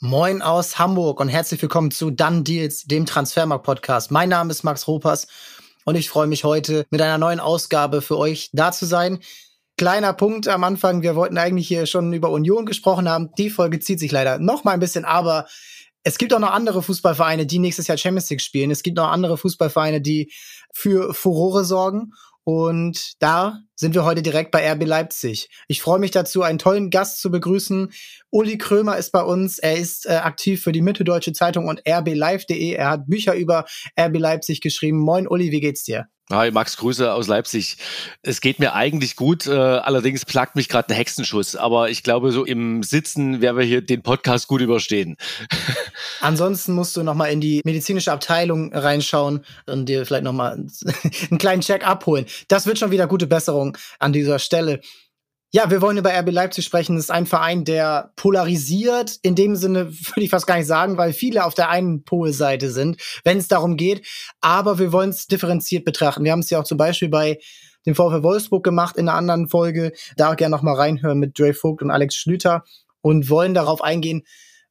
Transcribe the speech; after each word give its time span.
Moin 0.00 0.42
aus 0.42 0.78
Hamburg 0.78 1.18
und 1.18 1.28
herzlich 1.28 1.60
willkommen 1.60 1.90
zu 1.90 2.12
Dann 2.12 2.44
Deals, 2.44 2.84
dem 2.84 3.04
Transfermarkt-Podcast. 3.04 4.12
Mein 4.12 4.28
Name 4.28 4.52
ist 4.52 4.62
Max 4.62 4.86
Ropers 4.86 5.26
und 5.84 5.96
ich 5.96 6.08
freue 6.08 6.28
mich 6.28 6.44
heute 6.44 6.86
mit 6.90 7.02
einer 7.02 7.18
neuen 7.18 7.40
Ausgabe 7.40 8.00
für 8.00 8.16
euch 8.16 8.48
da 8.52 8.70
zu 8.70 8.86
sein. 8.86 9.18
Kleiner 9.76 10.12
Punkt 10.12 10.46
am 10.46 10.62
Anfang, 10.62 11.02
wir 11.02 11.16
wollten 11.16 11.36
eigentlich 11.36 11.66
hier 11.66 11.84
schon 11.86 12.12
über 12.12 12.30
Union 12.30 12.64
gesprochen 12.64 13.08
haben. 13.08 13.30
Die 13.38 13.50
Folge 13.50 13.80
zieht 13.80 13.98
sich 13.98 14.12
leider 14.12 14.38
noch 14.38 14.62
mal 14.62 14.70
ein 14.70 14.78
bisschen, 14.78 15.04
aber 15.04 15.48
es 16.04 16.16
gibt 16.16 16.32
auch 16.32 16.38
noch 16.38 16.52
andere 16.52 16.80
Fußballvereine, 16.80 17.44
die 17.44 17.58
nächstes 17.58 17.88
Jahr 17.88 17.98
Champions 17.98 18.30
League 18.30 18.40
spielen. 18.40 18.70
Es 18.70 18.84
gibt 18.84 18.98
noch 18.98 19.08
andere 19.08 19.36
Fußballvereine, 19.36 20.00
die 20.00 20.32
für 20.72 21.12
Furore 21.12 21.64
sorgen. 21.64 22.12
Und 22.50 23.12
da 23.18 23.60
sind 23.74 23.94
wir 23.94 24.06
heute 24.06 24.22
direkt 24.22 24.52
bei 24.52 24.72
RB 24.72 24.86
Leipzig. 24.86 25.50
Ich 25.66 25.82
freue 25.82 25.98
mich 25.98 26.12
dazu, 26.12 26.40
einen 26.40 26.58
tollen 26.58 26.88
Gast 26.88 27.20
zu 27.20 27.30
begrüßen. 27.30 27.92
Uli 28.30 28.56
Krömer 28.56 28.96
ist 28.96 29.10
bei 29.10 29.22
uns. 29.22 29.58
Er 29.58 29.76
ist 29.76 30.06
äh, 30.06 30.14
aktiv 30.14 30.62
für 30.62 30.72
die 30.72 30.80
Mitteldeutsche 30.80 31.34
Zeitung 31.34 31.68
und 31.68 31.82
rblive.de. 31.86 32.72
Er 32.72 32.88
hat 32.88 33.06
Bücher 33.06 33.34
über 33.34 33.66
RB 34.00 34.16
Leipzig 34.16 34.62
geschrieben. 34.62 34.98
Moin 34.98 35.28
Uli, 35.28 35.52
wie 35.52 35.60
geht's 35.60 35.84
dir? 35.84 36.08
Hi 36.30 36.50
Max, 36.50 36.76
Grüße 36.76 37.10
aus 37.10 37.26
Leipzig. 37.26 37.78
Es 38.20 38.42
geht 38.42 38.58
mir 38.58 38.74
eigentlich 38.74 39.16
gut, 39.16 39.46
äh, 39.46 39.52
allerdings 39.52 40.26
plagt 40.26 40.56
mich 40.56 40.68
gerade 40.68 40.90
ein 40.90 40.94
Hexenschuss, 40.94 41.56
aber 41.56 41.88
ich 41.88 42.02
glaube, 42.02 42.32
so 42.32 42.44
im 42.44 42.82
Sitzen 42.82 43.40
werden 43.40 43.56
wir 43.56 43.64
hier 43.64 43.80
den 43.80 44.02
Podcast 44.02 44.46
gut 44.46 44.60
überstehen. 44.60 45.16
Ansonsten 46.20 46.74
musst 46.74 46.94
du 46.98 47.02
nochmal 47.02 47.32
in 47.32 47.40
die 47.40 47.62
medizinische 47.64 48.12
Abteilung 48.12 48.74
reinschauen 48.74 49.42
und 49.64 49.86
dir 49.88 50.04
vielleicht 50.04 50.24
nochmal 50.24 50.52
einen 51.30 51.38
kleinen 51.38 51.62
Check 51.62 51.88
abholen. 51.88 52.26
Das 52.48 52.66
wird 52.66 52.78
schon 52.78 52.90
wieder 52.90 53.06
gute 53.06 53.26
Besserung 53.26 53.78
an 53.98 54.12
dieser 54.12 54.38
Stelle. 54.38 54.80
Ja, 55.50 55.70
wir 55.70 55.80
wollen 55.80 55.96
über 55.96 56.10
RB 56.10 56.30
Leipzig 56.30 56.66
sprechen. 56.66 56.96
Das 56.96 57.06
ist 57.06 57.10
ein 57.10 57.24
Verein, 57.24 57.64
der 57.64 58.12
polarisiert. 58.16 59.18
In 59.22 59.34
dem 59.34 59.56
Sinne 59.56 59.86
würde 59.86 60.20
ich 60.22 60.28
fast 60.28 60.46
gar 60.46 60.58
nicht 60.58 60.66
sagen, 60.66 60.98
weil 60.98 61.14
viele 61.14 61.44
auf 61.44 61.54
der 61.54 61.70
einen 61.70 62.04
Polseite 62.04 62.70
sind, 62.70 63.00
wenn 63.24 63.38
es 63.38 63.48
darum 63.48 63.78
geht. 63.78 64.06
Aber 64.42 64.78
wir 64.78 64.92
wollen 64.92 65.08
es 65.08 65.26
differenziert 65.26 65.86
betrachten. 65.86 66.24
Wir 66.24 66.32
haben 66.32 66.40
es 66.40 66.50
ja 66.50 66.60
auch 66.60 66.64
zum 66.64 66.76
Beispiel 66.76 67.08
bei 67.08 67.38
dem 67.86 67.94
VfL 67.94 68.22
Wolfsburg 68.22 68.62
gemacht 68.62 68.98
in 68.98 69.08
einer 69.08 69.16
anderen 69.16 69.48
Folge. 69.48 69.92
Da 70.18 70.34
gerne 70.34 70.54
noch 70.54 70.62
mal 70.62 70.74
reinhören 70.74 71.18
mit 71.18 71.38
Dre 71.38 71.54
Vogt 71.54 71.80
und 71.80 71.90
Alex 71.90 72.14
Schlüter 72.16 72.64
und 73.00 73.30
wollen 73.30 73.54
darauf 73.54 73.82
eingehen, 73.82 74.24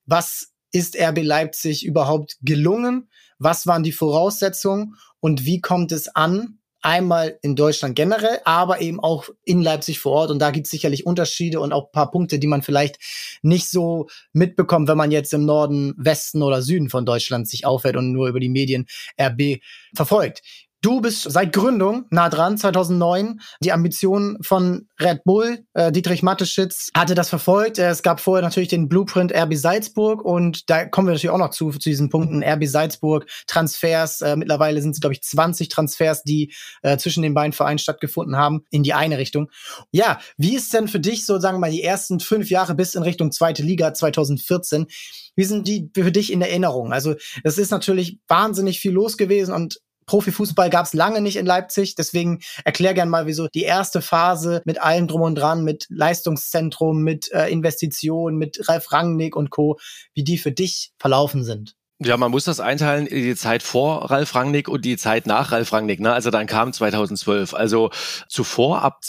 was 0.05 0.53
ist 0.71 0.95
RB 0.95 1.23
Leipzig 1.23 1.87
überhaupt 1.87 2.37
gelungen? 2.41 3.09
Was 3.39 3.65
waren 3.65 3.81
die 3.81 3.91
Voraussetzungen 3.91 4.95
und 5.19 5.43
wie 5.43 5.59
kommt 5.59 5.91
es 5.91 6.07
an 6.07 6.56
Einmal 6.81 7.39
in 7.41 7.55
Deutschland 7.55 7.95
generell, 7.95 8.39
aber 8.45 8.81
eben 8.81 8.99
auch 8.99 9.29
in 9.43 9.61
Leipzig 9.61 9.99
vor 9.99 10.13
Ort. 10.13 10.31
Und 10.31 10.39
da 10.39 10.51
gibt 10.51 10.67
es 10.67 10.71
sicherlich 10.71 11.05
Unterschiede 11.05 11.59
und 11.59 11.73
auch 11.73 11.91
paar 11.91 12.11
Punkte, 12.11 12.39
die 12.39 12.47
man 12.47 12.61
vielleicht 12.61 12.97
nicht 13.41 13.69
so 13.69 14.07
mitbekommt, 14.33 14.87
wenn 14.87 14.97
man 14.97 15.11
jetzt 15.11 15.33
im 15.33 15.45
Norden, 15.45 15.93
Westen 15.97 16.43
oder 16.43 16.61
Süden 16.61 16.89
von 16.89 17.05
Deutschland 17.05 17.47
sich 17.47 17.65
aufhält 17.65 17.97
und 17.97 18.11
nur 18.11 18.27
über 18.27 18.39
die 18.39 18.49
Medien 18.49 18.85
RB 19.19 19.59
verfolgt. 19.95 20.41
Du 20.87 21.01
bist 21.01 21.29
seit 21.29 21.51
Gründung 21.51 22.05
nah 22.11 22.29
dran, 22.29 22.57
2009. 22.57 23.41
Die 23.61 23.73
Ambition 23.73 24.37
von 24.39 24.87
Red 25.01 25.25
Bull, 25.25 25.65
äh, 25.73 25.91
Dietrich 25.91 26.23
Mateschitz, 26.23 26.91
hatte 26.95 27.13
das 27.13 27.27
verfolgt. 27.27 27.77
Es 27.77 28.03
gab 28.03 28.21
vorher 28.21 28.41
natürlich 28.41 28.69
den 28.69 28.87
Blueprint 28.87 29.33
RB 29.35 29.55
Salzburg 29.55 30.23
und 30.23 30.69
da 30.69 30.85
kommen 30.85 31.09
wir 31.09 31.11
natürlich 31.11 31.31
auch 31.31 31.39
noch 31.39 31.49
zu, 31.49 31.71
zu 31.71 31.89
diesen 31.89 32.09
Punkten. 32.09 32.41
RB 32.41 32.67
Salzburg, 32.67 33.25
Transfers, 33.47 34.21
äh, 34.21 34.37
mittlerweile 34.37 34.81
sind 34.81 34.91
es, 34.91 35.01
glaube 35.01 35.13
ich, 35.13 35.21
20 35.23 35.67
Transfers, 35.67 36.23
die 36.23 36.53
äh, 36.83 36.97
zwischen 36.97 37.21
den 37.21 37.33
beiden 37.33 37.51
Vereinen 37.51 37.79
stattgefunden 37.79 38.37
haben, 38.37 38.63
in 38.71 38.83
die 38.83 38.93
eine 38.93 39.17
Richtung. 39.17 39.51
Ja, 39.91 40.21
wie 40.37 40.55
ist 40.55 40.73
denn 40.73 40.87
für 40.87 41.01
dich 41.01 41.25
so, 41.25 41.37
sagen 41.37 41.57
wir 41.57 41.67
mal, 41.67 41.71
die 41.71 41.83
ersten 41.83 42.21
fünf 42.21 42.49
Jahre 42.49 42.75
bis 42.75 42.95
in 42.95 43.03
Richtung 43.03 43.33
zweite 43.33 43.61
Liga 43.61 43.93
2014? 43.93 44.87
Wie 45.35 45.43
sind 45.43 45.67
die 45.67 45.91
für 45.93 46.13
dich 46.13 46.31
in 46.31 46.41
Erinnerung? 46.41 46.93
Also, 46.93 47.15
das 47.43 47.57
ist 47.57 47.71
natürlich 47.71 48.21
wahnsinnig 48.29 48.79
viel 48.79 48.93
los 48.93 49.17
gewesen 49.17 49.53
und 49.53 49.81
Profifußball 50.07 50.69
gab 50.69 50.85
es 50.85 50.93
lange 50.93 51.21
nicht 51.21 51.35
in 51.35 51.45
Leipzig. 51.45 51.95
Deswegen 51.95 52.39
erklär 52.65 52.93
gern 52.93 53.09
mal, 53.09 53.27
wieso 53.27 53.47
die 53.47 53.63
erste 53.63 54.01
Phase 54.01 54.61
mit 54.65 54.81
allem 54.81 55.07
drum 55.07 55.21
und 55.21 55.35
dran, 55.35 55.63
mit 55.63 55.85
Leistungszentrum, 55.89 57.03
mit 57.03 57.31
äh, 57.31 57.47
Investitionen, 57.49 58.37
mit 58.37 58.67
Ralf 58.67 58.91
Rangnick 58.91 59.35
und 59.35 59.49
Co., 59.49 59.77
wie 60.13 60.23
die 60.23 60.37
für 60.37 60.51
dich 60.51 60.91
verlaufen 60.97 61.43
sind. 61.43 61.75
Ja, 61.99 62.15
man 62.15 62.29
muss 62.29 62.43
das 62.43 62.59
einteilen 62.59 63.07
in 63.07 63.23
die 63.23 63.35
Zeit 63.35 63.63
vor 63.63 64.11
Ralf 64.11 64.35
Rangnick 64.35 64.69
und 64.69 64.85
die 64.85 64.97
Zeit 64.97 65.25
nach 65.25 65.51
Ralf 65.51 65.73
Rangnick. 65.73 65.99
Ne? 65.99 66.13
Also 66.13 66.29
dann 66.29 66.45
kam 66.45 66.71
2012. 66.71 67.55
Also 67.55 67.89
zuvor, 68.29 68.83
ab 68.83 68.99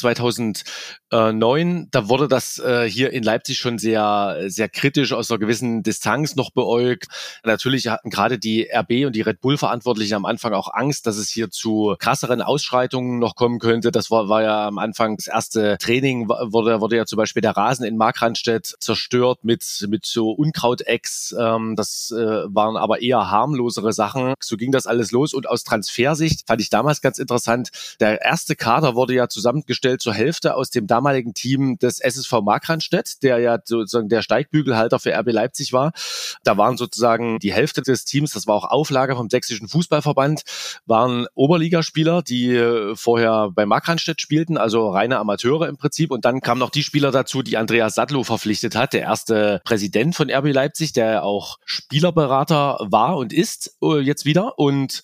2009, 1.10 1.88
da 1.90 2.08
wurde 2.08 2.28
das 2.28 2.58
äh, 2.58 2.88
hier 2.88 3.12
in 3.12 3.22
Leipzig 3.22 3.58
schon 3.58 3.78
sehr, 3.78 4.44
sehr 4.46 4.68
kritisch 4.68 5.12
aus 5.12 5.30
einer 5.30 5.38
gewissen 5.38 5.82
Distanz 5.82 6.36
noch 6.36 6.50
beäugt. 6.50 7.06
Natürlich 7.44 7.88
hatten 7.88 8.10
gerade 8.10 8.38
die 8.38 8.68
RB 8.70 9.06
und 9.06 9.16
die 9.16 9.22
Red 9.22 9.40
Bull 9.40 9.56
Verantwortlichen 9.56 10.14
am 10.14 10.24
Anfang 10.24 10.52
auch 10.52 10.72
Angst, 10.72 11.06
dass 11.06 11.16
es 11.16 11.30
hier 11.30 11.50
zu 11.50 11.96
krasseren 11.98 12.42
Ausschreitungen 12.42 13.18
noch 13.18 13.36
kommen 13.36 13.58
könnte. 13.58 13.90
Das 13.90 14.10
war, 14.10 14.28
war 14.28 14.42
ja 14.42 14.68
am 14.68 14.78
Anfang 14.78 15.16
das 15.16 15.26
erste 15.26 15.78
Training, 15.78 16.28
wurde, 16.28 16.80
wurde 16.80 16.96
ja 16.96 17.06
zum 17.06 17.16
Beispiel 17.16 17.42
der 17.42 17.56
Rasen 17.56 17.86
in 17.86 17.96
Markranstädt 17.96 18.74
zerstört 18.80 19.44
mit, 19.44 19.86
mit 19.88 20.04
so 20.04 20.30
Unkrautecks. 20.32 21.34
Ähm, 21.38 21.74
das 21.76 22.12
äh, 22.16 22.44
waren 22.54 22.76
aber 22.76 23.00
eher 23.00 23.30
harmlosere 23.30 23.92
Sachen. 23.92 24.34
So 24.40 24.56
ging 24.56 24.72
das 24.72 24.86
alles 24.86 25.12
los. 25.12 25.32
Und 25.32 25.48
aus 25.48 25.64
Transfersicht 25.64 26.46
fand 26.46 26.60
ich 26.60 26.70
damals 26.70 27.00
ganz 27.00 27.18
interessant, 27.18 27.70
der 28.00 28.20
erste 28.22 28.56
Kader 28.56 28.94
wurde 28.94 29.14
ja 29.14 29.28
zusammengestellt 29.28 30.02
zur 30.02 30.12
Hälfte 30.12 30.54
aus 30.54 30.70
dem 30.70 30.86
damaligen 30.98 31.32
Team 31.32 31.78
des 31.78 32.00
SSV 32.00 32.40
Markranstädt, 32.42 33.22
der 33.22 33.38
ja 33.38 33.58
sozusagen 33.64 34.08
der 34.08 34.22
Steigbügelhalter 34.22 34.98
für 34.98 35.16
RB 35.16 35.32
Leipzig 35.32 35.72
war. 35.72 35.92
Da 36.42 36.56
waren 36.56 36.76
sozusagen 36.76 37.38
die 37.38 37.52
Hälfte 37.52 37.82
des 37.82 38.04
Teams, 38.04 38.32
das 38.32 38.46
war 38.48 38.56
auch 38.56 38.64
Auflage 38.64 39.14
vom 39.14 39.30
Sächsischen 39.30 39.68
Fußballverband, 39.68 40.42
waren 40.86 41.26
Oberligaspieler, 41.34 42.22
die 42.22 42.54
äh, 42.54 42.96
vorher 42.96 43.50
bei 43.54 43.64
Markranstädt 43.64 44.20
spielten, 44.20 44.56
also 44.56 44.90
reine 44.90 45.18
Amateure 45.18 45.68
im 45.68 45.76
Prinzip. 45.76 46.10
Und 46.10 46.24
dann 46.24 46.40
kamen 46.40 46.58
noch 46.58 46.70
die 46.70 46.82
Spieler 46.82 47.12
dazu, 47.12 47.42
die 47.42 47.56
Andreas 47.56 47.94
Sadlow 47.94 48.24
verpflichtet 48.24 48.74
hat, 48.74 48.92
der 48.92 49.02
erste 49.02 49.60
Präsident 49.64 50.16
von 50.16 50.30
RB 50.30 50.52
Leipzig, 50.52 50.92
der 50.92 51.22
auch 51.22 51.58
Spielerberater 51.64 52.78
war 52.90 53.16
und 53.16 53.32
ist 53.32 53.76
äh, 53.82 54.00
jetzt 54.00 54.24
wieder. 54.24 54.58
Und 54.58 55.02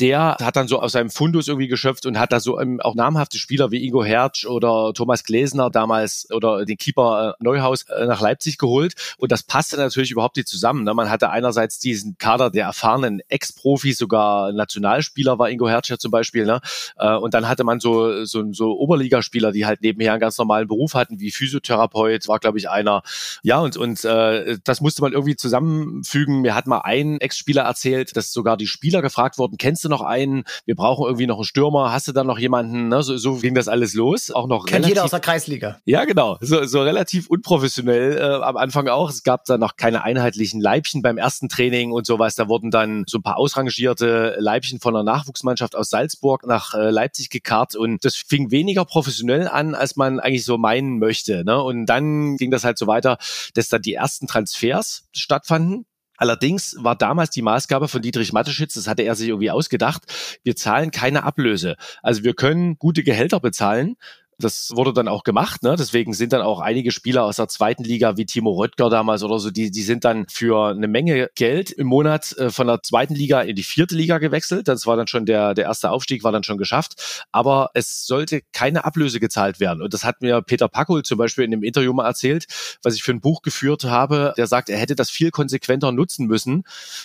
der 0.00 0.36
hat 0.40 0.56
dann 0.56 0.66
so 0.66 0.80
aus 0.80 0.92
seinem 0.92 1.10
Fundus 1.10 1.46
irgendwie 1.46 1.68
geschöpft 1.68 2.04
und 2.04 2.18
hat 2.18 2.32
da 2.32 2.40
so 2.40 2.60
ähm, 2.60 2.80
auch 2.80 2.96
namhafte 2.96 3.38
Spieler 3.38 3.70
wie 3.70 3.86
Ingo 3.86 4.04
Hertz 4.04 4.44
oder 4.44 4.92
Thomas 4.92 5.22
Gläsner 5.22 5.70
damals 5.70 6.26
oder 6.32 6.64
den 6.64 6.76
Keeper 6.76 7.36
äh, 7.38 7.44
Neuhaus 7.44 7.84
äh, 7.84 8.06
nach 8.06 8.20
Leipzig 8.20 8.58
geholt. 8.58 8.94
Und 9.18 9.30
das 9.30 9.44
passte 9.44 9.76
natürlich 9.76 10.10
überhaupt 10.10 10.36
nicht 10.36 10.48
zusammen. 10.48 10.82
Ne? 10.82 10.94
Man 10.94 11.10
hatte 11.10 11.30
einerseits 11.30 11.78
diesen 11.78 12.18
Kader 12.18 12.50
der 12.50 12.64
erfahrenen 12.64 13.20
Ex-Profis, 13.28 13.96
sogar 13.96 14.52
Nationalspieler 14.52 15.38
war 15.38 15.48
Ingo 15.48 15.68
Hertz 15.68 15.88
ja 15.88 15.96
zum 15.96 16.10
Beispiel. 16.10 16.44
Ne? 16.44 16.60
Äh, 16.96 17.14
und 17.14 17.32
dann 17.32 17.46
hatte 17.46 17.62
man 17.62 17.78
so, 17.78 18.24
so, 18.24 18.52
so 18.52 18.76
Oberligaspieler, 18.76 19.52
die 19.52 19.64
halt 19.64 19.80
nebenher 19.82 20.12
einen 20.12 20.20
ganz 20.20 20.36
normalen 20.38 20.66
Beruf 20.66 20.94
hatten, 20.94 21.20
wie 21.20 21.30
Physiotherapeut, 21.30 22.26
war 22.26 22.40
glaube 22.40 22.58
ich 22.58 22.68
einer. 22.68 23.02
Ja, 23.44 23.60
und, 23.60 23.76
und 23.76 24.04
äh, 24.04 24.58
das 24.64 24.80
musste 24.80 25.02
man 25.02 25.12
irgendwie 25.12 25.36
zusammenfügen. 25.36 26.40
Mir 26.40 26.56
hat 26.56 26.66
mal 26.66 26.80
ein 26.80 27.20
Ex-Spieler 27.20 27.62
erzählt, 27.62 28.16
dass 28.16 28.32
sogar 28.32 28.56
die 28.56 28.66
Spieler 28.66 29.00
gefragt 29.00 29.38
wurden, 29.38 29.56
kennst 29.56 29.83
du 29.84 29.88
noch 29.88 30.02
einen? 30.02 30.44
Wir 30.64 30.74
brauchen 30.74 31.04
irgendwie 31.04 31.26
noch 31.26 31.36
einen 31.36 31.44
Stürmer. 31.44 31.92
Hast 31.92 32.08
du 32.08 32.12
da 32.12 32.24
noch 32.24 32.38
jemanden? 32.38 32.88
Ne? 32.88 33.02
So, 33.02 33.16
so 33.16 33.36
ging 33.36 33.54
das 33.54 33.68
alles 33.68 33.94
los. 33.94 34.30
Auch 34.30 34.46
noch 34.46 34.66
Kennt 34.66 34.84
relativ, 34.84 34.88
jeder 34.88 35.04
aus 35.04 35.10
der 35.10 35.20
Kreisliga. 35.20 35.78
Ja, 35.84 36.04
genau. 36.04 36.38
So, 36.40 36.64
so 36.64 36.82
relativ 36.82 37.28
unprofessionell 37.28 38.18
äh, 38.18 38.44
am 38.44 38.56
Anfang 38.56 38.88
auch. 38.88 39.10
Es 39.10 39.22
gab 39.22 39.44
da 39.44 39.58
noch 39.58 39.76
keine 39.76 40.04
einheitlichen 40.04 40.60
Leibchen 40.60 41.02
beim 41.02 41.18
ersten 41.18 41.48
Training 41.48 41.92
und 41.92 42.06
sowas. 42.06 42.34
Da 42.34 42.48
wurden 42.48 42.70
dann 42.70 43.04
so 43.06 43.18
ein 43.18 43.22
paar 43.22 43.38
ausrangierte 43.38 44.36
Leibchen 44.38 44.80
von 44.80 44.94
einer 44.94 45.04
Nachwuchsmannschaft 45.04 45.76
aus 45.76 45.90
Salzburg 45.90 46.46
nach 46.46 46.74
äh, 46.74 46.90
Leipzig 46.90 47.30
gekarrt 47.30 47.76
und 47.76 48.04
das 48.04 48.16
fing 48.16 48.50
weniger 48.50 48.84
professionell 48.84 49.48
an, 49.48 49.74
als 49.74 49.96
man 49.96 50.20
eigentlich 50.20 50.44
so 50.44 50.58
meinen 50.58 50.98
möchte. 50.98 51.44
Ne? 51.44 51.62
Und 51.62 51.86
dann 51.86 52.36
ging 52.36 52.50
das 52.50 52.64
halt 52.64 52.78
so 52.78 52.86
weiter, 52.86 53.18
dass 53.54 53.68
dann 53.68 53.82
die 53.82 53.94
ersten 53.94 54.26
Transfers 54.26 55.08
stattfanden 55.12 55.86
Allerdings 56.24 56.74
war 56.78 56.96
damals 56.96 57.28
die 57.28 57.42
Maßgabe 57.42 57.86
von 57.86 58.00
Dietrich 58.00 58.32
Mateschitz, 58.32 58.72
das 58.72 58.88
hatte 58.88 59.02
er 59.02 59.14
sich 59.14 59.28
irgendwie 59.28 59.50
ausgedacht, 59.50 60.04
wir 60.42 60.56
zahlen 60.56 60.90
keine 60.90 61.24
Ablöse. 61.24 61.76
Also 62.02 62.24
wir 62.24 62.32
können 62.32 62.78
gute 62.78 63.02
Gehälter 63.02 63.40
bezahlen, 63.40 63.96
das 64.38 64.72
wurde 64.74 64.92
dann 64.92 65.08
auch 65.08 65.24
gemacht, 65.24 65.62
ne? 65.62 65.76
Deswegen 65.78 66.14
sind 66.14 66.32
dann 66.32 66.42
auch 66.42 66.60
einige 66.60 66.90
Spieler 66.90 67.24
aus 67.24 67.36
der 67.36 67.48
zweiten 67.48 67.84
Liga 67.84 68.16
wie 68.16 68.26
Timo 68.26 68.52
Röttger 68.52 68.90
damals 68.90 69.22
oder 69.22 69.38
so, 69.38 69.50
die, 69.50 69.70
die 69.70 69.82
sind 69.82 70.04
dann 70.04 70.26
für 70.28 70.70
eine 70.70 70.88
Menge 70.88 71.30
Geld 71.34 71.70
im 71.70 71.86
Monat 71.86 72.36
äh, 72.38 72.50
von 72.50 72.66
der 72.66 72.82
zweiten 72.82 73.14
Liga 73.14 73.40
in 73.40 73.56
die 73.56 73.62
vierte 73.62 73.94
Liga 73.94 74.18
gewechselt. 74.18 74.68
Das 74.68 74.86
war 74.86 74.96
dann 74.96 75.06
schon 75.06 75.26
der, 75.26 75.54
der 75.54 75.64
erste 75.64 75.90
Aufstieg, 75.90 76.24
war 76.24 76.32
dann 76.32 76.44
schon 76.44 76.58
geschafft. 76.58 77.26
Aber 77.32 77.70
es 77.74 78.06
sollte 78.06 78.42
keine 78.52 78.84
Ablöse 78.84 79.20
gezahlt 79.20 79.60
werden. 79.60 79.82
Und 79.82 79.94
das 79.94 80.04
hat 80.04 80.22
mir 80.22 80.42
Peter 80.42 80.68
Packel 80.68 81.02
zum 81.02 81.18
Beispiel 81.18 81.44
in 81.44 81.50
dem 81.50 81.62
Interview 81.62 81.92
mal 81.92 82.06
erzählt, 82.06 82.46
was 82.82 82.94
ich 82.94 83.02
für 83.02 83.12
ein 83.12 83.20
Buch 83.20 83.42
geführt 83.42 83.84
habe. 83.84 84.34
Der 84.36 84.46
sagt, 84.46 84.68
er 84.68 84.78
hätte 84.78 84.94
das 84.94 85.10
viel 85.10 85.30
konsequenter 85.30 85.92
nutzen 85.92 86.26
müssen, 86.26 86.64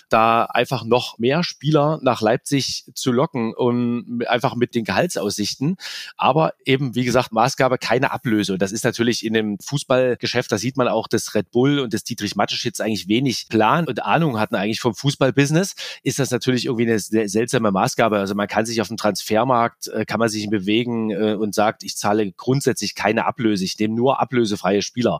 da 0.09 0.45
einfach 0.45 0.83
noch 0.83 1.17
mehr 1.19 1.43
Spieler 1.43 1.99
nach 2.01 2.21
Leipzig 2.21 2.85
zu 2.93 3.11
locken 3.11 3.53
und 3.53 4.25
einfach 4.27 4.55
mit 4.55 4.75
den 4.75 4.83
Gehaltsaussichten. 4.83 5.77
Aber 6.17 6.53
eben, 6.65 6.95
wie 6.95 7.05
gesagt, 7.05 7.18
gesagt, 7.19 7.33
Maßgabe 7.33 7.77
keine 7.77 8.11
Ablöse. 8.11 8.53
Und 8.53 8.61
das 8.61 8.71
ist 8.71 8.83
natürlich 8.83 9.25
in 9.25 9.33
dem 9.33 9.59
Fußballgeschäft, 9.59 10.51
da 10.51 10.57
sieht 10.57 10.77
man 10.77 10.87
auch, 10.87 11.07
dass 11.07 11.35
Red 11.35 11.51
Bull 11.51 11.79
und 11.79 11.93
das 11.93 12.03
Dietrich 12.03 12.35
Mateschitz 12.35 12.79
eigentlich 12.79 13.07
wenig 13.07 13.47
Plan 13.49 13.87
und 13.87 14.03
Ahnung 14.03 14.39
hatten 14.39 14.55
eigentlich 14.55 14.79
vom 14.79 14.93
Fußballbusiness, 14.93 15.75
ist 16.03 16.19
das 16.19 16.31
natürlich 16.31 16.65
irgendwie 16.65 16.87
eine 16.87 16.99
seltsame 16.99 17.71
Maßgabe. 17.71 18.19
Also 18.19 18.35
man 18.35 18.47
kann 18.47 18.65
sich 18.65 18.81
auf 18.81 18.87
dem 18.87 18.97
Transfermarkt, 18.97 19.87
äh, 19.87 20.05
kann 20.05 20.19
man 20.19 20.29
sich 20.29 20.49
bewegen 20.49 21.11
äh, 21.11 21.35
und 21.35 21.53
sagt, 21.53 21.83
ich 21.83 21.95
zahle 21.97 22.31
grundsätzlich 22.31 22.95
keine 22.95 23.25
Ablöse, 23.25 23.63
ich 23.63 23.77
nehme 23.79 23.95
nur 23.95 24.19
ablösefreie 24.19 24.81
Spieler. 24.81 25.19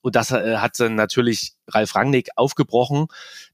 Und 0.00 0.16
das 0.16 0.30
äh, 0.30 0.56
hat 0.56 0.78
dann 0.80 0.94
natürlich 0.94 1.54
Ralf 1.68 1.94
Rangnick 1.94 2.28
aufgebrochen, 2.36 3.06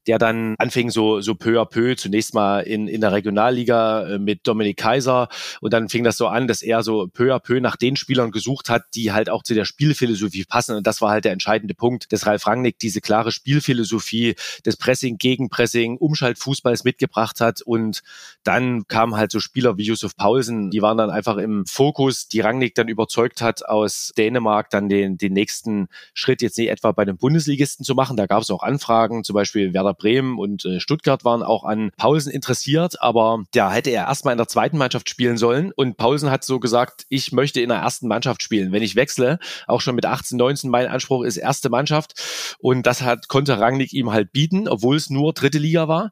der 0.07 0.17
dann 0.17 0.55
anfing 0.57 0.89
so, 0.89 1.21
so 1.21 1.35
peu 1.35 1.59
à 1.59 1.65
peu, 1.65 1.95
zunächst 1.95 2.33
mal 2.33 2.61
in, 2.61 2.87
in 2.87 3.01
der 3.01 3.11
Regionalliga 3.11 4.07
äh, 4.07 4.19
mit 4.19 4.47
Dominik 4.47 4.77
Kaiser. 4.77 5.29
Und 5.61 5.73
dann 5.73 5.89
fing 5.89 6.03
das 6.03 6.17
so 6.17 6.27
an, 6.27 6.47
dass 6.47 6.61
er 6.61 6.83
so 6.83 7.07
peu 7.07 7.33
à 7.33 7.39
peu 7.39 7.59
nach 7.59 7.75
den 7.75 7.95
Spielern 7.95 8.31
gesucht 8.31 8.69
hat, 8.69 8.83
die 8.95 9.11
halt 9.11 9.29
auch 9.29 9.43
zu 9.43 9.53
der 9.53 9.65
Spielphilosophie 9.65 10.45
passen. 10.45 10.75
Und 10.75 10.87
das 10.87 11.01
war 11.01 11.11
halt 11.11 11.25
der 11.25 11.31
entscheidende 11.31 11.73
Punkt, 11.73 12.11
dass 12.11 12.25
Ralf 12.25 12.47
Rangnick 12.47 12.79
diese 12.79 13.01
klare 13.01 13.31
Spielphilosophie 13.31 14.35
des 14.65 14.77
Pressing, 14.77 15.17
Gegenpressing, 15.17 15.97
Umschaltfußballs 15.97 16.83
mitgebracht 16.83 17.41
hat. 17.41 17.61
Und 17.61 18.01
dann 18.43 18.87
kamen 18.87 19.15
halt 19.15 19.31
so 19.31 19.39
Spieler 19.39 19.77
wie 19.77 19.83
Yusuf 19.83 20.15
Paulsen, 20.15 20.71
die 20.71 20.81
waren 20.81 20.97
dann 20.97 21.09
einfach 21.09 21.37
im 21.37 21.65
Fokus, 21.65 22.27
die 22.27 22.41
Rangnick 22.41 22.75
dann 22.75 22.87
überzeugt 22.87 23.41
hat, 23.41 23.65
aus 23.65 24.11
Dänemark 24.17 24.69
dann 24.69 24.89
den, 24.89 25.17
den 25.17 25.33
nächsten 25.33 25.87
Schritt 26.13 26.41
jetzt 26.41 26.57
nicht 26.57 26.69
etwa 26.69 26.91
bei 26.91 27.05
den 27.05 27.17
Bundesligisten 27.17 27.85
zu 27.85 27.95
machen, 27.95 28.00
machen. 28.01 28.17
Da 28.17 28.25
gab 28.25 28.41
es 28.41 28.49
auch 28.49 28.63
Anfragen, 28.63 29.23
zum 29.23 29.35
Beispiel 29.35 29.75
Werder 29.75 29.93
Bremen 29.93 30.39
und 30.39 30.65
äh, 30.65 30.79
Stuttgart 30.79 31.23
waren 31.23 31.43
auch 31.43 31.63
an 31.63 31.91
Paulsen 31.97 32.31
interessiert, 32.31 32.99
aber 32.99 33.43
da 33.53 33.71
hätte 33.71 33.91
er 33.91 34.07
erstmal 34.07 34.31
in 34.31 34.39
der 34.39 34.47
zweiten 34.47 34.79
Mannschaft 34.79 35.07
spielen 35.07 35.37
sollen. 35.37 35.71
Und 35.75 35.97
Paulsen 35.97 36.31
hat 36.31 36.43
so 36.43 36.59
gesagt, 36.59 37.05
ich 37.09 37.31
möchte 37.31 37.61
in 37.61 37.69
der 37.69 37.77
ersten 37.77 38.07
Mannschaft 38.07 38.41
spielen. 38.41 38.71
Wenn 38.71 38.81
ich 38.81 38.95
wechsle, 38.95 39.37
auch 39.67 39.81
schon 39.81 39.93
mit 39.93 40.07
18, 40.07 40.35
19, 40.35 40.71
mein 40.71 40.87
Anspruch 40.87 41.23
ist 41.23 41.37
erste 41.37 41.69
Mannschaft. 41.69 42.55
Und 42.57 42.87
das 42.87 43.03
hat, 43.03 43.27
konnte 43.27 43.59
Rangnick 43.59 43.93
ihm 43.93 44.11
halt 44.11 44.31
bieten, 44.31 44.67
obwohl 44.67 44.95
es 44.95 45.11
nur 45.11 45.33
dritte 45.33 45.59
Liga 45.59 45.87
war. 45.87 46.09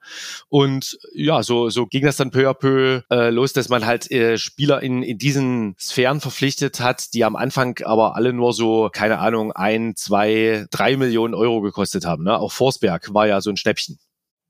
Und 0.47 0.99
ja, 1.11 1.41
so, 1.41 1.71
so 1.71 1.87
ging 1.87 2.05
das 2.05 2.17
dann 2.17 2.29
peu 2.29 2.47
à 2.47 2.53
peu 2.53 3.01
äh, 3.09 3.31
los, 3.31 3.53
dass 3.53 3.69
man 3.69 3.87
halt 3.87 4.11
äh, 4.11 4.37
Spieler 4.37 4.83
in, 4.83 5.01
in 5.01 5.17
diesen 5.17 5.75
Sphären 5.79 6.21
verpflichtet 6.21 6.81
hat, 6.81 7.15
die 7.15 7.23
am 7.23 7.35
Anfang 7.35 7.79
aber 7.83 8.15
alle 8.15 8.31
nur 8.31 8.53
so, 8.53 8.89
keine 8.93 9.17
Ahnung, 9.17 9.51
ein, 9.53 9.95
zwei, 9.95 10.67
drei 10.69 10.97
Millionen 10.97 11.33
Euro 11.33 11.61
gekostet 11.61 11.78
gekostet 11.79 12.05
haben. 12.05 12.23
Ne? 12.23 12.37
Auch 12.37 12.51
Forsberg 12.51 13.13
war 13.13 13.27
ja 13.27 13.39
so 13.41 13.49
ein 13.49 13.57
Schnäppchen. 13.57 13.99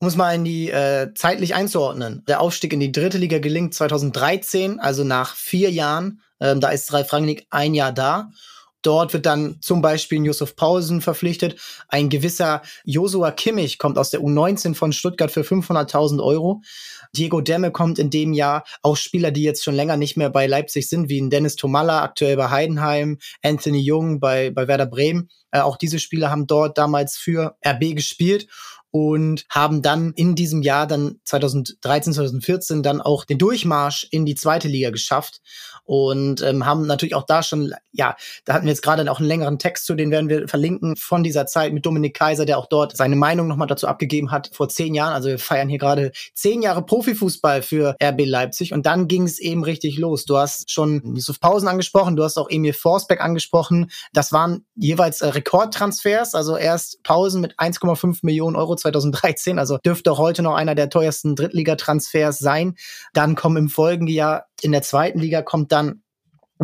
Es 0.02 0.16
mal 0.16 0.34
in 0.34 0.46
die 0.46 0.72
äh, 0.72 1.14
zeitlich 1.14 1.56
einzuordnen. 1.56 2.24
Der 2.28 2.40
Aufstieg 2.40 2.72
in 2.72 2.80
die 2.80 2.92
dritte 2.92 3.18
Liga 3.18 3.40
gelingt 3.40 3.74
2013, 3.74 4.80
also 4.80 5.04
nach 5.04 5.36
vier 5.36 5.70
Jahren. 5.70 6.22
Ähm, 6.40 6.62
da 6.62 6.70
ist 6.70 6.92
Ralf 6.94 7.12
Rangnick 7.12 7.46
ein 7.50 7.74
Jahr 7.74 7.92
da. 7.92 8.30
Dort 8.82 9.14
wird 9.14 9.26
dann 9.26 9.58
zum 9.62 9.82
Beispiel 9.82 10.24
Josef 10.24 10.56
Pausen 10.56 11.02
verpflichtet. 11.02 11.60
Ein 11.90 12.10
gewisser 12.10 12.62
Josua 12.86 13.32
Kimmich 13.32 13.78
kommt 13.78 13.98
aus 13.98 14.10
der 14.10 14.22
U19 14.22 14.74
von 14.74 14.94
Stuttgart 14.94 15.32
für 15.32 15.42
500.000 15.42 16.24
Euro. 16.24 16.62
Diego 17.16 17.42
Demme 17.42 17.72
kommt 17.72 18.00
in 18.00 18.10
dem 18.10 18.34
Jahr. 18.34 18.64
Auch 18.82 18.96
Spieler, 18.96 19.32
die 19.32 19.44
jetzt 19.44 19.64
schon 19.64 19.76
länger 19.76 19.98
nicht 19.98 20.16
mehr 20.16 20.30
bei 20.30 20.48
Leipzig 20.48 20.88
sind, 20.88 21.10
wie 21.10 21.30
Dennis 21.30 21.56
Tomalla, 21.56 22.04
aktuell 22.04 22.38
bei 22.38 22.50
Heidenheim, 22.50 23.18
Anthony 23.44 23.80
Jung 23.80 24.20
bei, 24.20 24.52
bei 24.52 24.68
Werder 24.68 24.86
Bremen. 24.86 25.30
Äh, 25.52 25.62
auch 25.62 25.78
diese 25.78 26.00
Spieler 26.00 26.30
haben 26.30 26.48
dort 26.48 26.78
damals 26.78 27.18
für 27.18 27.58
RB 27.66 27.96
gespielt 27.96 28.48
und 28.92 29.46
haben 29.50 29.82
dann 29.82 30.14
in 30.14 30.36
diesem 30.36 30.62
Jahr 30.62 30.88
dann 30.88 31.20
2013, 31.24 32.14
2014 32.14 32.84
dann 32.84 33.02
auch 33.02 33.26
den 33.26 33.38
Durchmarsch 33.38 34.08
in 34.10 34.26
die 34.26 34.36
zweite 34.36 34.68
Liga 34.68 34.90
geschafft 34.90 35.42
und 35.90 36.44
ähm, 36.44 36.68
haben 36.68 36.86
natürlich 36.86 37.16
auch 37.16 37.26
da 37.26 37.42
schon, 37.42 37.74
ja, 37.92 38.16
da 38.46 38.54
hatten 38.54 38.66
wir 38.66 38.72
jetzt 38.72 38.84
gerade 38.84 39.12
auch 39.12 39.18
einen 39.18 39.28
längeren 39.28 39.58
Text 39.58 39.88
zu, 39.88 39.96
den 39.96 40.12
werden 40.12 40.30
wir 40.30 40.48
verlinken 40.48 40.96
von 40.96 41.24
dieser 41.24 41.48
Zeit 41.48 41.74
mit 41.74 41.84
Dominik 41.84 42.16
Kaiser, 42.16 42.46
der 42.46 42.60
auch 42.60 42.68
dort 42.68 42.96
seine 42.96 43.16
Meinung 43.16 43.48
nochmal 43.48 43.66
dazu 43.66 43.88
abgegeben 43.88 44.30
hat 44.30 44.52
vor 44.54 44.70
zehn 44.70 44.94
Jahren. 44.94 45.14
Also 45.14 45.30
wir 45.30 45.40
feiern 45.40 45.68
hier 45.68 45.80
gerade 45.80 46.12
zehn 46.36 46.62
Jahre 46.62 46.86
Profifußball 46.86 47.64
für 47.64 47.96
RB 48.00 48.28
Leipzig 48.28 48.72
und 48.72 48.86
dann 48.86 49.08
ging 49.08 49.24
es 49.24 49.40
eben 49.40 49.64
richtig 49.64 49.98
los. 49.98 50.26
Du 50.26 50.38
hast 50.38 50.70
schon 50.70 51.16
Yusuf 51.16 51.40
Pausen 51.40 51.68
angesprochen, 51.68 52.16
du 52.16 52.24
hast 52.24 52.38
auch 52.38 52.52
Emil 52.52 52.74
Forsbeck 52.74 53.20
angesprochen. 53.20 53.90
Das 54.14 54.32
waren 54.32 54.68
jeweils 54.76 55.22
äh, 55.22 55.30
Rekordtransfers, 55.30 56.36
also 56.36 56.56
erst 56.56 57.02
Pausen 57.02 57.42
mit 57.42 57.58
1,5 57.58 58.20
Millionen 58.22 58.56
Euro 58.56 58.76
2013, 58.76 59.58
also 59.58 59.80
dürfte 59.84 60.12
auch 60.12 60.20
heute 60.20 60.44
noch 60.44 60.54
einer 60.54 60.76
der 60.76 60.92
teuersten 60.92 61.36
Drittligatransfers 61.36 62.38
sein. 62.38 62.76
Dann 63.14 63.34
kommen 63.34 63.58
im 63.58 63.70
Folgejahr 63.70 64.49
in 64.64 64.72
der 64.72 64.82
zweiten 64.82 65.20
Liga 65.20 65.42
kommt 65.42 65.72
dann 65.72 66.02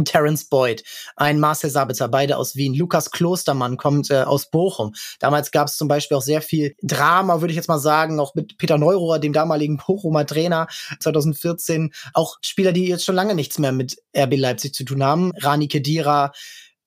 Terence 0.03 0.45
Boyd, 0.45 0.83
ein 1.15 1.39
Marcel 1.39 1.69
Sabitzer, 1.69 2.09
beide 2.09 2.37
aus 2.37 2.55
Wien. 2.55 2.73
Lukas 2.73 3.11
Klostermann 3.11 3.77
kommt 3.77 4.11
äh, 4.11 4.23
aus 4.23 4.49
Bochum. 4.49 4.93
Damals 5.19 5.51
gab 5.51 5.67
es 5.67 5.77
zum 5.77 5.87
Beispiel 5.87 6.17
auch 6.17 6.21
sehr 6.21 6.41
viel 6.41 6.75
Drama, 6.81 7.39
würde 7.39 7.51
ich 7.51 7.55
jetzt 7.55 7.69
mal 7.69 7.79
sagen, 7.79 8.19
auch 8.19 8.35
mit 8.35 8.57
Peter 8.57 8.77
Neurohrer, 8.77 9.19
dem 9.19 9.31
damaligen 9.31 9.77
Bochumer 9.77 10.25
Trainer 10.25 10.67
2014. 10.99 11.93
Auch 12.13 12.37
Spieler, 12.41 12.73
die 12.73 12.87
jetzt 12.87 13.05
schon 13.05 13.15
lange 13.15 13.35
nichts 13.35 13.57
mehr 13.57 13.71
mit 13.71 13.95
RB 14.17 14.35
Leipzig 14.35 14.73
zu 14.73 14.83
tun 14.83 15.03
haben. 15.03 15.31
Rani 15.37 15.69
Kedira, 15.69 16.33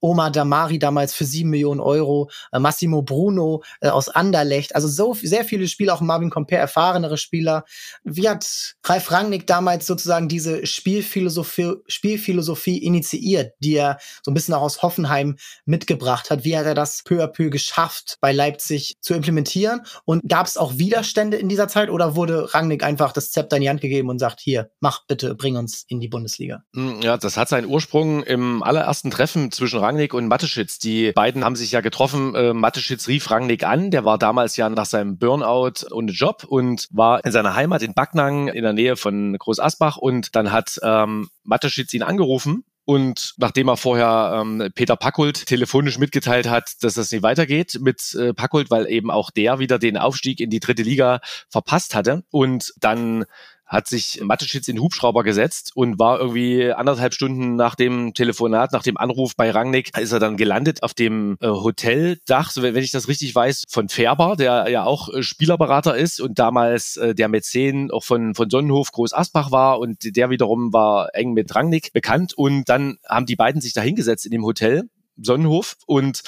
Oma 0.00 0.30
Damari 0.30 0.78
damals 0.78 1.14
für 1.14 1.24
sieben 1.24 1.50
Millionen 1.50 1.80
Euro, 1.80 2.30
äh, 2.52 2.58
Massimo 2.58 3.02
Bruno 3.02 3.62
äh, 3.80 3.88
aus 3.88 4.08
Anderlecht, 4.08 4.74
also 4.74 4.88
so 4.88 5.14
sehr 5.14 5.44
viele 5.44 5.68
Spieler, 5.68 5.94
auch 5.94 6.00
Marvin 6.00 6.30
Comper, 6.30 6.56
erfahrenere 6.56 7.18
Spieler. 7.18 7.64
Wie 8.04 8.28
hat 8.28 8.74
Ralf 8.84 9.10
Rangnick 9.10 9.46
damals 9.46 9.86
sozusagen 9.86 10.28
diese 10.28 10.66
Spielphilosophie, 10.66 11.74
Spielphilosophie 11.86 12.78
initiiert, 12.78 13.54
die 13.60 13.74
er 13.74 13.98
so 14.22 14.30
ein 14.30 14.34
bisschen 14.34 14.54
auch 14.54 14.62
aus 14.62 14.82
Hoffenheim 14.82 15.36
mitgebracht 15.64 16.30
hat? 16.30 16.44
Wie 16.44 16.56
hat 16.56 16.66
er 16.66 16.74
das 16.74 17.02
peu 17.02 17.22
à 17.22 17.26
peu 17.26 17.50
geschafft, 17.50 18.18
bei 18.20 18.32
Leipzig 18.32 18.96
zu 19.00 19.14
implementieren? 19.14 19.80
Und 20.04 20.22
gab 20.28 20.46
es 20.46 20.56
auch 20.56 20.78
Widerstände 20.78 21.36
in 21.36 21.48
dieser 21.48 21.68
Zeit 21.68 21.90
oder 21.90 22.16
wurde 22.16 22.54
Rangnick 22.54 22.82
einfach 22.82 23.12
das 23.12 23.30
Zepter 23.30 23.56
in 23.56 23.62
die 23.62 23.68
Hand 23.68 23.80
gegeben 23.80 24.08
und 24.08 24.18
sagt, 24.18 24.40
hier, 24.40 24.70
mach 24.80 25.06
bitte, 25.06 25.34
bring 25.34 25.56
uns 25.56 25.84
in 25.88 26.00
die 26.00 26.08
Bundesliga? 26.08 26.62
Hm, 26.74 27.00
ja, 27.02 27.16
das 27.16 27.36
hat 27.36 27.48
seinen 27.48 27.66
Ursprung 27.66 28.22
im 28.22 28.62
allerersten 28.62 29.10
Treffen 29.10 29.50
zwischen 29.50 29.80
und 29.88 30.28
Mateschitz. 30.28 30.78
Die 30.78 31.12
beiden 31.12 31.44
haben 31.44 31.56
sich 31.56 31.72
ja 31.72 31.80
getroffen. 31.80 32.34
Äh, 32.34 32.52
Mateschitz 32.52 33.08
rief 33.08 33.30
Rangnick 33.30 33.64
an. 33.64 33.90
Der 33.90 34.04
war 34.04 34.18
damals 34.18 34.56
ja 34.56 34.68
nach 34.68 34.86
seinem 34.86 35.18
Burnout 35.18 35.86
ohne 35.90 36.12
Job 36.12 36.44
und 36.44 36.88
war 36.90 37.24
in 37.24 37.32
seiner 37.32 37.54
Heimat 37.54 37.82
in 37.82 37.94
Backnang 37.94 38.48
in 38.48 38.62
der 38.62 38.72
Nähe 38.74 38.96
von 38.96 39.36
Groß 39.38 39.60
Asbach. 39.60 39.96
Und 39.96 40.36
dann 40.36 40.52
hat 40.52 40.78
ähm, 40.82 41.30
Mateschitz 41.42 41.92
ihn 41.94 42.02
angerufen 42.02 42.64
und 42.88 43.34
nachdem 43.36 43.68
er 43.68 43.76
vorher 43.76 44.40
ähm, 44.40 44.70
Peter 44.74 44.96
Packult 44.96 45.44
telefonisch 45.44 45.98
mitgeteilt 45.98 46.48
hat, 46.48 46.82
dass 46.82 46.94
das 46.94 47.12
nicht 47.12 47.22
weitergeht 47.22 47.78
mit 47.82 48.14
äh, 48.14 48.32
Packult, 48.32 48.70
weil 48.70 48.86
eben 48.86 49.10
auch 49.10 49.30
der 49.30 49.58
wieder 49.58 49.78
den 49.78 49.98
Aufstieg 49.98 50.40
in 50.40 50.48
die 50.48 50.58
dritte 50.58 50.84
Liga 50.84 51.20
verpasst 51.50 51.94
hatte 51.94 52.24
und 52.30 52.72
dann 52.80 53.26
hat 53.68 53.86
sich 53.86 54.20
Mateschitz 54.22 54.66
in 54.68 54.76
den 54.76 54.82
Hubschrauber 54.82 55.22
gesetzt 55.22 55.72
und 55.74 55.98
war 55.98 56.18
irgendwie 56.18 56.72
anderthalb 56.72 57.14
Stunden 57.14 57.54
nach 57.54 57.74
dem 57.74 58.14
Telefonat, 58.14 58.72
nach 58.72 58.82
dem 58.82 58.96
Anruf 58.96 59.36
bei 59.36 59.50
Rangnick, 59.50 59.96
ist 59.98 60.12
er 60.12 60.18
dann 60.18 60.36
gelandet 60.36 60.82
auf 60.82 60.94
dem 60.94 61.36
äh, 61.40 61.48
Hoteldach, 61.48 62.52
wenn 62.56 62.76
ich 62.76 62.90
das 62.90 63.08
richtig 63.08 63.34
weiß, 63.34 63.64
von 63.68 63.88
Färber, 63.88 64.36
der 64.36 64.68
ja 64.70 64.84
auch 64.84 65.12
äh, 65.12 65.22
Spielerberater 65.22 65.96
ist 65.96 66.20
und 66.20 66.38
damals 66.38 66.96
äh, 66.96 67.14
der 67.14 67.28
Mäzen 67.28 67.90
auch 67.90 68.04
von, 68.04 68.34
von 68.34 68.48
Sonnenhof 68.48 68.90
Groß 68.92 69.12
Asbach 69.12 69.52
war 69.52 69.78
und 69.78 70.16
der 70.16 70.30
wiederum 70.30 70.72
war 70.72 71.14
eng 71.14 71.34
mit 71.34 71.54
Rangnick 71.54 71.92
bekannt. 71.92 72.32
Und 72.34 72.68
dann 72.68 72.98
haben 73.06 73.26
die 73.26 73.36
beiden 73.36 73.60
sich 73.60 73.74
da 73.74 73.82
hingesetzt 73.82 74.24
in 74.24 74.32
dem 74.32 74.44
Hotel 74.44 74.88
Sonnenhof. 75.20 75.76
Und 75.86 76.22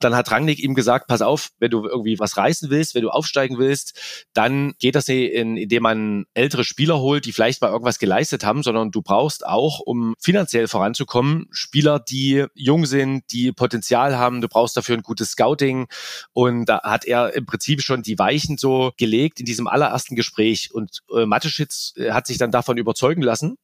dann 0.00 0.14
hat 0.14 0.30
Rangnick 0.30 0.58
ihm 0.58 0.74
gesagt, 0.74 1.06
pass 1.06 1.22
auf, 1.22 1.50
wenn 1.58 1.70
du 1.70 1.86
irgendwie 1.86 2.18
was 2.18 2.36
reißen 2.36 2.70
willst, 2.70 2.94
wenn 2.94 3.02
du 3.02 3.10
aufsteigen 3.10 3.58
willst, 3.58 4.26
dann 4.32 4.74
geht 4.78 4.94
das 4.94 5.08
nicht, 5.08 5.32
in, 5.32 5.56
indem 5.56 5.82
man 5.82 6.24
ältere 6.34 6.64
Spieler 6.64 6.98
holt, 6.98 7.26
die 7.26 7.32
vielleicht 7.32 7.60
mal 7.60 7.70
irgendwas 7.70 7.98
geleistet 7.98 8.44
haben, 8.44 8.62
sondern 8.62 8.90
du 8.90 9.02
brauchst 9.02 9.46
auch, 9.46 9.80
um 9.80 10.14
finanziell 10.20 10.68
voranzukommen, 10.68 11.46
Spieler, 11.50 11.98
die 11.98 12.46
jung 12.54 12.86
sind, 12.86 13.24
die 13.32 13.52
Potenzial 13.52 14.16
haben. 14.16 14.40
Du 14.40 14.48
brauchst 14.48 14.76
dafür 14.76 14.96
ein 14.96 15.02
gutes 15.02 15.30
Scouting. 15.30 15.86
Und 16.32 16.66
da 16.66 16.82
hat 16.82 17.04
er 17.04 17.34
im 17.34 17.46
Prinzip 17.46 17.82
schon 17.82 18.02
die 18.02 18.18
Weichen 18.18 18.58
so 18.58 18.92
gelegt 18.96 19.40
in 19.40 19.46
diesem 19.46 19.66
allerersten 19.66 20.16
Gespräch. 20.16 20.70
Und 20.72 21.00
äh, 21.14 21.26
Mateschitz 21.26 21.92
äh, 21.96 22.12
hat 22.12 22.26
sich 22.26 22.38
dann 22.38 22.50
davon 22.50 22.78
überzeugen 22.78 23.22
lassen 23.22 23.56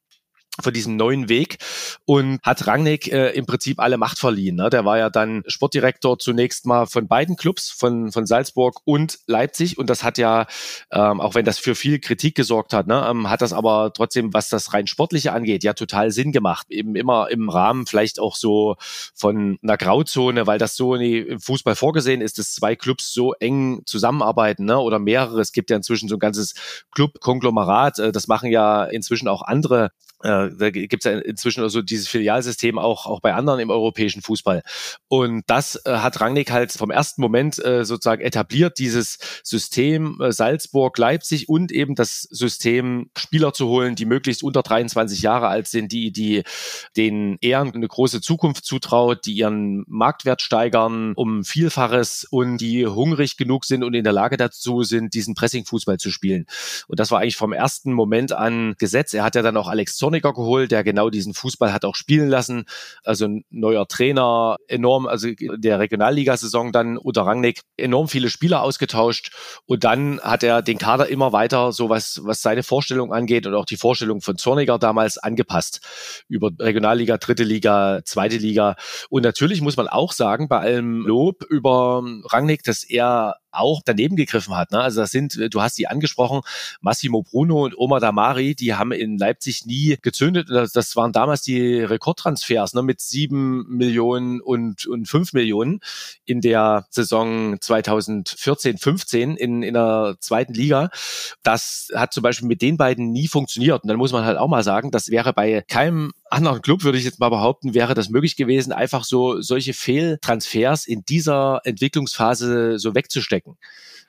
von 0.62 0.72
diesem 0.72 0.96
neuen 0.96 1.28
Weg 1.28 1.58
und 2.04 2.40
hat 2.42 2.66
Rangnick 2.66 3.12
äh, 3.12 3.30
im 3.30 3.46
Prinzip 3.46 3.80
alle 3.80 3.98
Macht 3.98 4.18
verliehen. 4.18 4.56
Ne? 4.56 4.70
Der 4.70 4.84
war 4.84 4.98
ja 4.98 5.10
dann 5.10 5.42
Sportdirektor 5.46 6.18
zunächst 6.18 6.66
mal 6.66 6.86
von 6.86 7.08
beiden 7.08 7.36
Clubs, 7.36 7.70
von, 7.70 8.12
von 8.12 8.26
Salzburg 8.26 8.80
und 8.84 9.18
Leipzig 9.26 9.78
und 9.78 9.90
das 9.90 10.02
hat 10.02 10.18
ja, 10.18 10.46
ähm, 10.90 11.20
auch 11.20 11.34
wenn 11.34 11.44
das 11.44 11.58
für 11.58 11.74
viel 11.74 11.98
Kritik 11.98 12.34
gesorgt 12.34 12.72
hat, 12.72 12.86
ne, 12.86 13.06
ähm, 13.08 13.30
hat 13.30 13.42
das 13.42 13.52
aber 13.52 13.92
trotzdem, 13.92 14.32
was 14.34 14.48
das 14.48 14.72
rein 14.74 14.86
Sportliche 14.86 15.32
angeht, 15.32 15.64
ja 15.64 15.72
total 15.72 16.10
Sinn 16.10 16.32
gemacht. 16.32 16.66
Eben 16.70 16.96
immer 16.96 17.30
im 17.30 17.48
Rahmen 17.48 17.86
vielleicht 17.86 18.20
auch 18.20 18.36
so 18.36 18.76
von 19.14 19.58
einer 19.62 19.76
Grauzone, 19.76 20.46
weil 20.46 20.58
das 20.58 20.76
so 20.76 20.94
im 20.94 21.40
Fußball 21.40 21.76
vorgesehen 21.76 22.20
ist, 22.20 22.38
dass 22.38 22.52
zwei 22.52 22.76
Clubs 22.76 23.12
so 23.12 23.34
eng 23.34 23.82
zusammenarbeiten 23.86 24.64
ne? 24.64 24.78
oder 24.78 24.98
mehrere. 24.98 25.40
Es 25.40 25.52
gibt 25.52 25.70
ja 25.70 25.76
inzwischen 25.76 26.08
so 26.08 26.16
ein 26.16 26.20
ganzes 26.20 26.54
Club-Konglomerat. 26.92 27.98
Äh, 27.98 28.12
das 28.12 28.28
machen 28.28 28.50
ja 28.50 28.84
inzwischen 28.84 29.28
auch 29.28 29.42
andere 29.42 29.90
äh, 30.22 30.47
da, 30.50 30.70
gibt 30.70 31.04
es 31.04 31.04
ja 31.04 31.18
inzwischen 31.18 31.62
also 31.62 31.82
dieses 31.82 32.08
Filialsystem 32.08 32.78
auch, 32.78 33.06
auch 33.06 33.20
bei 33.20 33.34
anderen 33.34 33.60
im 33.60 33.70
europäischen 33.70 34.22
Fußball. 34.22 34.62
Und 35.08 35.44
das 35.46 35.80
äh, 35.84 35.90
hat 35.98 36.20
Rangnick 36.20 36.50
halt 36.50 36.72
vom 36.72 36.90
ersten 36.90 37.20
Moment 37.20 37.64
äh, 37.64 37.84
sozusagen 37.84 38.22
etabliert, 38.22 38.78
dieses 38.78 39.18
System 39.42 40.20
äh, 40.20 40.32
Salzburg, 40.32 40.96
Leipzig 40.98 41.48
und 41.48 41.72
eben 41.72 41.94
das 41.94 42.22
System 42.22 43.10
Spieler 43.16 43.52
zu 43.52 43.68
holen, 43.68 43.94
die 43.94 44.04
möglichst 44.04 44.42
unter 44.42 44.62
23 44.62 45.22
Jahre 45.22 45.48
alt 45.48 45.68
sind, 45.68 45.92
die, 45.92 46.12
die 46.12 46.42
den 46.96 47.38
Ehren 47.40 47.74
eine 47.74 47.88
große 47.88 48.20
Zukunft 48.20 48.64
zutraut, 48.64 49.26
die 49.26 49.34
ihren 49.34 49.84
Marktwert 49.86 50.42
steigern 50.42 51.12
um 51.14 51.44
Vielfaches 51.44 52.26
und 52.30 52.58
die 52.58 52.86
hungrig 52.86 53.36
genug 53.36 53.64
sind 53.64 53.84
und 53.84 53.94
in 53.94 54.04
der 54.04 54.12
Lage 54.12 54.36
dazu 54.36 54.82
sind, 54.82 55.14
diesen 55.14 55.34
Pressing-Fußball 55.34 55.98
zu 55.98 56.10
spielen. 56.10 56.46
Und 56.86 57.00
das 57.00 57.10
war 57.10 57.20
eigentlich 57.20 57.36
vom 57.36 57.52
ersten 57.52 57.92
Moment 57.92 58.32
an 58.32 58.74
Gesetz. 58.78 59.14
Er 59.14 59.24
hat 59.24 59.34
ja 59.34 59.42
dann 59.42 59.56
auch 59.56 59.68
Alex 59.68 59.96
Zorniger 59.96 60.32
geholt, 60.38 60.70
der 60.70 60.82
genau 60.84 61.10
diesen 61.10 61.34
Fußball 61.34 61.72
hat 61.72 61.84
auch 61.84 61.94
spielen 61.94 62.28
lassen. 62.28 62.64
Also 63.04 63.26
ein 63.26 63.44
neuer 63.50 63.86
Trainer, 63.86 64.56
enorm, 64.66 65.06
also 65.06 65.28
der 65.38 65.78
Regionalligasaison 65.78 66.72
dann 66.72 66.96
unter 66.96 67.22
Rangnick, 67.22 67.60
enorm 67.76 68.08
viele 68.08 68.30
Spieler 68.30 68.62
ausgetauscht. 68.62 69.32
Und 69.66 69.84
dann 69.84 70.20
hat 70.20 70.42
er 70.42 70.62
den 70.62 70.78
Kader 70.78 71.08
immer 71.08 71.32
weiter, 71.32 71.72
so 71.72 71.90
was, 71.90 72.20
was 72.24 72.40
seine 72.40 72.62
Vorstellung 72.62 73.12
angeht 73.12 73.46
und 73.46 73.54
auch 73.54 73.66
die 73.66 73.76
Vorstellung 73.76 74.20
von 74.20 74.38
Zorniger 74.38 74.78
damals 74.78 75.18
angepasst. 75.18 76.24
Über 76.28 76.50
Regionalliga, 76.58 77.18
dritte 77.18 77.44
Liga, 77.44 78.00
zweite 78.04 78.36
Liga. 78.36 78.76
Und 79.10 79.22
natürlich 79.22 79.60
muss 79.60 79.76
man 79.76 79.88
auch 79.88 80.12
sagen, 80.12 80.48
bei 80.48 80.58
allem 80.60 81.06
Lob 81.06 81.44
über 81.44 82.02
Rangnick, 82.30 82.62
dass 82.62 82.84
er 82.84 83.36
auch 83.50 83.82
daneben 83.84 84.16
gegriffen 84.16 84.56
hat. 84.56 84.72
Ne? 84.72 84.80
Also 84.80 85.00
das 85.00 85.10
sind, 85.10 85.38
du 85.52 85.62
hast 85.62 85.78
die 85.78 85.86
angesprochen, 85.86 86.40
Massimo 86.80 87.22
Bruno 87.22 87.64
und 87.64 87.76
Omar 87.76 88.00
Damari, 88.00 88.54
die 88.54 88.74
haben 88.74 88.92
in 88.92 89.18
Leipzig 89.18 89.66
nie 89.66 89.96
gezündet. 90.02 90.48
Das 90.50 90.96
waren 90.96 91.12
damals 91.12 91.42
die 91.42 91.80
Rekordtransfers 91.80 92.74
ne? 92.74 92.82
mit 92.82 93.00
sieben 93.00 93.66
Millionen 93.68 94.40
und, 94.40 94.86
und 94.86 95.08
fünf 95.08 95.32
Millionen 95.32 95.80
in 96.24 96.40
der 96.40 96.86
Saison 96.90 97.56
2014, 97.60 98.78
15 98.78 99.36
in, 99.36 99.62
in 99.62 99.74
der 99.74 100.16
zweiten 100.20 100.54
Liga. 100.54 100.90
Das 101.42 101.88
hat 101.94 102.12
zum 102.12 102.22
Beispiel 102.22 102.48
mit 102.48 102.62
den 102.62 102.76
beiden 102.76 103.12
nie 103.12 103.28
funktioniert. 103.28 103.82
Und 103.82 103.88
dann 103.88 103.96
muss 103.96 104.12
man 104.12 104.24
halt 104.24 104.38
auch 104.38 104.48
mal 104.48 104.62
sagen, 104.62 104.90
das 104.90 105.08
wäre 105.08 105.32
bei 105.32 105.62
keinem 105.66 106.12
anderen 106.30 106.62
Club, 106.62 106.84
würde 106.84 106.98
ich 106.98 107.04
jetzt 107.04 107.20
mal 107.20 107.28
behaupten, 107.28 107.74
wäre 107.74 107.94
das 107.94 108.08
möglich 108.08 108.36
gewesen, 108.36 108.72
einfach 108.72 109.04
so 109.04 109.40
solche 109.40 109.72
Fehltransfers 109.72 110.86
in 110.86 111.04
dieser 111.04 111.60
Entwicklungsphase 111.64 112.78
so 112.78 112.94
wegzustecken. 112.94 113.56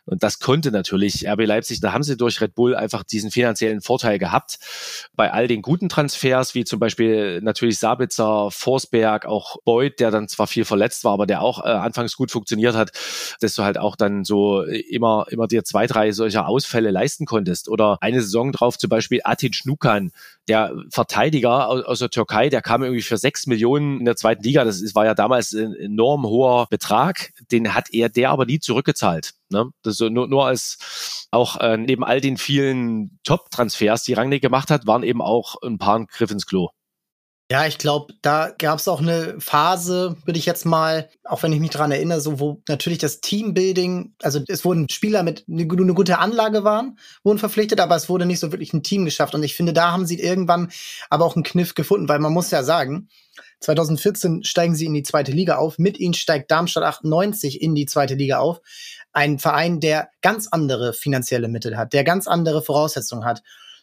Und 0.10 0.24
das 0.24 0.40
konnte 0.40 0.72
natürlich 0.72 1.28
RB 1.30 1.46
Leipzig, 1.46 1.82
da 1.82 1.94
haben 1.94 2.02
sie 2.02 2.18
durch 2.18 2.42
Red 2.42 2.56
Bull 2.56 2.76
einfach 2.76 3.04
diesen 3.04 3.30
finanziellen 3.30 3.82
Vorteil 3.82 4.18
gehabt. 4.18 4.58
Bei 5.16 5.32
all 5.32 5.48
den 5.48 5.62
guten 5.62 5.88
Transfers, 5.88 6.56
wie 6.56 6.66
zum 6.66 6.80
Beispiel 6.80 7.42
natürlich 7.42 7.78
Sabitzer, 7.78 8.50
Forsberg, 8.50 9.28
auch 9.28 9.58
Beuth, 9.66 10.00
der 10.00 10.10
dann 10.10 10.28
zwar 10.28 10.48
viel 10.48 10.66
verletzt 10.66 11.04
war, 11.04 11.14
aber 11.14 11.28
der 11.28 11.44
auch 11.44 11.64
äh, 11.64 11.70
anfangs 11.70 12.16
gut 12.16 12.32
funktioniert 12.32 12.76
hat, 12.76 12.92
dass 13.40 13.54
du 13.54 13.62
halt 13.62 13.78
auch 13.78 13.96
dann 13.96 14.24
so 14.24 14.64
immer, 14.64 15.28
immer 15.30 15.46
dir 15.46 15.64
zwei, 15.64 15.86
drei 15.86 16.12
solcher 16.12 16.48
Ausfälle 16.48 16.90
leisten 16.90 17.28
konntest. 17.28 17.70
Oder 17.70 18.00
eine 18.02 18.22
Saison 18.22 18.52
drauf 18.52 18.80
zum 18.80 18.90
Beispiel 18.90 19.22
Atin 19.24 19.54
Schnukan, 19.54 20.12
der 20.50 20.76
Verteidiger 20.92 21.70
aus, 21.70 21.86
aus 21.86 22.00
der 22.00 22.10
Türkei, 22.10 22.50
der 22.50 22.62
kam 22.62 22.84
irgendwie 22.84 23.02
für 23.02 23.18
sechs 23.18 23.48
Millionen 23.48 24.00
in 24.00 24.06
der 24.06 24.16
zweiten 24.16 24.44
Liga. 24.44 24.64
Das 24.64 24.82
war 24.96 25.06
ja 25.06 25.14
damals 25.14 25.54
ein 25.54 25.74
enorm 25.76 26.26
hoher 26.26 26.68
Betrag. 26.70 27.32
Den 27.52 27.74
hat 27.74 27.94
er 27.94 28.10
der 28.10 28.32
aber 28.32 28.46
nie 28.46 28.60
zurückgezahlt. 28.60 29.34
Ne? 29.50 29.72
Das 29.84 29.98
so 29.98 30.10
nur, 30.10 30.28
nur 30.28 30.46
als 30.46 31.28
auch 31.32 31.58
äh, 31.58 31.78
neben 31.78 32.04
all 32.04 32.20
den 32.22 32.38
vielen 32.38 33.20
Top-Transfers, 33.24 34.04
die 34.04 34.14
Rangnick 34.14 34.42
gemacht 34.42 34.70
hat, 34.72 34.88
waren 34.88 35.04
eben 35.04 35.22
auch 35.22 35.56
ein 35.62 35.78
paar 35.78 36.06
Griff 36.08 36.32
ins 36.32 36.46
Klo. 36.46 36.70
Ja, 37.52 37.66
ich 37.66 37.80
glaube, 37.80 38.14
da 38.22 38.52
gab 38.56 38.78
es 38.78 38.88
auch 38.88 39.02
eine 39.02 39.36
Phase, 39.40 40.16
würde 40.24 40.38
ich 40.38 40.46
jetzt 40.46 40.68
mal, 40.68 41.10
auch 41.24 41.42
wenn 41.42 41.52
ich 41.52 41.60
mich 41.60 41.72
dran 41.72 41.92
erinnere, 41.92 42.22
so 42.22 42.40
wo 42.40 42.62
natürlich 42.68 43.00
das 43.00 43.22
Teambuilding, 43.22 44.14
also 44.22 44.40
es 44.48 44.64
wurden 44.64 44.88
Spieler 44.88 45.24
mit 45.24 45.46
eine, 45.50 45.64
eine 45.64 45.94
gute 45.96 46.20
Anlage 46.20 46.64
waren, 46.64 47.00
wurden 47.24 47.40
verpflichtet, 47.40 47.80
aber 47.80 47.96
es 47.96 48.08
wurde 48.08 48.28
nicht 48.28 48.40
so 48.40 48.52
wirklich 48.52 48.72
ein 48.74 48.84
Team 48.84 49.04
geschafft. 49.04 49.34
Und 49.34 49.42
ich 49.42 49.56
finde, 49.56 49.74
da 49.74 49.92
haben 49.92 50.06
sie 50.06 50.20
irgendwann 50.20 50.72
aber 51.10 51.26
auch 51.26 51.36
einen 51.36 51.44
Kniff 51.44 51.74
gefunden, 51.74 52.08
weil 52.08 52.20
man 52.20 52.34
muss 52.34 52.52
ja 52.52 52.62
sagen, 52.62 53.10
2014 53.62 54.44
steigen 54.44 54.76
sie 54.76 54.86
in 54.86 54.94
die 54.94 55.04
zweite 55.04 55.32
Liga 55.32 55.58
auf. 55.58 55.80
Mit 55.80 56.00
ihnen 56.00 56.14
steigt 56.14 56.52
Darmstadt 56.52 56.84
98 56.84 57.64
in 57.64 57.74
die 57.74 57.88
zweite 57.88 58.14
Liga 58.14 58.38
auf. 58.38 58.62
Ein 59.12 59.40
Verein, 59.40 59.80
der 59.80 60.10
ganz 60.22 60.48
andere 60.50 60.94
finanzielle 60.94 61.48
Mittel 61.48 61.78
hat, 61.78 61.94
der 61.94 62.04
ganz 62.04 62.28
andere 62.28 62.62
Voraussetzungen 62.62 63.26
hat. 63.26 63.42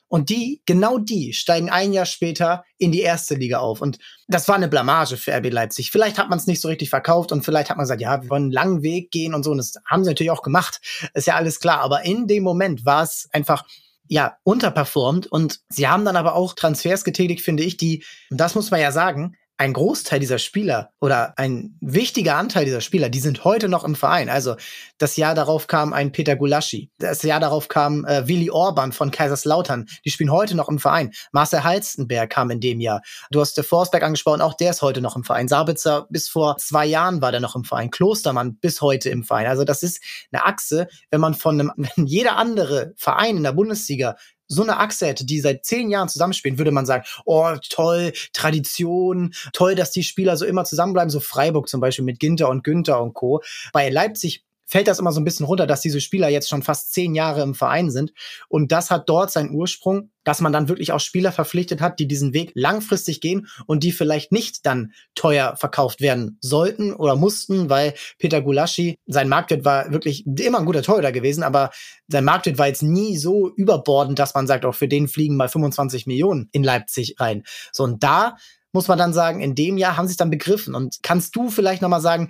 Und 0.08 0.30
die, 0.30 0.62
genau 0.66 0.98
die, 0.98 1.32
steigen 1.32 1.68
ein 1.68 1.92
Jahr 1.92 2.06
später 2.06 2.64
in 2.78 2.92
die 2.92 3.00
erste 3.00 3.34
Liga 3.34 3.58
auf. 3.58 3.80
Und 3.80 3.98
das 4.28 4.46
war 4.46 4.54
eine 4.54 4.68
Blamage 4.68 5.16
für 5.16 5.32
RB 5.32 5.52
Leipzig. 5.52 5.90
Vielleicht 5.90 6.18
hat 6.18 6.28
man 6.28 6.38
es 6.38 6.46
nicht 6.46 6.60
so 6.60 6.68
richtig 6.68 6.90
verkauft 6.90 7.32
und 7.32 7.44
vielleicht 7.44 7.70
hat 7.70 7.76
man 7.76 7.84
gesagt, 7.84 8.00
ja, 8.00 8.22
wir 8.22 8.30
wollen 8.30 8.44
einen 8.44 8.52
langen 8.52 8.82
Weg 8.82 9.10
gehen 9.10 9.34
und 9.34 9.42
so. 9.42 9.50
Und 9.50 9.58
das 9.58 9.74
haben 9.84 10.04
sie 10.04 10.10
natürlich 10.10 10.30
auch 10.30 10.42
gemacht. 10.42 10.80
Ist 11.14 11.26
ja 11.26 11.34
alles 11.34 11.58
klar. 11.58 11.80
Aber 11.80 12.04
in 12.04 12.26
dem 12.26 12.44
Moment 12.44 12.84
war 12.84 13.02
es 13.02 13.28
einfach 13.32 13.64
ja, 14.08 14.36
unterperformt 14.44 15.26
und 15.26 15.60
sie 15.68 15.88
haben 15.88 16.04
dann 16.04 16.16
aber 16.16 16.34
auch 16.34 16.54
Transfers 16.54 17.02
getätigt, 17.02 17.42
finde 17.42 17.64
ich, 17.64 17.76
die, 17.76 18.04
und 18.30 18.38
das 18.38 18.54
muss 18.54 18.70
man 18.70 18.80
ja 18.80 18.92
sagen, 18.92 19.36
ein 19.58 19.72
Großteil 19.72 20.20
dieser 20.20 20.38
Spieler 20.38 20.90
oder 21.00 21.34
ein 21.38 21.76
wichtiger 21.80 22.36
Anteil 22.36 22.64
dieser 22.64 22.80
Spieler, 22.80 23.08
die 23.08 23.20
sind 23.20 23.44
heute 23.44 23.68
noch 23.68 23.84
im 23.84 23.94
Verein. 23.94 24.28
Also 24.28 24.56
das 24.98 25.16
Jahr 25.16 25.34
darauf 25.34 25.66
kam 25.66 25.92
ein 25.92 26.12
Peter 26.12 26.36
Gulaschi, 26.36 26.90
das 26.98 27.22
Jahr 27.22 27.40
darauf 27.40 27.68
kam 27.68 28.04
äh, 28.04 28.28
Willi 28.28 28.50
Orban 28.50 28.92
von 28.92 29.10
Kaiserslautern, 29.10 29.88
die 30.04 30.10
spielen 30.10 30.30
heute 30.30 30.56
noch 30.56 30.68
im 30.68 30.78
Verein. 30.78 31.12
Marcel 31.32 31.64
Halstenberg 31.64 32.28
kam 32.30 32.50
in 32.50 32.60
dem 32.60 32.80
Jahr. 32.80 33.02
Du 33.30 33.40
hast 33.40 33.56
der 33.56 33.64
Forsberg 33.64 34.02
angesprochen, 34.02 34.42
auch 34.42 34.54
der 34.54 34.70
ist 34.70 34.82
heute 34.82 35.00
noch 35.00 35.16
im 35.16 35.24
Verein. 35.24 35.48
Sabitzer 35.48 36.06
bis 36.10 36.28
vor 36.28 36.58
zwei 36.58 36.84
Jahren 36.84 37.22
war 37.22 37.32
der 37.32 37.40
noch 37.40 37.56
im 37.56 37.64
Verein. 37.64 37.90
Klostermann 37.90 38.56
bis 38.56 38.82
heute 38.82 39.08
im 39.10 39.24
Verein. 39.24 39.46
Also 39.46 39.64
das 39.64 39.82
ist 39.82 40.02
eine 40.32 40.44
Achse, 40.44 40.88
wenn 41.10 41.20
man 41.20 41.34
von 41.34 41.60
einem, 41.60 41.72
wenn 41.96 42.06
jeder 42.06 42.36
andere 42.36 42.92
Verein 42.96 43.38
in 43.38 43.42
der 43.42 43.52
Bundesliga 43.52 44.16
so 44.48 44.62
eine 44.62 44.78
Achse 44.78 45.06
hätte, 45.06 45.24
die 45.24 45.40
seit 45.40 45.64
zehn 45.64 45.90
Jahren 45.90 46.08
zusammenspielen, 46.08 46.58
würde 46.58 46.70
man 46.70 46.86
sagen, 46.86 47.04
oh, 47.24 47.54
toll, 47.68 48.12
Tradition, 48.32 49.34
toll, 49.52 49.74
dass 49.74 49.90
die 49.90 50.02
Spieler 50.02 50.36
so 50.36 50.44
immer 50.44 50.64
zusammenbleiben, 50.64 51.10
so 51.10 51.20
Freiburg 51.20 51.68
zum 51.68 51.80
Beispiel 51.80 52.04
mit 52.04 52.20
Ginter 52.20 52.48
und 52.48 52.64
Günther 52.64 53.02
und 53.02 53.14
Co. 53.14 53.42
Bei 53.72 53.88
Leipzig 53.88 54.45
fällt 54.66 54.88
das 54.88 54.98
immer 54.98 55.12
so 55.12 55.20
ein 55.20 55.24
bisschen 55.24 55.46
runter, 55.46 55.66
dass 55.66 55.80
diese 55.80 56.00
Spieler 56.00 56.28
jetzt 56.28 56.48
schon 56.48 56.62
fast 56.62 56.92
zehn 56.92 57.14
Jahre 57.14 57.42
im 57.42 57.54
Verein 57.54 57.90
sind. 57.90 58.12
Und 58.48 58.72
das 58.72 58.90
hat 58.90 59.08
dort 59.08 59.30
seinen 59.30 59.54
Ursprung, 59.54 60.10
dass 60.24 60.40
man 60.40 60.52
dann 60.52 60.68
wirklich 60.68 60.90
auch 60.90 60.98
Spieler 60.98 61.30
verpflichtet 61.30 61.80
hat, 61.80 62.00
die 62.00 62.08
diesen 62.08 62.34
Weg 62.34 62.50
langfristig 62.54 63.20
gehen 63.20 63.46
und 63.66 63.84
die 63.84 63.92
vielleicht 63.92 64.32
nicht 64.32 64.66
dann 64.66 64.92
teuer 65.14 65.54
verkauft 65.56 66.00
werden 66.00 66.38
sollten 66.40 66.92
oder 66.92 67.14
mussten, 67.14 67.70
weil 67.70 67.94
Peter 68.18 68.42
Gulaschi, 68.42 68.98
sein 69.06 69.28
Marktwert 69.28 69.64
war 69.64 69.92
wirklich 69.92 70.26
immer 70.26 70.58
ein 70.58 70.66
guter 70.66 70.82
Torhüter 70.82 71.12
gewesen, 71.12 71.44
aber 71.44 71.70
sein 72.08 72.24
Marktwert 72.24 72.58
war 72.58 72.66
jetzt 72.66 72.82
nie 72.82 73.16
so 73.16 73.52
überbordend, 73.54 74.18
dass 74.18 74.34
man 74.34 74.48
sagt, 74.48 74.64
auch 74.64 74.74
für 74.74 74.88
den 74.88 75.06
fliegen 75.06 75.36
mal 75.36 75.48
25 75.48 76.06
Millionen 76.06 76.48
in 76.50 76.64
Leipzig 76.64 77.16
rein. 77.20 77.44
So, 77.70 77.84
und 77.84 78.02
da 78.02 78.36
muss 78.72 78.88
man 78.88 78.98
dann 78.98 79.14
sagen, 79.14 79.40
in 79.40 79.54
dem 79.54 79.78
Jahr 79.78 79.96
haben 79.96 80.06
sie 80.06 80.12
es 80.12 80.18
dann 80.18 80.30
begriffen. 80.30 80.74
Und 80.74 80.98
kannst 81.02 81.34
du 81.34 81.48
vielleicht 81.48 81.82
nochmal 81.82 82.02
sagen, 82.02 82.28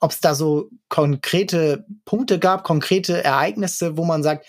ob 0.00 0.10
es 0.10 0.20
da 0.20 0.34
so 0.34 0.70
konkrete 0.88 1.86
Punkte 2.04 2.38
gab, 2.38 2.64
konkrete 2.64 3.22
Ereignisse, 3.24 3.96
wo 3.96 4.04
man 4.04 4.22
sagt, 4.22 4.46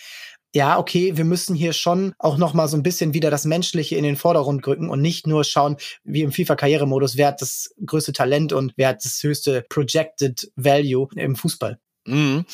ja, 0.53 0.79
okay, 0.79 1.15
wir 1.15 1.25
müssen 1.25 1.55
hier 1.55 1.73
schon 1.73 2.13
auch 2.17 2.37
noch 2.37 2.53
mal 2.53 2.67
so 2.67 2.75
ein 2.75 2.83
bisschen 2.83 3.13
wieder 3.13 3.29
das 3.29 3.45
Menschliche 3.45 3.95
in 3.95 4.03
den 4.03 4.15
Vordergrund 4.15 4.65
rücken 4.65 4.89
und 4.89 5.01
nicht 5.01 5.27
nur 5.27 5.43
schauen, 5.43 5.77
wie 6.03 6.21
im 6.21 6.31
FIFA-Karrieremodus, 6.31 7.17
wer 7.17 7.27
hat 7.27 7.41
das 7.41 7.73
größte 7.85 8.13
Talent 8.13 8.51
und 8.51 8.73
wer 8.75 8.89
hat 8.89 9.05
das 9.05 9.21
höchste 9.21 9.63
Projected 9.69 10.51
Value 10.55 11.07
im 11.15 11.35
Fußball. 11.35 11.79
Mhm. 12.09 12.45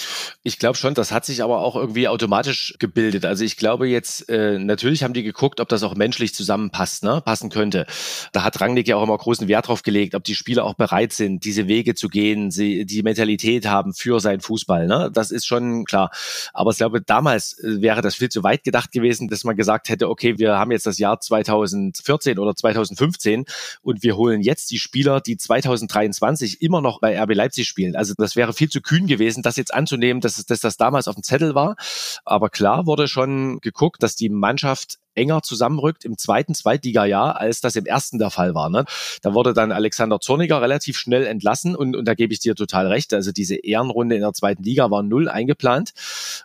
Ich 0.43 0.59
glaube 0.59 0.77
schon, 0.77 0.93
das 0.93 1.12
hat 1.12 1.25
sich 1.25 1.41
aber 1.41 1.59
auch 1.59 1.75
irgendwie 1.75 2.07
automatisch 2.07 2.75
gebildet. 2.79 3.25
Also 3.25 3.43
ich 3.43 3.57
glaube 3.57 3.88
jetzt, 3.88 4.29
äh, 4.29 4.59
natürlich 4.59 5.03
haben 5.03 5.13
die 5.13 5.24
geguckt, 5.24 5.59
ob 5.59 5.69
das 5.69 5.83
auch 5.83 5.95
menschlich 5.95 6.33
zusammenpasst, 6.33 7.03
ne? 7.03 7.21
passen 7.24 7.50
könnte. 7.50 7.85
Da 8.33 8.43
hat 8.43 8.59
Rangnick 8.59 8.88
ja 8.88 8.97
auch 8.97 9.03
immer 9.03 9.17
großen 9.17 9.47
Wert 9.47 9.67
drauf 9.67 9.83
gelegt, 9.83 10.13
ob 10.15 10.24
die 10.24 10.35
Spieler 10.35 10.65
auch 10.65 10.74
bereit 10.75 11.13
sind, 11.13 11.45
diese 11.45 11.67
Wege 11.67 11.95
zu 11.95 12.09
gehen, 12.09 12.51
sie 12.51 12.85
die 12.85 13.03
Mentalität 13.03 13.65
haben 13.65 13.93
für 13.93 14.19
seinen 14.19 14.41
Fußball. 14.41 14.88
Ne? 14.88 15.09
Das 15.13 15.31
ist 15.31 15.45
schon 15.45 15.85
klar. 15.85 16.12
Aber 16.53 16.71
ich 16.71 16.77
glaube, 16.77 17.01
damals 17.01 17.57
äh, 17.59 17.81
wäre 17.81 18.01
das 18.01 18.15
viel 18.15 18.29
zu 18.29 18.43
weit 18.43 18.63
gedacht 18.63 18.91
gewesen, 18.91 19.27
dass 19.27 19.43
man 19.43 19.55
gesagt 19.55 19.89
hätte, 19.89 20.09
okay, 20.09 20.38
wir 20.38 20.57
haben 20.57 20.71
jetzt 20.71 20.85
das 20.85 20.97
Jahr 20.97 21.19
2014 21.19 22.39
oder 22.39 22.55
2015 22.55 23.45
und 23.81 24.03
wir 24.03 24.17
holen 24.17 24.41
jetzt 24.41 24.71
die 24.71 24.79
Spieler, 24.79 25.21
die 25.21 25.38
2023 25.38 26.62
immer 26.62 26.81
noch 26.81 27.00
bei 27.00 27.17
RB 27.21 27.33
Leipzig 27.33 27.67
spielen. 27.67 27.95
Also 27.95 28.13
das 28.17 28.35
wäre 28.35 28.53
viel 28.53 28.69
zu 28.69 28.81
kühn 28.81 29.07
gewesen 29.07 29.25
gewesen, 29.35 29.43
das 29.46 29.56
jetzt 29.56 29.74
anzunehmen, 29.74 30.22
dass, 30.22 30.44
dass 30.46 30.60
das 30.60 30.78
damals 30.78 31.08
auf 31.08 31.16
dem 31.16 31.24
Zettel 31.24 31.56
war. 31.56 31.75
Aber 32.24 32.50
klar 32.50 32.86
wurde 32.86 33.08
schon 33.08 33.60
geguckt, 33.60 34.04
dass 34.04 34.16
die 34.16 34.30
Mannschaft 34.30 34.98
enger 35.15 35.41
zusammenrückt 35.41 36.05
im 36.05 36.17
zweiten 36.17 36.53
Zweitliga-Jahr, 36.53 37.39
als 37.39 37.62
das 37.62 37.75
im 37.75 37.86
ersten 37.86 38.19
der 38.19 38.29
Fall 38.29 38.53
war. 38.53 38.69
Ne? 38.69 38.86
Da 39.22 39.34
wurde 39.34 39.53
dann 39.53 39.72
Alexander 39.72 40.19
Zorniger 40.19 40.62
relativ 40.62 40.98
schnell 40.98 41.25
entlassen 41.25 41.75
und, 41.75 41.95
und 41.95 42.05
da 42.05 42.13
gebe 42.13 42.34
ich 42.34 42.39
dir 42.39 42.55
total 42.55 42.88
recht. 42.88 43.13
Also 43.13 43.31
diese 43.31 43.55
Ehrenrunde 43.55 44.15
in 44.15 44.22
der 44.22 44.34
zweiten 44.34 44.63
Liga 44.63 44.91
war 44.91 45.03
null 45.03 45.29
eingeplant. 45.29 45.93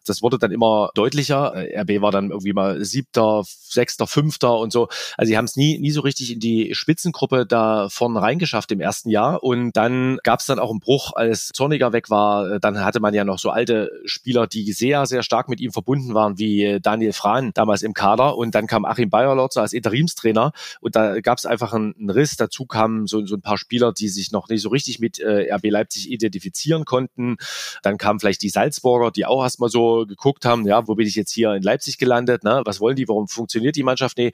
Das 0.06 0.22
wurde 0.22 0.38
dann 0.38 0.52
immer 0.52 0.90
deutlicher. 0.94 1.54
RB 1.54 2.00
war 2.00 2.10
dann 2.10 2.30
irgendwie 2.30 2.52
mal 2.52 2.84
siebter, 2.84 3.42
sechster, 3.44 4.06
fünfter 4.06 4.58
und 4.58 4.72
so. 4.72 4.88
Also 5.16 5.30
sie 5.30 5.36
haben 5.36 5.44
es 5.44 5.56
nie, 5.56 5.78
nie 5.78 5.90
so 5.90 6.00
richtig 6.00 6.32
in 6.32 6.40
die 6.40 6.74
Spitzengruppe 6.74 7.46
da 7.46 7.88
vorne 7.88 8.20
reingeschafft 8.20 8.72
im 8.72 8.80
ersten 8.80 9.10
Jahr. 9.10 9.42
Und 9.42 9.72
dann 9.76 10.18
gab 10.22 10.40
es 10.40 10.46
dann 10.46 10.58
auch 10.58 10.70
einen 10.70 10.80
Bruch, 10.80 11.12
als 11.14 11.50
Zorniger 11.54 11.92
weg 11.92 12.10
war. 12.10 12.58
Dann 12.60 12.84
hatte 12.84 13.00
man 13.00 13.14
ja 13.14 13.24
noch 13.24 13.38
so 13.38 13.50
alte 13.50 13.90
Spieler, 14.04 14.46
die 14.46 14.72
sehr, 14.72 15.06
sehr 15.06 15.22
stark 15.22 15.48
mit 15.48 15.60
ihm 15.60 15.72
verbunden 15.72 16.14
waren, 16.14 16.38
wie 16.38 16.78
Daniel 16.80 17.12
Frahn 17.12 17.52
damals 17.54 17.82
im 17.82 17.94
Kader. 17.94 18.36
Und 18.36 18.54
dann 18.60 18.66
kam 18.66 18.84
Achim 18.84 19.08
Bayerlotzer 19.08 19.62
als 19.62 19.72
Interimstrainer 19.72 20.52
und 20.80 20.94
da 20.94 21.20
gab 21.20 21.38
es 21.38 21.46
einfach 21.46 21.72
einen, 21.72 21.94
einen, 21.98 22.10
Riss. 22.10 22.36
Dazu 22.36 22.66
kamen 22.66 23.06
so, 23.06 23.24
so 23.24 23.36
ein 23.36 23.40
paar 23.40 23.56
Spieler, 23.56 23.92
die 23.92 24.08
sich 24.08 24.32
noch 24.32 24.48
nicht 24.48 24.60
so 24.60 24.68
richtig 24.68 24.98
mit 24.98 25.18
äh, 25.18 25.52
RB 25.54 25.70
Leipzig 25.70 26.10
identifizieren 26.10 26.84
konnten. 26.84 27.36
Dann 27.82 27.96
kamen 27.96 28.20
vielleicht 28.20 28.42
die 28.42 28.50
Salzburger, 28.50 29.10
die 29.10 29.24
auch 29.24 29.42
erstmal 29.42 29.70
so 29.70 30.04
geguckt 30.06 30.44
haben, 30.44 30.66
ja, 30.66 30.86
wo 30.86 30.94
bin 30.94 31.06
ich 31.06 31.14
jetzt 31.14 31.32
hier 31.32 31.54
in 31.54 31.62
Leipzig 31.62 31.96
gelandet? 31.96 32.44
Ne? 32.44 32.60
Was 32.66 32.80
wollen 32.80 32.96
die? 32.96 33.08
Warum 33.08 33.28
funktioniert 33.28 33.76
die 33.76 33.82
Mannschaft? 33.82 34.18
Nee. 34.18 34.32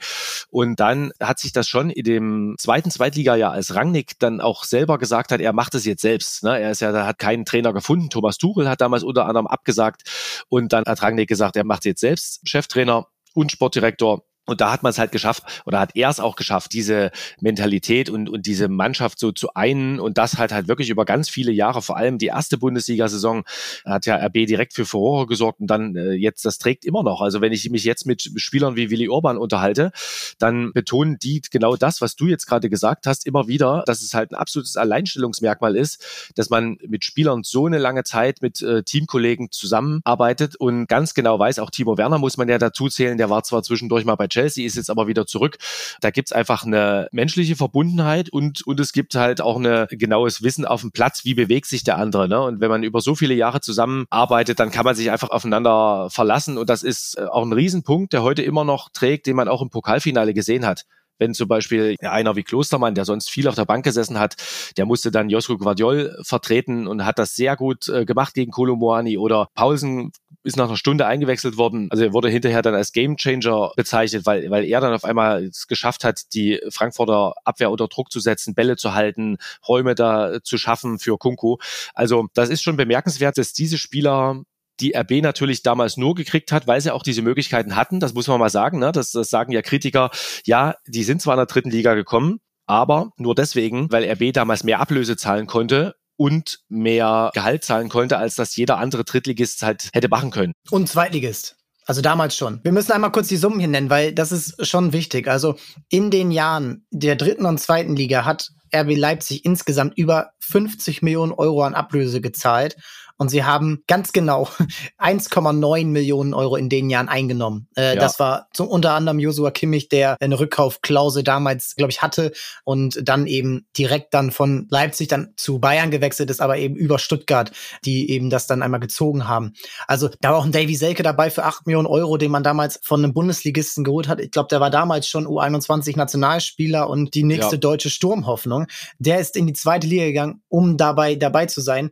Und 0.50 0.80
dann 0.80 1.12
hat 1.20 1.38
sich 1.38 1.52
das 1.52 1.68
schon 1.68 1.90
in 1.90 2.04
dem 2.04 2.56
zweiten 2.58 2.90
Zweitliga-Jahr, 2.90 3.52
als 3.52 3.76
Rangnick 3.76 4.18
dann 4.18 4.40
auch 4.40 4.64
selber 4.64 4.98
gesagt 4.98 5.30
hat, 5.30 5.40
er 5.40 5.52
macht 5.52 5.76
es 5.76 5.84
jetzt 5.84 6.02
selbst. 6.02 6.42
Ne? 6.42 6.58
Er 6.58 6.72
ist 6.72 6.80
ja, 6.80 6.90
da 6.90 7.06
hat 7.06 7.20
keinen 7.20 7.44
Trainer 7.44 7.72
gefunden. 7.72 8.10
Thomas 8.10 8.38
Tuchel 8.38 8.68
hat 8.68 8.80
damals 8.80 9.04
unter 9.04 9.26
anderem 9.26 9.46
abgesagt 9.46 10.02
und 10.48 10.72
dann 10.72 10.84
hat 10.84 11.02
Rangnick 11.02 11.28
gesagt, 11.28 11.54
er 11.54 11.64
macht 11.64 11.84
jetzt 11.84 12.00
selbst 12.00 12.40
Cheftrainer 12.48 13.06
und 13.36 13.52
Sportdirektor 13.52 14.24
und 14.46 14.60
da 14.60 14.72
hat 14.72 14.82
man 14.82 14.90
es 14.90 14.98
halt 14.98 15.12
geschafft, 15.12 15.42
oder 15.66 15.80
hat 15.80 15.90
er 15.94 16.08
es 16.08 16.20
auch 16.20 16.36
geschafft, 16.36 16.72
diese 16.72 17.10
Mentalität 17.40 18.08
und, 18.10 18.28
und 18.28 18.46
diese 18.46 18.68
Mannschaft 18.68 19.18
so 19.18 19.32
zu 19.32 19.54
einen. 19.54 20.00
Und 20.00 20.18
das 20.18 20.38
halt 20.38 20.52
halt 20.52 20.68
wirklich 20.68 20.88
über 20.88 21.04
ganz 21.04 21.28
viele 21.28 21.52
Jahre, 21.52 21.82
vor 21.82 21.96
allem 21.96 22.18
die 22.18 22.26
erste 22.26 22.58
Bundesliga-Saison 22.58 23.44
hat 23.84 24.06
ja 24.06 24.16
RB 24.16 24.46
direkt 24.46 24.72
für 24.72 24.86
Furore 24.86 25.26
gesorgt 25.26 25.60
und 25.60 25.66
dann 25.66 25.96
äh, 25.96 26.12
jetzt, 26.12 26.44
das 26.44 26.58
trägt 26.58 26.84
immer 26.84 27.02
noch. 27.02 27.20
Also 27.20 27.40
wenn 27.40 27.52
ich 27.52 27.68
mich 27.70 27.84
jetzt 27.84 28.06
mit 28.06 28.30
Spielern 28.36 28.76
wie 28.76 28.90
Willi 28.90 29.08
Orban 29.08 29.36
unterhalte, 29.36 29.90
dann 30.38 30.72
betonen 30.72 31.18
die 31.18 31.42
genau 31.50 31.76
das, 31.76 32.00
was 32.00 32.16
du 32.16 32.26
jetzt 32.26 32.46
gerade 32.46 32.70
gesagt 32.70 33.06
hast, 33.06 33.26
immer 33.26 33.48
wieder, 33.48 33.82
dass 33.86 34.02
es 34.02 34.14
halt 34.14 34.32
ein 34.32 34.36
absolutes 34.36 34.76
Alleinstellungsmerkmal 34.76 35.76
ist, 35.76 36.32
dass 36.34 36.50
man 36.50 36.78
mit 36.86 37.04
Spielern 37.04 37.42
so 37.42 37.66
eine 37.66 37.78
lange 37.78 38.04
Zeit 38.04 38.42
mit 38.42 38.62
äh, 38.62 38.82
Teamkollegen 38.82 39.50
zusammenarbeitet. 39.50 40.56
Und 40.56 40.86
ganz 40.86 41.14
genau 41.14 41.38
weiß, 41.38 41.58
auch 41.58 41.70
Timo 41.70 41.98
Werner 41.98 42.18
muss 42.18 42.36
man 42.36 42.48
ja 42.48 42.58
dazu 42.58 42.88
zählen, 42.88 43.18
der 43.18 43.30
war 43.30 43.42
zwar 43.42 43.62
zwischendurch 43.62 44.04
mal 44.04 44.14
bei 44.14 44.28
Chelsea, 44.36 44.66
ist 44.66 44.76
jetzt 44.76 44.90
aber 44.90 45.06
wieder 45.06 45.26
zurück. 45.26 45.56
Da 46.00 46.10
gibt's 46.10 46.32
einfach 46.32 46.64
eine 46.64 47.08
menschliche 47.10 47.56
Verbundenheit 47.56 48.28
und, 48.28 48.66
und 48.66 48.78
es 48.80 48.92
gibt 48.92 49.14
halt 49.14 49.40
auch 49.40 49.58
ein 49.58 49.86
genaues 49.90 50.42
Wissen 50.42 50.66
auf 50.66 50.82
dem 50.82 50.92
Platz, 50.92 51.24
wie 51.24 51.34
bewegt 51.34 51.66
sich 51.66 51.84
der 51.84 51.96
andere. 51.96 52.28
Ne? 52.28 52.40
Und 52.42 52.60
wenn 52.60 52.68
man 52.68 52.82
über 52.82 53.00
so 53.00 53.14
viele 53.14 53.34
Jahre 53.34 53.60
zusammenarbeitet, 53.60 54.60
dann 54.60 54.70
kann 54.70 54.84
man 54.84 54.94
sich 54.94 55.10
einfach 55.10 55.30
aufeinander 55.30 56.08
verlassen. 56.10 56.58
Und 56.58 56.68
das 56.68 56.82
ist 56.82 57.16
äh, 57.16 57.24
auch 57.24 57.44
ein 57.44 57.52
Riesenpunkt, 57.52 58.12
der 58.12 58.22
heute 58.22 58.42
immer 58.42 58.64
noch 58.64 58.90
trägt, 58.90 59.26
den 59.26 59.36
man 59.36 59.48
auch 59.48 59.62
im 59.62 59.70
Pokalfinale 59.70 60.34
gesehen 60.34 60.66
hat 60.66 60.84
wenn 61.18 61.34
zum 61.34 61.48
Beispiel 61.48 61.96
einer 62.00 62.36
wie 62.36 62.42
Klostermann, 62.42 62.94
der 62.94 63.04
sonst 63.04 63.30
viel 63.30 63.48
auf 63.48 63.54
der 63.54 63.64
Bank 63.64 63.84
gesessen 63.84 64.18
hat, 64.18 64.36
der 64.76 64.86
musste 64.86 65.10
dann 65.10 65.30
Josko 65.30 65.56
Guardiol 65.58 66.18
vertreten 66.22 66.86
und 66.86 67.04
hat 67.04 67.18
das 67.18 67.34
sehr 67.34 67.56
gut 67.56 67.88
äh, 67.88 68.04
gemacht 68.04 68.34
gegen 68.34 68.52
Kolomoani 68.52 69.18
oder 69.18 69.48
Paulsen 69.54 70.12
ist 70.46 70.56
nach 70.56 70.68
einer 70.68 70.76
Stunde 70.76 71.06
eingewechselt 71.06 71.56
worden. 71.56 71.88
Also 71.90 72.04
er 72.04 72.12
wurde 72.12 72.28
hinterher 72.28 72.62
dann 72.62 72.74
als 72.74 72.92
Gamechanger 72.92 73.72
bezeichnet, 73.76 74.26
weil, 74.26 74.48
weil 74.48 74.64
er 74.64 74.80
dann 74.80 74.94
auf 74.94 75.04
einmal 75.04 75.44
es 75.44 75.66
geschafft 75.66 76.04
hat, 76.04 76.32
die 76.34 76.60
Frankfurter 76.70 77.34
Abwehr 77.44 77.70
unter 77.70 77.88
Druck 77.88 78.12
zu 78.12 78.20
setzen, 78.20 78.54
Bälle 78.54 78.76
zu 78.76 78.94
halten, 78.94 79.38
Räume 79.66 79.96
da 79.96 80.38
zu 80.44 80.56
schaffen 80.56 81.00
für 81.00 81.18
Kunku. 81.18 81.56
Also 81.94 82.28
das 82.34 82.48
ist 82.48 82.62
schon 82.62 82.76
bemerkenswert, 82.76 83.38
dass 83.38 83.52
diese 83.52 83.76
Spieler 83.76 84.42
die 84.80 84.96
RB 84.96 85.22
natürlich 85.22 85.62
damals 85.62 85.96
nur 85.96 86.14
gekriegt 86.14 86.52
hat, 86.52 86.66
weil 86.66 86.80
sie 86.80 86.92
auch 86.92 87.02
diese 87.02 87.22
Möglichkeiten 87.22 87.76
hatten. 87.76 88.00
Das 88.00 88.14
muss 88.14 88.28
man 88.28 88.38
mal 88.38 88.50
sagen. 88.50 88.78
Ne? 88.78 88.92
Das, 88.92 89.12
das 89.12 89.30
sagen 89.30 89.52
ja 89.52 89.62
Kritiker. 89.62 90.10
Ja, 90.44 90.74
die 90.86 91.04
sind 91.04 91.22
zwar 91.22 91.34
in 91.34 91.38
der 91.38 91.46
dritten 91.46 91.70
Liga 91.70 91.94
gekommen, 91.94 92.40
aber 92.66 93.10
nur 93.16 93.34
deswegen, 93.34 93.90
weil 93.90 94.04
RB 94.10 94.32
damals 94.32 94.64
mehr 94.64 94.80
Ablöse 94.80 95.16
zahlen 95.16 95.46
konnte 95.46 95.94
und 96.16 96.60
mehr 96.68 97.30
Gehalt 97.34 97.64
zahlen 97.64 97.88
konnte, 97.88 98.18
als 98.18 98.34
das 98.34 98.56
jeder 98.56 98.78
andere 98.78 99.04
Drittligist 99.04 99.62
halt 99.62 99.90
hätte 99.92 100.08
machen 100.08 100.30
können. 100.30 100.52
Und 100.70 100.88
Zweitligist. 100.88 101.56
Also 101.86 102.02
damals 102.02 102.36
schon. 102.36 102.60
Wir 102.64 102.72
müssen 102.72 102.90
einmal 102.90 103.12
kurz 103.12 103.28
die 103.28 103.36
Summen 103.36 103.60
hier 103.60 103.68
nennen, 103.68 103.90
weil 103.90 104.12
das 104.12 104.32
ist 104.32 104.66
schon 104.66 104.92
wichtig. 104.92 105.28
Also 105.28 105.54
in 105.88 106.10
den 106.10 106.32
Jahren 106.32 106.84
der 106.90 107.14
dritten 107.14 107.46
und 107.46 107.58
zweiten 107.60 107.94
Liga 107.94 108.24
hat 108.24 108.50
RB 108.74 108.96
Leipzig 108.96 109.44
insgesamt 109.44 109.96
über 109.96 110.30
50 110.40 111.02
Millionen 111.02 111.32
Euro 111.32 111.62
an 111.62 111.74
Ablöse 111.74 112.20
gezahlt 112.20 112.76
und 113.18 113.30
sie 113.30 113.44
haben 113.44 113.82
ganz 113.86 114.12
genau 114.12 114.48
1,9 114.98 115.86
Millionen 115.86 116.34
Euro 116.34 116.56
in 116.56 116.68
den 116.68 116.90
Jahren 116.90 117.08
eingenommen. 117.08 117.68
Äh, 117.76 117.94
ja. 117.94 118.00
Das 118.00 118.18
war 118.20 118.48
zum, 118.52 118.68
unter 118.68 118.92
anderem 118.92 119.18
Joshua 119.18 119.50
Kimmich, 119.50 119.88
der 119.88 120.16
eine 120.20 120.38
Rückkaufklausel 120.38 121.22
damals, 121.22 121.74
glaube 121.76 121.90
ich, 121.90 122.02
hatte 122.02 122.32
und 122.64 123.00
dann 123.02 123.26
eben 123.26 123.66
direkt 123.76 124.14
dann 124.14 124.30
von 124.30 124.66
Leipzig 124.70 125.08
dann 125.08 125.32
zu 125.36 125.58
Bayern 125.58 125.90
gewechselt 125.90 126.30
ist, 126.30 126.40
aber 126.40 126.58
eben 126.58 126.76
über 126.76 126.98
Stuttgart, 126.98 127.52
die 127.84 128.10
eben 128.10 128.30
das 128.30 128.46
dann 128.46 128.62
einmal 128.62 128.80
gezogen 128.80 129.28
haben. 129.28 129.54
Also 129.86 130.10
da 130.20 130.30
war 130.30 130.38
auch 130.38 130.44
ein 130.44 130.52
Davy 130.52 130.74
Selke 130.74 131.02
dabei 131.02 131.30
für 131.30 131.44
8 131.44 131.66
Millionen 131.66 131.86
Euro, 131.86 132.16
den 132.16 132.30
man 132.30 132.42
damals 132.42 132.80
von 132.82 133.02
einem 133.02 133.14
Bundesligisten 133.14 133.84
geholt 133.84 134.08
hat. 134.08 134.20
Ich 134.20 134.30
glaube, 134.30 134.48
der 134.48 134.60
war 134.60 134.70
damals 134.70 135.08
schon 135.08 135.26
U21 135.26 135.96
Nationalspieler 135.96 136.88
und 136.88 137.14
die 137.14 137.24
nächste 137.24 137.56
ja. 137.56 137.60
deutsche 137.60 137.90
Sturmhoffnung. 137.90 138.66
Der 138.98 139.20
ist 139.20 139.36
in 139.36 139.46
die 139.46 139.52
zweite 139.52 139.86
Liga 139.86 140.04
gegangen, 140.04 140.42
um 140.48 140.76
dabei 140.76 141.14
dabei 141.14 141.46
zu 141.46 141.60
sein 141.60 141.90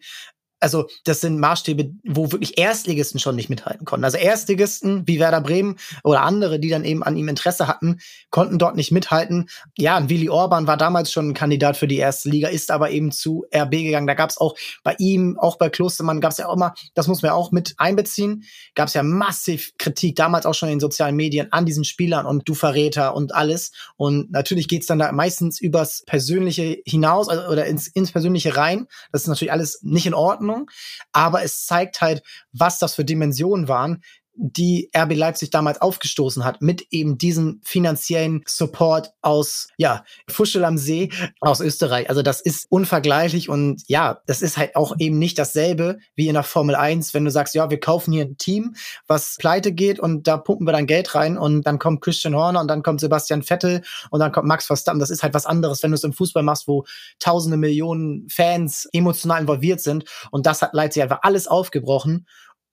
also 0.65 0.89
das 1.05 1.21
sind 1.21 1.39
Maßstäbe, 1.39 1.91
wo 2.05 2.33
wirklich 2.33 2.57
Erstligisten 2.57 3.21
schon 3.21 3.37
nicht 3.37 3.51
mithalten 3.51 3.85
konnten. 3.85 4.05
Also 4.05 4.17
Erstligisten 4.17 5.07
wie 5.07 5.21
Werder 5.21 5.43
Bremen 5.43 5.77
oder 6.03 6.23
andere, 6.23 6.59
die 6.59 6.71
dann 6.71 6.87
eben 6.87 7.03
an 7.03 7.19
ihm 7.19 7.29
Interesse 7.29 7.69
hatten, 7.69 8.01
konnten 8.31 8.59
dort 8.59 8.75
nicht 8.75 8.91
mithalten. 8.91 9.51
Ja, 9.77 9.99
und 9.99 10.09
Willi 10.09 10.31
Orban 10.31 10.67
war 10.67 10.79
damals 10.79 11.13
schon 11.13 11.29
ein 11.29 11.35
Kandidat 11.35 11.77
für 11.77 11.87
die 11.87 11.99
erste 11.99 12.31
Liga, 12.31 12.49
ist 12.49 12.71
aber 12.71 12.91
eben 12.91 13.13
zu 13.13 13.45
RB 13.55 13.73
gegangen. 13.73 14.07
Da 14.07 14.15
gab 14.15 14.31
es 14.31 14.39
auch 14.39 14.57
bei 14.83 14.97
ihm, 14.99 15.39
auch 15.39 15.59
bei 15.59 15.69
Klostermann, 15.69 16.23
gab 16.23 16.33
es 16.33 16.39
ja 16.39 16.49
auch 16.49 16.57
immer, 16.57 16.75
das 16.95 17.09
muss 17.09 17.21
man 17.21 17.29
ja 17.29 17.35
auch 17.35 17.53
mit 17.53 17.75
einbeziehen, 17.77 18.45
gab 18.75 18.89
es 18.89 18.95
ja 18.95 19.03
massiv 19.03 19.73
Kritik, 19.77 20.17
damals 20.17 20.47
auch 20.47 20.55
schon 20.55 20.71
in 20.71 20.77
den 20.77 20.81
sozialen 20.81 21.15
Medien 21.15 21.53
an 21.53 21.67
diesen 21.67 21.85
Spielern 21.85 22.25
und 22.25 22.49
du 22.49 22.55
Verräter 22.55 23.15
und 23.15 23.35
alles. 23.35 23.73
Und 23.97 24.33
natürlich 24.33 24.67
geht's 24.67 24.87
dann 24.87 24.99
da 24.99 25.13
meistens 25.13 25.61
übers 25.61 26.05
Persönliche 26.07 26.79
hinaus 26.87 27.29
also, 27.29 27.53
oder 27.53 27.67
ins, 27.67 27.87
ins 27.89 28.13
Persönliche 28.13 28.57
rein. 28.57 28.87
Das 29.13 29.23
ist 29.23 29.29
natürlich 29.29 29.53
alles 29.53 29.81
nicht 29.83 30.07
in 30.07 30.15
Ordnung. 30.15 30.54
Ordnung, 30.55 30.71
aber 31.13 31.43
es 31.43 31.67
zeigt 31.67 32.01
halt, 32.01 32.23
was 32.53 32.79
das 32.79 32.95
für 32.95 33.05
Dimensionen 33.05 33.69
waren, 33.69 34.03
die 34.37 34.91
RB 34.97 35.15
Leipzig 35.15 35.51
damals 35.51 35.81
aufgestoßen 35.81 36.45
hat, 36.45 36.61
mit 36.61 36.87
eben 36.91 37.19
diesem 37.19 37.61
finanziellen 37.63 38.43
Support 38.47 39.13
aus, 39.23 39.69
ja, 39.77 40.05
Fuschel 40.29 40.65
am 40.65 40.77
See 40.77 41.11
aus 41.41 41.61
Österreich. 41.61 42.09
Also 42.09 42.23
das 42.23 42.41
ist 42.41 42.67
unvergleichlich 42.71 43.49
und 43.49 43.83
ja, 43.87 44.21
das 44.27 44.43
ist 44.43 44.57
halt 44.57 44.77
auch 44.77 44.97
eben 44.99 45.19
nicht 45.19 45.39
dasselbe 45.39 45.99
wie 46.17 46.29
in 46.29 46.35
der 46.35 46.43
Formel 46.43 46.75
1, 46.75 47.15
wenn 47.15 47.25
du 47.25 47.31
sagst, 47.31 47.55
ja, 47.55 47.71
wir 47.71 47.79
kaufen 47.79 48.13
hier 48.13 48.25
ein 48.25 48.37
Team, 48.37 48.75
was 49.07 49.37
pleite 49.39 49.73
geht 49.73 50.01
und 50.01 50.27
da 50.27 50.37
pumpen 50.37 50.67
wir 50.67 50.73
dann 50.73 50.87
Geld 50.87 51.15
rein 51.15 51.39
und 51.39 51.63
dann 51.67 51.79
kommt 51.79 52.01
Christian 52.03 52.35
Horner 52.35 52.61
und 52.61 52.69
dann 52.69 52.83
kommt 52.83 53.01
Sebastian 53.01 53.43
Vettel 53.43 53.83
und 54.11 54.21
dann 54.21 54.33
kommt 54.33 54.49
Max 54.49 54.67
Verstappen. 54.67 55.01
Das 55.01 55.11
ist 55.11 55.23
halt 55.23 55.35
was 55.35 55.47
anderes, 55.47 55.83
wenn 55.83 55.93
du 55.93 55.97
es 55.97 56.05
im 56.05 56.13
Fußball 56.13 56.43
machst, 56.43 56.67
wo 56.67 56.85
tausende 57.21 57.57
Millionen 57.57 58.29
Fans 58.29 58.89
emotional 58.93 59.43
involviert 59.43 59.81
sind 59.81 60.05
und 60.31 60.47
das 60.47 60.63
hat 60.63 60.75
Leipzig 60.75 61.03
einfach 61.03 61.21
alles 61.23 61.47
aufgebrochen 61.47 62.27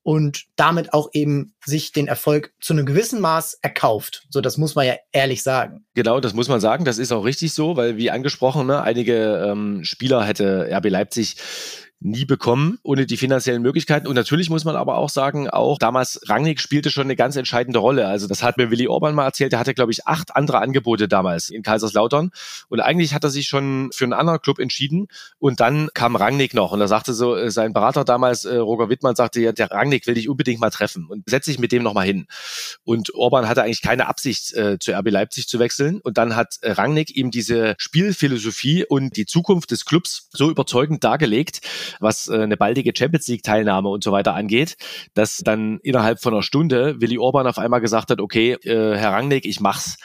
und 0.03 0.45
damit 0.55 0.93
auch 0.93 1.09
eben 1.13 1.53
sich 1.63 1.91
den 1.91 2.07
Erfolg 2.07 2.53
zu 2.59 2.73
einem 2.73 2.85
gewissen 2.85 3.21
Maß 3.21 3.59
erkauft. 3.61 4.25
So, 4.29 4.41
das 4.41 4.57
muss 4.57 4.75
man 4.75 4.85
ja 4.87 4.95
ehrlich 5.11 5.43
sagen. 5.43 5.85
Genau, 5.93 6.19
das 6.19 6.33
muss 6.33 6.49
man 6.49 6.59
sagen. 6.59 6.85
Das 6.85 6.97
ist 6.97 7.11
auch 7.11 7.23
richtig 7.25 7.53
so, 7.53 7.77
weil 7.77 7.97
wie 7.97 8.11
angesprochen, 8.11 8.67
ne, 8.67 8.81
einige 8.81 9.45
ähm, 9.47 9.83
Spieler 9.83 10.25
hätte 10.25 10.69
RB 10.71 10.89
Leipzig 10.89 11.37
nie 12.01 12.25
bekommen, 12.25 12.79
ohne 12.83 13.05
die 13.05 13.15
finanziellen 13.15 13.61
Möglichkeiten. 13.61 14.07
Und 14.07 14.15
natürlich 14.15 14.49
muss 14.49 14.65
man 14.65 14.75
aber 14.75 14.97
auch 14.97 15.09
sagen, 15.09 15.49
auch 15.49 15.77
damals 15.77 16.19
Rangnick 16.27 16.59
spielte 16.59 16.89
schon 16.89 17.03
eine 17.03 17.15
ganz 17.15 17.35
entscheidende 17.35 17.79
Rolle. 17.79 18.07
Also 18.07 18.27
das 18.27 18.41
hat 18.41 18.57
mir 18.57 18.71
Willi 18.71 18.87
Orban 18.87 19.13
mal 19.13 19.25
erzählt, 19.25 19.51
der 19.51 19.59
hatte, 19.59 19.75
glaube 19.75 19.91
ich, 19.91 20.07
acht 20.07 20.35
andere 20.35 20.59
Angebote 20.59 21.07
damals 21.07 21.49
in 21.49 21.61
Kaiserslautern. 21.61 22.31
Und 22.69 22.79
eigentlich 22.79 23.13
hat 23.13 23.23
er 23.23 23.29
sich 23.29 23.47
schon 23.47 23.91
für 23.93 24.03
einen 24.03 24.13
anderen 24.13 24.41
Club 24.41 24.57
entschieden. 24.59 25.07
Und 25.37 25.59
dann 25.59 25.89
kam 25.93 26.15
Rangnick 26.15 26.55
noch. 26.55 26.71
Und 26.71 26.79
da 26.79 26.87
sagte 26.87 27.13
so 27.13 27.35
äh, 27.35 27.51
sein 27.51 27.71
Berater 27.71 28.03
damals, 28.03 28.45
äh, 28.45 28.55
Roger 28.55 28.89
Wittmann, 28.89 29.15
sagte, 29.15 29.39
ja, 29.39 29.51
der 29.51 29.69
Rangnick 29.69 30.07
will 30.07 30.15
dich 30.15 30.27
unbedingt 30.27 30.59
mal 30.59 30.71
treffen 30.71 31.05
und 31.07 31.29
setz 31.29 31.45
dich 31.45 31.59
mit 31.59 31.71
dem 31.71 31.83
nochmal 31.83 32.07
hin. 32.07 32.25
Und 32.83 33.13
Orban 33.13 33.47
hatte 33.47 33.61
eigentlich 33.61 33.83
keine 33.83 34.07
Absicht, 34.07 34.53
äh, 34.53 34.79
zu 34.79 34.91
RB 34.91 35.11
Leipzig 35.11 35.47
zu 35.47 35.59
wechseln. 35.59 36.01
Und 36.01 36.17
dann 36.17 36.35
hat 36.35 36.57
Rangnick 36.63 37.15
ihm 37.15 37.29
diese 37.29 37.75
Spielphilosophie 37.77 38.85
und 38.85 39.17
die 39.17 39.27
Zukunft 39.27 39.69
des 39.69 39.85
Clubs 39.85 40.29
so 40.31 40.49
überzeugend 40.49 41.03
dargelegt, 41.03 41.61
was 41.99 42.27
äh, 42.27 42.41
eine 42.41 42.57
baldige 42.57 42.91
Champions 42.95 43.27
League 43.27 43.43
Teilnahme 43.43 43.89
und 43.89 44.03
so 44.03 44.11
weiter 44.11 44.33
angeht, 44.35 44.77
dass 45.13 45.37
dann 45.37 45.79
innerhalb 45.83 46.21
von 46.21 46.33
einer 46.33 46.43
Stunde 46.43 46.99
Willi 47.01 47.17
Orban 47.17 47.47
auf 47.47 47.57
einmal 47.57 47.81
gesagt 47.81 48.09
hat, 48.09 48.21
okay, 48.21 48.53
äh, 48.63 48.97
Herr 48.97 49.13
Rangnick, 49.13 49.45
ich 49.45 49.59
mach's. 49.59 49.97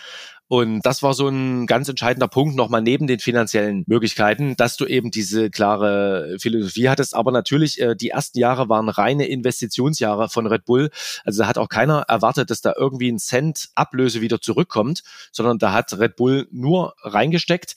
Und 0.49 0.83
das 0.83 1.03
war 1.03 1.15
so 1.15 1.29
ein 1.29 1.67
ganz 1.67 1.89
entscheidender 1.89 2.29
Punkt 2.29 2.57
nochmal 2.57 2.83
neben 2.83 3.07
den 3.07 3.19
finanziellen 3.19 3.85
Möglichkeiten, 3.87 4.57
dass 4.57 4.77
du 4.77 4.87
eben 4.87 5.11
diese 5.11 5.51
klare 5.51 6.37
Philosophie 6.39 6.89
hattest. 6.89 7.15
Aber 7.15 7.33
natürlich, 7.33 7.81
äh, 7.81 7.97
die 7.97 8.11
ersten 8.11 8.39
Jahre 8.39 8.69
waren 8.69 8.89
reine 8.89 9.27
Investitionsjahre 9.27 10.29
von 10.29 10.47
Red 10.47 10.65
Bull. 10.65 10.91
Also 11.25 11.43
da 11.43 11.49
hat 11.49 11.59
auch 11.59 11.69
keiner 11.69 12.03
erwartet, 12.09 12.51
dass 12.51 12.61
da 12.61 12.75
irgendwie 12.77 13.11
ein 13.11 13.19
Cent 13.19 13.71
Ablöse 13.75 14.21
wieder 14.21 14.41
zurückkommt, 14.41 15.03
sondern 15.33 15.59
da 15.59 15.73
hat 15.73 15.99
Red 15.99 16.17
Bull 16.17 16.47
nur 16.53 16.95
reingesteckt. 17.03 17.75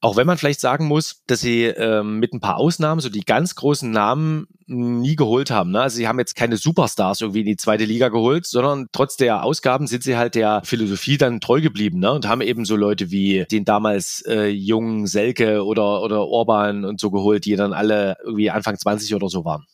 Auch 0.00 0.16
wenn 0.16 0.26
man 0.26 0.36
vielleicht 0.36 0.60
sagen 0.60 0.86
muss, 0.86 1.22
dass 1.26 1.40
sie 1.40 1.64
äh, 1.64 2.02
mit 2.02 2.34
ein 2.34 2.40
paar 2.40 2.56
Ausnahmen 2.56 3.00
so 3.00 3.08
die 3.08 3.20
ganz 3.24 3.54
großen 3.54 3.90
Namen 3.90 4.46
nie 4.66 5.16
geholt 5.16 5.50
haben. 5.50 5.72
Ne? 5.72 5.80
Also 5.80 5.96
sie 5.96 6.06
haben 6.06 6.18
jetzt 6.18 6.36
keine 6.36 6.56
Superstars 6.56 7.20
irgendwie 7.22 7.40
in 7.40 7.46
die 7.46 7.56
zweite 7.56 7.84
Liga 7.84 8.08
geholt, 8.08 8.46
sondern 8.46 8.86
trotz 8.92 9.16
der 9.16 9.42
Ausgaben 9.42 9.88
sind 9.88 10.04
sie 10.04 10.16
halt 10.16 10.36
der 10.36 10.62
Philosophie 10.64 11.18
dann 11.18 11.40
treu 11.40 11.60
geblieben 11.60 11.98
ne? 11.98 12.09
Und 12.12 12.28
haben 12.28 12.40
eben 12.40 12.64
so 12.64 12.76
Leute 12.76 13.10
wie 13.10 13.44
den 13.50 13.64
damals 13.64 14.22
äh, 14.26 14.48
jungen 14.48 15.06
Selke 15.06 15.64
oder, 15.64 16.02
oder 16.02 16.26
Orban 16.26 16.84
und 16.84 17.00
so 17.00 17.10
geholt, 17.10 17.44
die 17.44 17.56
dann 17.56 17.72
alle 17.72 18.16
irgendwie 18.24 18.50
Anfang 18.50 18.78
20 18.78 19.14
oder 19.14 19.28
so 19.28 19.44
waren. 19.44 19.66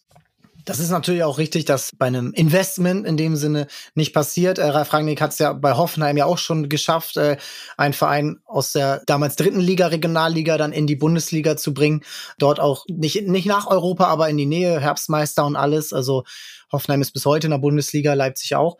Das 0.67 0.81
ist 0.81 0.91
natürlich 0.91 1.23
auch 1.23 1.39
richtig, 1.39 1.65
dass 1.65 1.93
bei 1.97 2.07
einem 2.07 2.33
Investment 2.33 3.07
in 3.07 3.17
dem 3.17 3.37
Sinne 3.37 3.69
nicht 3.95 4.13
passiert. 4.13 4.59
Äh, 4.59 4.67
Ralf 4.67 4.93
Rangnick 4.93 5.21
hat 5.21 5.31
es 5.31 5.39
ja 5.39 5.53
bei 5.53 5.77
Hoffenheim 5.77 6.17
ja 6.17 6.27
auch 6.27 6.39
schon 6.39 6.69
geschafft, 6.69 7.17
äh, 7.17 7.37
einen 7.77 7.95
Verein 7.95 8.41
aus 8.45 8.73
der 8.73 9.01
damals 9.07 9.37
dritten 9.37 9.61
Liga, 9.61 9.87
Regionalliga, 9.87 10.59
dann 10.59 10.73
in 10.73 10.89
die 10.89 10.97
Bundesliga 10.97 11.57
zu 11.57 11.73
bringen. 11.73 12.03
Dort 12.39 12.59
auch 12.59 12.85
nicht, 12.89 13.29
nicht 13.29 13.47
nach 13.47 13.69
Europa, 13.69 14.07
aber 14.07 14.29
in 14.29 14.37
die 14.37 14.47
Nähe, 14.47 14.81
Herbstmeister 14.81 15.47
und 15.47 15.55
alles. 15.55 15.93
Also 15.93 16.25
Hoffenheim 16.73 17.01
ist 17.01 17.13
bis 17.13 17.27
heute 17.27 17.47
in 17.47 17.53
der 17.53 17.59
Bundesliga, 17.59 18.15
Leipzig 18.15 18.57
auch. 18.57 18.77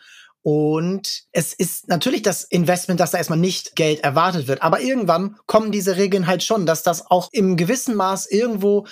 Und 0.49 1.25
es 1.33 1.53
ist 1.55 1.89
natürlich 1.89 2.23
das 2.23 2.45
Investment, 2.45 3.01
dass 3.01 3.11
da 3.11 3.19
erstmal 3.19 3.37
nicht 3.37 3.75
Geld 3.75 4.05
erwartet 4.05 4.47
wird. 4.47 4.63
Aber 4.63 4.81
irgendwann 4.81 5.35
kommen 5.47 5.73
diese 5.73 5.97
Regeln 5.97 6.29
halt 6.29 6.45
schon, 6.45 6.67
dass 6.67 6.85
das 6.85 7.11
auch 7.11 7.31
im 7.33 7.57
gewissen 7.57 7.97
Maß 7.97 8.31
irgendwo 8.31 8.87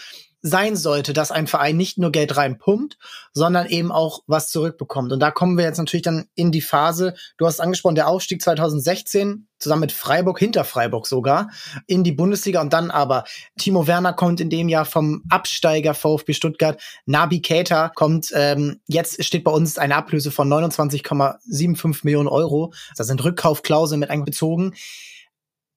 sein 0.47 0.77
sollte, 0.77 1.15
dass 1.15 1.33
ein 1.33 1.47
Verein 1.47 1.79
nicht 1.79 1.97
nur 1.97 2.13
Geld 2.13 2.37
reinpumpt, 2.37 2.99
sondern 3.33 3.67
eben 3.67 3.91
auch 3.91 4.23
was 4.27 4.51
zurückbekommt. 4.51 5.11
Und 5.11 5.21
da 5.21 5.31
kommen 5.31 5.57
wir 5.57 5.65
jetzt 5.65 5.79
natürlich 5.79 6.03
dann 6.03 6.27
in 6.35 6.53
die 6.53 6.61
Phase, 6.61 7.15
du 7.39 7.47
hast 7.47 7.61
angesprochen, 7.61 7.95
der 7.95 8.09
Aufstieg 8.09 8.43
2016 8.43 9.49
zusammen 9.59 9.81
mit 9.81 9.93
Freiburg, 9.93 10.39
hinter 10.39 10.65
Freiburg 10.65 11.07
sogar, 11.07 11.49
in 11.87 12.05
die 12.05 12.13
Bundesliga 12.13 12.61
und 12.61 12.75
dann 12.75 12.91
aber 12.91 13.25
Timo 13.59 13.87
Werner 13.87 14.13
kommt 14.13 14.39
in 14.43 14.51
dem 14.51 14.69
Jahr 14.69 14.85
vom 14.85 15.23
Absteiger 15.31 15.95
VfB 15.95 16.35
Stuttgart, 16.35 16.79
Nabi 17.07 17.41
Keita 17.41 17.89
kommt, 17.89 18.31
ähm, 18.35 18.83
jetzt 18.87 19.25
steht 19.25 19.45
bei 19.45 19.51
uns 19.51 19.79
eine 19.79 19.97
Ablöse 19.97 20.31
von 20.31 20.47
29,75 20.53 22.01
Millionen 22.03 22.29
Euro, 22.29 22.75
da 22.99 23.05
sind 23.05 23.25
Rückkaufklauseln 23.25 23.99
mit 23.99 24.11
einbezogen. 24.11 24.75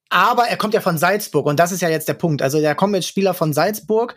Aber 0.10 0.48
er 0.48 0.58
kommt 0.58 0.74
ja 0.74 0.82
von 0.82 0.98
Salzburg 0.98 1.46
und 1.46 1.60
das 1.60 1.72
ist 1.72 1.82
ja 1.82 1.90
jetzt 1.90 2.08
der 2.08 2.14
Punkt. 2.14 2.42
Also 2.42 2.62
da 2.62 2.74
kommen 2.74 2.96
jetzt 2.96 3.08
Spieler 3.08 3.34
von 3.34 3.54
Salzburg, 3.54 4.16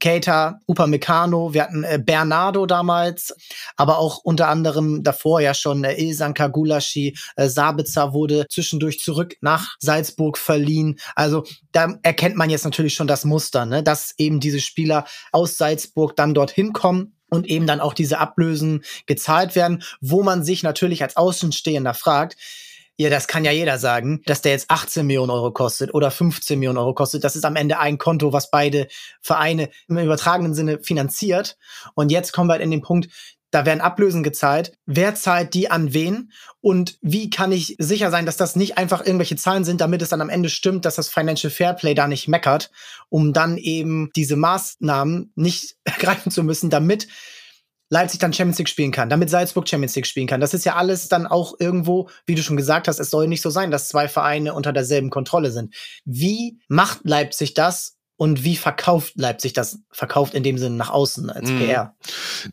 Keita, 0.00 0.60
Upamecano, 0.66 1.52
wir 1.52 1.62
hatten 1.64 1.84
äh, 1.84 2.00
Bernardo 2.04 2.66
damals, 2.66 3.34
aber 3.76 3.98
auch 3.98 4.18
unter 4.18 4.48
anderem 4.48 5.02
davor 5.02 5.40
ja 5.40 5.54
schon 5.54 5.84
äh, 5.84 5.94
Ilsan 5.94 6.34
Kagulashi, 6.34 7.16
äh, 7.36 7.48
Sabitzer 7.48 8.12
wurde 8.12 8.46
zwischendurch 8.48 9.00
zurück 9.00 9.36
nach 9.40 9.76
Salzburg 9.80 10.38
verliehen. 10.38 10.98
Also 11.14 11.44
da 11.72 11.94
erkennt 12.02 12.36
man 12.36 12.50
jetzt 12.50 12.64
natürlich 12.64 12.94
schon 12.94 13.06
das 13.06 13.24
Muster, 13.24 13.66
ne? 13.66 13.82
dass 13.82 14.14
eben 14.18 14.40
diese 14.40 14.60
Spieler 14.60 15.06
aus 15.32 15.56
Salzburg 15.56 16.16
dann 16.16 16.34
dorthin 16.34 16.72
kommen 16.72 17.16
und 17.32 17.46
eben 17.46 17.66
dann 17.66 17.80
auch 17.80 17.94
diese 17.94 18.18
Ablösen 18.18 18.84
gezahlt 19.06 19.56
werden, 19.56 19.82
wo 20.00 20.22
man 20.22 20.44
sich 20.44 20.62
natürlich 20.62 21.02
als 21.02 21.16
Außenstehender 21.16 21.94
fragt, 21.94 22.36
ja, 22.96 23.10
das 23.10 23.26
kann 23.26 23.44
ja 23.44 23.52
jeder 23.52 23.78
sagen, 23.78 24.22
dass 24.26 24.42
der 24.42 24.52
jetzt 24.52 24.70
18 24.70 25.06
Millionen 25.06 25.30
Euro 25.30 25.50
kostet 25.50 25.94
oder 25.94 26.10
15 26.10 26.58
Millionen 26.58 26.78
Euro 26.78 26.94
kostet. 26.94 27.24
Das 27.24 27.36
ist 27.36 27.44
am 27.44 27.56
Ende 27.56 27.78
ein 27.78 27.98
Konto, 27.98 28.32
was 28.32 28.50
beide 28.50 28.88
Vereine 29.20 29.70
im 29.88 29.98
übertragenen 29.98 30.54
Sinne 30.54 30.78
finanziert. 30.78 31.56
Und 31.94 32.12
jetzt 32.12 32.32
kommen 32.32 32.48
wir 32.48 32.54
halt 32.54 32.62
in 32.62 32.70
den 32.70 32.82
Punkt, 32.82 33.08
da 33.52 33.66
werden 33.66 33.82
Ablösen 33.82 34.22
gezahlt. 34.22 34.72
Wer 34.86 35.14
zahlt 35.14 35.52
die 35.52 35.70
an 35.70 35.92
wen? 35.92 36.32
Und 36.60 36.96
wie 37.02 37.28
kann 37.28 37.52
ich 37.52 37.76
sicher 37.78 38.10
sein, 38.10 38.24
dass 38.24 38.38
das 38.38 38.56
nicht 38.56 38.78
einfach 38.78 39.04
irgendwelche 39.04 39.36
Zahlen 39.36 39.64
sind, 39.64 39.80
damit 39.80 40.00
es 40.00 40.08
dann 40.08 40.22
am 40.22 40.30
Ende 40.30 40.48
stimmt, 40.48 40.86
dass 40.86 40.94
das 40.94 41.10
Financial 41.10 41.50
Fairplay 41.50 41.94
da 41.94 42.08
nicht 42.08 42.28
meckert, 42.28 42.70
um 43.10 43.34
dann 43.34 43.58
eben 43.58 44.10
diese 44.16 44.36
Maßnahmen 44.36 45.32
nicht 45.34 45.76
ergreifen 45.84 46.32
zu 46.32 46.42
müssen, 46.42 46.70
damit 46.70 47.08
Leipzig 47.92 48.20
dann 48.20 48.32
Champions 48.32 48.56
League 48.56 48.70
spielen 48.70 48.90
kann, 48.90 49.10
damit 49.10 49.28
Salzburg 49.28 49.68
Champions 49.68 49.94
League 49.94 50.06
spielen 50.06 50.26
kann. 50.26 50.40
Das 50.40 50.54
ist 50.54 50.64
ja 50.64 50.76
alles 50.76 51.08
dann 51.08 51.26
auch 51.26 51.52
irgendwo, 51.58 52.08
wie 52.24 52.34
du 52.34 52.42
schon 52.42 52.56
gesagt 52.56 52.88
hast, 52.88 52.98
es 52.98 53.10
soll 53.10 53.28
nicht 53.28 53.42
so 53.42 53.50
sein, 53.50 53.70
dass 53.70 53.88
zwei 53.88 54.08
Vereine 54.08 54.54
unter 54.54 54.72
derselben 54.72 55.10
Kontrolle 55.10 55.50
sind. 55.50 55.74
Wie 56.06 56.58
macht 56.68 57.00
Leipzig 57.04 57.52
das 57.52 57.98
und 58.22 58.44
wie 58.44 58.54
verkauft 58.54 59.14
Leipzig 59.16 59.52
das? 59.52 59.80
Verkauft 59.90 60.34
in 60.34 60.44
dem 60.44 60.56
Sinne 60.56 60.76
nach 60.76 60.90
außen 60.90 61.28
als 61.28 61.50
mhm. 61.50 61.58
PR? 61.58 61.96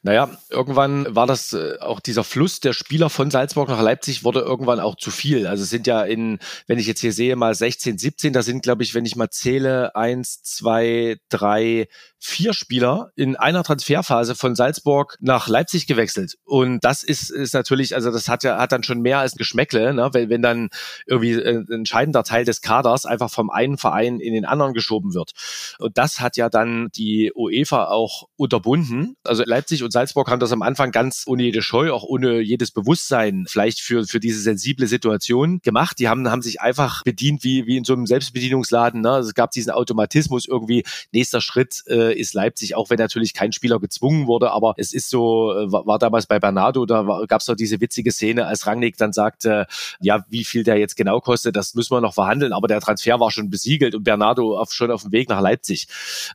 Naja, 0.01 0.31
irgendwann 0.49 1.15
war 1.15 1.27
das 1.27 1.53
äh, 1.53 1.77
auch 1.79 1.99
dieser 1.99 2.23
Fluss 2.23 2.59
der 2.59 2.73
Spieler 2.73 3.11
von 3.11 3.29
Salzburg 3.29 3.69
nach 3.69 3.79
Leipzig 3.79 4.23
wurde 4.23 4.39
irgendwann 4.39 4.79
auch 4.79 4.95
zu 4.95 5.11
viel. 5.11 5.45
Also 5.45 5.61
es 5.61 5.69
sind 5.69 5.85
ja 5.85 6.01
in, 6.01 6.39
wenn 6.65 6.79
ich 6.79 6.87
jetzt 6.87 7.01
hier 7.01 7.13
sehe, 7.13 7.35
mal 7.35 7.53
16, 7.53 7.99
17, 7.99 8.33
da 8.33 8.41
sind, 8.41 8.63
glaube 8.63 8.81
ich, 8.81 8.95
wenn 8.95 9.05
ich 9.05 9.15
mal 9.15 9.29
zähle, 9.29 9.95
eins, 9.95 10.41
zwei, 10.41 11.17
drei, 11.29 11.87
vier 12.17 12.53
Spieler 12.53 13.11
in 13.15 13.35
einer 13.35 13.63
Transferphase 13.63 14.35
von 14.35 14.55
Salzburg 14.55 15.17
nach 15.21 15.47
Leipzig 15.47 15.87
gewechselt. 15.87 16.35
Und 16.45 16.83
das 16.83 17.03
ist, 17.03 17.29
ist 17.29 17.53
natürlich, 17.53 17.95
also 17.95 18.11
das 18.11 18.27
hat 18.27 18.43
ja, 18.43 18.57
hat 18.57 18.71
dann 18.71 18.83
schon 18.83 19.01
mehr 19.01 19.19
als 19.19 19.35
ein 19.35 19.37
Geschmäckle, 19.37 19.93
ne? 19.93 20.09
wenn, 20.13 20.29
wenn 20.29 20.41
dann 20.41 20.69
irgendwie 21.05 21.35
ein 21.35 21.67
entscheidender 21.69 22.23
Teil 22.23 22.43
des 22.43 22.61
Kaders 22.61 23.05
einfach 23.05 23.29
vom 23.29 23.49
einen 23.49 23.77
Verein 23.77 24.19
in 24.19 24.33
den 24.33 24.45
anderen 24.45 24.73
geschoben 24.73 25.13
wird. 25.13 25.31
Und 25.79 25.97
das 25.97 26.19
hat 26.19 26.37
ja 26.37 26.49
dann 26.49 26.89
die 26.95 27.31
UEFA 27.35 27.85
auch 27.85 28.27
unterbunden. 28.35 29.15
Also 29.23 29.43
Leipzig 29.45 29.83
und 29.83 29.91
Salzburg 29.91 30.29
haben 30.29 30.39
das 30.39 30.51
am 30.51 30.61
Anfang 30.61 30.91
ganz 30.91 31.23
ohne 31.27 31.43
jede 31.43 31.61
Scheu, 31.61 31.91
auch 31.91 32.03
ohne 32.03 32.39
jedes 32.39 32.71
Bewusstsein 32.71 33.45
vielleicht 33.47 33.81
für, 33.81 34.05
für 34.05 34.19
diese 34.19 34.41
sensible 34.41 34.87
Situation 34.87 35.59
gemacht. 35.61 35.99
Die 35.99 36.07
haben, 36.07 36.29
haben 36.29 36.41
sich 36.41 36.61
einfach 36.61 37.03
bedient 37.03 37.43
wie, 37.43 37.65
wie 37.65 37.77
in 37.77 37.83
so 37.83 37.93
einem 37.93 38.05
Selbstbedienungsladen. 38.05 39.01
Ne? 39.01 39.11
Also 39.11 39.29
es 39.29 39.35
gab 39.35 39.51
diesen 39.51 39.71
Automatismus 39.71 40.47
irgendwie, 40.47 40.83
nächster 41.11 41.41
Schritt, 41.41 41.83
äh, 41.87 42.17
ist 42.17 42.33
Leipzig, 42.33 42.75
auch 42.75 42.89
wenn 42.89 42.97
natürlich 42.97 43.33
kein 43.33 43.51
Spieler 43.51 43.79
gezwungen 43.79 44.27
wurde, 44.27 44.51
aber 44.51 44.73
es 44.77 44.93
ist 44.93 45.09
so, 45.09 45.53
äh, 45.53 45.71
war, 45.71 45.99
damals 45.99 46.27
bei 46.27 46.39
Bernardo, 46.39 46.85
da 46.85 47.03
gab 47.27 47.41
es 47.41 47.45
doch 47.47 47.55
diese 47.55 47.81
witzige 47.81 48.11
Szene, 48.11 48.45
als 48.45 48.65
Rangnick 48.67 48.97
dann 48.97 49.13
sagte, 49.13 49.67
ja, 49.99 50.25
wie 50.29 50.43
viel 50.43 50.63
der 50.63 50.77
jetzt 50.77 50.95
genau 50.95 51.19
kostet, 51.19 51.55
das 51.55 51.75
müssen 51.75 51.93
wir 51.93 52.01
noch 52.01 52.13
verhandeln, 52.13 52.53
aber 52.53 52.67
der 52.67 52.81
Transfer 52.81 53.19
war 53.19 53.31
schon 53.31 53.49
besiegelt 53.49 53.95
und 53.95 54.03
Bernardo 54.03 54.57
auf, 54.57 54.73
schon 54.73 54.91
auf 54.91 55.03
dem 55.03 55.11
Weg 55.11 55.29
nach 55.29 55.41
Leipzig. 55.41 55.48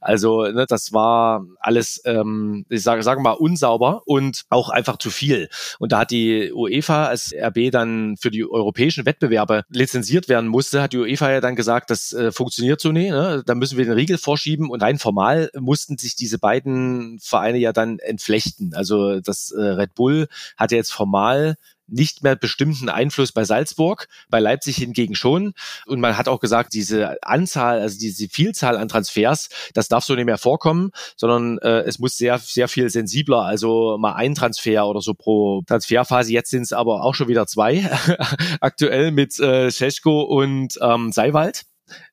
Also 0.01 0.43
ne, 0.45 0.67
das 0.69 0.93
war 0.93 1.47
alles, 1.61 2.01
ähm, 2.05 2.65
ich 2.69 2.83
sage 2.83 3.03
sag 3.03 3.21
mal, 3.21 3.33
unsauber 3.33 4.03
und 4.07 4.45
auch 4.51 4.69
einfach 4.69 4.99
zu 4.99 5.11
viel. 5.11 5.49
Und 5.79 5.93
da 5.93 6.01
hat 6.01 6.11
die 6.11 6.53
UEFA 6.53 7.07
als 7.07 7.35
RB 7.35 7.71
dann 7.71 8.17
für 8.19 8.31
die 8.31 8.45
europäischen 8.45 9.07
Wettbewerbe 9.07 9.65
lizenziert 9.69 10.29
werden 10.29 10.49
musste, 10.49 10.83
hat 10.83 10.93
die 10.93 10.99
UEFA 10.99 11.31
ja 11.31 11.41
dann 11.41 11.57
gesagt, 11.57 11.91
das 11.91 12.13
äh, 12.13 12.33
funktioniert 12.33 12.81
so 12.81 12.93
nicht, 12.93 13.11
ne? 13.11 13.43
da 13.45 13.55
müssen 13.55 13.79
wir 13.79 13.85
den 13.85 13.95
Riegel 13.95 14.19
vorschieben 14.19 14.71
und 14.71 14.83
rein 14.83 14.99
formal 14.99 15.51
mussten 15.59 15.99
sich 15.99 16.17
diese 16.17 16.39
beiden 16.39 17.19
Vereine 17.21 17.59
ja 17.59 17.73
dann 17.73 17.99
entflechten. 17.99 18.75
Also 18.75 19.21
das 19.21 19.51
äh, 19.51 19.61
Red 19.61 19.95
Bull 19.95 20.29
hat 20.57 20.73
ja 20.73 20.77
jetzt 20.77 20.93
formal 20.93 21.57
nicht 21.87 22.23
mehr 22.23 22.37
bestimmten 22.37 22.89
Einfluss 22.89 23.33
bei 23.33 23.45
Salzburg, 23.45 24.09
bei 24.29 24.41
Leipzig 24.41 24.77
hingegen 24.77 25.15
schon. 25.15 25.55
Und 25.87 26.01
man 26.01 26.17
hat 26.17 26.29
auch 26.29 26.41
gesagt, 26.41 26.75
diese 26.75 27.23
Anzahl, 27.23 27.81
also 27.81 27.99
diese 27.99 28.29
Vielzahl 28.29 28.77
an 28.77 28.89
Transfers, 28.89 29.49
das 29.75 29.89
darf 29.89 30.05
so 30.05 30.15
nicht 30.15 30.25
mehr 30.25 30.39
vorkommen, 30.39 30.91
sondern 31.17 31.59
äh, 31.59 31.81
es 31.83 31.99
muss 31.99 32.17
sehr, 32.17 32.39
sehr 32.39 32.69
viel 32.69 32.91
sensibler, 32.91 33.43
also 33.43 33.99
mal 33.99 34.15
ein 34.15 34.35
Transfer 34.35 34.87
oder 34.87 35.01
so 35.01 35.15
pro 35.15 35.63
Transferphase. 35.67 36.33
Jetzt 36.33 36.51
sind 36.51 36.63
es 36.63 36.73
aber 36.73 37.03
auch 37.03 37.15
schon 37.15 37.29
wieder 37.29 37.47
zwei, 37.47 37.91
aktuell 38.61 39.11
mit 39.11 39.39
äh, 39.39 39.71
Scheschko 39.71 40.23
und 40.23 40.79
ähm, 40.81 41.13
Seiwald. 41.13 41.65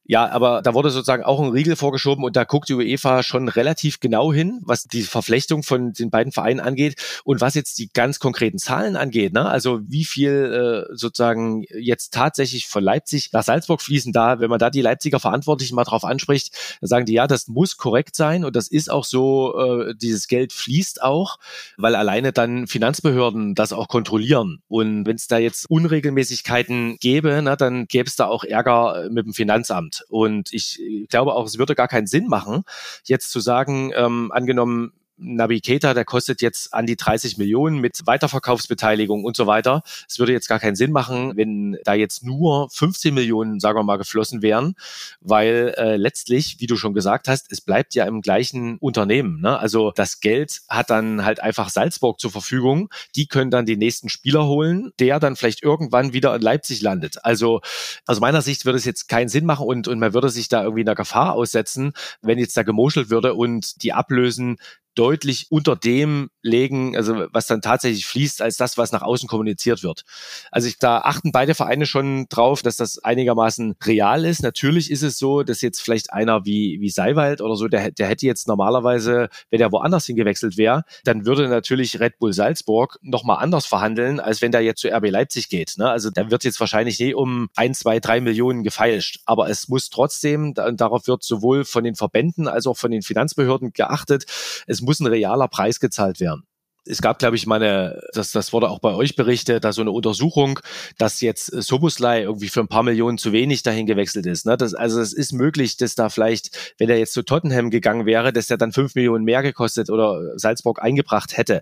Ja, 0.03 0.29
aber 0.29 0.61
da 0.63 0.73
wurde 0.73 0.89
sozusagen 0.89 1.23
auch 1.23 1.39
ein 1.39 1.51
Riegel 1.51 1.75
vorgeschoben 1.75 2.23
und 2.23 2.35
da 2.35 2.43
guckt 2.43 2.69
die 2.69 2.73
UEFA 2.73 3.21
schon 3.21 3.47
relativ 3.47 3.99
genau 3.99 4.33
hin, 4.33 4.59
was 4.63 4.83
die 4.83 5.03
Verflechtung 5.03 5.61
von 5.61 5.93
den 5.93 6.09
beiden 6.09 6.33
Vereinen 6.33 6.59
angeht 6.59 7.21
und 7.23 7.39
was 7.39 7.53
jetzt 7.53 7.77
die 7.77 7.89
ganz 7.93 8.19
konkreten 8.19 8.57
Zahlen 8.57 8.95
angeht. 8.95 9.31
Ne? 9.31 9.47
Also 9.47 9.79
wie 9.87 10.03
viel 10.03 10.87
äh, 10.91 10.95
sozusagen 10.95 11.63
jetzt 11.69 12.13
tatsächlich 12.13 12.67
von 12.67 12.83
Leipzig 12.83 13.29
nach 13.31 13.43
Salzburg 13.43 13.81
fließen 13.81 14.11
da, 14.11 14.39
wenn 14.39 14.49
man 14.49 14.59
da 14.59 14.71
die 14.71 14.81
Leipziger 14.81 15.19
Verantwortlichen 15.19 15.75
mal 15.75 15.83
drauf 15.83 16.03
anspricht, 16.03 16.55
dann 16.81 16.87
sagen 16.87 17.05
die, 17.05 17.13
ja, 17.13 17.27
das 17.27 17.47
muss 17.47 17.77
korrekt 17.77 18.15
sein 18.15 18.43
und 18.43 18.55
das 18.55 18.67
ist 18.67 18.89
auch 18.91 19.05
so, 19.05 19.55
äh, 19.57 19.95
dieses 19.95 20.27
Geld 20.27 20.51
fließt 20.51 21.03
auch, 21.03 21.37
weil 21.77 21.95
alleine 21.95 22.33
dann 22.33 22.65
Finanzbehörden 22.65 23.53
das 23.53 23.71
auch 23.71 23.87
kontrollieren. 23.87 24.63
Und 24.67 25.05
wenn 25.05 25.15
es 25.15 25.27
da 25.27 25.37
jetzt 25.37 25.69
Unregelmäßigkeiten 25.69 26.97
gäbe, 26.99 27.39
na, 27.43 27.55
dann 27.55 27.85
gäbe 27.85 28.07
es 28.07 28.15
da 28.15 28.25
auch 28.25 28.43
Ärger 28.43 29.07
mit 29.11 29.25
dem 29.25 29.33
Finanzamt. 29.33 29.90
Und 30.09 30.53
ich 30.53 30.81
glaube 31.09 31.33
auch, 31.35 31.45
es 31.45 31.57
würde 31.57 31.75
gar 31.75 31.87
keinen 31.87 32.07
Sinn 32.07 32.27
machen, 32.27 32.63
jetzt 33.03 33.31
zu 33.31 33.39
sagen, 33.39 33.91
ähm, 33.95 34.31
angenommen, 34.31 34.93
Navigator, 35.17 35.93
der 35.93 36.05
kostet 36.05 36.41
jetzt 36.41 36.73
an 36.73 36.85
die 36.85 36.95
30 36.95 37.37
Millionen 37.37 37.79
mit 37.79 37.99
Weiterverkaufsbeteiligung 38.05 39.23
und 39.23 39.37
so 39.37 39.47
weiter. 39.47 39.83
Es 40.09 40.19
würde 40.19 40.33
jetzt 40.33 40.47
gar 40.47 40.59
keinen 40.59 40.75
Sinn 40.75 40.91
machen, 40.91 41.33
wenn 41.35 41.77
da 41.83 41.93
jetzt 41.93 42.23
nur 42.23 42.69
15 42.71 43.13
Millionen, 43.13 43.59
sagen 43.59 43.77
wir 43.77 43.83
mal, 43.83 43.97
geflossen 43.97 44.41
wären, 44.41 44.75
weil 45.19 45.73
äh, 45.77 45.95
letztlich, 45.95 46.57
wie 46.59 46.67
du 46.67 46.75
schon 46.75 46.93
gesagt 46.93 47.27
hast, 47.27 47.51
es 47.51 47.61
bleibt 47.61 47.93
ja 47.95 48.05
im 48.05 48.21
gleichen 48.21 48.77
Unternehmen. 48.77 49.41
Ne? 49.41 49.57
Also 49.57 49.91
das 49.91 50.19
Geld 50.19 50.61
hat 50.67 50.89
dann 50.89 51.23
halt 51.23 51.41
einfach 51.41 51.69
Salzburg 51.69 52.19
zur 52.19 52.31
Verfügung. 52.31 52.89
Die 53.15 53.27
können 53.27 53.51
dann 53.51 53.65
die 53.65 53.77
nächsten 53.77 54.09
Spieler 54.09 54.45
holen, 54.45 54.91
der 54.99 55.19
dann 55.19 55.35
vielleicht 55.35 55.63
irgendwann 55.63 56.13
wieder 56.13 56.35
in 56.35 56.41
Leipzig 56.41 56.81
landet. 56.81 57.23
Also 57.23 57.61
aus 58.05 58.19
meiner 58.19 58.41
Sicht 58.41 58.65
würde 58.65 58.77
es 58.77 58.85
jetzt 58.85 59.07
keinen 59.07 59.29
Sinn 59.29 59.45
machen 59.45 59.65
und, 59.65 59.87
und 59.87 59.99
man 59.99 60.13
würde 60.13 60.29
sich 60.29 60.49
da 60.49 60.63
irgendwie 60.63 60.81
einer 60.81 60.95
Gefahr 60.95 61.33
aussetzen, 61.33 61.93
wenn 62.21 62.39
jetzt 62.39 62.57
da 62.57 62.63
gemoschelt 62.63 63.09
würde 63.09 63.33
und 63.33 63.83
die 63.83 63.93
Ablösen 63.93 64.57
deutlich 64.95 65.47
unter 65.49 65.75
dem 65.75 66.29
legen, 66.41 66.95
also 66.97 67.27
was 67.31 67.47
dann 67.47 67.61
tatsächlich 67.61 68.05
fließt, 68.05 68.41
als 68.41 68.57
das, 68.57 68.77
was 68.77 68.91
nach 68.91 69.01
außen 69.01 69.27
kommuniziert 69.27 69.83
wird. 69.83 70.03
Also 70.51 70.67
ich, 70.67 70.79
da 70.79 70.99
achten 70.99 71.31
beide 71.31 71.55
Vereine 71.55 71.85
schon 71.85 72.27
drauf, 72.29 72.61
dass 72.61 72.77
das 72.77 72.99
einigermaßen 72.99 73.75
real 73.85 74.25
ist. 74.25 74.43
Natürlich 74.43 74.91
ist 74.91 75.03
es 75.03 75.17
so, 75.17 75.43
dass 75.43 75.61
jetzt 75.61 75.81
vielleicht 75.81 76.11
einer 76.11 76.45
wie, 76.45 76.79
wie 76.81 76.89
Seiwald 76.89 77.41
oder 77.41 77.55
so, 77.55 77.67
der, 77.67 77.91
der 77.91 78.07
hätte 78.07 78.25
jetzt 78.25 78.47
normalerweise, 78.47 79.29
wenn 79.49 79.61
er 79.61 79.71
woanders 79.71 80.05
hingewechselt 80.05 80.57
wäre, 80.57 80.83
dann 81.03 81.25
würde 81.25 81.47
natürlich 81.47 81.99
Red 81.99 82.17
Bull 82.17 82.33
Salzburg 82.33 82.97
nochmal 83.01 83.37
anders 83.41 83.65
verhandeln, 83.65 84.19
als 84.19 84.41
wenn 84.41 84.51
der 84.51 84.61
jetzt 84.61 84.81
zu 84.81 84.89
RB 84.89 85.09
Leipzig 85.09 85.49
geht. 85.49 85.75
Ne? 85.77 85.89
Also 85.89 86.09
da 86.09 86.29
wird 86.29 86.43
jetzt 86.43 86.59
wahrscheinlich 86.59 86.99
nie 86.99 87.13
um 87.13 87.49
ein, 87.55 87.73
zwei, 87.73 87.99
drei 87.99 88.19
Millionen 88.19 88.63
gefeilscht. 88.63 89.19
Aber 89.25 89.49
es 89.49 89.69
muss 89.69 89.89
trotzdem, 89.89 90.53
darauf 90.53 91.07
wird 91.07 91.23
sowohl 91.23 91.65
von 91.65 91.83
den 91.83 91.95
Verbänden 91.95 92.47
als 92.47 92.67
auch 92.67 92.77
von 92.77 92.91
den 92.91 93.03
Finanzbehörden 93.03 93.73
geachtet, 93.73 94.25
es 94.67 94.80
muss 94.81 94.99
ein 94.99 95.07
realer 95.07 95.47
Preis 95.47 95.79
gezahlt 95.79 96.19
werden 96.19 96.43
es 96.85 97.01
gab, 97.01 97.19
glaube 97.19 97.35
ich, 97.35 97.45
meine, 97.45 98.01
das, 98.13 98.31
das 98.31 98.53
wurde 98.53 98.69
auch 98.69 98.79
bei 98.79 98.93
euch 98.95 99.15
berichtet, 99.15 99.63
da 99.63 99.71
so 99.71 99.81
eine 99.81 99.91
Untersuchung, 99.91 100.59
dass 100.97 101.21
jetzt 101.21 101.45
Sobuslei 101.45 102.23
irgendwie 102.23 102.47
für 102.47 102.61
ein 102.61 102.67
paar 102.67 102.81
Millionen 102.81 103.19
zu 103.19 103.31
wenig 103.31 103.61
dahin 103.61 103.85
gewechselt 103.85 104.25
ist. 104.25 104.45
Ne? 104.47 104.57
Das, 104.57 104.73
also 104.73 104.99
es 104.99 105.13
ist 105.13 105.31
möglich, 105.31 105.77
dass 105.77 105.93
da 105.93 106.09
vielleicht, 106.09 106.73
wenn 106.79 106.89
er 106.89 106.97
jetzt 106.97 107.13
zu 107.13 107.21
Tottenham 107.21 107.69
gegangen 107.69 108.05
wäre, 108.07 108.33
dass 108.33 108.49
er 108.49 108.57
dann 108.57 108.71
fünf 108.71 108.95
Millionen 108.95 109.23
mehr 109.23 109.43
gekostet 109.43 109.89
oder 109.91 110.37
Salzburg 110.37 110.81
eingebracht 110.81 111.37
hätte. 111.37 111.61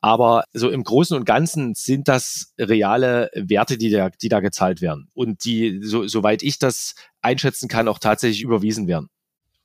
Aber 0.00 0.44
so 0.52 0.68
im 0.68 0.84
Großen 0.84 1.16
und 1.16 1.24
Ganzen 1.24 1.74
sind 1.74 2.06
das 2.06 2.52
reale 2.58 3.30
Werte, 3.34 3.78
die 3.78 3.90
da, 3.90 4.10
die 4.10 4.28
da 4.28 4.40
gezahlt 4.40 4.82
werden 4.82 5.08
und 5.14 5.44
die, 5.44 5.80
so, 5.82 6.06
soweit 6.06 6.42
ich 6.42 6.58
das 6.58 6.94
einschätzen 7.22 7.68
kann, 7.68 7.88
auch 7.88 7.98
tatsächlich 7.98 8.42
überwiesen 8.42 8.86
werden. 8.86 9.08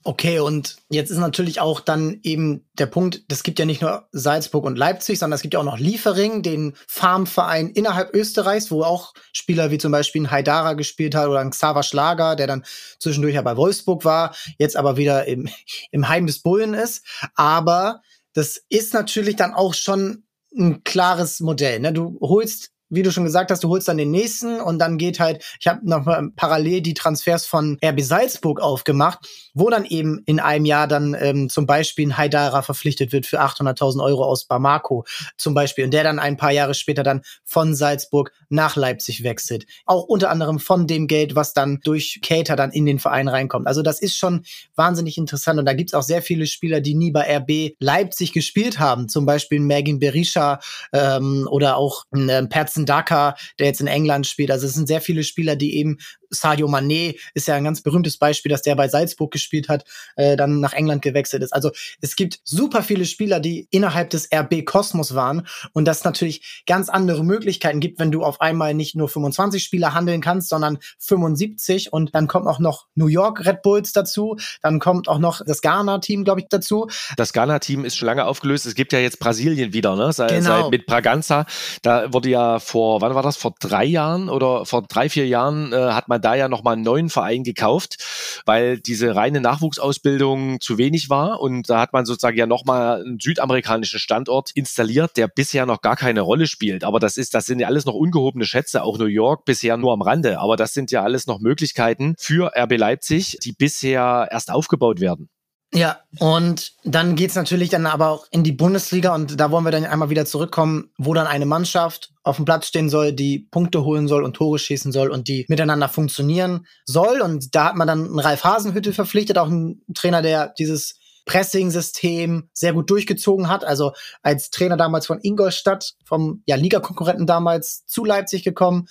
Okay, 0.05 0.39
und 0.39 0.75
jetzt 0.89 1.11
ist 1.11 1.17
natürlich 1.17 1.61
auch 1.61 1.79
dann 1.79 2.19
eben 2.23 2.67
der 2.73 2.87
Punkt, 2.87 3.23
das 3.29 3.43
gibt 3.43 3.57
ja 3.57 3.65
nicht 3.65 3.81
nur 3.81 4.09
Salzburg 4.11 4.65
und 4.65 4.77
Leipzig, 4.77 5.17
sondern 5.17 5.35
es 5.35 5.41
gibt 5.41 5.53
ja 5.53 5.61
auch 5.61 5.65
noch 5.65 5.79
Liefering, 5.79 6.43
den 6.43 6.75
Farmverein 6.87 7.69
innerhalb 7.69 8.13
Österreichs, 8.13 8.69
wo 8.69 8.83
auch 8.83 9.13
Spieler 9.31 9.71
wie 9.71 9.77
zum 9.77 9.93
Beispiel 9.93 10.23
ein 10.23 10.31
Haidara 10.31 10.73
gespielt 10.73 11.15
hat 11.15 11.29
oder 11.29 11.39
ein 11.39 11.51
Xaver 11.51 11.83
Schlager, 11.83 12.35
der 12.35 12.47
dann 12.47 12.65
zwischendurch 12.99 13.35
ja 13.35 13.41
bei 13.41 13.55
Wolfsburg 13.55 14.03
war, 14.03 14.35
jetzt 14.57 14.75
aber 14.75 14.97
wieder 14.97 15.25
im, 15.25 15.47
im 15.91 16.09
Heim 16.09 16.27
des 16.27 16.41
Bullen 16.41 16.73
ist. 16.73 17.05
Aber 17.35 18.01
das 18.33 18.61
ist 18.67 18.93
natürlich 18.93 19.37
dann 19.37 19.53
auch 19.53 19.73
schon 19.73 20.23
ein 20.53 20.83
klares 20.83 21.39
Modell. 21.39 21.79
Ne? 21.79 21.93
Du 21.93 22.17
holst 22.19 22.71
wie 22.93 23.03
du 23.03 23.11
schon 23.11 23.23
gesagt 23.23 23.51
hast, 23.51 23.63
du 23.63 23.69
holst 23.69 23.87
dann 23.87 23.97
den 23.97 24.11
nächsten 24.11 24.61
und 24.61 24.79
dann 24.79 24.97
geht 24.97 25.19
halt, 25.19 25.43
ich 25.59 25.67
habe 25.67 25.79
noch 25.83 26.05
mal 26.05 26.29
parallel 26.35 26.81
die 26.81 26.93
Transfers 26.93 27.45
von 27.45 27.77
RB 27.83 28.01
Salzburg 28.01 28.61
aufgemacht, 28.61 29.19
wo 29.53 29.69
dann 29.69 29.85
eben 29.85 30.21
in 30.25 30.39
einem 30.39 30.65
Jahr 30.65 30.87
dann 30.87 31.15
ähm, 31.19 31.49
zum 31.49 31.65
Beispiel 31.65 32.07
ein 32.07 32.17
Haidara 32.17 32.61
verpflichtet 32.61 33.11
wird 33.11 33.25
für 33.25 33.41
800.000 33.41 34.03
Euro 34.03 34.23
aus 34.23 34.45
Bamako 34.45 35.05
zum 35.37 35.53
Beispiel 35.53 35.85
und 35.85 35.91
der 35.91 36.03
dann 36.03 36.19
ein 36.19 36.37
paar 36.37 36.51
Jahre 36.51 36.73
später 36.73 37.03
dann 37.03 37.21
von 37.43 37.75
Salzburg 37.75 38.31
nach 38.49 38.75
Leipzig 38.75 39.23
wechselt. 39.23 39.65
Auch 39.85 40.03
unter 40.03 40.29
anderem 40.29 40.59
von 40.59 40.87
dem 40.87 41.07
Geld, 41.07 41.35
was 41.35 41.53
dann 41.53 41.79
durch 41.83 42.19
Cater 42.21 42.55
dann 42.55 42.71
in 42.71 42.85
den 42.85 42.99
Verein 42.99 43.27
reinkommt. 43.27 43.67
Also 43.67 43.81
das 43.81 44.01
ist 44.01 44.15
schon 44.15 44.43
wahnsinnig 44.75 45.17
interessant 45.17 45.59
und 45.59 45.65
da 45.65 45.73
gibt's 45.73 45.93
auch 45.93 46.03
sehr 46.03 46.21
viele 46.21 46.45
Spieler, 46.47 46.81
die 46.81 46.95
nie 46.95 47.11
bei 47.11 47.37
RB 47.37 47.75
Leipzig 47.79 48.33
gespielt 48.33 48.79
haben, 48.79 49.09
zum 49.09 49.25
Beispiel 49.25 49.59
Mergin 49.59 49.99
Berisha 49.99 50.59
ähm, 50.91 51.47
oder 51.49 51.77
auch 51.77 52.03
äh, 52.13 52.43
Perzen 52.43 52.82
Daka, 52.85 53.35
der 53.59 53.67
jetzt 53.67 53.81
in 53.81 53.87
England 53.87 54.27
spielt. 54.27 54.51
Also 54.51 54.67
es 54.67 54.73
sind 54.73 54.87
sehr 54.87 55.01
viele 55.01 55.23
Spieler, 55.23 55.55
die 55.55 55.75
eben 55.77 55.97
Sadio 56.33 56.67
Mané 56.67 57.17
ist 57.33 57.47
ja 57.47 57.55
ein 57.55 57.63
ganz 57.63 57.81
berühmtes 57.81 58.17
Beispiel, 58.17 58.49
dass 58.49 58.61
der 58.61 58.75
bei 58.75 58.87
Salzburg 58.87 59.31
gespielt 59.31 59.69
hat, 59.69 59.85
äh, 60.15 60.35
dann 60.35 60.59
nach 60.59 60.73
England 60.73 61.01
gewechselt 61.01 61.43
ist. 61.43 61.53
Also 61.53 61.71
es 62.01 62.15
gibt 62.15 62.39
super 62.43 62.83
viele 62.83 63.05
Spieler, 63.05 63.39
die 63.39 63.67
innerhalb 63.71 64.09
des 64.09 64.29
RB 64.33 64.65
Kosmos 64.65 65.15
waren 65.15 65.47
und 65.73 65.85
das 65.85 66.03
natürlich 66.03 66.63
ganz 66.65 66.89
andere 66.89 67.23
Möglichkeiten 67.23 67.79
gibt, 67.79 67.99
wenn 67.99 68.11
du 68.11 68.23
auf 68.23 68.41
einmal 68.41 68.73
nicht 68.73 68.95
nur 68.95 69.09
25 69.09 69.63
Spieler 69.63 69.93
handeln 69.93 70.21
kannst, 70.21 70.49
sondern 70.49 70.79
75 70.99 71.93
und 71.93 72.13
dann 72.15 72.27
kommt 72.27 72.47
auch 72.47 72.59
noch 72.59 72.87
New 72.95 73.07
York 73.07 73.45
Red 73.45 73.61
Bulls 73.61 73.93
dazu, 73.93 74.37
dann 74.61 74.79
kommt 74.79 75.07
auch 75.07 75.19
noch 75.19 75.41
das 75.45 75.61
Ghana-Team, 75.61 76.23
glaube 76.23 76.41
ich, 76.41 76.47
dazu. 76.49 76.87
Das 77.17 77.33
Ghana-Team 77.33 77.85
ist 77.85 77.97
schon 77.97 78.07
lange 78.07 78.25
aufgelöst. 78.25 78.65
Es 78.65 78.75
gibt 78.75 78.93
ja 78.93 78.99
jetzt 78.99 79.19
Brasilien 79.19 79.73
wieder, 79.73 79.95
ne? 79.95 80.11
Seit, 80.13 80.29
genau. 80.29 80.63
seit 80.63 80.71
mit 80.71 80.85
Braganza. 80.85 81.45
Da 81.81 82.11
wurde 82.13 82.29
ja 82.29 82.59
vor, 82.59 83.01
wann 83.01 83.15
war 83.15 83.23
das? 83.23 83.37
Vor 83.37 83.55
drei 83.59 83.85
Jahren 83.85 84.29
oder 84.29 84.65
vor 84.65 84.83
drei, 84.83 85.09
vier 85.09 85.27
Jahren 85.27 85.73
äh, 85.73 85.75
hat 85.75 86.07
man 86.07 86.21
da 86.23 86.35
ja 86.35 86.47
nochmal 86.47 86.73
einen 86.73 86.83
neuen 86.83 87.09
Verein 87.09 87.43
gekauft, 87.43 88.41
weil 88.45 88.79
diese 88.79 89.15
reine 89.15 89.41
Nachwuchsausbildung 89.41 90.59
zu 90.59 90.77
wenig 90.77 91.09
war. 91.09 91.39
Und 91.39 91.69
da 91.69 91.79
hat 91.79 91.93
man 91.93 92.05
sozusagen 92.05 92.37
ja 92.37 92.45
nochmal 92.45 93.01
einen 93.01 93.19
südamerikanischen 93.19 93.99
Standort 93.99 94.51
installiert, 94.53 95.17
der 95.17 95.27
bisher 95.27 95.65
noch 95.65 95.81
gar 95.81 95.95
keine 95.95 96.21
Rolle 96.21 96.47
spielt. 96.47 96.83
Aber 96.83 96.99
das 96.99 97.17
ist, 97.17 97.33
das 97.33 97.45
sind 97.45 97.59
ja 97.59 97.67
alles 97.67 97.85
noch 97.85 97.95
ungehobene 97.95 98.45
Schätze, 98.45 98.83
auch 98.83 98.97
New 98.97 99.05
York 99.05 99.45
bisher 99.45 99.77
nur 99.77 99.93
am 99.93 100.01
Rande. 100.01 100.39
Aber 100.39 100.55
das 100.55 100.73
sind 100.73 100.91
ja 100.91 101.03
alles 101.03 101.27
noch 101.27 101.39
Möglichkeiten 101.39 102.15
für 102.17 102.51
RB 102.55 102.77
Leipzig, 102.77 103.37
die 103.43 103.51
bisher 103.51 104.27
erst 104.31 104.51
aufgebaut 104.51 104.99
werden. 104.99 105.29
Ja, 105.75 106.01
und 106.19 106.73
dann 106.83 107.15
geht's 107.15 107.33
natürlich 107.33 107.69
dann 107.69 107.87
aber 107.87 108.09
auch 108.09 108.27
in 108.29 108.43
die 108.43 108.51
Bundesliga 108.51 109.15
und 109.15 109.39
da 109.39 109.49
wollen 109.49 109.63
wir 109.63 109.71
dann 109.71 109.85
einmal 109.85 110.11
wieder 110.11 110.25
zurückkommen, 110.25 110.91
wo 110.99 111.15
dann 111.15 111.25
eine 111.25 111.47
Mannschaft 111.47 112.11
auf 112.21 112.35
dem 112.35 112.45
Platz 112.45 112.67
stehen 112.67 112.89
soll, 112.89 113.11
die 113.11 113.39
Punkte 113.39 113.83
holen 113.83 114.07
soll 114.07 114.23
und 114.23 114.35
Tore 114.35 114.59
schießen 114.59 114.91
soll 114.91 115.09
und 115.09 115.27
die 115.27 115.45
miteinander 115.49 115.89
funktionieren 115.89 116.67
soll. 116.85 117.21
Und 117.21 117.55
da 117.55 117.65
hat 117.65 117.75
man 117.75 117.87
dann 117.87 118.05
einen 118.05 118.19
Ralf 118.19 118.43
Hasenhüttel 118.43 118.93
verpflichtet, 118.93 119.39
auch 119.39 119.47
einen 119.47 119.81
Trainer, 119.95 120.21
der 120.21 120.53
dieses 120.59 120.99
Pressing-System 121.25 122.49
sehr 122.53 122.73
gut 122.73 122.91
durchgezogen 122.91 123.49
hat. 123.49 123.65
Also 123.65 123.93
als 124.21 124.51
Trainer 124.51 124.77
damals 124.77 125.07
von 125.07 125.19
Ingolstadt, 125.23 125.95
vom 126.05 126.43
ja, 126.45 126.55
Ligakonkurrenten 126.55 127.25
damals 127.25 127.83
zu 127.87 128.05
Leipzig 128.05 128.43
gekommen, 128.43 128.87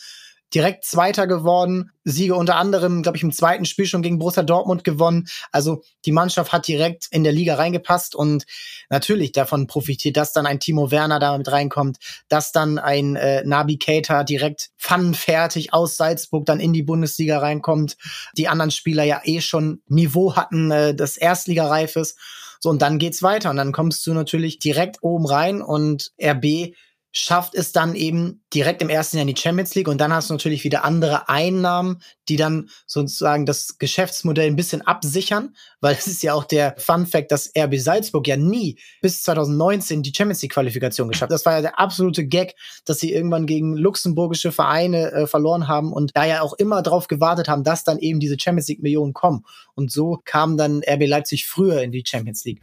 direkt 0.54 0.84
Zweiter 0.84 1.26
geworden, 1.26 1.90
Siege 2.04 2.34
unter 2.34 2.56
anderem, 2.56 3.02
glaube 3.02 3.16
ich, 3.16 3.22
im 3.22 3.32
zweiten 3.32 3.64
Spiel 3.64 3.86
schon 3.86 4.02
gegen 4.02 4.18
Borussia 4.18 4.42
Dortmund 4.42 4.84
gewonnen. 4.84 5.28
Also 5.50 5.82
die 6.04 6.12
Mannschaft 6.12 6.52
hat 6.52 6.66
direkt 6.66 7.06
in 7.10 7.24
der 7.24 7.32
Liga 7.32 7.54
reingepasst 7.54 8.14
und 8.14 8.44
natürlich 8.90 9.32
davon 9.32 9.66
profitiert, 9.66 10.16
dass 10.16 10.32
dann 10.32 10.46
ein 10.46 10.60
Timo 10.60 10.90
Werner 10.90 11.18
damit 11.18 11.50
reinkommt, 11.50 11.98
dass 12.28 12.52
dann 12.52 12.78
ein 12.78 13.16
äh, 13.16 13.44
Nabi 13.44 13.78
Keita 13.78 14.24
direkt 14.24 14.70
pfannenfertig 14.78 15.72
aus 15.72 15.96
Salzburg 15.96 16.46
dann 16.46 16.60
in 16.60 16.72
die 16.72 16.82
Bundesliga 16.82 17.38
reinkommt. 17.38 17.96
Die 18.36 18.48
anderen 18.48 18.70
Spieler 18.70 19.04
ja 19.04 19.20
eh 19.24 19.40
schon 19.40 19.82
Niveau 19.86 20.36
hatten, 20.36 20.70
äh, 20.70 20.94
das 20.94 21.16
Erstligareifes. 21.16 22.16
So, 22.60 22.70
und 22.70 22.80
dann 22.80 22.98
geht's 22.98 23.22
weiter. 23.22 23.50
Und 23.50 23.56
dann 23.56 23.72
kommst 23.72 24.06
du 24.06 24.14
natürlich 24.14 24.58
direkt 24.58 25.02
oben 25.02 25.26
rein 25.26 25.62
und 25.62 26.12
RB 26.22 26.74
schafft 27.12 27.54
es 27.54 27.72
dann 27.72 27.94
eben 27.94 28.42
direkt 28.54 28.80
im 28.80 28.88
ersten 28.88 29.18
Jahr 29.18 29.26
in 29.28 29.34
die 29.34 29.40
Champions 29.40 29.74
League 29.74 29.88
und 29.88 30.00
dann 30.00 30.12
hast 30.12 30.30
du 30.30 30.34
natürlich 30.34 30.64
wieder 30.64 30.82
andere 30.84 31.28
Einnahmen, 31.28 32.00
die 32.28 32.36
dann 32.36 32.70
sozusagen 32.86 33.44
das 33.44 33.76
Geschäftsmodell 33.78 34.46
ein 34.46 34.56
bisschen 34.56 34.80
absichern, 34.82 35.54
weil 35.80 35.94
es 35.94 36.06
ist 36.06 36.22
ja 36.22 36.32
auch 36.32 36.44
der 36.44 36.74
Fun 36.78 37.06
Fact, 37.06 37.30
dass 37.30 37.52
RB 37.56 37.76
Salzburg 37.76 38.26
ja 38.26 38.38
nie 38.38 38.78
bis 39.02 39.22
2019 39.22 40.02
die 40.02 40.12
Champions 40.16 40.40
League 40.40 40.52
Qualifikation 40.52 41.08
geschafft. 41.08 41.32
Das 41.32 41.44
war 41.44 41.54
ja 41.54 41.60
der 41.60 41.78
absolute 41.78 42.26
Gag, 42.26 42.54
dass 42.86 42.98
sie 42.98 43.12
irgendwann 43.12 43.46
gegen 43.46 43.76
luxemburgische 43.76 44.50
Vereine 44.50 45.12
äh, 45.12 45.26
verloren 45.26 45.68
haben 45.68 45.92
und 45.92 46.12
da 46.14 46.24
ja 46.24 46.40
auch 46.40 46.54
immer 46.54 46.82
drauf 46.82 47.08
gewartet 47.08 47.48
haben, 47.48 47.62
dass 47.62 47.84
dann 47.84 47.98
eben 47.98 48.20
diese 48.20 48.38
Champions 48.38 48.68
League 48.68 48.82
Millionen 48.82 49.12
kommen 49.12 49.44
und 49.74 49.92
so 49.92 50.20
kam 50.24 50.56
dann 50.56 50.82
RB 50.82 51.06
Leipzig 51.06 51.46
früher 51.46 51.82
in 51.82 51.92
die 51.92 52.04
Champions 52.06 52.44
League. 52.44 52.62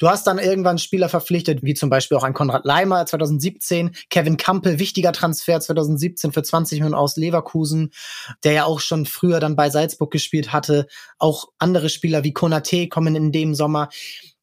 Du 0.00 0.08
hast 0.08 0.26
dann 0.26 0.38
irgendwann 0.38 0.78
Spieler 0.78 1.10
verpflichtet, 1.10 1.62
wie 1.62 1.74
zum 1.74 1.90
Beispiel 1.90 2.16
auch 2.16 2.22
ein 2.22 2.32
Konrad 2.32 2.64
Leimer 2.64 3.04
2017, 3.04 3.90
Kevin 4.08 4.38
Kampel, 4.38 4.78
wichtiger 4.78 5.12
Transfer 5.12 5.60
2017 5.60 6.32
für 6.32 6.42
20 6.42 6.78
Millionen 6.78 6.94
aus 6.94 7.18
Leverkusen, 7.18 7.92
der 8.42 8.52
ja 8.52 8.64
auch 8.64 8.80
schon 8.80 9.04
früher 9.04 9.40
dann 9.40 9.56
bei 9.56 9.68
Salzburg 9.68 10.10
gespielt 10.10 10.54
hatte. 10.54 10.86
Auch 11.18 11.48
andere 11.58 11.90
Spieler 11.90 12.24
wie 12.24 12.32
Konate 12.32 12.88
kommen 12.88 13.14
in 13.14 13.30
dem 13.30 13.54
Sommer. 13.54 13.90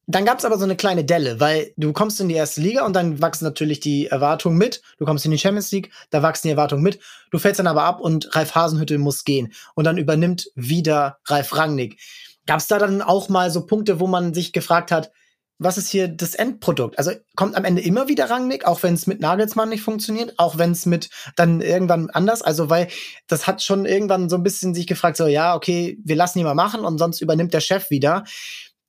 Dann 0.06 0.24
gab 0.24 0.38
es 0.38 0.44
aber 0.44 0.58
so 0.58 0.64
eine 0.64 0.76
kleine 0.76 1.04
Delle, 1.04 1.40
weil 1.40 1.72
du 1.76 1.92
kommst 1.92 2.20
in 2.20 2.28
die 2.28 2.36
erste 2.36 2.60
Liga 2.60 2.86
und 2.86 2.94
dann 2.94 3.20
wachsen 3.20 3.44
natürlich 3.44 3.80
die 3.80 4.06
Erwartungen 4.06 4.58
mit. 4.58 4.80
Du 4.98 5.06
kommst 5.06 5.24
in 5.24 5.32
die 5.32 5.38
Champions 5.38 5.72
League, 5.72 5.90
da 6.10 6.22
wachsen 6.22 6.46
die 6.46 6.52
Erwartungen 6.52 6.84
mit. 6.84 7.00
Du 7.32 7.38
fällst 7.40 7.58
dann 7.58 7.66
aber 7.66 7.82
ab 7.82 8.00
und 8.00 8.32
Ralf 8.36 8.54
Hasenhüttel 8.54 8.98
muss 8.98 9.24
gehen. 9.24 9.52
Und 9.74 9.84
dann 9.84 9.98
übernimmt 9.98 10.52
wieder 10.54 11.18
Ralf 11.26 11.56
Rangnick. 11.56 11.98
Gab 12.46 12.60
es 12.60 12.68
da 12.68 12.78
dann 12.78 13.02
auch 13.02 13.28
mal 13.28 13.50
so 13.50 13.66
Punkte, 13.66 13.98
wo 13.98 14.06
man 14.06 14.32
sich 14.32 14.52
gefragt 14.52 14.92
hat, 14.92 15.10
was 15.58 15.76
ist 15.76 15.88
hier 15.88 16.08
das 16.08 16.34
Endprodukt? 16.34 16.98
Also 16.98 17.12
kommt 17.34 17.56
am 17.56 17.64
Ende 17.64 17.82
immer 17.82 18.08
wieder 18.08 18.30
Rangnick, 18.30 18.64
auch 18.64 18.82
wenn 18.82 18.94
es 18.94 19.06
mit 19.06 19.20
Nagelsmann 19.20 19.68
nicht 19.68 19.82
funktioniert, 19.82 20.34
auch 20.38 20.56
wenn 20.58 20.70
es 20.70 20.86
mit 20.86 21.10
dann 21.36 21.60
irgendwann 21.60 22.10
anders, 22.10 22.42
also 22.42 22.70
weil 22.70 22.88
das 23.26 23.46
hat 23.46 23.62
schon 23.62 23.84
irgendwann 23.84 24.28
so 24.28 24.36
ein 24.36 24.42
bisschen 24.42 24.74
sich 24.74 24.86
gefragt, 24.86 25.16
so 25.16 25.26
ja, 25.26 25.54
okay, 25.56 25.98
wir 26.04 26.16
lassen 26.16 26.38
ihn 26.38 26.44
mal 26.44 26.54
machen 26.54 26.84
und 26.84 26.98
sonst 26.98 27.20
übernimmt 27.20 27.54
der 27.54 27.60
Chef 27.60 27.90
wieder 27.90 28.24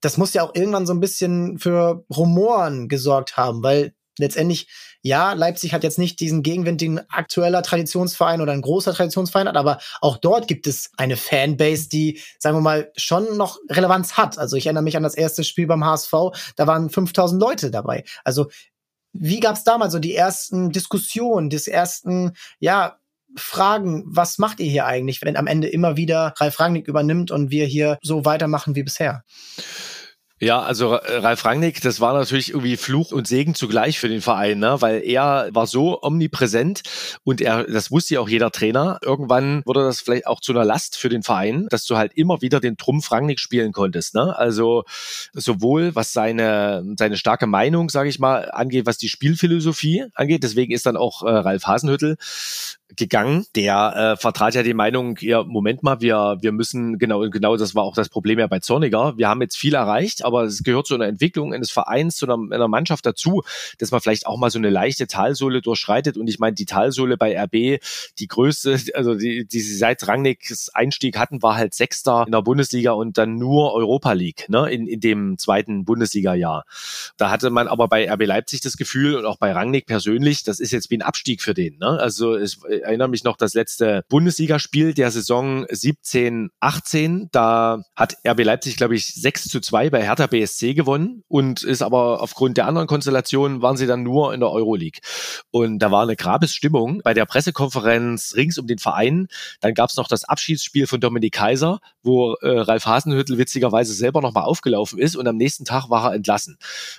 das 0.01 0.17
muss 0.17 0.33
ja 0.33 0.43
auch 0.43 0.55
irgendwann 0.55 0.87
so 0.87 0.93
ein 0.93 0.99
bisschen 0.99 1.59
für 1.59 2.05
Rumoren 2.15 2.87
gesorgt 2.87 3.37
haben, 3.37 3.63
weil 3.63 3.93
letztendlich, 4.17 4.67
ja, 5.01 5.33
Leipzig 5.33 5.73
hat 5.73 5.83
jetzt 5.83 5.97
nicht 5.97 6.19
diesen 6.19 6.43
Gegenwind, 6.43 6.81
den 6.81 6.99
ein 6.99 7.09
aktueller 7.09 7.63
Traditionsverein 7.63 8.41
oder 8.41 8.51
ein 8.51 8.61
großer 8.61 8.93
Traditionsverein 8.93 9.47
hat, 9.47 9.55
aber 9.55 9.79
auch 10.01 10.17
dort 10.17 10.47
gibt 10.47 10.67
es 10.67 10.91
eine 10.97 11.15
Fanbase, 11.15 11.89
die, 11.89 12.19
sagen 12.37 12.57
wir 12.57 12.61
mal, 12.61 12.91
schon 12.97 13.37
noch 13.37 13.59
Relevanz 13.69 14.17
hat. 14.17 14.37
Also 14.37 14.57
ich 14.57 14.65
erinnere 14.65 14.83
mich 14.83 14.97
an 14.97 15.03
das 15.03 15.15
erste 15.15 15.43
Spiel 15.43 15.67
beim 15.67 15.85
HSV, 15.85 16.13
da 16.55 16.67
waren 16.67 16.89
5000 16.89 17.41
Leute 17.41 17.71
dabei. 17.71 18.03
Also 18.23 18.47
wie 19.13 19.39
gab 19.39 19.55
es 19.55 19.63
damals 19.63 19.93
so 19.93 19.99
die 19.99 20.15
ersten 20.15 20.71
Diskussionen, 20.71 21.49
des 21.49 21.67
ersten, 21.67 22.33
ja, 22.59 22.97
Fragen, 23.35 24.03
was 24.07 24.39
macht 24.39 24.59
ihr 24.59 24.69
hier 24.69 24.85
eigentlich, 24.85 25.21
wenn 25.21 25.37
am 25.37 25.45
Ende 25.45 25.67
immer 25.67 25.97
wieder 25.97 26.33
Ralf 26.37 26.59
Rangnick 26.59 26.87
übernimmt 26.87 27.29
und 27.29 27.51
wir 27.51 27.65
hier 27.65 27.99
so 28.01 28.25
weitermachen 28.25 28.75
wie 28.75 28.83
bisher? 28.83 29.23
Ja, 30.41 30.61
also 30.61 30.95
Ralf 30.95 31.43
Rangnick, 31.43 31.81
das 31.81 31.99
war 31.99 32.13
natürlich 32.13 32.51
irgendwie 32.51 32.77
Fluch 32.77 33.11
und 33.11 33.27
Segen 33.27 33.55
zugleich 33.55 33.99
für 33.99 34.07
den 34.07 34.21
Verein, 34.21 34.59
ne? 34.59 34.77
weil 34.79 35.03
er 35.03 35.49
war 35.51 35.67
so 35.67 36.01
omnipräsent 36.01 36.81
und 37.25 37.41
er, 37.41 37.65
das 37.65 37.91
wusste 37.91 38.13
ja 38.13 38.19
auch 38.21 38.29
jeder 38.29 38.49
Trainer. 38.49 38.99
Irgendwann 39.03 39.63
wurde 39.65 39.83
das 39.83 39.99
vielleicht 39.99 40.27
auch 40.27 40.39
zu 40.39 40.53
einer 40.53 40.63
Last 40.63 40.95
für 40.95 41.09
den 41.09 41.23
Verein, 41.23 41.67
dass 41.69 41.85
du 41.85 41.97
halt 41.97 42.13
immer 42.13 42.41
wieder 42.41 42.61
den 42.61 42.77
Trumpf 42.77 43.11
Rangnick 43.11 43.41
spielen 43.41 43.73
konntest. 43.73 44.15
Ne? 44.15 44.33
Also 44.37 44.85
sowohl 45.33 45.93
was 45.95 46.13
seine 46.13 46.85
seine 46.97 47.17
starke 47.17 47.45
Meinung, 47.45 47.89
sage 47.89 48.07
ich 48.07 48.19
mal, 48.19 48.49
angeht, 48.51 48.85
was 48.85 48.97
die 48.97 49.09
Spielphilosophie 49.09 50.05
angeht. 50.13 50.43
Deswegen 50.43 50.71
ist 50.71 50.85
dann 50.85 50.95
auch 50.95 51.23
äh, 51.23 51.29
Ralf 51.29 51.65
Hasenhüttel 51.65 52.15
gegangen. 52.95 53.45
Der 53.55 54.15
äh, 54.15 54.21
vertrat 54.21 54.55
ja 54.55 54.63
die 54.63 54.73
Meinung, 54.73 55.17
ja, 55.21 55.43
Moment 55.43 55.83
mal, 55.83 56.01
wir, 56.01 56.37
wir 56.41 56.51
müssen, 56.51 56.97
genau, 56.97 57.29
genau 57.29 57.57
das 57.57 57.75
war 57.75 57.83
auch 57.83 57.95
das 57.95 58.09
Problem 58.09 58.39
ja 58.39 58.47
bei 58.47 58.59
Zorniger. 58.59 59.17
Wir 59.17 59.27
haben 59.27 59.41
jetzt 59.41 59.57
viel 59.57 59.75
erreicht, 59.75 60.25
aber 60.25 60.43
es 60.43 60.63
gehört 60.63 60.87
zu 60.87 60.95
einer 60.95 61.07
Entwicklung 61.07 61.53
eines 61.53 61.71
Vereins, 61.71 62.15
zu 62.15 62.25
einer, 62.25 62.53
einer 62.53 62.67
Mannschaft 62.67 63.05
dazu, 63.05 63.43
dass 63.77 63.91
man 63.91 64.01
vielleicht 64.01 64.25
auch 64.25 64.37
mal 64.37 64.49
so 64.49 64.59
eine 64.59 64.69
leichte 64.69 65.07
Talsohle 65.07 65.61
durchschreitet. 65.61 66.17
Und 66.17 66.27
ich 66.27 66.39
meine, 66.39 66.55
die 66.55 66.65
Talsohle 66.65 67.17
bei 67.17 67.39
RB, 67.39 67.81
die 68.17 68.27
größte, 68.27 68.77
also 68.93 69.15
die, 69.15 69.45
die 69.45 69.59
sie 69.59 69.75
seit 69.75 70.07
Rangnicks 70.07 70.69
Einstieg 70.69 71.17
hatten, 71.17 71.41
war 71.41 71.55
halt 71.55 71.73
Sechster 71.73 72.23
in 72.25 72.31
der 72.31 72.41
Bundesliga 72.41 72.91
und 72.91 73.17
dann 73.17 73.35
nur 73.35 73.73
Europa 73.73 74.13
League, 74.13 74.47
ne, 74.49 74.69
in, 74.69 74.87
in 74.87 74.99
dem 74.99 75.37
zweiten 75.37 75.85
Bundesliga-Jahr. 75.85 76.65
Da 77.17 77.29
hatte 77.29 77.49
man 77.49 77.67
aber 77.67 77.87
bei 77.87 78.11
RB 78.11 78.25
Leipzig 78.25 78.61
das 78.61 78.77
Gefühl 78.77 79.15
und 79.15 79.25
auch 79.25 79.37
bei 79.37 79.51
Rangnick 79.51 79.85
persönlich, 79.85 80.43
das 80.43 80.59
ist 80.59 80.71
jetzt 80.71 80.89
wie 80.89 80.97
ein 80.97 81.01
Abstieg 81.01 81.41
für 81.41 81.53
den. 81.53 81.77
Ne? 81.77 81.99
Also 81.99 82.35
es 82.35 82.59
erinnere 82.83 83.09
mich 83.09 83.23
noch 83.23 83.37
das 83.37 83.53
letzte 83.53 84.03
Bundesligaspiel 84.09 84.93
der 84.93 85.11
Saison 85.11 85.65
17, 85.69 86.49
18. 86.59 87.29
Da 87.31 87.83
hat 87.95 88.17
RB 88.27 88.43
Leipzig, 88.43 88.77
glaube 88.77 88.95
ich, 88.95 89.13
6 89.15 89.49
zu 89.49 89.59
2 89.59 89.89
bei 89.89 90.03
Hertha 90.03 90.27
BSC 90.27 90.73
gewonnen 90.73 91.23
und 91.27 91.63
ist 91.63 91.81
aber 91.81 92.21
aufgrund 92.21 92.57
der 92.57 92.67
anderen 92.67 92.87
Konstellationen 92.87 93.61
waren 93.61 93.77
sie 93.77 93.87
dann 93.87 94.03
nur 94.03 94.33
in 94.33 94.39
der 94.39 94.49
Euroleague. 94.49 94.99
Und 95.51 95.79
da 95.79 95.91
war 95.91 96.03
eine 96.03 96.15
Grabesstimmung 96.15 97.01
bei 97.03 97.13
der 97.13 97.25
Pressekonferenz 97.25 98.33
rings 98.35 98.57
um 98.57 98.67
den 98.67 98.79
Verein. 98.79 99.27
Dann 99.61 99.73
gab 99.73 99.89
es 99.89 99.97
noch 99.97 100.07
das 100.07 100.23
Abschiedsspiel 100.23 100.87
von 100.87 100.99
Dominik 100.99 101.33
Kaiser, 101.33 101.79
wo 102.03 102.33
äh, 102.41 102.59
Ralf 102.59 102.85
Hasenhüttel 102.85 103.37
witzigerweise 103.37 103.93
selber 103.93 104.21
nochmal 104.21 104.43
aufgelaufen 104.43 104.99
ist 104.99 105.15
und 105.15 105.27
am 105.27 105.37
nächsten 105.37 105.65
Tag 105.65 105.89
war 105.89 106.11
er 106.11 106.15
entlassen. 106.15 106.57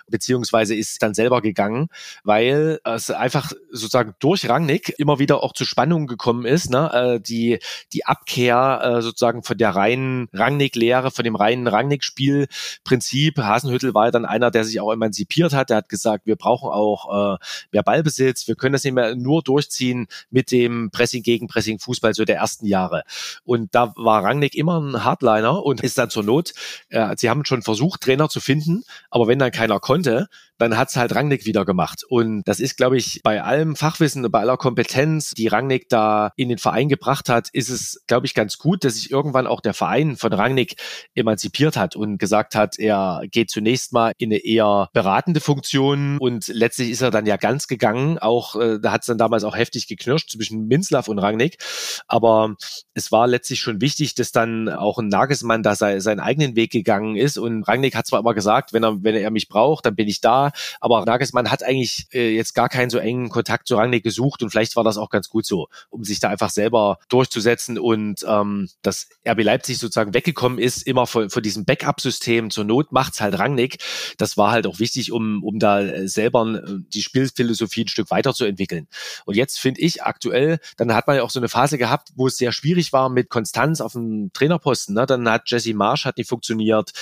Beziehungsweise 0.08 0.74
ist 0.74 1.02
dann 1.02 1.14
selber 1.14 1.42
gegangen, 1.42 1.88
weil 2.24 2.80
es 2.84 3.10
einfach 3.10 3.52
sozusagen 3.70 4.14
durch 4.18 4.48
Rangnick 4.48 4.94
immer 4.98 5.18
wieder 5.18 5.42
auch 5.42 5.52
zu 5.52 5.64
Spannung 5.70 6.06
gekommen 6.06 6.44
ist, 6.44 6.68
ne? 6.68 6.90
Äh, 6.92 7.20
die, 7.20 7.60
die 7.92 8.04
Abkehr 8.04 8.80
äh, 8.82 9.02
sozusagen 9.02 9.42
von 9.42 9.56
der 9.56 9.70
reinen 9.70 10.28
Rangnick-Lehre, 10.32 11.10
von 11.10 11.24
dem 11.24 11.36
reinen 11.36 11.68
Rangnick-Spielprinzip. 11.68 13.38
Hasenhüttel 13.38 13.94
war 13.94 14.06
ja 14.06 14.10
dann 14.10 14.24
einer, 14.24 14.50
der 14.50 14.64
sich 14.64 14.80
auch 14.80 14.92
emanzipiert 14.92 15.52
hat. 15.54 15.70
Der 15.70 15.78
hat 15.78 15.88
gesagt, 15.88 16.26
wir 16.26 16.36
brauchen 16.36 16.70
auch 16.70 17.34
äh, 17.34 17.38
mehr 17.72 17.82
Ballbesitz. 17.84 18.48
Wir 18.48 18.56
können 18.56 18.72
das 18.72 18.84
nicht 18.84 18.94
mehr 18.94 19.14
nur 19.14 19.42
durchziehen 19.42 20.08
mit 20.30 20.50
dem 20.50 20.90
Pressing 20.90 21.22
gegen 21.22 21.46
Pressing 21.46 21.78
Fußball 21.78 22.14
so 22.14 22.24
der 22.24 22.36
ersten 22.36 22.66
Jahre. 22.66 23.04
Und 23.44 23.74
da 23.74 23.94
war 23.96 24.24
Rangnick 24.24 24.56
immer 24.56 24.80
ein 24.80 25.04
Hardliner 25.04 25.64
und 25.64 25.82
ist 25.82 25.96
dann 25.98 26.10
zur 26.10 26.24
Not, 26.24 26.52
äh, 26.88 27.14
sie 27.16 27.30
haben 27.30 27.44
schon 27.44 27.62
versucht, 27.62 28.00
Trainer 28.00 28.28
zu 28.28 28.40
finden, 28.40 28.82
aber 29.10 29.28
wenn 29.28 29.38
dann 29.38 29.52
keiner 29.52 29.78
konnte, 29.78 30.28
dann 30.60 30.78
hat's 30.78 30.96
halt 30.96 31.14
Rangnick 31.14 31.46
wieder 31.46 31.64
gemacht. 31.64 32.04
Und 32.08 32.44
das 32.44 32.60
ist, 32.60 32.76
glaube 32.76 32.96
ich, 32.96 33.20
bei 33.22 33.42
allem 33.42 33.76
Fachwissen, 33.76 34.30
bei 34.30 34.40
aller 34.40 34.56
Kompetenz, 34.56 35.30
die 35.30 35.48
Rangnick 35.48 35.88
da 35.88 36.32
in 36.36 36.48
den 36.48 36.58
Verein 36.58 36.88
gebracht 36.88 37.28
hat, 37.28 37.48
ist 37.52 37.68
es, 37.68 38.02
glaube 38.06 38.26
ich, 38.26 38.34
ganz 38.34 38.58
gut, 38.58 38.84
dass 38.84 38.94
sich 38.94 39.10
irgendwann 39.10 39.46
auch 39.46 39.60
der 39.60 39.74
Verein 39.74 40.16
von 40.16 40.32
Rangnick 40.32 40.76
emanzipiert 41.14 41.76
hat 41.76 41.96
und 41.96 42.18
gesagt 42.18 42.54
hat, 42.54 42.78
er 42.78 43.22
geht 43.30 43.50
zunächst 43.50 43.92
mal 43.92 44.12
in 44.18 44.30
eine 44.30 44.44
eher 44.44 44.88
beratende 44.92 45.40
Funktion 45.40 46.18
und 46.18 46.48
letztlich 46.48 46.90
ist 46.90 47.02
er 47.02 47.10
dann 47.10 47.26
ja 47.26 47.36
ganz 47.36 47.66
gegangen. 47.66 48.18
Auch 48.18 48.56
äh, 48.56 48.78
da 48.80 48.92
hat 48.92 49.02
es 49.02 49.06
dann 49.06 49.18
damals 49.18 49.44
auch 49.44 49.56
heftig 49.56 49.88
geknirscht 49.88 50.30
zwischen 50.30 50.66
Minzlaff 50.66 51.08
und 51.08 51.18
Rangnick. 51.18 51.58
Aber 52.06 52.54
es 52.94 53.10
war 53.12 53.26
letztlich 53.26 53.60
schon 53.60 53.80
wichtig, 53.80 54.14
dass 54.14 54.32
dann 54.32 54.68
auch 54.68 54.98
ein 54.98 55.08
Nagelsmann 55.08 55.62
da 55.62 55.74
sei, 55.74 56.00
seinen 56.00 56.20
eigenen 56.20 56.56
Weg 56.56 56.70
gegangen 56.70 57.16
ist. 57.16 57.38
Und 57.38 57.64
Rangnick 57.64 57.94
hat 57.94 58.06
zwar 58.06 58.20
immer 58.20 58.34
gesagt, 58.34 58.72
wenn 58.72 58.84
er, 58.84 59.02
wenn 59.02 59.14
er 59.14 59.30
mich 59.30 59.48
braucht, 59.48 59.86
dann 59.86 59.96
bin 59.96 60.08
ich 60.08 60.20
da. 60.20 60.49
Aber 60.80 61.04
Nagelsmann 61.04 61.50
hat 61.50 61.62
eigentlich 61.62 62.06
äh, 62.12 62.34
jetzt 62.34 62.54
gar 62.54 62.68
keinen 62.68 62.90
so 62.90 62.98
engen 62.98 63.28
Kontakt 63.28 63.66
zu 63.66 63.76
Rangnick 63.76 64.04
gesucht 64.04 64.42
und 64.42 64.50
vielleicht 64.50 64.76
war 64.76 64.84
das 64.84 64.96
auch 64.96 65.10
ganz 65.10 65.28
gut 65.28 65.46
so, 65.46 65.68
um 65.90 66.04
sich 66.04 66.20
da 66.20 66.28
einfach 66.28 66.50
selber 66.50 66.98
durchzusetzen 67.08 67.78
und 67.78 68.24
ähm, 68.26 68.68
dass 68.82 69.08
RB 69.26 69.42
Leipzig 69.42 69.78
sozusagen 69.78 70.14
weggekommen 70.14 70.58
ist, 70.58 70.86
immer 70.86 71.06
von, 71.06 71.30
von 71.30 71.42
diesem 71.42 71.64
Backup-System. 71.64 72.50
Zur 72.50 72.64
Not 72.64 72.92
macht's 72.92 73.20
halt 73.20 73.38
Rangnick. 73.38 73.78
Das 74.18 74.36
war 74.36 74.50
halt 74.50 74.66
auch 74.66 74.78
wichtig, 74.78 75.12
um, 75.12 75.42
um 75.44 75.58
da 75.58 75.80
äh, 75.80 76.08
selber 76.08 76.46
äh, 76.46 76.78
die 76.92 77.02
Spielphilosophie 77.02 77.84
ein 77.84 77.88
Stück 77.88 78.10
weiterzuentwickeln. 78.10 78.88
Und 79.24 79.36
jetzt 79.36 79.58
finde 79.58 79.80
ich 79.80 80.02
aktuell, 80.02 80.58
dann 80.76 80.94
hat 80.94 81.06
man 81.06 81.16
ja 81.16 81.22
auch 81.22 81.30
so 81.30 81.40
eine 81.40 81.48
Phase 81.48 81.78
gehabt, 81.78 82.10
wo 82.14 82.26
es 82.26 82.36
sehr 82.36 82.52
schwierig 82.52 82.92
war 82.92 83.08
mit 83.08 83.28
Konstanz 83.28 83.80
auf 83.80 83.92
dem 83.92 84.32
Trainerposten. 84.32 84.94
Ne? 84.94 85.06
Dann 85.06 85.28
hat 85.28 85.50
Jesse 85.50 85.74
Marsch 85.74 86.04
hat 86.04 86.16
nicht 86.16 86.28
funktioniert, 86.28 86.92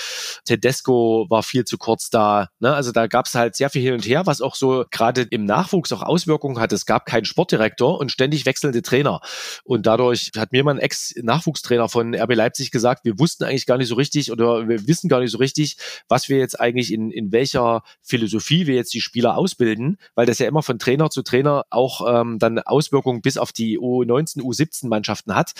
Tedesco 0.45 1.27
war 1.29 1.43
viel 1.43 1.65
zu 1.65 1.77
kurz 1.77 2.09
da. 2.09 2.49
Ne? 2.59 2.73
Also 2.73 2.91
da 2.91 3.07
gab's 3.07 3.35
halt 3.35 3.38
sehr 3.51 3.69
viel 3.69 3.81
hin 3.81 3.93
und 3.93 4.05
her, 4.05 4.25
was 4.25 4.41
auch 4.41 4.55
so 4.55 4.85
gerade 4.91 5.21
im 5.21 5.45
Nachwuchs 5.45 5.91
auch 5.91 6.01
Auswirkungen 6.01 6.59
hat. 6.59 6.71
Es 6.73 6.85
gab 6.85 7.05
keinen 7.05 7.25
Sportdirektor 7.25 7.99
und 7.99 8.11
ständig 8.11 8.45
wechselnde 8.45 8.81
Trainer. 8.81 9.21
Und 9.63 9.85
dadurch 9.85 10.31
hat 10.37 10.51
mir 10.51 10.63
mein 10.63 10.77
Ex-Nachwuchstrainer 10.77 11.89
von 11.89 12.15
RB 12.15 12.35
Leipzig 12.35 12.71
gesagt, 12.71 13.05
wir 13.05 13.19
wussten 13.19 13.43
eigentlich 13.43 13.65
gar 13.65 13.77
nicht 13.77 13.87
so 13.87 13.95
richtig 13.95 14.31
oder 14.31 14.67
wir 14.67 14.87
wissen 14.87 15.09
gar 15.09 15.19
nicht 15.19 15.31
so 15.31 15.37
richtig, 15.37 15.77
was 16.07 16.29
wir 16.29 16.37
jetzt 16.37 16.59
eigentlich 16.59 16.93
in, 16.93 17.11
in 17.11 17.31
welcher 17.31 17.83
Philosophie 18.01 18.67
wir 18.67 18.75
jetzt 18.75 18.93
die 18.93 19.01
Spieler 19.01 19.37
ausbilden, 19.37 19.97
weil 20.15 20.25
das 20.25 20.39
ja 20.39 20.47
immer 20.47 20.63
von 20.63 20.79
Trainer 20.79 21.09
zu 21.09 21.21
Trainer 21.21 21.63
auch 21.69 22.21
ähm, 22.21 22.39
dann 22.39 22.59
Auswirkungen 22.59 23.21
bis 23.21 23.37
auf 23.37 23.51
die 23.51 23.79
U19, 23.79 24.41
U17 24.41 24.87
Mannschaften 24.87 25.35
hat 25.35 25.53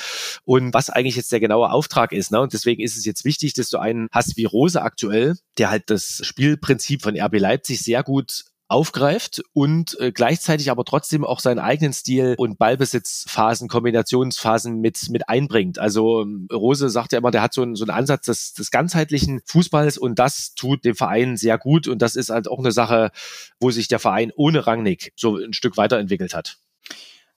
und 0.46 0.74
was 0.74 0.90
eigentlich 0.90 1.16
jetzt 1.16 1.32
der 1.32 1.40
genaue 1.40 1.72
Auftrag 1.72 2.12
ist. 2.12 2.32
Ne? 2.32 2.42
Und 2.42 2.54
deswegen 2.54 2.82
ist 2.82 2.98
es 2.98 3.06
jetzt 3.06 3.26
wichtig, 3.26 3.54
dass 3.54 3.70
du 3.70 3.78
einen 3.78 4.08
hast 4.12 4.38
wie 4.38 4.46
Rose 4.46 4.82
aktuell, 4.82 5.36
der 5.58 5.70
halt 5.70 5.90
das 5.90 6.22
Spielprinzip 6.24 7.02
von 7.02 7.20
RB 7.20 7.40
Leipzig 7.40 7.69
sehr 7.76 8.04
gut 8.04 8.46
aufgreift 8.70 9.42
und 9.54 10.00
äh, 10.00 10.12
gleichzeitig 10.12 10.70
aber 10.70 10.86
trotzdem 10.86 11.26
auch 11.26 11.40
seinen 11.40 11.58
eigenen 11.58 11.92
Stil 11.92 12.36
und 12.38 12.60
Ballbesitzphasen, 12.60 13.68
Kombinationsphasen 13.68 14.80
mit, 14.80 15.10
mit 15.10 15.28
einbringt. 15.28 15.80
Also 15.80 16.22
ähm, 16.22 16.48
Rose 16.54 16.90
sagt 16.90 17.12
ja 17.12 17.18
immer, 17.18 17.32
der 17.32 17.42
hat 17.42 17.54
so 17.54 17.64
einen, 17.64 17.76
so 17.76 17.84
einen 17.84 17.98
Ansatz 17.98 18.28
des, 18.28 18.54
des 18.54 18.70
ganzheitlichen 18.70 19.42
Fußballs 19.46 19.98
und 19.98 20.20
das 20.20 20.54
tut 20.54 20.86
dem 20.86 20.96
Verein 20.96 21.36
sehr 21.36 21.58
gut 21.58 21.88
und 21.88 22.02
das 22.02 22.16
ist 22.16 22.30
halt 22.30 22.48
auch 22.48 22.60
eine 22.60 22.72
Sache, 22.72 23.12
wo 23.60 23.72
sich 23.72 23.88
der 23.88 24.00
Verein 24.00 24.32
ohne 24.36 24.68
Rangnick 24.68 25.14
so 25.16 25.38
ein 25.38 25.54
Stück 25.54 25.76
weiterentwickelt 25.76 26.36
hat. 26.36 26.60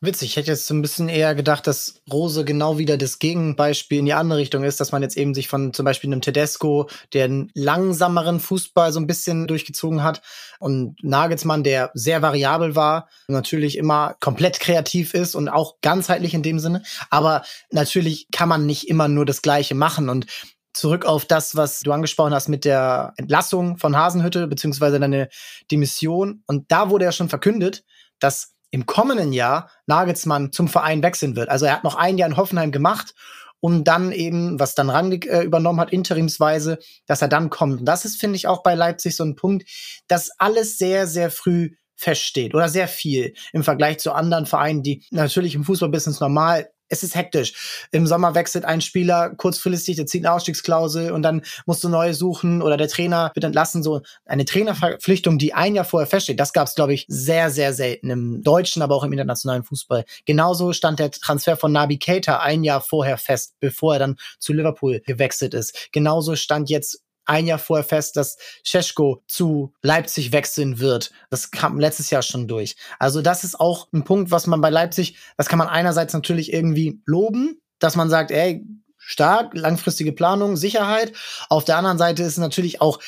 Witzig, 0.05 0.31
ich 0.31 0.37
hätte 0.37 0.51
jetzt 0.51 0.67
so 0.67 0.75
ein 0.75 0.83
bisschen 0.83 1.09
eher 1.09 1.37
gedacht, 1.37 1.65
dass 1.69 2.03
Rose 2.13 2.45
genau 2.45 2.77
wieder 2.77 2.97
das 2.97 3.21
Gegenbeispiel 3.21 4.01
in 4.01 4.07
die 4.07 4.15
andere 4.15 4.41
Richtung 4.41 4.65
ist, 4.65 4.81
dass 4.81 4.91
man 4.91 5.01
jetzt 5.01 5.17
eben 5.17 5.33
sich 5.33 5.47
von 5.47 5.73
zum 5.73 5.85
Beispiel 5.85 6.11
einem 6.11 6.21
Tedesco, 6.21 6.91
der 7.13 7.27
einen 7.27 7.53
langsameren 7.55 8.41
Fußball 8.41 8.93
so 8.93 8.99
ein 8.99 9.07
bisschen 9.07 9.47
durchgezogen 9.47 10.03
hat, 10.03 10.21
und 10.59 10.97
Nagelsmann, 11.05 11.63
der 11.63 11.93
sehr 11.95 12.21
variabel 12.21 12.75
war, 12.75 13.09
natürlich 13.29 13.79
immer 13.79 14.17
komplett 14.19 14.59
kreativ 14.59 15.15
ist 15.15 15.37
und 15.37 15.49
auch 15.49 15.77
ganzheitlich 15.83 16.35
in 16.35 16.43
dem 16.43 16.59
Sinne. 16.59 16.83
Aber 17.11 17.45
natürlich 17.71 18.27
kann 18.33 18.49
man 18.49 18.67
nicht 18.67 18.89
immer 18.89 19.07
nur 19.07 19.25
das 19.25 19.41
Gleiche 19.41 19.77
machen. 19.77 20.09
Und 20.09 20.27
zurück 20.73 21.05
auf 21.05 21.27
das, 21.27 21.55
was 21.55 21.79
du 21.79 21.93
angesprochen 21.93 22.35
hast 22.35 22.49
mit 22.49 22.65
der 22.65 23.13
Entlassung 23.19 23.77
von 23.77 23.97
Hasenhütte, 23.97 24.49
beziehungsweise 24.49 24.99
deine 24.99 25.29
Demission. 25.71 26.43
Und 26.49 26.73
da 26.73 26.91
wurde 26.91 27.05
ja 27.05 27.13
schon 27.13 27.29
verkündet, 27.29 27.85
dass 28.19 28.53
im 28.73 28.87
kommenden 28.87 29.33
Jahr 29.33 29.71
Nagelsmann 29.87 30.51
zum 30.51 30.67
Verein 30.67 31.03
wechseln 31.03 31.37
wird. 31.37 31.49
Also 31.49 31.67
er 31.67 31.75
hat 31.75 31.85
noch 31.85 31.95
ein 31.95 32.19
Jahr 32.19 32.29
in 32.29 32.37
Hoffenheim 32.37 32.73
gemacht 32.73 33.15
und 33.61 33.85
dann 33.85 34.11
eben, 34.11 34.59
was 34.59 34.75
dann 34.75 34.91
Rangnick 34.91 35.27
äh, 35.27 35.43
übernommen 35.43 35.79
hat, 35.79 35.93
interimsweise, 35.93 36.79
dass 37.07 37.23
er 37.23 37.29
dann 37.29 37.51
kommt. 37.51 37.81
Und 37.81 37.87
das 37.87 38.05
ist, 38.05 38.19
finde 38.19 38.37
ich, 38.37 38.49
auch 38.49 38.65
bei 38.65 38.75
Leipzig 38.75 39.15
so 39.15 39.23
ein 39.23 39.37
Punkt, 39.37 39.69
dass 40.09 40.31
alles 40.39 40.79
sehr, 40.79 41.07
sehr 41.07 41.31
früh 41.31 41.71
feststeht 41.95 42.55
oder 42.55 42.69
sehr 42.69 42.89
viel 42.89 43.35
im 43.53 43.63
Vergleich 43.63 43.99
zu 43.99 44.13
anderen 44.13 44.47
Vereinen, 44.47 44.83
die 44.83 45.05
natürlich 45.11 45.55
im 45.55 45.65
Fußballbusiness 45.65 46.19
normal 46.19 46.71
es 46.93 47.03
ist 47.03 47.15
hektisch. 47.15 47.87
Im 47.91 48.07
Sommer 48.07 48.35
wechselt 48.35 48.67
ein 48.67 48.83
Spieler 48.83 49.31
kurzfristig, 49.31 49.97
der 49.97 50.07
zieht 50.07 50.27
eine 50.27 50.35
Ausstiegsklausel 50.35 51.11
und 51.11 51.23
dann 51.23 51.43
musst 51.65 51.83
du 51.83 51.89
neue 51.89 52.13
suchen 52.13 52.61
oder 52.61 52.77
der 52.77 52.89
Trainer 52.89 53.33
wird 53.35 53.45
entlassen. 53.45 53.83
So 53.83 54.03
eine 54.27 54.45
Trainerverpflichtung, 54.45 55.39
die 55.39 55.55
ein 55.55 55.75
Jahr 55.75 55.87
vorher 55.87 56.07
feststeht, 56.07 56.39
das 56.39 56.53
gab 56.53 56.69
es, 56.69 56.75
glaube 56.75 56.93
ich, 56.93 57.07
sehr, 57.09 57.51
sehr 57.51 57.73
selten 57.73 58.11
im 58.11 58.43
deutschen, 58.43 58.83
aber 58.83 58.95
auch 58.95 59.05
im 59.05 59.13
internationalen 59.13 59.65
Fußball. 59.65 60.05
Genauso 60.27 60.75
stand 60.75 60.99
der 60.99 61.11
Transfer 61.11 61.57
von 61.57 61.73
Nabi 61.73 61.99
Keita 61.99 62.41
ein 62.41 62.63
Jahr 62.63 62.83
vorher 62.83 63.17
fest, 63.17 63.55
bevor 63.59 63.95
er 63.95 63.99
dann 63.99 64.17
zu 64.39 64.53
Liverpool 64.53 65.01
gewechselt 65.07 65.55
ist. 65.55 65.89
Genauso 65.93 66.37
stand 66.37 66.69
jetzt 66.69 67.03
ein 67.25 67.47
Jahr 67.47 67.59
vorher 67.59 67.85
fest, 67.85 68.17
dass 68.17 68.37
Scheschko 68.65 69.23
zu 69.27 69.73
Leipzig 69.83 70.33
wechseln 70.33 70.79
wird. 70.79 71.11
Das 71.31 71.51
kam 71.51 71.79
letztes 71.79 72.11
Jahr 72.11 72.23
schon 72.23 72.49
durch. 72.49 72.77
Also 72.99 73.23
das 73.23 73.45
ist 73.45 73.59
auch 73.59 73.89
ein 73.93 74.05
Punkt, 74.05 74.31
was 74.31 74.47
man 74.47 74.61
bei 74.61 74.71
Leipzig, 74.71 75.17
das 75.37 75.49
kann 75.49 75.59
man 75.59 75.69
einerseits 75.69 76.13
natürlich 76.13 76.53
irgendwie 76.53 77.01
loben, 77.07 77.61
dass 77.79 77.97
man 77.97 78.11
sagt, 78.11 78.31
ey, 78.31 78.65
stark, 78.97 79.55
langfristige 79.55 80.13
Planung, 80.13 80.57
Sicherheit. 80.57 81.13
Auf 81.49 81.65
der 81.65 81.77
anderen 81.77 81.99
Seite 81.99 82.23
ist 82.23 82.33
es 82.33 82.39
natürlich 82.39 82.81
auch 82.81 83.01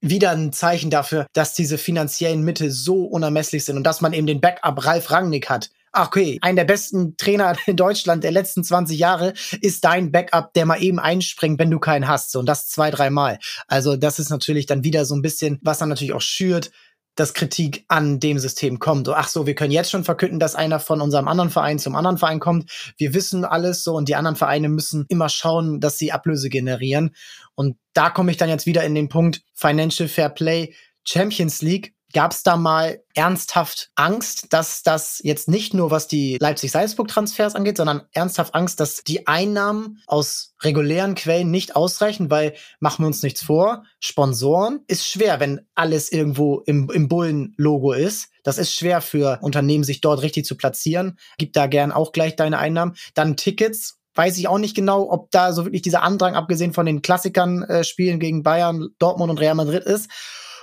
wieder 0.00 0.30
ein 0.32 0.52
Zeichen 0.52 0.90
dafür, 0.90 1.26
dass 1.32 1.54
diese 1.54 1.78
finanziellen 1.78 2.42
Mittel 2.42 2.70
so 2.70 3.04
unermesslich 3.04 3.64
sind 3.64 3.76
und 3.76 3.84
dass 3.84 4.00
man 4.00 4.12
eben 4.12 4.26
den 4.26 4.40
Backup 4.40 4.84
Ralf 4.84 5.10
Rangnick 5.10 5.48
hat, 5.48 5.70
okay, 5.92 6.38
ein 6.42 6.56
der 6.56 6.64
besten 6.64 7.16
Trainer 7.16 7.56
in 7.66 7.76
Deutschland 7.76 8.24
der 8.24 8.32
letzten 8.32 8.64
20 8.64 8.98
Jahre 8.98 9.34
ist 9.60 9.84
dein 9.84 10.12
Backup, 10.12 10.52
der 10.54 10.66
mal 10.66 10.82
eben 10.82 10.98
einspringt, 10.98 11.58
wenn 11.58 11.70
du 11.70 11.78
keinen 11.78 12.08
hast. 12.08 12.32
So, 12.32 12.40
und 12.40 12.46
das 12.46 12.68
zwei, 12.68 12.90
dreimal. 12.90 13.38
Also 13.66 13.96
das 13.96 14.18
ist 14.18 14.30
natürlich 14.30 14.66
dann 14.66 14.84
wieder 14.84 15.04
so 15.04 15.14
ein 15.14 15.22
bisschen, 15.22 15.58
was 15.62 15.78
dann 15.78 15.88
natürlich 15.88 16.14
auch 16.14 16.20
schürt, 16.20 16.70
dass 17.14 17.34
Kritik 17.34 17.84
an 17.88 18.20
dem 18.20 18.38
System 18.38 18.78
kommt. 18.78 19.08
Ach 19.08 19.28
so, 19.28 19.46
wir 19.46 19.54
können 19.54 19.72
jetzt 19.72 19.90
schon 19.90 20.04
verkünden, 20.04 20.40
dass 20.40 20.54
einer 20.54 20.80
von 20.80 21.00
unserem 21.02 21.28
anderen 21.28 21.50
Verein 21.50 21.78
zum 21.78 21.94
anderen 21.94 22.16
Verein 22.16 22.40
kommt. 22.40 22.70
Wir 22.96 23.12
wissen 23.12 23.44
alles 23.44 23.84
so 23.84 23.94
und 23.96 24.08
die 24.08 24.14
anderen 24.14 24.36
Vereine 24.36 24.70
müssen 24.70 25.04
immer 25.08 25.28
schauen, 25.28 25.80
dass 25.80 25.98
sie 25.98 26.12
Ablöse 26.12 26.48
generieren. 26.48 27.14
Und 27.54 27.76
da 27.92 28.08
komme 28.08 28.30
ich 28.30 28.38
dann 28.38 28.48
jetzt 28.48 28.64
wieder 28.64 28.84
in 28.84 28.94
den 28.94 29.10
Punkt 29.10 29.42
Financial 29.52 30.08
Fair 30.08 30.30
Play 30.30 30.74
Champions 31.04 31.60
League 31.60 31.94
Gab 32.12 32.32
es 32.32 32.42
da 32.42 32.56
mal 32.56 33.02
ernsthaft 33.14 33.90
Angst, 33.94 34.52
dass 34.52 34.82
das 34.82 35.20
jetzt 35.22 35.48
nicht 35.48 35.74
nur 35.74 35.90
was 35.90 36.08
die 36.08 36.36
Leipzig-Salzburg-Transfers 36.40 37.54
angeht, 37.54 37.76
sondern 37.76 38.02
ernsthaft 38.12 38.54
Angst, 38.54 38.80
dass 38.80 39.02
die 39.02 39.26
Einnahmen 39.26 40.02
aus 40.06 40.54
regulären 40.62 41.14
Quellen 41.14 41.50
nicht 41.50 41.76
ausreichen, 41.76 42.30
weil 42.30 42.54
machen 42.80 43.02
wir 43.02 43.06
uns 43.06 43.22
nichts 43.22 43.42
vor, 43.42 43.84
Sponsoren 44.00 44.80
ist 44.86 45.06
schwer, 45.06 45.40
wenn 45.40 45.66
alles 45.74 46.12
irgendwo 46.12 46.60
im, 46.60 46.90
im 46.90 47.08
Bullen-Logo 47.08 47.92
ist. 47.92 48.28
Das 48.42 48.58
ist 48.58 48.74
schwer 48.74 49.00
für 49.00 49.38
Unternehmen, 49.42 49.84
sich 49.84 50.00
dort 50.00 50.22
richtig 50.22 50.44
zu 50.44 50.56
platzieren. 50.56 51.18
Gib 51.38 51.52
da 51.52 51.66
gern 51.66 51.92
auch 51.92 52.12
gleich 52.12 52.36
deine 52.36 52.58
Einnahmen. 52.58 52.94
Dann 53.14 53.36
Tickets, 53.36 53.98
weiß 54.14 54.36
ich 54.38 54.48
auch 54.48 54.58
nicht 54.58 54.76
genau, 54.76 55.10
ob 55.10 55.30
da 55.30 55.52
so 55.52 55.64
wirklich 55.64 55.82
dieser 55.82 56.02
Andrang, 56.02 56.34
abgesehen 56.34 56.72
von 56.72 56.86
den 56.86 57.02
Klassikern, 57.02 57.62
äh, 57.62 57.84
Spielen 57.84 58.20
gegen 58.20 58.42
Bayern, 58.42 58.88
Dortmund 58.98 59.30
und 59.30 59.38
Real 59.38 59.54
Madrid 59.54 59.84
ist 59.84 60.10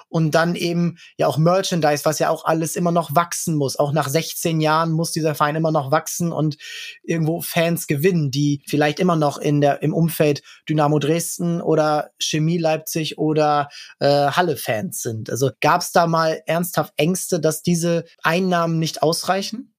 und 0.10 0.32
dann 0.36 0.56
eben 0.56 0.98
ja 1.18 1.28
auch 1.28 1.38
Merchandise, 1.38 2.06
was 2.06 2.20
ja 2.20 2.30
auch 2.30 2.46
alles 2.46 2.76
immer 2.76 2.92
noch 2.92 3.16
wachsen 3.16 3.56
muss. 3.56 3.78
Auch 3.78 3.94
nach 3.94 4.10
16 4.10 4.60
Jahren 4.60 4.92
muss 4.92 5.12
dieser 5.12 5.36
Verein 5.36 5.56
immer 5.56 5.72
noch 5.72 5.92
wachsen 5.92 6.32
und 6.32 6.58
irgendwo 7.04 7.42
Fans 7.42 7.88
gewinnen, 7.88 8.32
die 8.32 8.64
vielleicht 8.68 9.00
immer 9.00 9.16
noch 9.16 9.38
in 9.38 9.62
der 9.62 9.82
im 9.82 9.94
Umfeld 9.94 10.42
Dynamo 10.68 11.00
Dresden 11.00 11.62
oder 11.62 12.10
Chemie 12.20 12.58
Leipzig 12.58 13.18
oder 13.18 13.70
äh, 14.00 14.08
Halle 14.08 14.58
Fans 14.58 15.02
sind. 15.02 15.30
Also 15.30 15.52
gab 15.62 15.82
es 15.82 15.92
da 15.92 16.08
mal 16.08 16.42
ernsthaft 16.46 16.94
Ängste, 16.98 17.40
dass 17.40 17.62
diese 17.62 18.06
Einnahmen 18.24 18.80
nicht 18.80 19.04
ausreichen? 19.04 19.74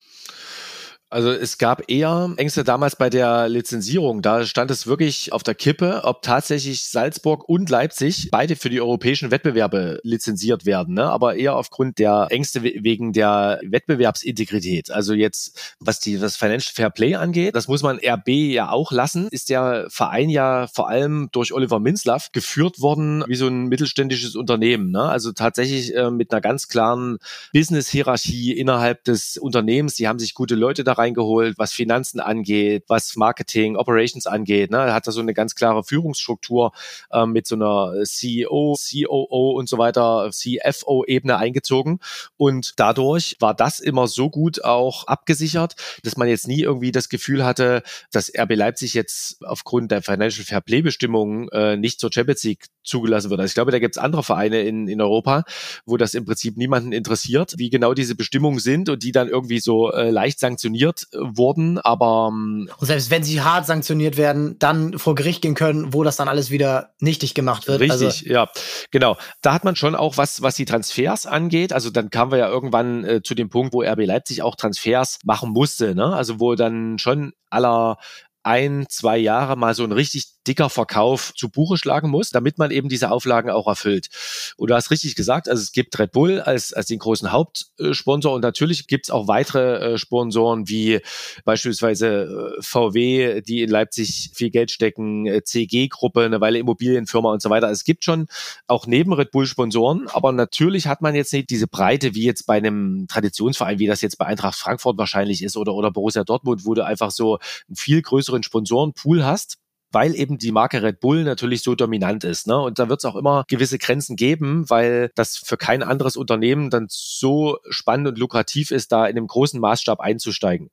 Also 1.10 1.32
es 1.32 1.58
gab 1.58 1.90
eher 1.90 2.32
Ängste 2.36 2.62
damals 2.62 2.94
bei 2.94 3.10
der 3.10 3.48
Lizenzierung. 3.48 4.22
Da 4.22 4.46
stand 4.46 4.70
es 4.70 4.86
wirklich 4.86 5.32
auf 5.32 5.42
der 5.42 5.56
Kippe, 5.56 6.02
ob 6.04 6.22
tatsächlich 6.22 6.84
Salzburg 6.84 7.48
und 7.48 7.68
Leipzig 7.68 8.28
beide 8.30 8.54
für 8.54 8.70
die 8.70 8.80
europäischen 8.80 9.32
Wettbewerbe 9.32 9.98
lizenziert 10.04 10.66
werden. 10.66 10.94
Ne? 10.94 11.04
Aber 11.04 11.34
eher 11.34 11.56
aufgrund 11.56 11.98
der 11.98 12.28
Ängste 12.30 12.62
wegen 12.62 13.12
der 13.12 13.60
Wettbewerbsintegrität. 13.64 14.92
Also 14.92 15.12
jetzt, 15.12 15.74
was 15.80 15.98
die 15.98 16.16
das 16.16 16.36
Financial 16.36 16.72
Fair 16.72 16.90
Play 16.90 17.16
angeht, 17.16 17.56
das 17.56 17.66
muss 17.66 17.82
man 17.82 17.98
RB 17.98 18.28
ja 18.28 18.70
auch 18.70 18.92
lassen, 18.92 19.26
ist 19.32 19.50
der 19.50 19.86
Verein 19.90 20.30
ja 20.30 20.68
vor 20.68 20.88
allem 20.88 21.28
durch 21.32 21.52
Oliver 21.52 21.80
Minzlaff 21.80 22.30
geführt 22.30 22.80
worden 22.80 23.24
wie 23.26 23.34
so 23.34 23.48
ein 23.48 23.66
mittelständisches 23.66 24.36
Unternehmen. 24.36 24.92
Ne? 24.92 25.02
Also 25.02 25.32
tatsächlich 25.32 25.92
äh, 25.96 26.12
mit 26.12 26.30
einer 26.30 26.40
ganz 26.40 26.68
klaren 26.68 27.18
Business-Hierarchie 27.52 28.52
innerhalb 28.52 29.02
des 29.02 29.38
Unternehmens. 29.38 29.96
Die 29.96 30.06
haben 30.06 30.20
sich 30.20 30.34
gute 30.34 30.54
Leute 30.54 30.84
da 30.84 30.99
reingeholt, 31.00 31.58
was 31.58 31.72
Finanzen 31.72 32.20
angeht, 32.20 32.84
was 32.88 33.16
Marketing, 33.16 33.76
Operations 33.76 34.26
angeht. 34.26 34.70
Ne? 34.70 34.92
Hat 34.92 35.06
da 35.06 35.12
so 35.12 35.20
eine 35.20 35.34
ganz 35.34 35.54
klare 35.54 35.82
Führungsstruktur 35.82 36.72
äh, 37.10 37.26
mit 37.26 37.46
so 37.46 37.56
einer 37.56 37.94
CEO, 38.04 38.76
COO 38.76 39.52
und 39.58 39.68
so 39.68 39.78
weiter, 39.78 40.30
CFO-Ebene 40.30 41.36
eingezogen. 41.36 42.00
Und 42.36 42.74
dadurch 42.76 43.36
war 43.40 43.54
das 43.54 43.80
immer 43.80 44.06
so 44.06 44.30
gut 44.30 44.64
auch 44.64 45.06
abgesichert, 45.06 45.74
dass 46.02 46.16
man 46.16 46.28
jetzt 46.28 46.46
nie 46.46 46.60
irgendwie 46.60 46.92
das 46.92 47.08
Gefühl 47.08 47.44
hatte, 47.44 47.82
dass 48.12 48.32
RB 48.36 48.54
Leipzig 48.54 48.94
jetzt 48.94 49.44
aufgrund 49.44 49.90
der 49.90 50.02
Financial 50.02 50.44
Fair 50.44 50.60
Play-Bestimmungen 50.60 51.48
äh, 51.48 51.76
nicht 51.76 52.00
zur 52.00 52.10
Champions 52.12 52.44
League 52.44 52.66
zugelassen 52.82 53.30
wird. 53.30 53.40
Also 53.40 53.50
ich 53.50 53.54
glaube, 53.54 53.70
da 53.70 53.78
gibt 53.78 53.96
es 53.96 54.02
andere 54.02 54.22
Vereine 54.22 54.62
in, 54.62 54.88
in 54.88 55.00
Europa, 55.00 55.44
wo 55.86 55.96
das 55.96 56.14
im 56.14 56.24
Prinzip 56.24 56.56
niemanden 56.56 56.92
interessiert, 56.92 57.54
wie 57.56 57.70
genau 57.70 57.94
diese 57.94 58.14
Bestimmungen 58.14 58.58
sind 58.58 58.88
und 58.88 59.02
die 59.02 59.12
dann 59.12 59.28
irgendwie 59.28 59.60
so 59.60 59.92
äh, 59.92 60.10
leicht 60.10 60.40
sanktioniert 60.40 60.89
äh, 61.12 61.18
wurden. 61.18 61.78
Aber 61.78 62.30
ähm, 62.32 62.68
und 62.78 62.86
selbst 62.86 63.10
wenn 63.10 63.22
sie 63.22 63.40
hart 63.40 63.66
sanktioniert 63.66 64.16
werden, 64.16 64.58
dann 64.58 64.98
vor 64.98 65.14
Gericht 65.14 65.42
gehen 65.42 65.54
können, 65.54 65.92
wo 65.92 66.04
das 66.04 66.16
dann 66.16 66.28
alles 66.28 66.50
wieder 66.50 66.90
nichtig 67.00 67.34
gemacht 67.34 67.68
wird. 67.68 67.80
Richtig, 67.80 68.06
also, 68.06 68.26
ja, 68.26 68.48
genau. 68.90 69.16
Da 69.42 69.52
hat 69.52 69.64
man 69.64 69.76
schon 69.76 69.94
auch 69.94 70.16
was, 70.16 70.42
was 70.42 70.54
die 70.54 70.64
Transfers 70.64 71.26
angeht. 71.26 71.72
Also 71.72 71.90
dann 71.90 72.10
kamen 72.10 72.32
wir 72.32 72.38
ja 72.38 72.48
irgendwann 72.48 73.04
äh, 73.04 73.22
zu 73.22 73.34
dem 73.34 73.48
Punkt, 73.48 73.72
wo 73.72 73.82
RB 73.82 74.06
Leipzig 74.06 74.42
auch 74.42 74.56
Transfers 74.56 75.18
machen 75.24 75.50
musste. 75.50 75.94
Ne? 75.94 76.14
Also 76.14 76.40
wo 76.40 76.54
dann 76.54 76.98
schon 76.98 77.32
aller 77.50 77.98
ein, 78.42 78.86
zwei 78.88 79.18
Jahre 79.18 79.56
mal 79.56 79.74
so 79.74 79.84
ein 79.84 79.92
richtig 79.92 80.26
dicker 80.46 80.70
Verkauf 80.70 81.32
zu 81.34 81.50
Buche 81.50 81.76
schlagen 81.76 82.08
muss, 82.08 82.30
damit 82.30 82.58
man 82.58 82.70
eben 82.70 82.88
diese 82.88 83.10
Auflagen 83.10 83.50
auch 83.50 83.66
erfüllt. 83.66 84.08
Und 84.56 84.70
du 84.70 84.74
hast 84.74 84.90
richtig 84.90 85.14
gesagt, 85.14 85.48
also 85.48 85.60
es 85.60 85.72
gibt 85.72 85.98
Red 85.98 86.12
Bull 86.12 86.40
als, 86.40 86.72
als 86.72 86.86
den 86.86 86.98
großen 86.98 87.30
Hauptsponsor 87.30 88.34
und 88.34 88.40
natürlich 88.40 88.86
gibt 88.86 89.06
es 89.06 89.10
auch 89.10 89.28
weitere 89.28 89.94
äh, 89.94 89.98
Sponsoren 89.98 90.68
wie 90.68 91.00
beispielsweise 91.44 92.56
äh, 92.58 92.62
VW, 92.62 93.42
die 93.42 93.62
in 93.62 93.70
Leipzig 93.70 94.30
viel 94.34 94.50
Geld 94.50 94.70
stecken, 94.70 95.26
äh, 95.26 95.42
CG-Gruppe, 95.42 96.24
eine 96.24 96.40
Weile 96.40 96.58
Immobilienfirma 96.58 97.32
und 97.32 97.42
so 97.42 97.50
weiter. 97.50 97.70
Es 97.70 97.84
gibt 97.84 98.04
schon 98.04 98.26
auch 98.66 98.86
neben 98.86 99.12
Red 99.12 99.30
Bull 99.30 99.46
Sponsoren, 99.46 100.08
aber 100.08 100.32
natürlich 100.32 100.86
hat 100.86 101.02
man 101.02 101.14
jetzt 101.14 101.32
nicht 101.32 101.50
diese 101.50 101.66
Breite 101.66 102.14
wie 102.14 102.24
jetzt 102.24 102.46
bei 102.46 102.56
einem 102.56 103.06
Traditionsverein, 103.08 103.78
wie 103.78 103.86
das 103.86 104.00
jetzt 104.00 104.16
bei 104.16 104.26
Eintracht 104.26 104.58
Frankfurt 104.58 104.98
wahrscheinlich 104.98 105.42
ist 105.42 105.56
oder, 105.56 105.74
oder 105.74 105.90
Borussia 105.90 106.24
Dortmund, 106.24 106.64
wo 106.64 106.74
du 106.74 106.84
einfach 106.84 107.10
so 107.10 107.38
einen 107.68 107.76
viel 107.76 108.02
größeren 108.02 108.42
Sponsorenpool 108.42 109.24
hast 109.24 109.58
weil 109.92 110.14
eben 110.14 110.38
die 110.38 110.52
Marke 110.52 110.82
Red 110.82 111.00
Bull 111.00 111.24
natürlich 111.24 111.62
so 111.62 111.74
dominant 111.74 112.24
ist. 112.24 112.46
Ne? 112.46 112.58
Und 112.58 112.78
da 112.78 112.88
wird 112.88 113.00
es 113.00 113.04
auch 113.04 113.16
immer 113.16 113.44
gewisse 113.48 113.78
Grenzen 113.78 114.16
geben, 114.16 114.68
weil 114.68 115.10
das 115.14 115.36
für 115.36 115.56
kein 115.56 115.82
anderes 115.82 116.16
Unternehmen 116.16 116.70
dann 116.70 116.86
so 116.88 117.58
spannend 117.70 118.08
und 118.08 118.18
lukrativ 118.18 118.70
ist, 118.70 118.92
da 118.92 119.06
in 119.06 119.16
einem 119.16 119.26
großen 119.26 119.60
Maßstab 119.60 120.00
einzusteigen. 120.00 120.70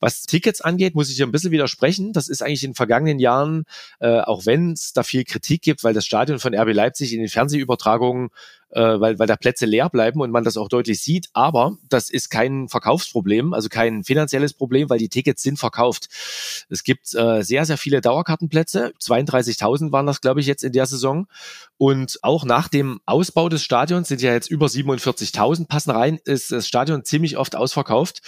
Was 0.00 0.22
Tickets 0.22 0.60
angeht, 0.60 0.94
muss 0.94 1.10
ich 1.10 1.16
hier 1.16 1.26
ein 1.26 1.32
bisschen 1.32 1.52
widersprechen. 1.52 2.12
Das 2.12 2.28
ist 2.28 2.42
eigentlich 2.42 2.64
in 2.64 2.70
den 2.70 2.76
vergangenen 2.76 3.18
Jahren, 3.18 3.64
äh, 4.00 4.20
auch 4.20 4.46
wenn 4.46 4.72
es 4.72 4.92
da 4.92 5.02
viel 5.02 5.24
Kritik 5.24 5.62
gibt, 5.62 5.84
weil 5.84 5.94
das 5.94 6.06
Stadion 6.06 6.38
von 6.38 6.54
RB 6.54 6.72
Leipzig 6.72 7.12
in 7.12 7.20
den 7.20 7.28
Fernsehübertragungen 7.28 8.30
äh, 8.70 9.00
weil, 9.00 9.18
weil 9.18 9.26
da 9.26 9.36
Plätze 9.36 9.66
leer 9.66 9.88
bleiben 9.88 10.20
und 10.20 10.30
man 10.30 10.44
das 10.44 10.56
auch 10.56 10.68
deutlich 10.68 11.00
sieht. 11.02 11.28
Aber 11.32 11.76
das 11.88 12.10
ist 12.10 12.30
kein 12.30 12.68
Verkaufsproblem, 12.68 13.52
also 13.52 13.68
kein 13.68 14.04
finanzielles 14.04 14.54
Problem, 14.54 14.90
weil 14.90 14.98
die 14.98 15.08
Tickets 15.08 15.42
sind 15.42 15.58
verkauft. 15.58 16.08
Es 16.68 16.84
gibt 16.84 17.14
äh, 17.14 17.42
sehr, 17.42 17.64
sehr 17.64 17.78
viele 17.78 18.00
Dauerkartenplätze. 18.00 18.92
32.000 19.00 19.92
waren 19.92 20.06
das, 20.06 20.20
glaube 20.20 20.40
ich, 20.40 20.46
jetzt 20.46 20.64
in 20.64 20.72
der 20.72 20.86
Saison. 20.86 21.26
Und 21.76 22.18
auch 22.22 22.44
nach 22.44 22.68
dem 22.68 23.00
Ausbau 23.06 23.48
des 23.48 23.62
Stadions 23.62 24.08
sind 24.08 24.20
ja 24.20 24.32
jetzt 24.32 24.50
über 24.50 24.66
47.000 24.66 25.66
passen 25.66 25.90
rein, 25.90 26.18
ist 26.24 26.52
das 26.52 26.68
Stadion 26.68 27.04
ziemlich 27.04 27.38
oft 27.38 27.56
ausverkauft. 27.56 28.20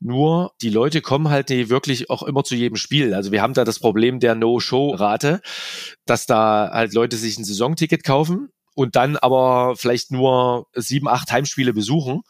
Nur 0.00 0.52
die 0.62 0.70
Leute 0.70 1.02
kommen 1.02 1.28
halt 1.28 1.50
nicht 1.50 1.68
wirklich 1.68 2.10
auch 2.10 2.22
immer 2.22 2.44
zu 2.44 2.54
jedem 2.54 2.76
Spiel. 2.76 3.14
Also 3.14 3.30
wir 3.30 3.42
haben 3.42 3.54
da 3.54 3.64
das 3.64 3.78
Problem 3.78 4.20
der 4.20 4.34
No-Show-Rate, 4.34 5.40
dass 6.06 6.26
da 6.26 6.70
halt 6.72 6.94
Leute 6.94 7.16
sich 7.16 7.38
ein 7.38 7.44
Saisonticket 7.44 8.04
kaufen 8.04 8.48
und 8.74 8.96
dann 8.96 9.16
aber 9.16 9.74
vielleicht 9.76 10.10
nur 10.10 10.66
sieben, 10.74 11.08
acht 11.08 11.30
Heimspiele 11.32 11.72
besuchen 11.72 12.22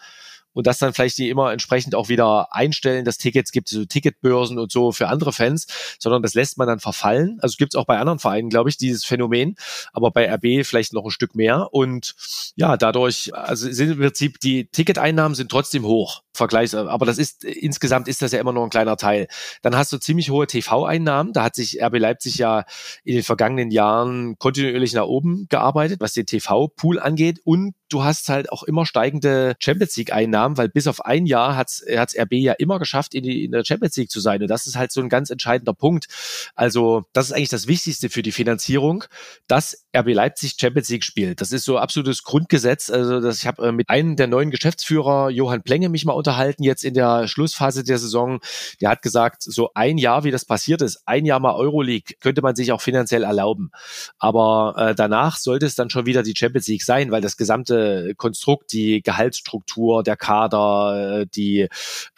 und 0.54 0.66
das 0.66 0.78
dann 0.78 0.94
vielleicht 0.94 1.18
die 1.18 1.28
immer 1.28 1.52
entsprechend 1.52 1.94
auch 1.94 2.08
wieder 2.08 2.54
einstellen. 2.54 3.04
Das 3.04 3.18
Tickets 3.18 3.52
gibt 3.52 3.68
so 3.68 3.84
Ticketbörsen 3.84 4.58
und 4.58 4.72
so 4.72 4.92
für 4.92 5.08
andere 5.08 5.32
Fans, 5.32 5.66
sondern 5.98 6.22
das 6.22 6.34
lässt 6.34 6.56
man 6.56 6.66
dann 6.66 6.80
verfallen. 6.80 7.38
Also 7.42 7.56
gibt 7.58 7.74
es 7.74 7.78
auch 7.78 7.86
bei 7.86 7.98
anderen 7.98 8.18
Vereinen, 8.18 8.48
glaube 8.48 8.70
ich, 8.70 8.76
dieses 8.76 9.04
Phänomen, 9.04 9.56
aber 9.92 10.10
bei 10.10 10.32
RB 10.32 10.64
vielleicht 10.64 10.92
noch 10.92 11.04
ein 11.04 11.10
Stück 11.10 11.34
mehr. 11.34 11.68
Und 11.72 12.14
ja, 12.56 12.76
dadurch, 12.76 13.34
also 13.34 13.70
sind 13.70 13.90
im 13.90 13.98
Prinzip 13.98 14.40
die 14.40 14.66
Ticketeinnahmen 14.66 15.34
sind 15.34 15.50
trotzdem 15.50 15.84
hoch. 15.84 16.22
Vergleichs, 16.36 16.74
aber 16.74 17.06
das 17.06 17.18
ist 17.18 17.44
insgesamt 17.44 18.08
ist 18.08 18.20
das 18.20 18.32
ja 18.32 18.40
immer 18.40 18.52
nur 18.52 18.64
ein 18.64 18.70
kleiner 18.70 18.96
Teil. 18.96 19.28
Dann 19.62 19.76
hast 19.76 19.92
du 19.92 19.98
ziemlich 19.98 20.30
hohe 20.30 20.48
TV-Einnahmen. 20.48 21.32
Da 21.32 21.44
hat 21.44 21.54
sich 21.54 21.80
RB 21.80 21.98
Leipzig 21.98 22.38
ja 22.38 22.64
in 23.04 23.14
den 23.14 23.22
vergangenen 23.22 23.70
Jahren 23.70 24.36
kontinuierlich 24.38 24.94
nach 24.94 25.04
oben 25.04 25.46
gearbeitet, 25.48 26.00
was 26.00 26.12
den 26.12 26.26
TV-Pool 26.26 26.98
angeht. 26.98 27.38
Und 27.44 27.74
du 27.88 28.02
hast 28.02 28.28
halt 28.28 28.50
auch 28.50 28.64
immer 28.64 28.84
steigende 28.84 29.54
Champions 29.60 29.96
League-Einnahmen, 29.96 30.43
weil 30.56 30.68
bis 30.68 30.86
auf 30.86 31.04
ein 31.04 31.26
Jahr 31.26 31.56
hat 31.56 31.70
es 31.70 31.84
RB 32.16 32.32
ja 32.34 32.52
immer 32.52 32.78
geschafft, 32.78 33.14
in, 33.14 33.22
die, 33.22 33.44
in 33.44 33.52
der 33.52 33.64
Champions 33.64 33.96
League 33.96 34.10
zu 34.10 34.20
sein. 34.20 34.42
Und 34.42 34.48
das 34.48 34.66
ist 34.66 34.76
halt 34.76 34.92
so 34.92 35.00
ein 35.00 35.08
ganz 35.08 35.30
entscheidender 35.30 35.74
Punkt. 35.74 36.06
Also 36.54 37.04
das 37.12 37.26
ist 37.26 37.32
eigentlich 37.32 37.48
das 37.48 37.66
Wichtigste 37.66 38.10
für 38.10 38.22
die 38.22 38.32
Finanzierung, 38.32 39.04
dass 39.46 39.86
RB 39.96 40.12
Leipzig 40.14 40.56
Champions 40.58 40.88
League 40.88 41.04
spielt. 41.04 41.40
Das 41.40 41.52
ist 41.52 41.64
so 41.64 41.78
absolutes 41.78 42.22
Grundgesetz. 42.22 42.90
Also 42.90 43.20
das, 43.20 43.38
ich 43.38 43.46
habe 43.46 43.68
äh, 43.68 43.72
mit 43.72 43.88
einem 43.90 44.16
der 44.16 44.26
neuen 44.26 44.50
Geschäftsführer, 44.50 45.30
Johann 45.30 45.62
Plenge, 45.62 45.88
mich 45.88 46.04
mal 46.04 46.12
unterhalten 46.12 46.62
jetzt 46.62 46.84
in 46.84 46.94
der 46.94 47.28
Schlussphase 47.28 47.84
der 47.84 47.98
Saison. 47.98 48.40
Der 48.80 48.90
hat 48.90 49.02
gesagt, 49.02 49.42
so 49.42 49.70
ein 49.74 49.98
Jahr, 49.98 50.24
wie 50.24 50.30
das 50.30 50.44
passiert 50.44 50.82
ist, 50.82 51.02
ein 51.06 51.24
Jahr 51.24 51.40
mal 51.40 51.54
Euroleague, 51.54 52.16
könnte 52.20 52.42
man 52.42 52.56
sich 52.56 52.72
auch 52.72 52.80
finanziell 52.80 53.22
erlauben. 53.22 53.70
Aber 54.18 54.74
äh, 54.76 54.94
danach 54.94 55.36
sollte 55.36 55.66
es 55.66 55.74
dann 55.74 55.90
schon 55.90 56.06
wieder 56.06 56.22
die 56.22 56.34
Champions 56.36 56.66
League 56.66 56.82
sein, 56.82 57.10
weil 57.10 57.20
das 57.20 57.36
gesamte 57.36 58.14
Konstrukt, 58.16 58.72
die 58.72 59.02
Gehaltsstruktur, 59.02 60.02
der 60.02 60.16
Kader, 60.16 60.33
äh, 60.42 61.26
die 61.34 61.68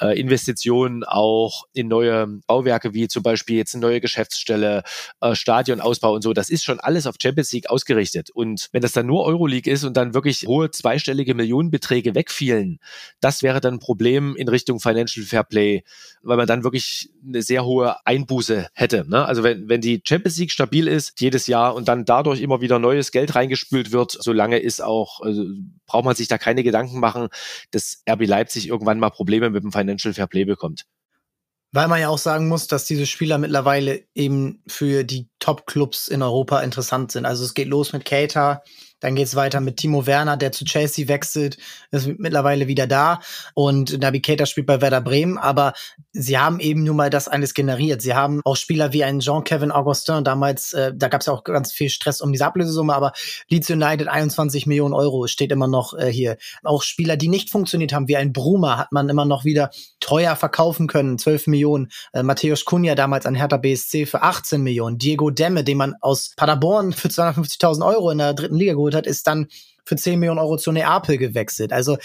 äh, 0.00 0.18
Investitionen 0.18 1.04
auch 1.04 1.64
in 1.72 1.88
neue 1.88 2.26
Bauwerke, 2.46 2.94
wie 2.94 3.08
zum 3.08 3.22
Beispiel 3.22 3.56
jetzt 3.56 3.74
eine 3.74 3.82
neue 3.82 4.00
Geschäftsstelle, 4.00 4.82
äh, 5.20 5.34
Stadionausbau 5.34 6.14
und 6.14 6.22
so, 6.22 6.32
das 6.32 6.50
ist 6.50 6.64
schon 6.64 6.80
alles 6.80 7.06
auf 7.06 7.16
Champions 7.20 7.52
League 7.52 7.70
ausgerichtet. 7.70 8.30
Und 8.30 8.68
wenn 8.72 8.82
das 8.82 8.92
dann 8.92 9.06
nur 9.06 9.24
Euroleague 9.24 9.72
ist 9.72 9.84
und 9.84 9.96
dann 9.96 10.14
wirklich 10.14 10.46
hohe 10.46 10.70
zweistellige 10.70 11.34
Millionenbeträge 11.34 12.14
wegfielen, 12.14 12.78
das 13.20 13.42
wäre 13.42 13.60
dann 13.60 13.74
ein 13.74 13.80
Problem 13.80 14.36
in 14.36 14.48
Richtung 14.48 14.80
Financial 14.80 15.24
Fair 15.24 15.44
Play, 15.44 15.84
weil 16.22 16.36
man 16.36 16.46
dann 16.46 16.64
wirklich 16.64 17.10
eine 17.26 17.42
sehr 17.42 17.64
hohe 17.64 17.96
Einbuße 18.06 18.68
hätte. 18.72 19.08
Ne? 19.08 19.24
Also 19.24 19.42
wenn, 19.42 19.68
wenn 19.68 19.80
die 19.80 20.02
Champions 20.04 20.38
League 20.38 20.52
stabil 20.52 20.88
ist 20.88 21.20
jedes 21.20 21.46
Jahr 21.46 21.74
und 21.74 21.88
dann 21.88 22.04
dadurch 22.04 22.40
immer 22.40 22.60
wieder 22.60 22.78
neues 22.78 23.12
Geld 23.12 23.34
reingespült 23.34 23.92
wird, 23.92 24.12
solange 24.12 24.58
ist 24.58 24.82
auch, 24.82 25.20
also 25.20 25.44
braucht 25.86 26.04
man 26.04 26.16
sich 26.16 26.28
da 26.28 26.38
keine 26.38 26.62
Gedanken 26.62 27.00
machen, 27.00 27.28
dass 27.70 28.02
RB 28.08 28.26
Leipzig 28.26 28.68
irgendwann 28.68 28.98
mal 28.98 29.10
Probleme 29.10 29.50
mit 29.50 29.62
dem 29.62 29.72
Financial 29.72 30.14
Fair 30.14 30.26
Play 30.26 30.44
bekommt. 30.44 30.86
Weil 31.72 31.88
man 31.88 32.00
ja 32.00 32.08
auch 32.08 32.18
sagen 32.18 32.48
muss, 32.48 32.68
dass 32.68 32.84
diese 32.84 33.06
Spieler 33.06 33.38
mittlerweile 33.38 34.04
eben 34.14 34.62
für 34.66 35.04
die 35.04 35.28
Top-Clubs 35.40 36.08
in 36.08 36.22
Europa 36.22 36.60
interessant 36.60 37.12
sind. 37.12 37.26
Also 37.26 37.44
es 37.44 37.54
geht 37.54 37.68
los 37.68 37.92
mit 37.92 38.04
Keita, 38.04 38.62
dann 39.00 39.14
geht's 39.14 39.36
weiter 39.36 39.60
mit 39.60 39.76
Timo 39.76 40.06
Werner, 40.06 40.36
der 40.36 40.52
zu 40.52 40.64
Chelsea 40.64 41.08
wechselt, 41.08 41.58
ist 41.90 42.08
mittlerweile 42.18 42.66
wieder 42.66 42.86
da. 42.86 43.20
Und 43.54 44.00
Naby 44.00 44.22
Keita 44.22 44.46
spielt 44.46 44.66
bei 44.66 44.80
Werder 44.80 45.02
Bremen. 45.02 45.36
Aber 45.36 45.74
sie 46.12 46.38
haben 46.38 46.60
eben 46.60 46.82
nur 46.82 46.94
mal 46.94 47.10
das 47.10 47.28
alles 47.28 47.52
generiert. 47.52 48.00
Sie 48.00 48.14
haben 48.14 48.40
auch 48.44 48.56
Spieler 48.56 48.92
wie 48.92 49.04
ein 49.04 49.20
Jean-Kevin 49.20 49.70
Augustin. 49.70 50.24
Damals, 50.24 50.72
äh, 50.72 50.92
da 50.94 51.08
gab's 51.08 51.26
ja 51.26 51.34
auch 51.34 51.44
ganz 51.44 51.72
viel 51.72 51.90
Stress 51.90 52.22
um 52.22 52.32
diese 52.32 52.46
Ablösesumme. 52.46 52.94
Aber 52.94 53.12
Leeds 53.48 53.68
United 53.68 54.08
21 54.08 54.66
Millionen 54.66 54.94
Euro 54.94 55.26
steht 55.26 55.52
immer 55.52 55.68
noch 55.68 55.92
äh, 55.92 56.10
hier. 56.10 56.38
Auch 56.64 56.82
Spieler, 56.82 57.18
die 57.18 57.28
nicht 57.28 57.50
funktioniert 57.50 57.92
haben, 57.92 58.08
wie 58.08 58.16
ein 58.16 58.32
Bruma, 58.32 58.78
hat 58.78 58.92
man 58.92 59.10
immer 59.10 59.26
noch 59.26 59.44
wieder 59.44 59.70
teuer 60.00 60.36
verkaufen 60.36 60.86
können. 60.86 61.18
12 61.18 61.48
Millionen. 61.48 61.88
Äh, 62.14 62.22
Matthäus 62.22 62.64
Cunha 62.64 62.94
damals 62.94 63.26
an 63.26 63.34
Hertha 63.34 63.58
BSC 63.58 64.06
für 64.06 64.22
18 64.22 64.62
Millionen. 64.62 64.96
Diego 64.96 65.28
Demme, 65.28 65.64
den 65.64 65.76
man 65.76 65.94
aus 66.00 66.32
Paderborn 66.36 66.94
für 66.94 67.08
250.000 67.08 67.86
Euro 67.86 68.10
in 68.10 68.18
der 68.18 68.32
dritten 68.32 68.56
Liga 68.56 68.72
geholt 68.72 68.85
hat, 68.94 69.06
ist 69.06 69.26
dann 69.26 69.48
für 69.84 69.96
10 69.96 70.18
Millionen 70.18 70.40
Euro 70.40 70.56
zu 70.56 70.72
Neapel 70.72 71.18
gewechselt. 71.18 71.72
Also 71.72 71.98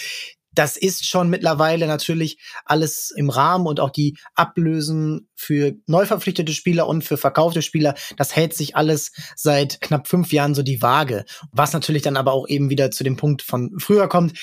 das 0.54 0.78
ist 0.78 1.06
schon 1.06 1.30
mittlerweile 1.30 1.88
natürlich 1.88 2.38
alles 2.66 3.12
im 3.16 3.30
Rahmen 3.30 3.68
und 3.68 3.80
auch 3.80 3.90
die 3.90 4.18
Ablösen 4.36 5.30
für 5.36 5.74
neu 5.88 6.06
verpflichtete 6.06 6.54
Spieler 6.54 6.88
und 6.88 7.04
für 7.04 7.18
verkaufte 7.18 7.62
Spieler, 7.62 7.96
das 8.18 8.36
hält 8.36 8.54
sich 8.54 8.76
alles 8.76 9.12
seit 9.36 9.82
knapp 9.82 10.08
fünf 10.08 10.34
Jahren 10.34 10.54
so 10.54 10.62
die 10.62 10.82
Waage. 10.82 11.26
Was 11.52 11.74
natürlich 11.74 12.02
dann 12.02 12.18
aber 12.18 12.34
auch 12.34 12.48
eben 12.48 12.70
wieder 12.70 12.92
zu 12.92 13.04
dem 13.04 13.18
Punkt 13.18 13.42
von 13.42 13.72
früher 13.80 14.08
kommt. 14.08 14.38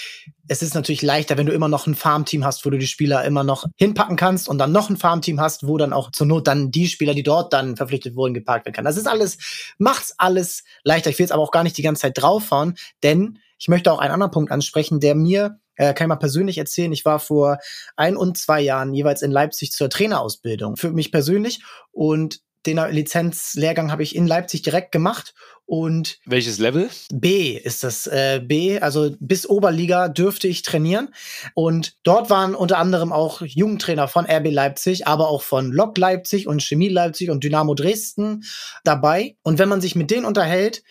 Es 0.50 0.62
ist 0.62 0.74
natürlich 0.74 1.02
leichter, 1.02 1.36
wenn 1.36 1.46
du 1.46 1.52
immer 1.52 1.68
noch 1.68 1.86
ein 1.86 1.94
Farmteam 1.94 2.42
hast, 2.42 2.64
wo 2.64 2.70
du 2.70 2.78
die 2.78 2.86
Spieler 2.86 3.22
immer 3.24 3.44
noch 3.44 3.66
hinpacken 3.76 4.16
kannst 4.16 4.48
und 4.48 4.56
dann 4.56 4.72
noch 4.72 4.88
ein 4.88 4.96
Farmteam 4.96 5.40
hast, 5.40 5.66
wo 5.66 5.76
dann 5.76 5.92
auch 5.92 6.10
zur 6.10 6.26
Not 6.26 6.46
dann 6.46 6.70
die 6.70 6.88
Spieler, 6.88 7.12
die 7.12 7.22
dort 7.22 7.52
dann 7.52 7.76
verpflichtet 7.76 8.16
wurden, 8.16 8.32
geparkt 8.32 8.64
werden 8.64 8.74
kann. 8.74 8.86
Das 8.86 8.96
ist 8.96 9.06
alles, 9.06 9.36
macht's 9.76 10.14
alles 10.16 10.64
leichter. 10.84 11.10
Ich 11.10 11.18
will 11.18 11.24
jetzt 11.24 11.32
aber 11.32 11.42
auch 11.42 11.50
gar 11.50 11.64
nicht 11.64 11.76
die 11.76 11.82
ganze 11.82 12.02
Zeit 12.02 12.16
draufhauen, 12.16 12.76
denn 13.02 13.38
ich 13.58 13.68
möchte 13.68 13.92
auch 13.92 13.98
einen 13.98 14.12
anderen 14.12 14.30
Punkt 14.30 14.50
ansprechen, 14.50 15.00
der 15.00 15.14
mir 15.14 15.58
äh, 15.78 15.94
kann 15.94 16.04
ich 16.04 16.08
mal 16.08 16.16
persönlich 16.16 16.58
erzählen, 16.58 16.92
ich 16.92 17.04
war 17.04 17.18
vor 17.18 17.58
ein 17.96 18.16
und 18.16 18.36
zwei 18.36 18.60
Jahren 18.60 18.92
jeweils 18.92 19.22
in 19.22 19.30
Leipzig 19.30 19.72
zur 19.72 19.88
Trainerausbildung. 19.88 20.76
Für 20.76 20.92
mich 20.92 21.10
persönlich. 21.10 21.62
Und 21.90 22.40
den 22.66 22.78
Lizenzlehrgang 22.90 23.90
habe 23.90 24.02
ich 24.02 24.14
in 24.14 24.26
Leipzig 24.26 24.62
direkt 24.62 24.92
gemacht 24.92 25.34
und 25.64 26.18
welches 26.24 26.58
Level? 26.58 26.88
B 27.12 27.52
ist 27.52 27.84
das 27.84 28.06
äh, 28.06 28.40
B, 28.44 28.80
also 28.80 29.14
bis 29.20 29.48
Oberliga 29.48 30.08
dürfte 30.08 30.48
ich 30.48 30.62
trainieren 30.62 31.14
und 31.54 31.96
dort 32.02 32.30
waren 32.30 32.54
unter 32.54 32.78
anderem 32.78 33.12
auch 33.12 33.42
Jugendtrainer 33.42 34.08
von 34.08 34.26
RB 34.26 34.50
Leipzig, 34.50 35.06
aber 35.06 35.28
auch 35.28 35.42
von 35.42 35.70
Lok 35.70 35.96
Leipzig 35.98 36.46
und 36.46 36.62
Chemie 36.62 36.88
Leipzig 36.88 37.30
und 37.30 37.44
Dynamo 37.44 37.74
Dresden 37.74 38.44
dabei 38.82 39.36
und 39.42 39.58
wenn 39.58 39.68
man 39.68 39.80
sich 39.80 39.94
mit 39.94 40.10
denen 40.10 40.26
unterhält, 40.26 40.82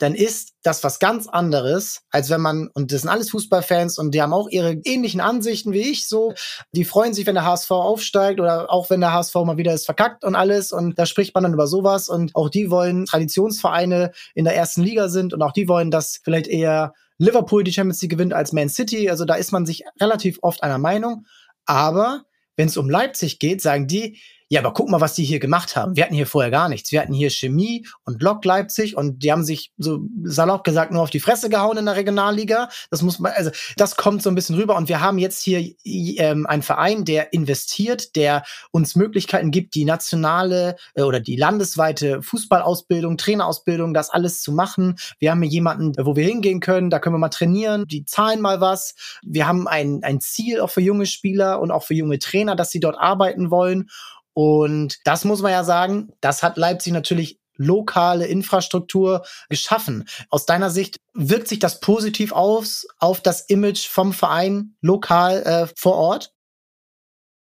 dann 0.00 0.14
ist 0.14 0.54
das 0.62 0.82
was 0.82 0.98
ganz 0.98 1.28
anderes, 1.28 2.00
als 2.10 2.30
wenn 2.30 2.40
man, 2.40 2.70
und 2.72 2.90
das 2.90 3.02
sind 3.02 3.10
alles 3.10 3.30
Fußballfans 3.30 3.98
und 3.98 4.14
die 4.14 4.22
haben 4.22 4.32
auch 4.32 4.48
ihre 4.48 4.72
ähnlichen 4.84 5.20
Ansichten 5.20 5.72
wie 5.72 5.90
ich 5.90 6.08
so. 6.08 6.32
Die 6.72 6.86
freuen 6.86 7.12
sich, 7.12 7.26
wenn 7.26 7.34
der 7.34 7.44
HSV 7.44 7.70
aufsteigt 7.70 8.40
oder 8.40 8.72
auch 8.72 8.88
wenn 8.88 9.00
der 9.00 9.12
HSV 9.12 9.34
mal 9.34 9.58
wieder 9.58 9.74
ist 9.74 9.84
verkackt 9.84 10.24
und 10.24 10.34
alles 10.34 10.72
und 10.72 10.98
da 10.98 11.04
spricht 11.04 11.34
man 11.34 11.44
dann 11.44 11.52
über 11.52 11.66
sowas 11.66 12.08
und 12.08 12.34
auch 12.34 12.48
die 12.48 12.70
wollen 12.70 13.04
Traditionsvereine 13.04 14.12
in 14.34 14.44
der 14.44 14.56
ersten 14.56 14.82
Liga 14.82 15.10
sind 15.10 15.34
und 15.34 15.42
auch 15.42 15.52
die 15.52 15.68
wollen, 15.68 15.90
dass 15.90 16.20
vielleicht 16.24 16.46
eher 16.46 16.94
Liverpool 17.18 17.62
die 17.62 17.72
Champions 17.72 18.00
League 18.00 18.12
gewinnt 18.12 18.32
als 18.32 18.52
Man 18.52 18.70
City. 18.70 19.10
Also 19.10 19.26
da 19.26 19.34
ist 19.34 19.52
man 19.52 19.66
sich 19.66 19.84
relativ 20.00 20.38
oft 20.40 20.62
einer 20.62 20.78
Meinung. 20.78 21.26
Aber 21.66 22.24
wenn 22.56 22.68
es 22.68 22.78
um 22.78 22.88
Leipzig 22.88 23.38
geht, 23.38 23.60
sagen 23.60 23.86
die, 23.86 24.18
ja, 24.52 24.60
aber 24.60 24.72
guck 24.72 24.90
mal, 24.90 25.00
was 25.00 25.14
die 25.14 25.22
hier 25.22 25.38
gemacht 25.38 25.76
haben. 25.76 25.94
Wir 25.94 26.02
hatten 26.02 26.14
hier 26.14 26.26
vorher 26.26 26.50
gar 26.50 26.68
nichts. 26.68 26.90
Wir 26.90 27.00
hatten 27.00 27.12
hier 27.12 27.30
Chemie 27.30 27.86
und 28.04 28.20
Lok 28.20 28.44
Leipzig 28.44 28.96
und 28.96 29.22
die 29.22 29.30
haben 29.30 29.44
sich 29.44 29.70
so 29.78 30.00
salopp 30.24 30.64
gesagt 30.64 30.90
nur 30.90 31.02
auf 31.02 31.10
die 31.10 31.20
Fresse 31.20 31.48
gehauen 31.48 31.78
in 31.78 31.84
der 31.84 31.94
Regionalliga. 31.94 32.68
Das 32.90 33.00
muss 33.02 33.20
man, 33.20 33.30
also 33.30 33.52
das 33.76 33.94
kommt 33.94 34.24
so 34.24 34.28
ein 34.28 34.34
bisschen 34.34 34.56
rüber 34.56 34.76
und 34.76 34.88
wir 34.88 35.00
haben 35.00 35.18
jetzt 35.18 35.44
hier 35.44 35.72
ähm, 35.84 36.46
einen 36.46 36.62
Verein, 36.62 37.04
der 37.04 37.32
investiert, 37.32 38.16
der 38.16 38.42
uns 38.72 38.96
Möglichkeiten 38.96 39.52
gibt, 39.52 39.76
die 39.76 39.84
nationale 39.84 40.74
äh, 40.94 41.02
oder 41.02 41.20
die 41.20 41.36
landesweite 41.36 42.20
Fußballausbildung, 42.20 43.18
Trainerausbildung, 43.18 43.94
das 43.94 44.10
alles 44.10 44.42
zu 44.42 44.50
machen. 44.50 44.96
Wir 45.20 45.30
haben 45.30 45.42
hier 45.42 45.52
jemanden, 45.52 45.92
wo 46.04 46.16
wir 46.16 46.26
hingehen 46.26 46.58
können, 46.58 46.90
da 46.90 46.98
können 46.98 47.14
wir 47.14 47.20
mal 47.20 47.28
trainieren, 47.28 47.84
die 47.86 48.04
zahlen 48.04 48.40
mal 48.40 48.60
was. 48.60 48.96
Wir 49.22 49.46
haben 49.46 49.68
ein, 49.68 50.00
ein 50.02 50.20
Ziel 50.20 50.60
auch 50.60 50.70
für 50.70 50.80
junge 50.80 51.06
Spieler 51.06 51.60
und 51.60 51.70
auch 51.70 51.84
für 51.84 51.94
junge 51.94 52.18
Trainer, 52.18 52.56
dass 52.56 52.72
sie 52.72 52.80
dort 52.80 52.98
arbeiten 52.98 53.52
wollen. 53.52 53.88
Und 54.32 54.98
das 55.04 55.24
muss 55.24 55.42
man 55.42 55.52
ja 55.52 55.64
sagen, 55.64 56.12
das 56.20 56.42
hat 56.42 56.56
Leipzig 56.56 56.92
natürlich 56.92 57.40
lokale 57.56 58.26
Infrastruktur 58.26 59.24
geschaffen. 59.50 60.08
Aus 60.30 60.46
deiner 60.46 60.70
Sicht 60.70 60.96
wirkt 61.12 61.46
sich 61.46 61.58
das 61.58 61.80
positiv 61.80 62.32
aus 62.32 62.86
auf 62.98 63.20
das 63.20 63.42
Image 63.42 63.86
vom 63.86 64.14
Verein 64.14 64.76
lokal 64.80 65.42
äh, 65.42 65.66
vor 65.76 65.96
Ort? 65.96 66.32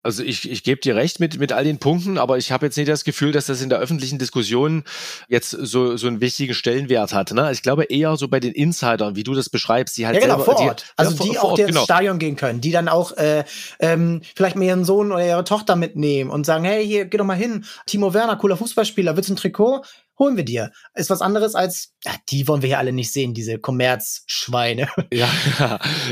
Also 0.08 0.22
ich, 0.22 0.50
ich 0.50 0.62
gebe 0.62 0.80
dir 0.80 0.96
recht 0.96 1.20
mit, 1.20 1.38
mit 1.38 1.52
all 1.52 1.64
den 1.64 1.76
Punkten, 1.76 2.16
aber 2.16 2.38
ich 2.38 2.50
habe 2.50 2.64
jetzt 2.64 2.78
nicht 2.78 2.88
das 2.88 3.04
Gefühl, 3.04 3.30
dass 3.30 3.44
das 3.44 3.60
in 3.60 3.68
der 3.68 3.78
öffentlichen 3.78 4.18
Diskussion 4.18 4.84
jetzt 5.28 5.50
so, 5.50 5.98
so 5.98 6.06
einen 6.06 6.22
wichtigen 6.22 6.54
Stellenwert 6.54 7.12
hat. 7.12 7.30
Ne? 7.32 7.52
Ich 7.52 7.60
glaube 7.60 7.84
eher 7.84 8.16
so 8.16 8.26
bei 8.26 8.40
den 8.40 8.54
Insidern, 8.54 9.16
wie 9.16 9.22
du 9.22 9.34
das 9.34 9.50
beschreibst, 9.50 9.98
die 9.98 10.06
halt 10.06 10.16
ja, 10.16 10.22
genau, 10.22 10.38
selber, 10.38 10.52
vor 10.56 10.66
Ort. 10.66 10.80
Die, 10.80 10.92
also 10.96 11.10
ja, 11.10 11.22
die 11.24 11.36
vor, 11.36 11.44
auch 11.44 11.50
Ort, 11.50 11.58
ins 11.58 11.68
genau. 11.68 11.84
Stadion 11.84 12.18
gehen 12.18 12.36
können, 12.36 12.62
die 12.62 12.70
dann 12.70 12.88
auch 12.88 13.18
äh, 13.18 13.44
ähm, 13.80 14.22
vielleicht 14.34 14.56
mal 14.56 14.64
ihren 14.64 14.86
Sohn 14.86 15.12
oder 15.12 15.26
ihre 15.26 15.44
Tochter 15.44 15.76
mitnehmen 15.76 16.30
und 16.30 16.46
sagen, 16.46 16.64
hey, 16.64 16.86
hier, 16.86 17.04
geh 17.04 17.18
doch 17.18 17.26
mal 17.26 17.36
hin. 17.36 17.66
Timo 17.84 18.14
Werner, 18.14 18.36
cooler 18.36 18.56
Fußballspieler, 18.56 19.14
willst 19.14 19.28
du 19.28 19.34
ein 19.34 19.36
Trikot? 19.36 19.82
Holen 20.18 20.36
wir 20.36 20.44
dir. 20.44 20.70
Ist 20.94 21.10
was 21.10 21.20
anderes 21.20 21.54
als, 21.54 21.92
ja, 22.04 22.12
die 22.30 22.48
wollen 22.48 22.62
wir 22.62 22.68
hier 22.68 22.78
alle 22.78 22.92
nicht 22.92 23.12
sehen, 23.12 23.34
diese 23.34 23.58
Kommerzschweine. 23.58 24.88
Ja, 25.10 25.28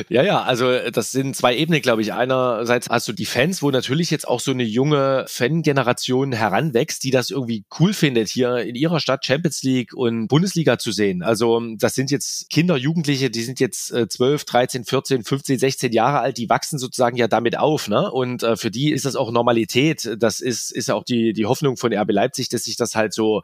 ja, 0.08 0.22
ja, 0.22 0.42
also 0.42 0.90
das 0.90 1.10
sind 1.10 1.36
zwei 1.36 1.54
Ebenen, 1.56 1.82
glaube 1.82 2.02
ich. 2.02 2.12
Einerseits 2.12 2.88
hast 2.88 3.06
du 3.06 3.12
die 3.12 3.26
Fans, 3.26 3.62
wo 3.62 3.70
natürlich 3.70 4.10
jetzt 4.10 4.26
auch 4.26 4.40
so 4.40 4.50
eine 4.50 4.62
junge 4.64 5.26
Fangeneration 5.28 6.32
heranwächst, 6.32 7.04
die 7.04 7.10
das 7.10 7.30
irgendwie 7.30 7.64
cool 7.78 7.92
findet, 7.92 8.28
hier 8.28 8.58
in 8.58 8.74
ihrer 8.74 9.00
Stadt 9.00 9.24
Champions 9.26 9.62
League 9.62 9.92
und 9.94 10.28
Bundesliga 10.28 10.78
zu 10.78 10.92
sehen. 10.92 11.22
Also 11.22 11.60
das 11.76 11.94
sind 11.94 12.10
jetzt 12.10 12.48
Kinder, 12.48 12.76
Jugendliche, 12.76 13.30
die 13.30 13.42
sind 13.42 13.60
jetzt 13.60 13.92
äh, 13.92 14.08
12, 14.08 14.44
13, 14.44 14.84
14, 14.84 15.24
15, 15.24 15.58
16 15.58 15.92
Jahre 15.92 16.20
alt, 16.20 16.38
die 16.38 16.48
wachsen 16.48 16.78
sozusagen 16.78 17.16
ja 17.16 17.28
damit 17.28 17.58
auf. 17.58 17.88
Ne? 17.88 18.10
Und 18.10 18.42
äh, 18.42 18.56
für 18.56 18.70
die 18.70 18.92
ist 18.92 19.04
das 19.04 19.16
auch 19.16 19.30
Normalität. 19.30 20.16
Das 20.18 20.40
ist, 20.40 20.72
ist 20.72 20.88
ja 20.88 20.94
auch 20.94 21.04
die, 21.04 21.32
die 21.32 21.46
Hoffnung 21.46 21.76
von 21.76 21.92
RB 21.92 22.12
Leipzig, 22.12 22.48
dass 22.48 22.64
sich 22.64 22.76
das 22.76 22.94
halt 22.94 23.12
so 23.12 23.42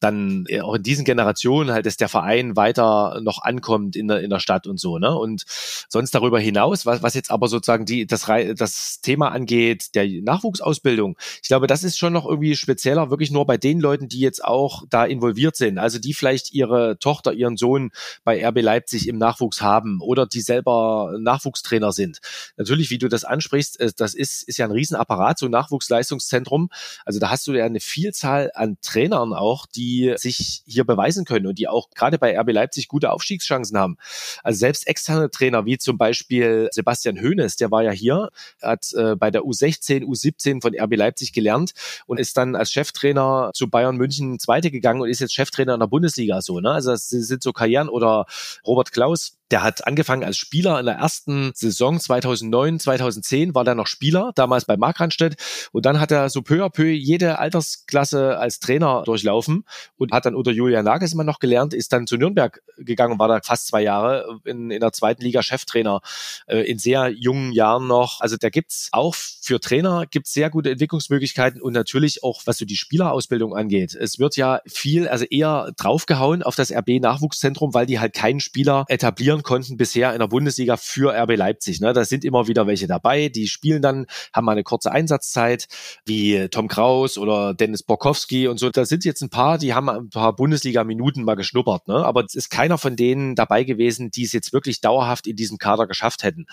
dann 0.00 0.44
äh, 0.48 0.60
auch 0.60 0.74
in 0.74 0.82
diesen 0.82 1.04
Generationen 1.04 1.70
halt, 1.70 1.86
dass 1.86 1.96
der 1.96 2.08
Verein 2.08 2.56
weiter 2.56 3.20
noch 3.22 3.42
ankommt 3.42 3.96
in 3.96 4.08
der, 4.08 4.20
in 4.20 4.30
der 4.30 4.40
Stadt 4.40 4.66
und 4.66 4.78
so, 4.78 4.98
ne? 4.98 5.16
Und 5.16 5.44
sonst 5.88 6.14
darüber 6.14 6.38
hinaus, 6.38 6.84
was, 6.84 7.02
was 7.02 7.14
jetzt 7.14 7.30
aber 7.30 7.48
sozusagen 7.48 7.86
die, 7.86 8.06
das, 8.06 8.26
das 8.56 9.00
Thema 9.00 9.30
angeht, 9.30 9.94
der 9.94 10.06
Nachwuchsausbildung, 10.06 11.16
ich 11.42 11.48
glaube, 11.48 11.66
das 11.66 11.82
ist 11.82 11.98
schon 11.98 12.12
noch 12.12 12.26
irgendwie 12.26 12.56
spezieller, 12.56 13.10
wirklich 13.10 13.30
nur 13.30 13.46
bei 13.46 13.56
den 13.56 13.80
Leuten, 13.80 14.08
die 14.08 14.20
jetzt 14.20 14.44
auch 14.44 14.84
da 14.90 15.04
involviert 15.04 15.56
sind, 15.56 15.78
also 15.78 15.98
die 15.98 16.12
vielleicht 16.12 16.52
ihre 16.52 16.98
Tochter, 16.98 17.32
ihren 17.32 17.56
Sohn 17.56 17.90
bei 18.24 18.46
RB 18.46 18.60
Leipzig 18.60 19.08
im 19.08 19.16
Nachwuchs 19.16 19.62
haben 19.62 20.00
oder 20.02 20.26
die 20.26 20.42
selber 20.42 21.16
Nachwuchstrainer 21.18 21.92
sind. 21.92 22.18
Natürlich, 22.56 22.90
wie 22.90 22.98
du 22.98 23.08
das 23.08 23.24
ansprichst, 23.24 23.80
äh, 23.80 23.92
das 23.96 24.14
ist, 24.14 24.42
ist 24.42 24.58
ja 24.58 24.66
ein 24.66 24.72
Riesenapparat, 24.72 25.38
so 25.38 25.46
ein 25.46 25.52
Nachwuchsleistungszentrum. 25.52 26.68
Also 27.04 27.18
da 27.18 27.30
hast 27.30 27.46
du 27.46 27.54
ja 27.54 27.64
eine 27.64 27.80
Vielzahl 27.80 28.50
an 28.54 28.76
Trainern 28.82 29.32
auch, 29.32 29.66
die 29.66 29.85
die 29.86 30.14
sich 30.16 30.62
hier 30.66 30.84
beweisen 30.84 31.24
können 31.24 31.46
und 31.46 31.58
die 31.58 31.68
auch 31.68 31.90
gerade 31.90 32.18
bei 32.18 32.36
RB 32.38 32.52
Leipzig 32.52 32.88
gute 32.88 33.12
Aufstiegschancen 33.12 33.78
haben. 33.78 33.96
Also 34.42 34.58
selbst 34.58 34.86
externe 34.88 35.30
Trainer 35.30 35.64
wie 35.64 35.78
zum 35.78 35.96
Beispiel 35.96 36.68
Sebastian 36.72 37.20
Hoeneß, 37.20 37.56
der 37.56 37.70
war 37.70 37.82
ja 37.82 37.92
hier, 37.92 38.30
hat 38.60 38.92
äh, 38.94 39.14
bei 39.14 39.30
der 39.30 39.42
U16, 39.42 40.02
U17 40.04 40.60
von 40.60 40.74
RB 40.74 40.96
Leipzig 40.96 41.32
gelernt 41.32 41.72
und 42.06 42.18
ist 42.18 42.36
dann 42.36 42.56
als 42.56 42.72
Cheftrainer 42.72 43.50
zu 43.54 43.70
Bayern 43.70 43.96
München 43.96 44.40
Zweite 44.40 44.70
gegangen 44.70 45.00
und 45.00 45.08
ist 45.08 45.20
jetzt 45.20 45.34
Cheftrainer 45.34 45.74
in 45.74 45.80
der 45.80 45.86
Bundesliga 45.86 46.42
so. 46.42 46.58
Ne? 46.58 46.72
Also 46.72 46.90
das 46.90 47.08
sind 47.08 47.42
so 47.42 47.52
Karrieren 47.52 47.88
oder 47.88 48.26
Robert 48.66 48.90
Klaus, 48.90 49.36
der 49.50 49.62
hat 49.62 49.86
angefangen 49.86 50.24
als 50.24 50.36
Spieler 50.36 50.80
in 50.80 50.86
der 50.86 50.96
ersten 50.96 51.52
Saison 51.54 52.00
2009, 52.00 52.80
2010 52.80 53.54
war 53.54 53.64
der 53.64 53.76
noch 53.76 53.86
Spieler, 53.86 54.32
damals 54.34 54.64
bei 54.64 54.76
Markranstädt. 54.76 55.36
Und 55.72 55.86
dann 55.86 56.00
hat 56.00 56.10
er 56.10 56.30
so 56.30 56.42
peu 56.42 56.64
à 56.64 56.70
peu 56.70 56.90
jede 56.90 57.38
Altersklasse 57.38 58.38
als 58.38 58.58
Trainer 58.58 59.04
durchlaufen 59.04 59.64
und 59.96 60.12
hat 60.12 60.26
dann 60.26 60.34
unter 60.34 60.50
Julian 60.50 60.84
Nagelsmann 60.84 61.26
noch 61.26 61.38
gelernt, 61.38 61.74
ist 61.74 61.92
dann 61.92 62.06
zu 62.06 62.16
Nürnberg 62.16 62.62
gegangen, 62.78 63.18
war 63.18 63.28
da 63.28 63.40
fast 63.42 63.68
zwei 63.68 63.82
Jahre 63.82 64.40
in, 64.44 64.70
in 64.70 64.80
der 64.80 64.92
zweiten 64.92 65.22
Liga 65.22 65.42
Cheftrainer, 65.42 66.00
äh, 66.46 66.60
in 66.60 66.78
sehr 66.78 67.08
jungen 67.10 67.52
Jahren 67.52 67.86
noch. 67.86 68.20
Also 68.20 68.36
da 68.36 68.50
gibt's 68.50 68.88
auch 68.92 69.14
für 69.14 69.60
Trainer 69.60 70.06
gibt's 70.10 70.32
sehr 70.32 70.50
gute 70.50 70.70
Entwicklungsmöglichkeiten 70.70 71.62
und 71.62 71.72
natürlich 71.72 72.22
auch, 72.22 72.42
was 72.46 72.58
so 72.58 72.64
die 72.64 72.76
Spielerausbildung 72.76 73.54
angeht. 73.54 73.94
Es 73.94 74.18
wird 74.18 74.36
ja 74.36 74.60
viel, 74.66 75.08
also 75.08 75.24
eher 75.24 75.72
draufgehauen 75.76 76.42
auf 76.42 76.56
das 76.56 76.72
RB-Nachwuchszentrum, 76.72 77.74
weil 77.74 77.86
die 77.86 78.00
halt 78.00 78.12
keinen 78.12 78.40
Spieler 78.40 78.84
etablieren 78.88 79.42
konnten 79.42 79.76
bisher 79.76 80.12
in 80.12 80.18
der 80.18 80.28
Bundesliga 80.28 80.76
für 80.76 81.14
RB 81.14 81.36
Leipzig. 81.36 81.80
Ne? 81.80 81.92
Da 81.92 82.04
sind 82.04 82.24
immer 82.24 82.48
wieder 82.48 82.66
welche 82.66 82.86
dabei, 82.86 83.28
die 83.28 83.48
spielen 83.48 83.82
dann, 83.82 84.06
haben 84.32 84.44
mal 84.44 84.52
eine 84.52 84.64
kurze 84.64 84.90
Einsatzzeit, 84.90 85.68
wie 86.04 86.48
Tom 86.48 86.68
Kraus 86.68 87.18
oder 87.18 87.54
Dennis 87.54 87.82
Borkowski 87.82 88.48
und 88.48 88.58
so. 88.58 88.70
Da 88.70 88.84
sind 88.84 89.04
jetzt 89.04 89.22
ein 89.22 89.30
paar, 89.30 89.58
die 89.58 89.65
haben 89.74 89.88
ein 89.88 90.10
paar 90.10 90.34
Bundesliga-Minuten 90.34 91.24
mal 91.24 91.34
geschnuppert. 91.34 91.88
Ne? 91.88 91.94
Aber 91.94 92.24
es 92.24 92.34
ist 92.34 92.50
keiner 92.50 92.78
von 92.78 92.96
denen 92.96 93.34
dabei 93.34 93.64
gewesen, 93.64 94.10
die 94.10 94.24
es 94.24 94.32
jetzt 94.32 94.52
wirklich 94.52 94.80
dauerhaft 94.80 95.26
in 95.26 95.36
diesem 95.36 95.58
Kader 95.58 95.86
geschafft 95.86 96.22
hätten 96.22 96.46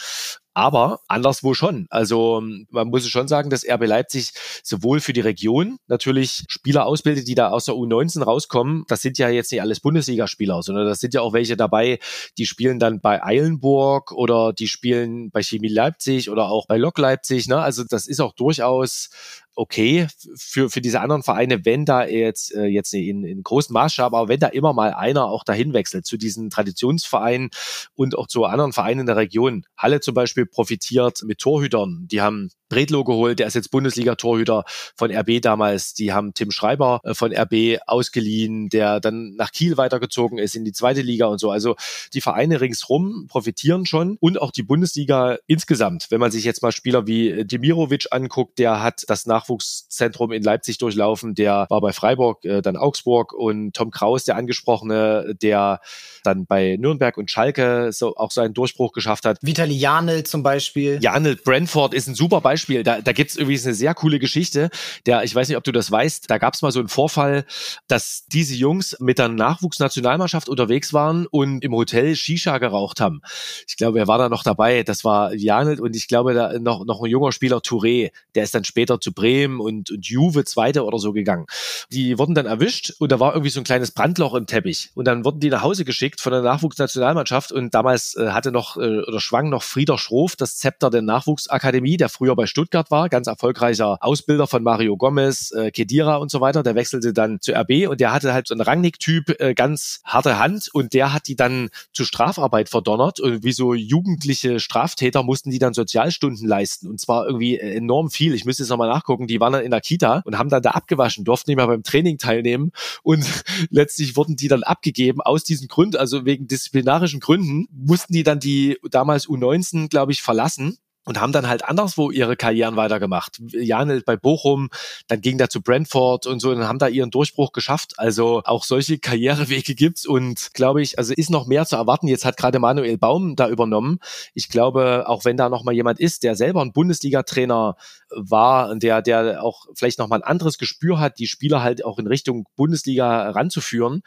aber 0.53 0.99
anderswo 1.07 1.53
schon. 1.53 1.87
Also 1.89 2.41
man 2.69 2.87
muss 2.87 3.07
schon 3.07 3.27
sagen, 3.27 3.49
dass 3.49 3.67
RB 3.67 3.87
Leipzig 3.87 4.31
sowohl 4.63 4.99
für 4.99 5.13
die 5.13 5.21
Region 5.21 5.77
natürlich 5.87 6.43
Spieler 6.47 6.85
ausbildet, 6.85 7.27
die 7.27 7.35
da 7.35 7.49
aus 7.49 7.65
der 7.65 7.75
U19 7.75 8.23
rauskommen. 8.23 8.83
Das 8.87 9.01
sind 9.01 9.17
ja 9.17 9.29
jetzt 9.29 9.51
nicht 9.51 9.61
alles 9.61 9.79
Bundesligaspieler, 9.79 10.61
sondern 10.61 10.85
das 10.85 10.99
sind 10.99 11.13
ja 11.13 11.21
auch 11.21 11.33
welche 11.33 11.57
dabei, 11.57 11.99
die 12.37 12.45
spielen 12.45 12.79
dann 12.79 13.01
bei 13.01 13.23
Eilenburg 13.23 14.11
oder 14.11 14.53
die 14.53 14.67
spielen 14.67 15.31
bei 15.31 15.41
Chemie 15.41 15.69
Leipzig 15.69 16.29
oder 16.29 16.49
auch 16.49 16.67
bei 16.67 16.77
Lok 16.77 16.99
Leipzig. 16.99 17.47
Ne? 17.47 17.57
Also 17.59 17.83
das 17.83 18.07
ist 18.07 18.21
auch 18.21 18.33
durchaus 18.33 19.09
okay 19.55 20.07
für, 20.35 20.69
für 20.69 20.81
diese 20.81 21.01
anderen 21.01 21.23
Vereine, 21.23 21.65
wenn 21.65 21.85
da 21.85 22.05
jetzt, 22.05 22.53
äh, 22.55 22.65
jetzt 22.65 22.93
in, 22.93 23.23
in 23.23 23.43
großem 23.43 23.73
Maßstab, 23.73 24.13
aber 24.13 24.27
wenn 24.27 24.39
da 24.39 24.47
immer 24.47 24.73
mal 24.73 24.93
einer 24.93 25.25
auch 25.25 25.43
dahin 25.43 25.73
wechselt 25.73 26.05
zu 26.05 26.17
diesen 26.17 26.49
Traditionsvereinen 26.49 27.49
und 27.95 28.17
auch 28.17 28.27
zu 28.27 28.45
anderen 28.45 28.73
Vereinen 28.73 29.01
in 29.01 29.05
der 29.05 29.17
Region. 29.17 29.65
Halle 29.77 29.99
zum 29.99 30.13
Beispiel 30.13 30.45
profitiert 30.45 31.23
mit 31.23 31.39
Torhütern. 31.39 32.07
Die 32.09 32.21
haben 32.21 32.49
Bredlo 32.73 33.03
geholt, 33.03 33.37
der 33.37 33.47
ist 33.47 33.53
jetzt 33.53 33.69
Bundesliga-Torhüter 33.69 34.63
von 34.95 35.11
RB 35.11 35.41
damals. 35.41 35.93
Die 35.93 36.11
haben 36.11 36.33
Tim 36.33 36.49
Schreiber 36.49 37.01
äh, 37.03 37.13
von 37.13 37.31
RB 37.31 37.79
ausgeliehen, 37.85 38.69
der 38.69 38.99
dann 38.99 39.35
nach 39.35 39.51
Kiel 39.51 39.77
weitergezogen 39.77 40.39
ist 40.39 40.55
in 40.55 40.65
die 40.65 40.71
zweite 40.71 41.01
Liga 41.01 41.27
und 41.27 41.39
so. 41.39 41.51
Also 41.51 41.75
die 42.13 42.21
Vereine 42.21 42.61
ringsrum 42.61 43.27
profitieren 43.27 43.85
schon 43.85 44.17
und 44.19 44.41
auch 44.41 44.49
die 44.49 44.63
Bundesliga 44.63 45.37
insgesamt. 45.45 46.07
Wenn 46.09 46.19
man 46.19 46.31
sich 46.31 46.45
jetzt 46.45 46.63
mal 46.63 46.71
Spieler 46.71 47.05
wie 47.05 47.45
Demirovic 47.45 48.07
anguckt, 48.09 48.57
der 48.57 48.81
hat 48.81 49.03
das 49.07 49.27
Nachwuchszentrum 49.43 50.31
in 50.31 50.43
Leipzig 50.43 50.77
durchlaufen, 50.77 51.35
der 51.35 51.65
war 51.69 51.81
bei 51.81 51.93
Freiburg, 51.93 52.43
äh, 52.45 52.61
dann 52.61 52.77
Augsburg 52.77 53.33
und 53.33 53.73
Tom 53.73 53.91
Kraus, 53.91 54.23
der 54.23 54.35
angesprochene, 54.35 55.35
der 55.41 55.81
dann 56.23 56.45
bei 56.45 56.77
Nürnberg 56.79 57.17
und 57.17 57.29
Schalke 57.29 57.91
so 57.91 58.15
auch 58.15 58.31
seinen 58.31 58.53
Durchbruch 58.53 58.93
geschafft 58.93 59.25
hat. 59.25 59.37
Vitali 59.41 59.75
Janel 59.75 60.23
zum 60.23 60.43
Beispiel. 60.43 60.99
Janel 61.01 61.35
Brentford 61.35 61.93
ist 61.93 62.07
ein 62.07 62.15
super 62.15 62.41
Beispiel. 62.41 62.83
Da, 62.83 63.01
da 63.01 63.11
gibt 63.11 63.31
es 63.31 63.37
irgendwie 63.37 63.59
eine 63.61 63.73
sehr 63.73 63.93
coole 63.93 64.19
Geschichte. 64.19 64.69
Der, 65.05 65.23
ich 65.23 65.35
weiß 65.35 65.47
nicht, 65.49 65.57
ob 65.57 65.63
du 65.63 65.71
das 65.71 65.91
weißt, 65.91 66.29
da 66.29 66.37
gab 66.37 66.53
es 66.53 66.61
mal 66.61 66.71
so 66.71 66.79
einen 66.79 66.87
Vorfall, 66.87 67.45
dass 67.87 68.25
diese 68.27 68.55
Jungs 68.55 68.95
mit 68.99 69.19
der 69.19 69.27
Nachwuchsnationalmannschaft 69.27 70.47
unterwegs 70.47 70.93
waren 70.93 71.27
und 71.27 71.63
im 71.63 71.73
Hotel 71.73 72.15
Shisha 72.15 72.57
geraucht 72.57 73.01
haben. 73.01 73.21
Ich 73.67 73.77
glaube, 73.77 73.99
er 73.99 74.07
war 74.07 74.17
da 74.17 74.29
noch 74.29 74.43
dabei. 74.43 74.83
Das 74.83 75.03
war 75.03 75.33
Janel 75.33 75.79
und 75.79 75.95
ich 75.95 76.07
glaube, 76.07 76.33
da 76.33 76.57
noch, 76.59 76.85
noch 76.85 77.01
ein 77.03 77.09
junger 77.09 77.31
Spieler 77.31 77.57
Touré, 77.57 78.11
der 78.35 78.43
ist 78.43 78.55
dann 78.55 78.63
später 78.63 78.99
zu 78.99 79.11
Bremen 79.13 79.32
und, 79.41 79.91
und 79.91 80.05
Juve 80.07 80.45
Zweite 80.45 80.85
oder 80.85 80.99
so 80.99 81.13
gegangen. 81.13 81.45
Die 81.91 82.17
wurden 82.17 82.35
dann 82.35 82.45
erwischt 82.45 82.93
und 82.99 83.11
da 83.11 83.19
war 83.19 83.33
irgendwie 83.33 83.49
so 83.49 83.59
ein 83.59 83.63
kleines 83.63 83.91
Brandloch 83.91 84.33
im 84.35 84.47
Teppich. 84.47 84.91
Und 84.95 85.05
dann 85.05 85.25
wurden 85.25 85.39
die 85.39 85.49
nach 85.49 85.61
Hause 85.61 85.85
geschickt 85.85 86.21
von 86.21 86.31
der 86.31 86.41
Nachwuchsnationalmannschaft 86.41 87.51
und 87.51 87.73
damals 87.73 88.15
äh, 88.15 88.29
hatte 88.29 88.51
noch 88.51 88.77
äh, 88.77 89.01
oder 89.01 89.19
schwang 89.19 89.49
noch 89.49 89.63
Frieder 89.63 89.97
Schroff 89.97 90.35
das 90.35 90.57
Zepter 90.57 90.89
der 90.89 91.01
Nachwuchsakademie, 91.01 91.97
der 91.97 92.09
früher 92.09 92.35
bei 92.35 92.45
Stuttgart 92.45 92.91
war, 92.91 93.09
ganz 93.09 93.27
erfolgreicher 93.27 93.97
Ausbilder 94.01 94.47
von 94.47 94.63
Mario 94.63 94.97
Gomez, 94.97 95.51
äh, 95.51 95.71
Kedira 95.71 96.17
und 96.17 96.31
so 96.31 96.41
weiter. 96.41 96.63
Der 96.63 96.75
wechselte 96.75 97.13
dann 97.13 97.41
zu 97.41 97.53
RB 97.53 97.87
und 97.89 97.99
der 97.99 98.13
hatte 98.13 98.33
halt 98.33 98.47
so 98.47 98.53
einen 98.53 98.61
Rangnick-Typ, 98.61 99.39
äh, 99.39 99.53
ganz 99.53 100.01
harte 100.03 100.39
Hand 100.39 100.69
und 100.73 100.93
der 100.93 101.13
hat 101.13 101.27
die 101.27 101.35
dann 101.35 101.69
zu 101.91 102.05
Strafarbeit 102.05 102.69
verdonnert 102.69 103.19
und 103.19 103.43
wie 103.43 103.53
so 103.53 103.73
jugendliche 103.73 104.59
Straftäter 104.59 105.23
mussten 105.23 105.51
die 105.51 105.59
dann 105.59 105.73
Sozialstunden 105.73 106.47
leisten 106.47 106.87
und 106.87 106.99
zwar 106.99 107.25
irgendwie 107.25 107.57
enorm 107.59 108.09
viel. 108.09 108.33
Ich 108.33 108.45
müsste 108.45 108.63
jetzt 108.63 108.69
nochmal 108.69 108.89
nachgucken. 108.89 109.22
Die 109.27 109.39
waren 109.39 109.53
dann 109.53 109.63
in 109.63 109.71
der 109.71 109.81
Kita 109.81 110.21
und 110.25 110.37
haben 110.37 110.49
dann 110.49 110.61
da 110.61 110.71
abgewaschen, 110.71 111.25
durften 111.25 111.51
nicht 111.51 111.57
mehr 111.57 111.67
beim 111.67 111.83
Training 111.83 112.17
teilnehmen. 112.17 112.71
Und 113.01 113.25
letztlich 113.69 114.15
wurden 114.15 114.35
die 114.35 114.47
dann 114.47 114.63
abgegeben 114.63 115.21
aus 115.21 115.43
diesen 115.43 115.67
Gründen, 115.67 115.97
also 115.97 116.25
wegen 116.25 116.47
disziplinarischen 116.47 117.19
Gründen, 117.19 117.67
mussten 117.71 118.13
die 118.13 118.23
dann 118.23 118.39
die 118.39 118.77
damals 118.89 119.27
U19, 119.27 119.89
glaube 119.89 120.11
ich, 120.11 120.21
verlassen 120.21 120.77
und 121.05 121.19
haben 121.19 121.31
dann 121.31 121.47
halt 121.47 121.65
anderswo 121.65 122.11
ihre 122.11 122.35
Karrieren 122.35 122.75
weitergemacht. 122.75 123.39
Janel 123.51 124.01
bei 124.01 124.15
Bochum, 124.15 124.69
dann 125.07 125.21
ging 125.21 125.37
da 125.37 125.49
zu 125.49 125.61
Brentford 125.61 126.27
und 126.27 126.39
so 126.39 126.51
und 126.51 126.67
haben 126.67 126.79
da 126.79 126.87
ihren 126.87 127.11
Durchbruch 127.11 127.51
geschafft. 127.51 127.93
Also 127.97 128.41
auch 128.45 128.63
solche 128.63 128.99
Karrierewege 128.99 129.75
gibt's 129.75 130.05
und 130.05 130.53
glaube 130.53 130.81
ich, 130.81 130.97
also 130.97 131.13
ist 131.13 131.29
noch 131.29 131.47
mehr 131.47 131.65
zu 131.65 131.75
erwarten. 131.75 132.07
Jetzt 132.07 132.25
hat 132.25 132.37
gerade 132.37 132.59
Manuel 132.59 132.97
Baum 132.97 133.35
da 133.35 133.49
übernommen. 133.49 133.99
Ich 134.33 134.49
glaube, 134.49 135.03
auch 135.07 135.25
wenn 135.25 135.37
da 135.37 135.49
noch 135.49 135.63
mal 135.63 135.73
jemand 135.73 135.99
ist, 135.99 136.23
der 136.23 136.35
selber 136.35 136.61
ein 136.61 136.73
Bundesliga-Trainer 136.73 137.75
war, 138.09 138.75
der 138.75 139.01
der 139.01 139.43
auch 139.43 139.65
vielleicht 139.75 139.99
noch 139.99 140.07
mal 140.07 140.17
ein 140.17 140.23
anderes 140.23 140.57
Gespür 140.57 140.99
hat, 140.99 141.19
die 141.19 141.27
Spieler 141.27 141.63
halt 141.63 141.83
auch 141.83 141.99
in 141.99 142.07
Richtung 142.07 142.45
Bundesliga 142.55 143.29
ranzuführen, 143.31 144.01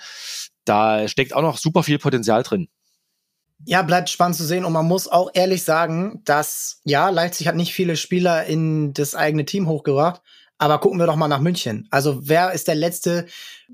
da 0.65 1.09
steckt 1.09 1.35
auch 1.35 1.43
noch 1.43 1.59
super 1.59 1.83
viel 1.83 1.99
Potenzial 1.99 2.43
drin. 2.43 2.69
Ja, 3.65 3.83
bleibt 3.83 4.11
spannend 4.11 4.37
zu 4.37 4.45
sehen. 4.45 4.65
Und 4.65 4.73
man 4.73 4.87
muss 4.87 5.09
auch 5.09 5.31
ehrlich 5.35 5.65
sagen, 5.65 6.21
dass 6.25 6.81
ja, 6.85 7.09
Leipzig 7.09 7.49
hat 7.49 7.57
nicht 7.57 7.73
viele 7.73 7.97
Spieler 7.97 8.45
in 8.45 8.93
das 8.93 9.15
eigene 9.15 9.45
Team 9.45 9.67
hochgebracht, 9.67 10.21
aber 10.59 10.79
gucken 10.79 10.99
wir 10.99 11.07
doch 11.07 11.17
mal 11.17 11.29
nach 11.29 11.41
München. 11.41 11.87
Also 11.91 12.21
wer 12.23 12.53
ist 12.53 12.69
der 12.69 12.75
letzte 12.75 13.27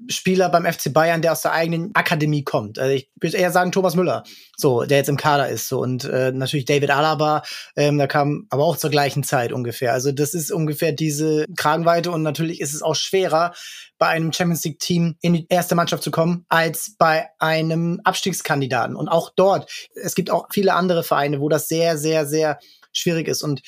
Spieler 0.08 0.48
beim 0.48 0.64
FC 0.64 0.92
Bayern, 0.92 1.22
der 1.22 1.32
aus 1.32 1.42
der 1.42 1.52
eigenen 1.52 1.94
Akademie 1.94 2.42
kommt? 2.42 2.78
Also 2.78 2.94
ich 2.94 3.10
würde 3.20 3.36
eher 3.36 3.52
sagen 3.52 3.72
Thomas 3.72 3.94
Müller, 3.94 4.24
so 4.56 4.82
der 4.84 4.98
jetzt 4.98 5.08
im 5.08 5.16
Kader 5.16 5.48
ist. 5.48 5.68
So 5.68 5.80
und 5.80 6.04
äh, 6.04 6.32
natürlich 6.32 6.64
David 6.64 6.90
Alaba, 6.90 7.42
ähm, 7.76 7.98
der 7.98 8.08
kam 8.08 8.46
aber 8.50 8.64
auch 8.64 8.76
zur 8.76 8.90
gleichen 8.90 9.22
Zeit 9.22 9.52
ungefähr. 9.52 9.92
Also 9.92 10.10
das 10.10 10.34
ist 10.34 10.50
ungefähr 10.50 10.92
diese 10.92 11.46
Kragenweite 11.56 12.10
und 12.10 12.22
natürlich 12.22 12.60
ist 12.60 12.74
es 12.74 12.82
auch 12.82 12.96
schwerer 12.96 13.52
bei 13.98 14.08
einem 14.08 14.32
Champions 14.32 14.64
League 14.64 14.80
Team 14.80 15.16
in 15.20 15.34
die 15.34 15.46
erste 15.48 15.76
Mannschaft 15.76 16.02
zu 16.02 16.10
kommen 16.10 16.44
als 16.48 16.96
bei 16.98 17.28
einem 17.38 18.00
Abstiegskandidaten. 18.02 18.96
Und 18.96 19.08
auch 19.08 19.30
dort, 19.36 19.70
es 19.94 20.16
gibt 20.16 20.30
auch 20.30 20.48
viele 20.52 20.74
andere 20.74 21.04
Vereine, 21.04 21.40
wo 21.40 21.48
das 21.48 21.68
sehr, 21.68 21.96
sehr, 21.96 22.26
sehr 22.26 22.58
schwierig 22.92 23.28
ist. 23.28 23.42
Und 23.42 23.62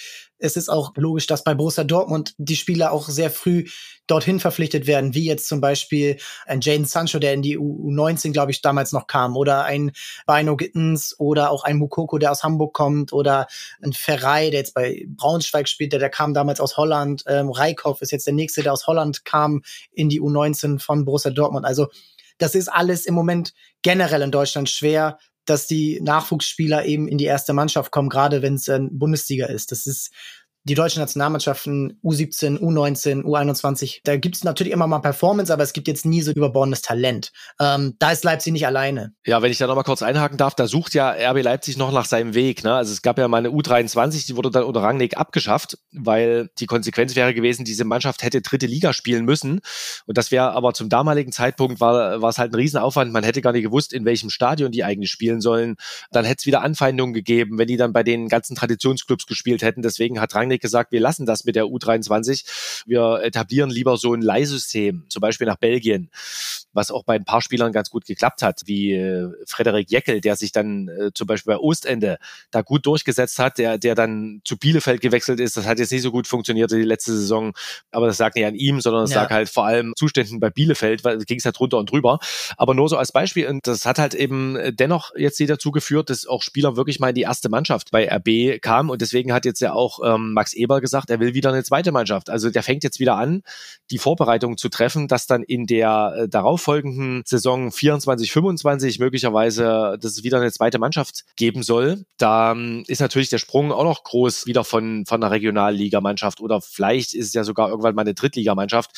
es 0.44 0.56
ist 0.58 0.68
auch 0.68 0.92
logisch, 0.96 1.26
dass 1.26 1.42
bei 1.42 1.54
Borussia 1.54 1.84
Dortmund 1.84 2.34
die 2.36 2.56
Spieler 2.56 2.92
auch 2.92 3.08
sehr 3.08 3.30
früh 3.30 3.64
dorthin 4.06 4.40
verpflichtet 4.40 4.86
werden, 4.86 5.14
wie 5.14 5.24
jetzt 5.24 5.48
zum 5.48 5.62
Beispiel 5.62 6.18
ein 6.44 6.60
Jaden 6.60 6.84
Sancho, 6.84 7.18
der 7.18 7.32
in 7.32 7.40
die 7.40 7.58
U19, 7.58 8.32
glaube 8.32 8.52
ich, 8.52 8.60
damals 8.60 8.92
noch 8.92 9.06
kam, 9.06 9.38
oder 9.38 9.64
ein 9.64 9.92
Bino 10.26 10.56
Gittens 10.56 11.18
oder 11.18 11.50
auch 11.50 11.64
ein 11.64 11.78
Mukoko, 11.78 12.18
der 12.18 12.30
aus 12.30 12.44
Hamburg 12.44 12.74
kommt, 12.74 13.14
oder 13.14 13.46
ein 13.82 13.94
Ferrei, 13.94 14.50
der 14.50 14.60
jetzt 14.60 14.74
bei 14.74 15.06
Braunschweig 15.08 15.66
spielt, 15.66 15.92
der, 15.92 16.00
der 16.00 16.10
kam 16.10 16.34
damals 16.34 16.60
aus 16.60 16.76
Holland. 16.76 17.24
Ähm, 17.26 17.50
Reikhoff 17.50 18.02
ist 18.02 18.12
jetzt 18.12 18.26
der 18.26 18.34
nächste, 18.34 18.62
der 18.62 18.74
aus 18.74 18.86
Holland 18.86 19.24
kam 19.24 19.62
in 19.92 20.10
die 20.10 20.20
U19 20.20 20.78
von 20.78 21.06
Borussia 21.06 21.30
Dortmund. 21.30 21.64
Also 21.64 21.88
das 22.36 22.54
ist 22.54 22.68
alles 22.68 23.06
im 23.06 23.14
Moment 23.14 23.54
generell 23.80 24.20
in 24.20 24.30
Deutschland 24.30 24.68
schwer 24.68 25.18
dass 25.46 25.66
die 25.66 26.00
Nachwuchsspieler 26.00 26.84
eben 26.84 27.08
in 27.08 27.18
die 27.18 27.24
erste 27.24 27.52
Mannschaft 27.52 27.90
kommen, 27.90 28.08
gerade 28.08 28.42
wenn 28.42 28.54
es 28.54 28.68
ein 28.68 28.98
Bundesliga 28.98 29.46
ist. 29.46 29.72
Das 29.72 29.86
ist 29.86 30.10
die 30.64 30.74
deutschen 30.74 31.00
Nationalmannschaften 31.00 32.00
U17, 32.02 32.58
U19, 32.58 33.22
U21, 33.22 34.00
da 34.02 34.16
gibt 34.16 34.36
es 34.36 34.44
natürlich 34.44 34.72
immer 34.72 34.86
mal 34.86 35.00
Performance, 35.00 35.52
aber 35.52 35.62
es 35.62 35.74
gibt 35.74 35.88
jetzt 35.88 36.06
nie 36.06 36.22
so 36.22 36.32
überbordendes 36.32 36.80
Talent. 36.80 37.32
Ähm, 37.60 37.94
da 37.98 38.12
ist 38.12 38.24
Leipzig 38.24 38.54
nicht 38.54 38.66
alleine. 38.66 39.12
Ja, 39.26 39.42
wenn 39.42 39.52
ich 39.52 39.58
da 39.58 39.66
nochmal 39.66 39.84
kurz 39.84 40.02
einhaken 40.02 40.38
darf, 40.38 40.54
da 40.54 40.66
sucht 40.66 40.94
ja 40.94 41.10
RB 41.10 41.42
Leipzig 41.42 41.76
noch 41.76 41.92
nach 41.92 42.06
seinem 42.06 42.34
Weg. 42.34 42.64
Ne? 42.64 42.72
Also 42.72 42.92
es 42.92 43.02
gab 43.02 43.18
ja 43.18 43.28
mal 43.28 43.38
eine 43.38 43.50
U23, 43.50 44.26
die 44.26 44.36
wurde 44.36 44.50
dann 44.50 44.64
unter 44.64 44.82
Rangnick 44.82 45.18
abgeschafft, 45.18 45.76
weil 45.92 46.48
die 46.58 46.66
Konsequenz 46.66 47.14
wäre 47.14 47.34
gewesen, 47.34 47.66
diese 47.66 47.84
Mannschaft 47.84 48.22
hätte 48.22 48.40
dritte 48.40 48.66
Liga 48.66 48.94
spielen 48.94 49.26
müssen. 49.26 49.60
Und 50.06 50.16
das 50.16 50.30
wäre 50.30 50.52
aber 50.52 50.72
zum 50.72 50.88
damaligen 50.88 51.32
Zeitpunkt 51.32 51.80
war, 51.80 52.22
war 52.22 52.30
es 52.30 52.38
halt 52.38 52.52
ein 52.52 52.56
Riesenaufwand. 52.56 53.12
Man 53.12 53.24
hätte 53.24 53.42
gar 53.42 53.52
nicht 53.52 53.64
gewusst, 53.64 53.92
in 53.92 54.06
welchem 54.06 54.30
Stadion 54.30 54.72
die 54.72 54.82
eigentlich 54.82 55.10
spielen 55.10 55.42
sollen. 55.42 55.76
Dann 56.10 56.24
hätte 56.24 56.40
es 56.40 56.46
wieder 56.46 56.62
Anfeindungen 56.62 57.12
gegeben, 57.12 57.58
wenn 57.58 57.68
die 57.68 57.76
dann 57.76 57.92
bei 57.92 58.02
den 58.02 58.28
ganzen 58.28 58.56
Traditionsclubs 58.56 59.26
gespielt 59.26 59.60
hätten. 59.60 59.82
Deswegen 59.82 60.20
hat 60.20 60.34
Rangnick 60.34 60.53
Rangnick 60.54 60.62
gesagt, 60.62 60.92
wir 60.92 61.00
lassen 61.00 61.26
das 61.26 61.44
mit 61.44 61.56
der 61.56 61.64
U23. 61.64 62.84
Wir 62.86 63.20
etablieren 63.22 63.70
lieber 63.70 63.96
so 63.96 64.14
ein 64.14 64.22
Leihsystem, 64.22 65.04
zum 65.08 65.20
Beispiel 65.20 65.46
nach 65.46 65.56
Belgien, 65.56 66.10
was 66.72 66.90
auch 66.90 67.04
bei 67.04 67.14
ein 67.14 67.24
paar 67.24 67.40
Spielern 67.40 67.72
ganz 67.72 67.90
gut 67.90 68.06
geklappt 68.06 68.42
hat, 68.42 68.62
wie 68.66 68.92
äh, 68.92 69.30
Frederik 69.46 69.90
Jeckel, 69.90 70.20
der 70.20 70.36
sich 70.36 70.52
dann 70.52 70.88
äh, 70.88 71.10
zum 71.14 71.26
Beispiel 71.26 71.54
bei 71.54 71.58
Ostende 71.58 72.18
da 72.50 72.62
gut 72.62 72.86
durchgesetzt 72.86 73.38
hat, 73.38 73.58
der, 73.58 73.78
der 73.78 73.94
dann 73.94 74.40
zu 74.44 74.56
Bielefeld 74.56 75.00
gewechselt 75.00 75.40
ist. 75.40 75.56
Das 75.56 75.66
hat 75.66 75.78
jetzt 75.78 75.92
nicht 75.92 76.02
so 76.02 76.10
gut 76.10 76.26
funktioniert 76.26 76.70
die 76.70 76.82
letzte 76.82 77.12
Saison, 77.12 77.52
aber 77.90 78.06
das 78.06 78.16
sagt 78.16 78.36
nicht 78.36 78.46
an 78.46 78.54
ihm, 78.54 78.80
sondern 78.80 79.04
es 79.04 79.10
ja. 79.10 79.22
lag 79.22 79.30
halt 79.30 79.48
vor 79.48 79.66
allem 79.66 79.92
Zuständen 79.96 80.40
bei 80.40 80.50
Bielefeld, 80.50 81.04
weil 81.04 81.18
ging 81.18 81.38
es 81.38 81.44
halt 81.44 81.58
drunter 81.58 81.78
und 81.78 81.90
drüber. 81.90 82.18
Aber 82.56 82.74
nur 82.74 82.88
so 82.88 82.96
als 82.96 83.12
Beispiel, 83.12 83.48
und 83.48 83.66
das 83.66 83.86
hat 83.86 83.98
halt 83.98 84.14
eben 84.14 84.58
dennoch 84.76 85.12
jetzt 85.16 85.40
dazu 85.44 85.72
geführt, 85.72 86.10
dass 86.10 86.26
auch 86.26 86.42
Spieler 86.42 86.76
wirklich 86.76 87.00
mal 87.00 87.10
in 87.10 87.14
die 87.14 87.22
erste 87.22 87.48
Mannschaft 87.48 87.90
bei 87.90 88.08
RB 88.08 88.60
kamen 88.62 88.88
und 88.90 89.02
deswegen 89.02 89.32
hat 89.32 89.44
jetzt 89.44 89.60
ja 89.60 89.72
auch 89.72 90.00
ähm, 90.04 90.32
Max 90.44 90.52
Eber 90.52 90.82
gesagt, 90.82 91.08
er 91.08 91.20
will 91.20 91.32
wieder 91.32 91.50
eine 91.50 91.64
zweite 91.64 91.90
Mannschaft. 91.90 92.28
Also 92.28 92.50
der 92.50 92.62
fängt 92.62 92.84
jetzt 92.84 93.00
wieder 93.00 93.16
an, 93.16 93.42
die 93.90 93.96
Vorbereitungen 93.96 94.58
zu 94.58 94.68
treffen, 94.68 95.08
dass 95.08 95.26
dann 95.26 95.42
in 95.42 95.66
der 95.66 96.14
äh, 96.16 96.28
darauffolgenden 96.28 97.22
Saison 97.24 97.72
24, 97.72 98.30
25 98.30 98.98
möglicherweise, 98.98 99.96
dass 99.98 100.12
es 100.12 100.22
wieder 100.22 100.38
eine 100.40 100.52
zweite 100.52 100.78
Mannschaft 100.78 101.24
geben 101.36 101.62
soll. 101.62 102.04
Da 102.18 102.52
ähm, 102.52 102.84
ist 102.88 103.00
natürlich 103.00 103.30
der 103.30 103.38
Sprung 103.38 103.72
auch 103.72 103.84
noch 103.84 104.04
groß 104.04 104.44
wieder 104.44 104.64
von, 104.64 105.06
von 105.06 105.22
einer 105.22 105.30
Regionalligamannschaft 105.32 106.42
oder 106.42 106.60
vielleicht 106.60 107.14
ist 107.14 107.28
es 107.28 107.32
ja 107.32 107.42
sogar 107.42 107.70
irgendwann 107.70 107.94
mal 107.94 108.02
eine 108.02 108.12
Drittligamannschaft, 108.12 108.90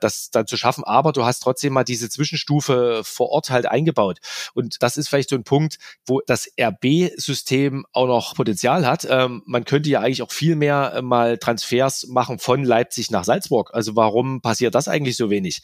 das 0.00 0.30
dann 0.30 0.46
zu 0.46 0.56
schaffen. 0.56 0.82
Aber 0.82 1.12
du 1.12 1.26
hast 1.26 1.40
trotzdem 1.40 1.74
mal 1.74 1.84
diese 1.84 2.08
Zwischenstufe 2.08 3.02
vor 3.04 3.28
Ort 3.28 3.50
halt 3.50 3.66
eingebaut. 3.66 4.20
Und 4.54 4.82
das 4.82 4.96
ist 4.96 5.08
vielleicht 5.08 5.28
so 5.28 5.36
ein 5.36 5.44
Punkt, 5.44 5.76
wo 6.06 6.22
das 6.26 6.50
RB-System 6.58 7.84
auch 7.92 8.06
noch 8.06 8.34
Potenzial 8.34 8.86
hat. 8.86 9.06
Ähm, 9.10 9.42
man 9.44 9.66
könnte 9.66 9.90
ja 9.90 10.00
eigentlich 10.00 10.22
auch 10.22 10.32
viel 10.32 10.56
mehr 10.56 10.85
äh, 10.94 11.02
mal 11.02 11.38
Transfers 11.38 12.06
machen 12.08 12.38
von 12.38 12.64
Leipzig 12.64 13.10
nach 13.10 13.24
Salzburg. 13.24 13.70
Also 13.72 13.96
warum 13.96 14.40
passiert 14.40 14.74
das 14.74 14.88
eigentlich 14.88 15.16
so 15.16 15.30
wenig? 15.30 15.62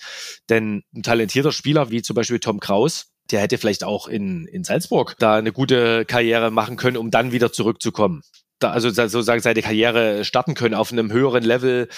Denn 0.48 0.82
ein 0.94 1.02
talentierter 1.02 1.52
Spieler 1.52 1.90
wie 1.90 2.02
zum 2.02 2.14
Beispiel 2.14 2.40
Tom 2.40 2.60
Kraus, 2.60 3.06
der 3.30 3.40
hätte 3.40 3.58
vielleicht 3.58 3.84
auch 3.84 4.08
in, 4.08 4.46
in 4.46 4.64
Salzburg 4.64 5.16
da 5.18 5.36
eine 5.36 5.52
gute 5.52 6.04
Karriere 6.04 6.50
machen 6.50 6.76
können, 6.76 6.96
um 6.96 7.10
dann 7.10 7.32
wieder 7.32 7.52
zurückzukommen. 7.52 8.22
Da, 8.58 8.70
also 8.70 8.90
sozusagen 8.90 9.40
seine 9.40 9.62
Karriere 9.62 10.24
starten 10.24 10.54
können 10.54 10.74
auf 10.74 10.92
einem 10.92 11.10
höheren 11.12 11.42
Level. 11.42 11.88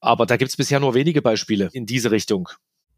Aber 0.00 0.26
da 0.26 0.36
gibt 0.36 0.50
es 0.50 0.56
bisher 0.56 0.80
nur 0.80 0.94
wenige 0.94 1.22
Beispiele 1.22 1.70
in 1.72 1.86
diese 1.86 2.10
Richtung. 2.10 2.48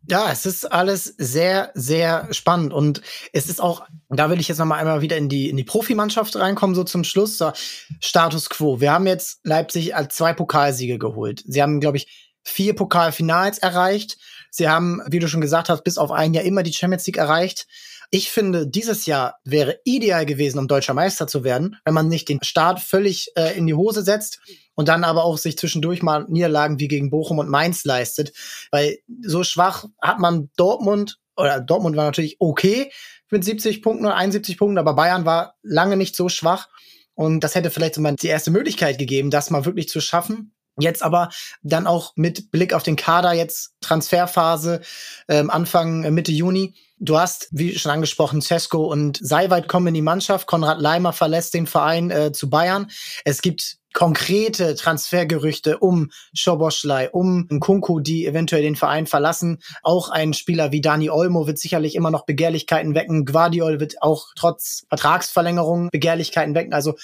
Ja, 0.09 0.31
es 0.31 0.47
ist 0.47 0.71
alles 0.71 1.15
sehr, 1.19 1.73
sehr 1.75 2.29
spannend 2.33 2.73
und 2.73 3.03
es 3.33 3.49
ist 3.49 3.61
auch, 3.61 3.87
da 4.09 4.31
will 4.31 4.39
ich 4.39 4.47
jetzt 4.47 4.59
nochmal 4.59 4.79
einmal 4.79 5.01
wieder 5.01 5.17
in 5.17 5.29
die, 5.29 5.51
in 5.51 5.57
die 5.57 5.65
Profimannschaft 5.65 6.37
reinkommen, 6.37 6.77
so 6.77 6.85
zum 6.85 7.03
Schluss. 7.03 7.39
So, 7.39 7.53
Status 8.01 8.49
Quo. 8.49 8.81
Wir 8.81 8.93
haben 8.93 9.07
jetzt 9.07 9.41
Leipzig 9.43 9.97
als 9.97 10.15
zwei 10.15 10.33
Pokalsiege 10.33 10.99
geholt. 10.99 11.43
Sie 11.47 11.61
haben, 11.61 11.81
glaube 11.81 11.97
ich, 11.97 12.31
vier 12.45 12.75
Pokalfinals 12.77 13.59
erreicht. 13.59 14.19
Sie 14.51 14.69
haben, 14.69 15.03
wie 15.09 15.19
du 15.19 15.27
schon 15.27 15.41
gesagt 15.41 15.69
hast, 15.69 15.83
bis 15.83 15.99
auf 15.99 16.13
ein 16.13 16.35
Jahr 16.35 16.45
immer 16.45 16.63
die 16.63 16.73
Champions 16.73 17.07
League 17.07 17.17
erreicht. 17.17 17.67
Ich 18.11 18.31
finde, 18.31 18.69
dieses 18.69 19.07
Jahr 19.07 19.41
wäre 19.45 19.81
ideal 19.85 20.25
gewesen, 20.25 20.61
um 20.61 20.69
deutscher 20.69 20.95
Meister 20.95 21.27
zu 21.27 21.43
werden, 21.43 21.77
wenn 21.85 21.95
man 21.95 22.09
nicht 22.09 22.29
den 22.29 22.39
Start 22.45 22.79
völlig 22.79 23.33
äh, 23.35 23.59
in 23.59 23.67
die 23.67 23.75
Hose 23.75 24.03
setzt 24.03 24.41
und 24.77 24.89
dann 24.89 25.03
aber 25.03 25.25
auch 25.25 25.39
sich 25.39 25.59
zwischendurch 25.59 26.03
mal 26.03 26.27
Niederlagen 26.29 26.79
wie 26.79 26.87
gegen 26.87 27.11
Bochum 27.11 27.39
und 27.39 27.49
Mainz 27.49 27.85
leistet. 27.85 28.33
Weil 28.71 28.99
so 29.23 29.43
schwach 29.43 29.87
hat 30.01 30.21
man 30.21 30.51
Dortmund, 30.57 31.19
oder 31.37 31.61
Dortmund 31.61 31.97
war 31.97 32.05
natürlich 32.05 32.37
okay 32.39 32.93
mit 33.31 33.45
70 33.45 33.83
Punkten 33.83 34.07
oder 34.07 34.15
71 34.15 34.57
Punkten, 34.57 34.79
aber 34.79 34.95
Bayern 34.95 35.25
war 35.25 35.55
lange 35.63 35.97
nicht 35.97 36.15
so 36.15 36.29
schwach. 36.29 36.69
Und 37.15 37.41
das 37.41 37.55
hätte 37.55 37.71
vielleicht 37.71 37.95
so 37.95 38.01
mal 38.01 38.15
die 38.15 38.29
erste 38.29 38.51
Möglichkeit 38.51 38.99
gegeben, 38.99 39.31
das 39.31 39.51
mal 39.51 39.65
wirklich 39.65 39.89
zu 39.89 40.01
schaffen. 40.01 40.53
Jetzt 40.79 41.03
aber 41.03 41.31
dann 41.63 41.87
auch 41.87 42.13
mit 42.17 42.51
Blick 42.51 42.75
auf 42.75 42.83
den 42.83 42.97
Kader, 42.97 43.33
jetzt 43.33 43.75
Transferphase, 43.81 44.83
ähm, 45.27 45.51
Anfang 45.51 46.05
äh, 46.05 46.11
Mitte 46.11 46.33
Juni. 46.33 46.75
Du 46.99 47.19
hast, 47.19 47.49
wie 47.51 47.79
schon 47.79 47.93
angesprochen, 47.93 48.41
Cesco 48.41 48.85
und 48.91 49.19
Seiweit 49.21 49.69
kommen 49.69 49.89
in 49.89 49.95
die 49.95 50.03
Mannschaft. 50.03 50.47
Konrad 50.47 50.81
Leimer 50.81 51.13
verlässt 51.13 51.53
den 51.53 51.67
Verein 51.67 52.11
äh, 52.11 52.33
zu 52.33 52.49
Bayern. 52.49 52.91
Es 53.25 53.43
gibt 53.43 53.77
konkrete 53.93 54.75
Transfergerüchte 54.75 55.79
um 55.79 56.11
Schoboschlei, 56.35 57.11
um 57.11 57.47
Nkunku, 57.51 58.01
die 58.01 58.27
eventuell 58.27 58.63
den 58.63 58.77
Verein 58.77 59.07
verlassen. 59.07 59.59
Auch 59.83 60.09
ein 60.09 60.33
Spieler 60.33 60.73
wie 60.73 60.81
Dani 60.81 61.11
Olmo 61.11 61.47
wird 61.47 61.59
sicherlich 61.59 61.97
immer 61.97 62.11
noch 62.11 62.25
Begehrlichkeiten 62.25 62.95
wecken. 62.95 63.27
Guardiol 63.27 63.79
wird 63.79 64.01
auch 64.01 64.29
trotz 64.35 64.85
Vertragsverlängerung 64.89 65.91
Begehrlichkeiten 65.91 66.55
wecken. 66.55 66.73
Also, 66.73 66.95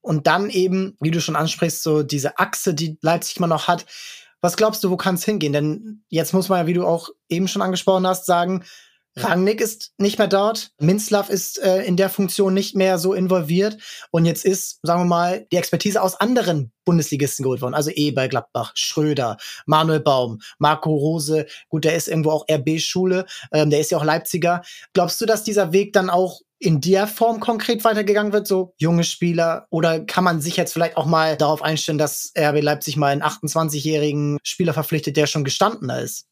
und 0.00 0.28
dann 0.28 0.48
eben, 0.50 0.96
wie 1.00 1.10
du 1.10 1.20
schon 1.20 1.36
ansprichst, 1.36 1.82
so 1.82 2.04
diese 2.04 2.38
Achse, 2.38 2.72
die 2.72 2.98
Leipzig 3.02 3.38
immer 3.38 3.46
noch 3.48 3.66
hat. 3.66 3.84
Was 4.40 4.56
glaubst 4.56 4.82
du, 4.84 4.90
wo 4.90 4.96
kann 4.96 5.16
es 5.16 5.24
hingehen? 5.24 5.52
Denn 5.52 6.02
jetzt 6.08 6.32
muss 6.34 6.48
man 6.48 6.60
ja, 6.60 6.66
wie 6.66 6.74
du 6.74 6.86
auch 6.86 7.10
eben 7.28 7.48
schon 7.48 7.62
angesprochen 7.62 8.06
hast, 8.06 8.26
sagen, 8.26 8.64
Rangnick 9.16 9.60
ist 9.60 9.92
nicht 9.98 10.18
mehr 10.18 10.28
dort. 10.28 10.70
Minzlaff 10.78 11.30
ist 11.30 11.58
äh, 11.58 11.82
in 11.82 11.96
der 11.96 12.10
Funktion 12.10 12.54
nicht 12.54 12.76
mehr 12.76 12.98
so 12.98 13.12
involviert. 13.12 13.76
Und 14.10 14.24
jetzt 14.24 14.44
ist, 14.44 14.78
sagen 14.82 15.02
wir 15.02 15.06
mal, 15.06 15.46
die 15.52 15.56
Expertise 15.56 16.00
aus 16.00 16.20
anderen 16.20 16.72
Bundesligisten 16.84 17.42
geholt 17.42 17.60
worden. 17.60 17.74
Also 17.74 17.90
bei 18.14 18.28
Gladbach, 18.28 18.72
Schröder, 18.74 19.36
Manuel 19.66 20.00
Baum, 20.00 20.40
Marco 20.58 20.94
Rose. 20.94 21.46
Gut, 21.68 21.84
der 21.84 21.96
ist 21.96 22.08
irgendwo 22.08 22.30
auch 22.30 22.46
RB-Schule. 22.50 23.26
Ähm, 23.52 23.70
der 23.70 23.80
ist 23.80 23.90
ja 23.90 23.98
auch 23.98 24.04
Leipziger. 24.04 24.62
Glaubst 24.92 25.20
du, 25.20 25.26
dass 25.26 25.44
dieser 25.44 25.72
Weg 25.72 25.92
dann 25.92 26.08
auch 26.08 26.40
in 26.60 26.80
der 26.80 27.06
Form 27.06 27.40
konkret 27.40 27.84
weitergegangen 27.84 28.32
wird, 28.32 28.46
so 28.46 28.74
junge 28.76 29.04
Spieler? 29.04 29.66
Oder 29.70 30.00
kann 30.00 30.24
man 30.24 30.40
sich 30.40 30.56
jetzt 30.56 30.72
vielleicht 30.72 30.96
auch 30.96 31.06
mal 31.06 31.36
darauf 31.36 31.62
einstellen, 31.62 31.98
dass 31.98 32.32
RB 32.38 32.62
Leipzig 32.62 32.96
mal 32.96 33.08
einen 33.08 33.22
28-jährigen 33.22 34.38
Spieler 34.44 34.74
verpflichtet, 34.74 35.16
der 35.16 35.26
schon 35.26 35.44
gestandener 35.44 36.00
ist? 36.00 36.26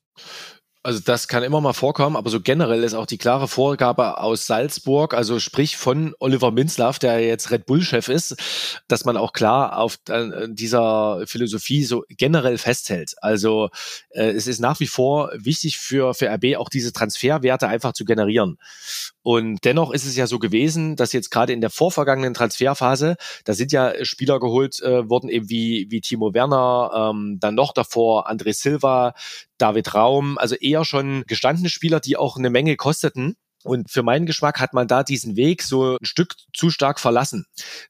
Also 0.84 1.00
das 1.04 1.26
kann 1.26 1.42
immer 1.42 1.60
mal 1.60 1.72
vorkommen, 1.72 2.14
aber 2.14 2.30
so 2.30 2.40
generell 2.40 2.84
ist 2.84 2.94
auch 2.94 3.04
die 3.04 3.18
klare 3.18 3.48
Vorgabe 3.48 4.18
aus 4.18 4.46
Salzburg, 4.46 5.12
also 5.12 5.40
sprich 5.40 5.76
von 5.76 6.14
Oliver 6.20 6.52
Minzlaff, 6.52 7.00
der 7.00 7.20
jetzt 7.20 7.50
Red 7.50 7.66
Bull-Chef 7.66 8.08
ist, 8.08 8.36
dass 8.86 9.04
man 9.04 9.16
auch 9.16 9.32
klar 9.32 9.76
auf 9.76 9.98
äh, 10.08 10.46
dieser 10.48 11.24
Philosophie 11.26 11.84
so 11.84 12.04
generell 12.08 12.58
festhält. 12.58 13.16
Also 13.20 13.70
äh, 14.10 14.30
es 14.30 14.46
ist 14.46 14.60
nach 14.60 14.78
wie 14.78 14.86
vor 14.86 15.32
wichtig 15.34 15.78
für, 15.78 16.14
für 16.14 16.30
RB 16.30 16.56
auch 16.56 16.68
diese 16.68 16.92
Transferwerte 16.92 17.66
einfach 17.66 17.92
zu 17.92 18.04
generieren. 18.04 18.56
Und 19.30 19.66
dennoch 19.66 19.90
ist 19.90 20.06
es 20.06 20.16
ja 20.16 20.26
so 20.26 20.38
gewesen, 20.38 20.96
dass 20.96 21.12
jetzt 21.12 21.28
gerade 21.28 21.52
in 21.52 21.60
der 21.60 21.68
vorvergangenen 21.68 22.32
Transferphase, 22.32 23.16
da 23.44 23.52
sind 23.52 23.72
ja 23.72 23.92
Spieler 24.06 24.40
geholt 24.40 24.80
äh, 24.80 25.06
worden, 25.10 25.28
eben 25.28 25.50
wie, 25.50 25.86
wie 25.90 26.00
Timo 26.00 26.32
Werner, 26.32 27.10
ähm, 27.12 27.36
dann 27.38 27.54
noch 27.54 27.74
davor 27.74 28.30
André 28.30 28.54
Silva, 28.54 29.12
David 29.58 29.92
Raum, 29.92 30.38
also 30.38 30.54
eher 30.54 30.86
schon 30.86 31.24
gestandene 31.26 31.68
Spieler, 31.68 32.00
die 32.00 32.16
auch 32.16 32.38
eine 32.38 32.48
Menge 32.48 32.76
kosteten. 32.76 33.36
Und 33.64 33.90
für 33.90 34.02
meinen 34.02 34.26
Geschmack 34.26 34.60
hat 34.60 34.72
man 34.72 34.86
da 34.86 35.02
diesen 35.02 35.36
Weg 35.36 35.62
so 35.62 35.96
ein 35.96 36.04
Stück 36.04 36.34
zu 36.54 36.70
stark 36.70 37.00
verlassen. 37.00 37.46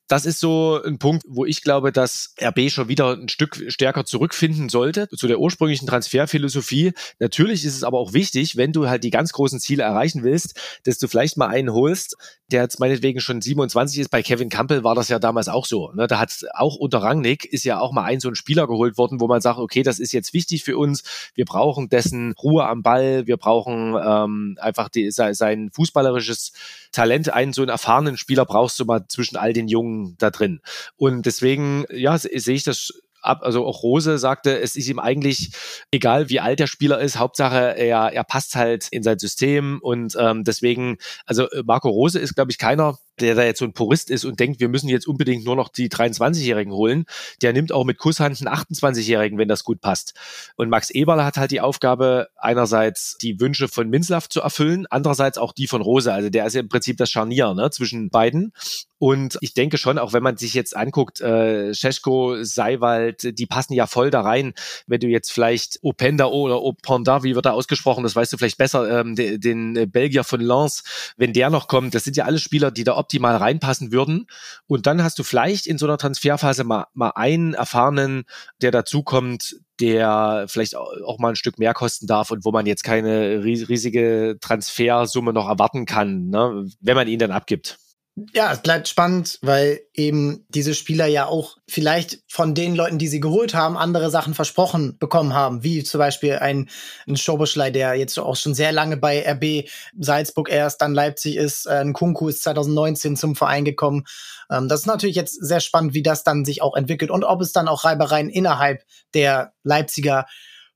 Das 0.06 0.24
ist 0.24 0.40
so 0.40 0.80
ein 0.82 0.98
Punkt, 0.98 1.24
wo 1.28 1.44
ich 1.44 1.62
glaube, 1.62 1.92
dass 1.92 2.34
RB 2.40 2.70
schon 2.70 2.88
wieder 2.88 3.14
ein 3.14 3.28
Stück 3.28 3.64
stärker 3.68 4.06
zurückfinden 4.06 4.70
sollte 4.70 5.08
zu 5.08 5.28
der 5.28 5.40
ursprünglichen 5.40 5.86
Transferphilosophie. 5.86 6.92
Natürlich 7.18 7.64
ist 7.64 7.76
es 7.76 7.84
aber 7.84 7.98
auch 7.98 8.14
wichtig, 8.14 8.56
wenn 8.56 8.72
du 8.72 8.88
halt 8.88 9.04
die 9.04 9.10
ganz 9.10 9.32
großen 9.32 9.60
Ziele 9.60 9.82
erreichen 9.82 10.22
willst, 10.22 10.58
dass 10.84 10.98
du 10.98 11.06
vielleicht 11.06 11.36
mal 11.36 11.48
einen 11.48 11.72
holst, 11.72 12.16
der 12.50 12.62
jetzt 12.62 12.80
meinetwegen 12.80 13.20
schon 13.20 13.42
27 13.42 13.98
ist. 13.98 14.10
Bei 14.10 14.22
Kevin 14.22 14.48
Campbell 14.48 14.84
war 14.84 14.94
das 14.94 15.08
ja 15.08 15.18
damals 15.18 15.48
auch 15.48 15.66
so. 15.66 15.92
Ne? 15.92 16.06
Da 16.06 16.18
hat 16.18 16.32
auch 16.54 16.76
unter 16.76 17.02
Rangnick 17.02 17.44
ist 17.44 17.64
ja 17.64 17.78
auch 17.78 17.92
mal 17.92 18.04
ein 18.04 18.20
so 18.20 18.28
ein 18.28 18.34
Spieler 18.34 18.66
geholt 18.66 18.96
worden, 18.96 19.20
wo 19.20 19.26
man 19.26 19.42
sagt, 19.42 19.58
okay, 19.58 19.82
das 19.82 19.98
ist 19.98 20.12
jetzt 20.12 20.32
wichtig 20.32 20.64
für 20.64 20.78
uns. 20.78 21.02
Wir 21.34 21.44
brauchen 21.44 21.88
dessen 21.88 22.32
Ruhe 22.42 22.66
am 22.66 22.82
Ball. 22.82 23.26
Wir 23.26 23.36
brauchen 23.36 23.94
ähm, 24.02 24.56
einfach 24.60 24.88
die, 24.88 25.10
sein 25.10 25.57
fußballerisches 25.70 26.52
Talent. 26.92 27.32
Einen 27.32 27.52
so 27.52 27.62
einen 27.62 27.70
erfahrenen 27.70 28.16
Spieler 28.16 28.44
brauchst 28.44 28.78
du 28.80 28.84
mal 28.84 29.06
zwischen 29.08 29.36
all 29.36 29.52
den 29.52 29.68
Jungen 29.68 30.16
da 30.18 30.30
drin. 30.30 30.60
Und 30.96 31.26
deswegen, 31.26 31.84
ja, 31.90 32.16
sehe 32.18 32.54
ich 32.54 32.64
das 32.64 32.92
ab, 33.22 33.40
also 33.42 33.66
auch 33.66 33.82
Rose 33.82 34.18
sagte, 34.18 34.58
es 34.58 34.76
ist 34.76 34.88
ihm 34.88 34.98
eigentlich 34.98 35.50
egal, 35.90 36.28
wie 36.28 36.40
alt 36.40 36.60
der 36.60 36.66
Spieler 36.66 37.00
ist, 37.00 37.18
Hauptsache 37.18 37.76
er, 37.76 38.12
er 38.12 38.24
passt 38.24 38.56
halt 38.56 38.88
in 38.90 39.02
sein 39.02 39.18
System 39.18 39.78
und 39.82 40.16
ähm, 40.18 40.44
deswegen, 40.44 40.98
also 41.26 41.48
äh, 41.50 41.62
Marco 41.64 41.88
Rose 41.88 42.18
ist, 42.18 42.34
glaube 42.34 42.50
ich, 42.50 42.58
keiner, 42.58 42.98
der 43.20 43.34
da 43.34 43.44
jetzt 43.44 43.58
so 43.58 43.64
ein 43.64 43.72
Purist 43.72 44.10
ist 44.10 44.24
und 44.24 44.40
denkt, 44.40 44.60
wir 44.60 44.68
müssen 44.68 44.88
jetzt 44.88 45.06
unbedingt 45.06 45.44
nur 45.44 45.56
noch 45.56 45.68
die 45.68 45.88
23-Jährigen 45.88 46.72
holen. 46.72 47.04
Der 47.42 47.52
nimmt 47.52 47.72
auch 47.72 47.84
mit 47.84 47.98
Kusshand 47.98 48.40
einen 48.40 48.54
28-Jährigen, 48.54 49.38
wenn 49.38 49.48
das 49.48 49.64
gut 49.64 49.80
passt. 49.80 50.14
Und 50.56 50.68
Max 50.68 50.90
Eberle 50.90 51.24
hat 51.24 51.36
halt 51.36 51.50
die 51.50 51.60
Aufgabe, 51.60 52.28
einerseits 52.36 53.16
die 53.18 53.40
Wünsche 53.40 53.68
von 53.68 53.88
Minzlaff 53.88 54.28
zu 54.28 54.40
erfüllen, 54.40 54.86
andererseits 54.90 55.38
auch 55.38 55.52
die 55.52 55.66
von 55.66 55.82
Rose. 55.82 56.12
Also 56.12 56.30
der 56.30 56.46
ist 56.46 56.54
ja 56.54 56.60
im 56.60 56.68
Prinzip 56.68 56.96
das 56.96 57.10
Scharnier 57.10 57.54
ne, 57.54 57.70
zwischen 57.70 58.10
beiden. 58.10 58.52
Und 58.98 59.38
ich 59.40 59.54
denke 59.54 59.78
schon, 59.78 59.98
auch 59.98 60.12
wenn 60.12 60.24
man 60.24 60.36
sich 60.36 60.54
jetzt 60.54 60.76
anguckt, 60.76 61.20
äh, 61.20 61.72
Scheschko, 61.72 62.42
Seiwald, 62.42 63.38
die 63.38 63.46
passen 63.46 63.74
ja 63.74 63.86
voll 63.86 64.10
da 64.10 64.22
rein. 64.22 64.54
Wenn 64.88 65.00
du 65.00 65.06
jetzt 65.06 65.30
vielleicht 65.30 65.78
Openda 65.82 66.26
oder 66.26 66.62
Openda, 66.62 67.22
wie 67.22 67.36
wird 67.36 67.46
da 67.46 67.52
ausgesprochen, 67.52 68.02
das 68.02 68.16
weißt 68.16 68.32
du 68.32 68.36
vielleicht 68.36 68.58
besser, 68.58 69.00
ähm, 69.00 69.14
den, 69.14 69.40
den 69.40 69.90
Belgier 69.90 70.24
von 70.24 70.40
Lens, 70.40 70.82
wenn 71.16 71.32
der 71.32 71.48
noch 71.50 71.68
kommt, 71.68 71.94
das 71.94 72.04
sind 72.04 72.16
ja 72.16 72.24
alle 72.24 72.40
Spieler, 72.40 72.72
die 72.72 72.84
da 72.84 72.94
optimal 73.08 73.36
reinpassen 73.36 73.90
würden. 73.90 74.26
Und 74.66 74.86
dann 74.86 75.02
hast 75.02 75.18
du 75.18 75.22
vielleicht 75.22 75.66
in 75.66 75.78
so 75.78 75.86
einer 75.86 75.96
Transferphase 75.96 76.62
mal, 76.64 76.86
mal 76.92 77.12
einen 77.14 77.54
erfahrenen, 77.54 78.24
der 78.60 78.70
dazukommt, 78.70 79.56
der 79.80 80.44
vielleicht 80.46 80.76
auch 80.76 81.18
mal 81.18 81.30
ein 81.30 81.36
Stück 81.36 81.58
mehr 81.58 81.72
kosten 81.72 82.06
darf 82.06 82.30
und 82.30 82.44
wo 82.44 82.52
man 82.52 82.66
jetzt 82.66 82.84
keine 82.84 83.42
riesige 83.42 84.36
Transfersumme 84.40 85.32
noch 85.32 85.48
erwarten 85.48 85.86
kann, 85.86 86.28
ne, 86.28 86.66
wenn 86.80 86.96
man 86.96 87.08
ihn 87.08 87.18
dann 87.18 87.30
abgibt. 87.30 87.78
Ja, 88.34 88.52
es 88.52 88.62
bleibt 88.62 88.88
spannend, 88.88 89.38
weil 89.42 89.80
eben 89.94 90.44
diese 90.48 90.74
Spieler 90.74 91.06
ja 91.06 91.26
auch 91.26 91.56
vielleicht 91.68 92.18
von 92.28 92.54
den 92.54 92.74
Leuten, 92.74 92.98
die 92.98 93.08
sie 93.08 93.20
geholt 93.20 93.54
haben, 93.54 93.76
andere 93.76 94.10
Sachen 94.10 94.34
versprochen 94.34 94.96
bekommen 94.98 95.34
haben, 95.34 95.62
wie 95.62 95.84
zum 95.84 95.98
Beispiel 95.98 96.34
ein, 96.36 96.68
ein 97.06 97.16
Schoboschlei, 97.16 97.70
der 97.70 97.94
jetzt 97.94 98.18
auch 98.18 98.36
schon 98.36 98.54
sehr 98.54 98.72
lange 98.72 98.96
bei 98.96 99.24
RB 99.26 99.68
Salzburg 99.98 100.50
erst, 100.50 100.80
dann 100.80 100.94
Leipzig 100.94 101.36
ist, 101.36 101.66
äh, 101.66 101.80
ein 101.80 101.92
Kunku 101.92 102.28
ist 102.28 102.42
2019 102.42 103.16
zum 103.16 103.36
Verein 103.36 103.64
gekommen. 103.64 104.04
Ähm, 104.50 104.68
das 104.68 104.80
ist 104.80 104.86
natürlich 104.86 105.16
jetzt 105.16 105.34
sehr 105.34 105.60
spannend, 105.60 105.94
wie 105.94 106.02
das 106.02 106.24
dann 106.24 106.44
sich 106.44 106.62
auch 106.62 106.76
entwickelt 106.76 107.10
und 107.10 107.24
ob 107.24 107.40
es 107.40 107.52
dann 107.52 107.68
auch 107.68 107.84
Reibereien 107.84 108.30
innerhalb 108.30 108.84
der 109.14 109.52
Leipziger 109.62 110.26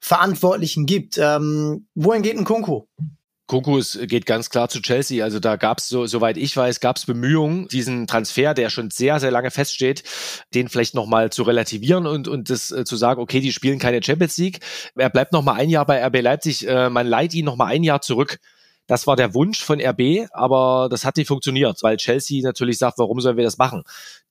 Verantwortlichen 0.01 0.85
gibt. 0.85 1.17
Ähm, 1.19 1.87
wohin 1.95 2.23
geht 2.23 2.37
ein 2.37 2.45
Kunku? 2.45 2.87
Kokus 3.53 3.99
geht 4.05 4.25
ganz 4.25 4.49
klar 4.49 4.71
zu 4.71 4.81
Chelsea. 4.81 5.23
Also 5.23 5.39
da 5.39 5.57
gab 5.57 5.77
es, 5.77 5.87
so, 5.87 6.07
soweit 6.07 6.39
ich 6.39 6.57
weiß, 6.57 6.81
gab 6.81 6.97
es 6.97 7.05
Bemühungen, 7.05 7.69
diesen 7.69 8.07
Transfer, 8.07 8.55
der 8.55 8.71
schon 8.71 8.89
sehr, 8.89 9.21
sehr 9.21 9.31
lange 9.31 9.51
feststeht, 9.51 10.05
den 10.55 10.71
vielleicht 10.71 10.95
nochmal 10.95 11.29
zu 11.29 11.43
relativieren 11.43 12.07
und, 12.07 12.29
und 12.29 12.49
das 12.49 12.71
äh, 12.71 12.87
zu 12.87 12.97
sagen, 12.97 13.21
okay, 13.21 13.41
die 13.41 13.53
spielen 13.53 13.79
keine 13.79 14.03
Champions 14.03 14.39
League. 14.39 14.61
Er 14.97 15.11
bleibt 15.11 15.35
nochmal 15.35 15.61
ein 15.61 15.69
Jahr 15.69 15.85
bei 15.85 16.03
RB 16.03 16.23
Leipzig. 16.23 16.67
Äh, 16.67 16.89
man 16.89 17.07
leiht 17.07 17.35
ihn 17.35 17.45
nochmal 17.45 17.75
ein 17.75 17.83
Jahr 17.83 18.01
zurück. 18.01 18.39
Das 18.93 19.07
war 19.07 19.17
der 19.17 19.33
Wunsch 19.33 19.65
von 19.65 19.81
RB, 19.81 20.29
aber 20.33 20.89
das 20.91 21.07
hat 21.07 21.17
nicht 21.17 21.29
funktioniert, 21.29 21.83
weil 21.83 21.97
Chelsea 21.97 22.43
natürlich 22.43 22.77
sagt, 22.77 22.99
warum 22.99 23.23
sollen 23.23 23.39
wir 23.39 23.45
das 23.45 23.57
machen? 23.57 23.85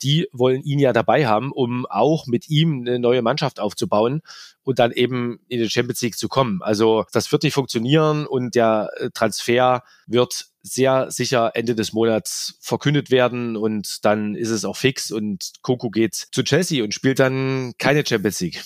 Die 0.03 0.27
wollen 0.33 0.61
ihn 0.61 0.77
ja 0.77 0.93
dabei 0.93 1.25
haben, 1.25 1.51
um 1.51 1.87
auch 1.87 2.27
mit 2.27 2.47
ihm 2.47 2.81
eine 2.81 2.99
neue 2.99 3.23
Mannschaft 3.23 3.59
aufzubauen 3.59 4.21
und 4.61 4.77
dann 4.77 4.91
eben 4.91 5.39
in 5.47 5.63
die 5.63 5.69
Champions 5.71 6.03
League 6.03 6.15
zu 6.15 6.27
kommen. 6.27 6.61
Also 6.61 7.05
das 7.11 7.31
wird 7.31 7.41
nicht 7.41 7.55
funktionieren 7.55 8.27
und 8.27 8.53
der 8.53 8.91
äh, 8.97 9.09
Transfer 9.09 9.81
wird 10.05 10.45
sehr 10.61 11.09
sicher 11.09 11.53
Ende 11.55 11.73
des 11.73 11.91
Monats 11.91 12.59
verkündet 12.61 13.09
werden 13.09 13.57
und 13.57 14.05
dann 14.05 14.35
ist 14.35 14.51
es 14.51 14.63
auch 14.63 14.77
fix 14.77 15.09
und 15.09 15.53
Coco 15.63 15.89
geht 15.89 16.13
zu 16.13 16.43
Chelsea 16.43 16.83
und 16.83 16.93
spielt 16.93 17.17
dann 17.17 17.73
keine 17.79 18.05
Champions 18.05 18.39
League. 18.41 18.61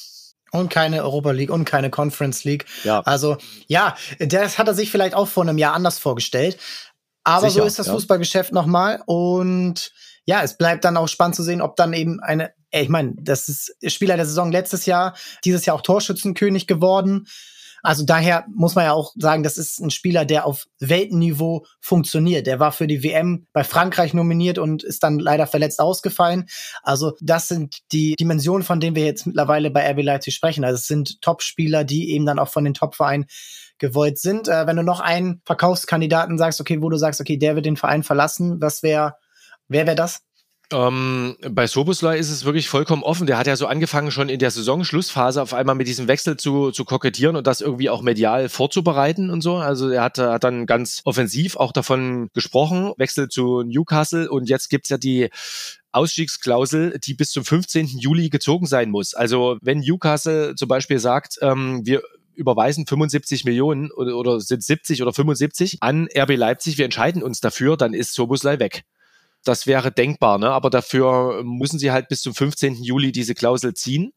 Und 0.55 0.69
keine 0.69 1.03
Europa 1.03 1.31
League 1.31 1.51
und 1.51 1.65
keine 1.65 1.89
Conference 1.89 2.43
League. 2.43 2.65
Ja. 2.83 3.01
Also, 3.01 3.37
ja, 3.67 3.95
das 4.19 4.57
hat 4.57 4.67
er 4.67 4.73
sich 4.73 4.91
vielleicht 4.91 5.15
auch 5.15 5.27
vor 5.27 5.43
einem 5.43 5.57
Jahr 5.57 5.73
anders 5.73 5.99
vorgestellt. 5.99 6.57
Aber 7.23 7.49
Sicher, 7.49 7.61
so 7.61 7.67
ist 7.67 7.79
das 7.79 7.87
ja. 7.87 7.93
Fußballgeschäft 7.93 8.53
nochmal. 8.53 9.01
Und 9.05 9.91
ja, 10.25 10.41
es 10.43 10.57
bleibt 10.57 10.85
dann 10.85 10.97
auch 10.97 11.07
spannend 11.07 11.35
zu 11.35 11.43
sehen, 11.43 11.61
ob 11.61 11.75
dann 11.75 11.93
eben 11.93 12.19
eine, 12.19 12.53
ich 12.71 12.89
meine, 12.89 13.13
das 13.17 13.47
ist 13.49 13.75
Spieler 13.87 14.15
der 14.15 14.25
Saison 14.25 14.51
letztes 14.51 14.85
Jahr, 14.85 15.15
dieses 15.43 15.65
Jahr 15.65 15.75
auch 15.75 15.81
Torschützenkönig 15.81 16.67
geworden. 16.67 17.27
Also 17.85 18.03
daher 18.03 18.45
muss 18.53 18.75
man 18.75 18.85
ja 18.85 18.93
auch 18.93 19.13
sagen, 19.15 19.43
das 19.43 19.57
ist 19.57 19.79
ein 19.79 19.91
Spieler, 19.91 20.25
der 20.25 20.45
auf 20.45 20.65
Weltenniveau 20.79 21.65
funktioniert. 21.79 22.47
Der 22.47 22.59
war 22.59 22.71
für 22.71 22.87
die 22.87 23.03
WM 23.03 23.47
bei 23.53 23.63
Frankreich 23.63 24.13
nominiert 24.13 24.57
und 24.57 24.83
ist 24.83 25.03
dann 25.03 25.19
leider 25.19 25.47
verletzt 25.47 25.79
ausgefallen. 25.79 26.47
Also 26.81 27.13
das 27.21 27.47
sind 27.47 27.79
die 27.91 28.15
Dimensionen, 28.15 28.63
von 28.63 28.79
denen 28.79 28.95
wir 28.95 29.05
jetzt 29.05 29.27
mittlerweile 29.27 29.69
bei 29.69 29.89
RB 29.91 30.01
Leipzig 30.01 30.33
sprechen. 30.33 30.65
Also 30.65 30.75
es 30.77 30.87
sind 30.87 31.21
Top-Spieler, 31.21 31.83
die 31.83 32.11
eben 32.11 32.25
dann 32.25 32.39
auch 32.39 32.49
von 32.49 32.63
den 32.63 32.73
Top-Vereinen 32.73 33.25
gewollt 33.77 34.17
sind. 34.19 34.47
Äh, 34.47 34.67
wenn 34.67 34.77
du 34.77 34.83
noch 34.83 34.99
einen 34.99 35.41
Verkaufskandidaten 35.45 36.37
sagst, 36.37 36.59
okay, 36.61 36.81
wo 36.81 36.89
du 36.89 36.97
sagst, 36.97 37.21
okay, 37.21 37.37
der 37.37 37.55
wird 37.55 37.65
den 37.65 37.77
Verein 37.77 38.03
verlassen, 38.03 38.61
was 38.61 38.83
wäre, 38.83 39.15
wer 39.67 39.85
wäre 39.85 39.95
das? 39.95 40.21
Ähm, 40.71 41.35
bei 41.49 41.67
Soboslai 41.67 42.17
ist 42.17 42.31
es 42.31 42.45
wirklich 42.45 42.69
vollkommen 42.69 43.03
offen. 43.03 43.27
Der 43.27 43.37
hat 43.37 43.47
ja 43.47 43.55
so 43.55 43.67
angefangen, 43.67 44.11
schon 44.11 44.29
in 44.29 44.39
der 44.39 44.51
Saisonschlussphase 44.51 45.41
auf 45.41 45.53
einmal 45.53 45.75
mit 45.75 45.87
diesem 45.87 46.07
Wechsel 46.07 46.37
zu, 46.37 46.71
zu 46.71 46.85
kokettieren 46.85 47.35
und 47.35 47.45
das 47.45 47.61
irgendwie 47.61 47.89
auch 47.89 48.01
medial 48.01 48.49
vorzubereiten 48.49 49.29
und 49.29 49.41
so. 49.41 49.55
Also 49.57 49.89
er 49.89 50.03
hat, 50.03 50.17
hat 50.17 50.43
dann 50.43 50.65
ganz 50.65 51.01
offensiv 51.05 51.55
auch 51.55 51.71
davon 51.71 52.29
gesprochen, 52.33 52.93
Wechsel 52.97 53.29
zu 53.29 53.63
Newcastle 53.63 54.29
und 54.29 54.49
jetzt 54.49 54.69
gibt's 54.69 54.89
ja 54.89 54.97
die 54.97 55.29
Ausstiegsklausel, 55.91 56.99
die 56.99 57.13
bis 57.13 57.31
zum 57.31 57.45
15. 57.45 57.87
Juli 57.99 58.29
gezogen 58.29 58.65
sein 58.65 58.89
muss. 58.89 59.13
Also 59.13 59.57
wenn 59.61 59.79
Newcastle 59.79 60.55
zum 60.55 60.67
Beispiel 60.67 60.99
sagt, 60.99 61.37
ähm, 61.41 61.85
wir 61.85 62.01
überweisen 62.33 62.85
75 62.85 63.45
Millionen 63.45 63.91
oder, 63.91 64.17
oder 64.17 64.39
sind 64.41 64.63
70 64.63 65.01
oder 65.01 65.13
75 65.13 65.77
an 65.81 66.07
RB 66.13 66.35
Leipzig, 66.35 66.77
wir 66.77 66.85
entscheiden 66.85 67.23
uns 67.23 67.39
dafür, 67.39 67.77
dann 67.77 67.93
ist 67.93 68.13
Soboslai 68.13 68.59
weg. 68.59 68.83
Das 69.45 69.67
wäre 69.67 69.91
denkbar, 69.91 70.39
ne? 70.39 70.49
aber 70.49 70.71
dafür 70.71 71.43
müssen 71.43 71.77
sie 71.77 71.91
halt 71.91 72.09
bis 72.09 72.21
zum 72.21 72.33
15. 72.33 72.83
Juli 72.83 73.11
diese 73.11 73.35
Klausel 73.35 73.75
ziehen. 73.75 74.11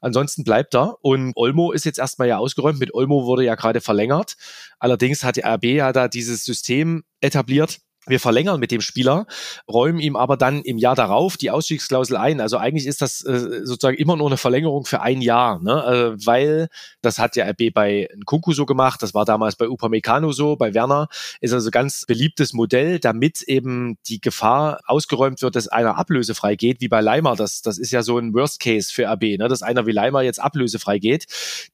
Ansonsten 0.00 0.42
bleibt 0.42 0.74
er. 0.74 0.96
Und 1.02 1.32
Olmo 1.36 1.70
ist 1.70 1.84
jetzt 1.84 2.00
erstmal 2.00 2.26
ja 2.28 2.38
ausgeräumt. 2.38 2.80
Mit 2.80 2.92
Olmo 2.92 3.24
wurde 3.24 3.44
ja 3.44 3.54
gerade 3.54 3.80
verlängert. 3.80 4.34
Allerdings 4.80 5.22
hat 5.22 5.36
die 5.36 5.44
RB 5.44 5.64
ja 5.64 5.92
da 5.92 6.08
dieses 6.08 6.44
System 6.44 7.04
etabliert, 7.20 7.78
wir 8.06 8.18
verlängern 8.18 8.58
mit 8.58 8.72
dem 8.72 8.80
Spieler, 8.80 9.26
räumen 9.68 10.00
ihm 10.00 10.16
aber 10.16 10.36
dann 10.36 10.62
im 10.62 10.76
Jahr 10.76 10.96
darauf 10.96 11.36
die 11.36 11.50
Ausstiegsklausel 11.52 12.16
ein. 12.16 12.40
Also 12.40 12.56
eigentlich 12.56 12.86
ist 12.86 13.00
das 13.00 13.24
äh, 13.24 13.64
sozusagen 13.64 13.96
immer 13.96 14.16
nur 14.16 14.26
eine 14.26 14.36
Verlängerung 14.36 14.86
für 14.86 15.02
ein 15.02 15.22
Jahr, 15.22 15.60
ne? 15.62 16.16
äh, 16.18 16.26
weil 16.26 16.68
das 17.00 17.20
hat 17.20 17.36
ja 17.36 17.46
RB 17.48 17.72
bei 17.72 18.08
Nkunku 18.16 18.54
so 18.54 18.66
gemacht, 18.66 19.02
das 19.02 19.14
war 19.14 19.24
damals 19.24 19.54
bei 19.54 19.68
Upamecano 19.68 20.32
so, 20.32 20.56
bei 20.56 20.74
Werner 20.74 21.08
ist 21.40 21.52
also 21.52 21.70
ganz 21.70 22.04
beliebtes 22.06 22.52
Modell, 22.52 22.98
damit 22.98 23.42
eben 23.42 23.98
die 24.08 24.20
Gefahr 24.20 24.80
ausgeräumt 24.86 25.40
wird, 25.42 25.54
dass 25.54 25.68
einer 25.68 25.96
ablösefrei 25.96 26.56
geht, 26.56 26.80
wie 26.80 26.88
bei 26.88 27.00
Leimer. 27.00 27.36
Das, 27.36 27.62
das 27.62 27.78
ist 27.78 27.92
ja 27.92 28.02
so 28.02 28.18
ein 28.18 28.34
Worst 28.34 28.58
Case 28.58 28.92
für 28.92 29.06
RB, 29.06 29.38
ne? 29.38 29.46
dass 29.48 29.62
einer 29.62 29.86
wie 29.86 29.92
Leimer 29.92 30.22
jetzt 30.22 30.40
ablösefrei 30.40 30.98
geht. 30.98 31.26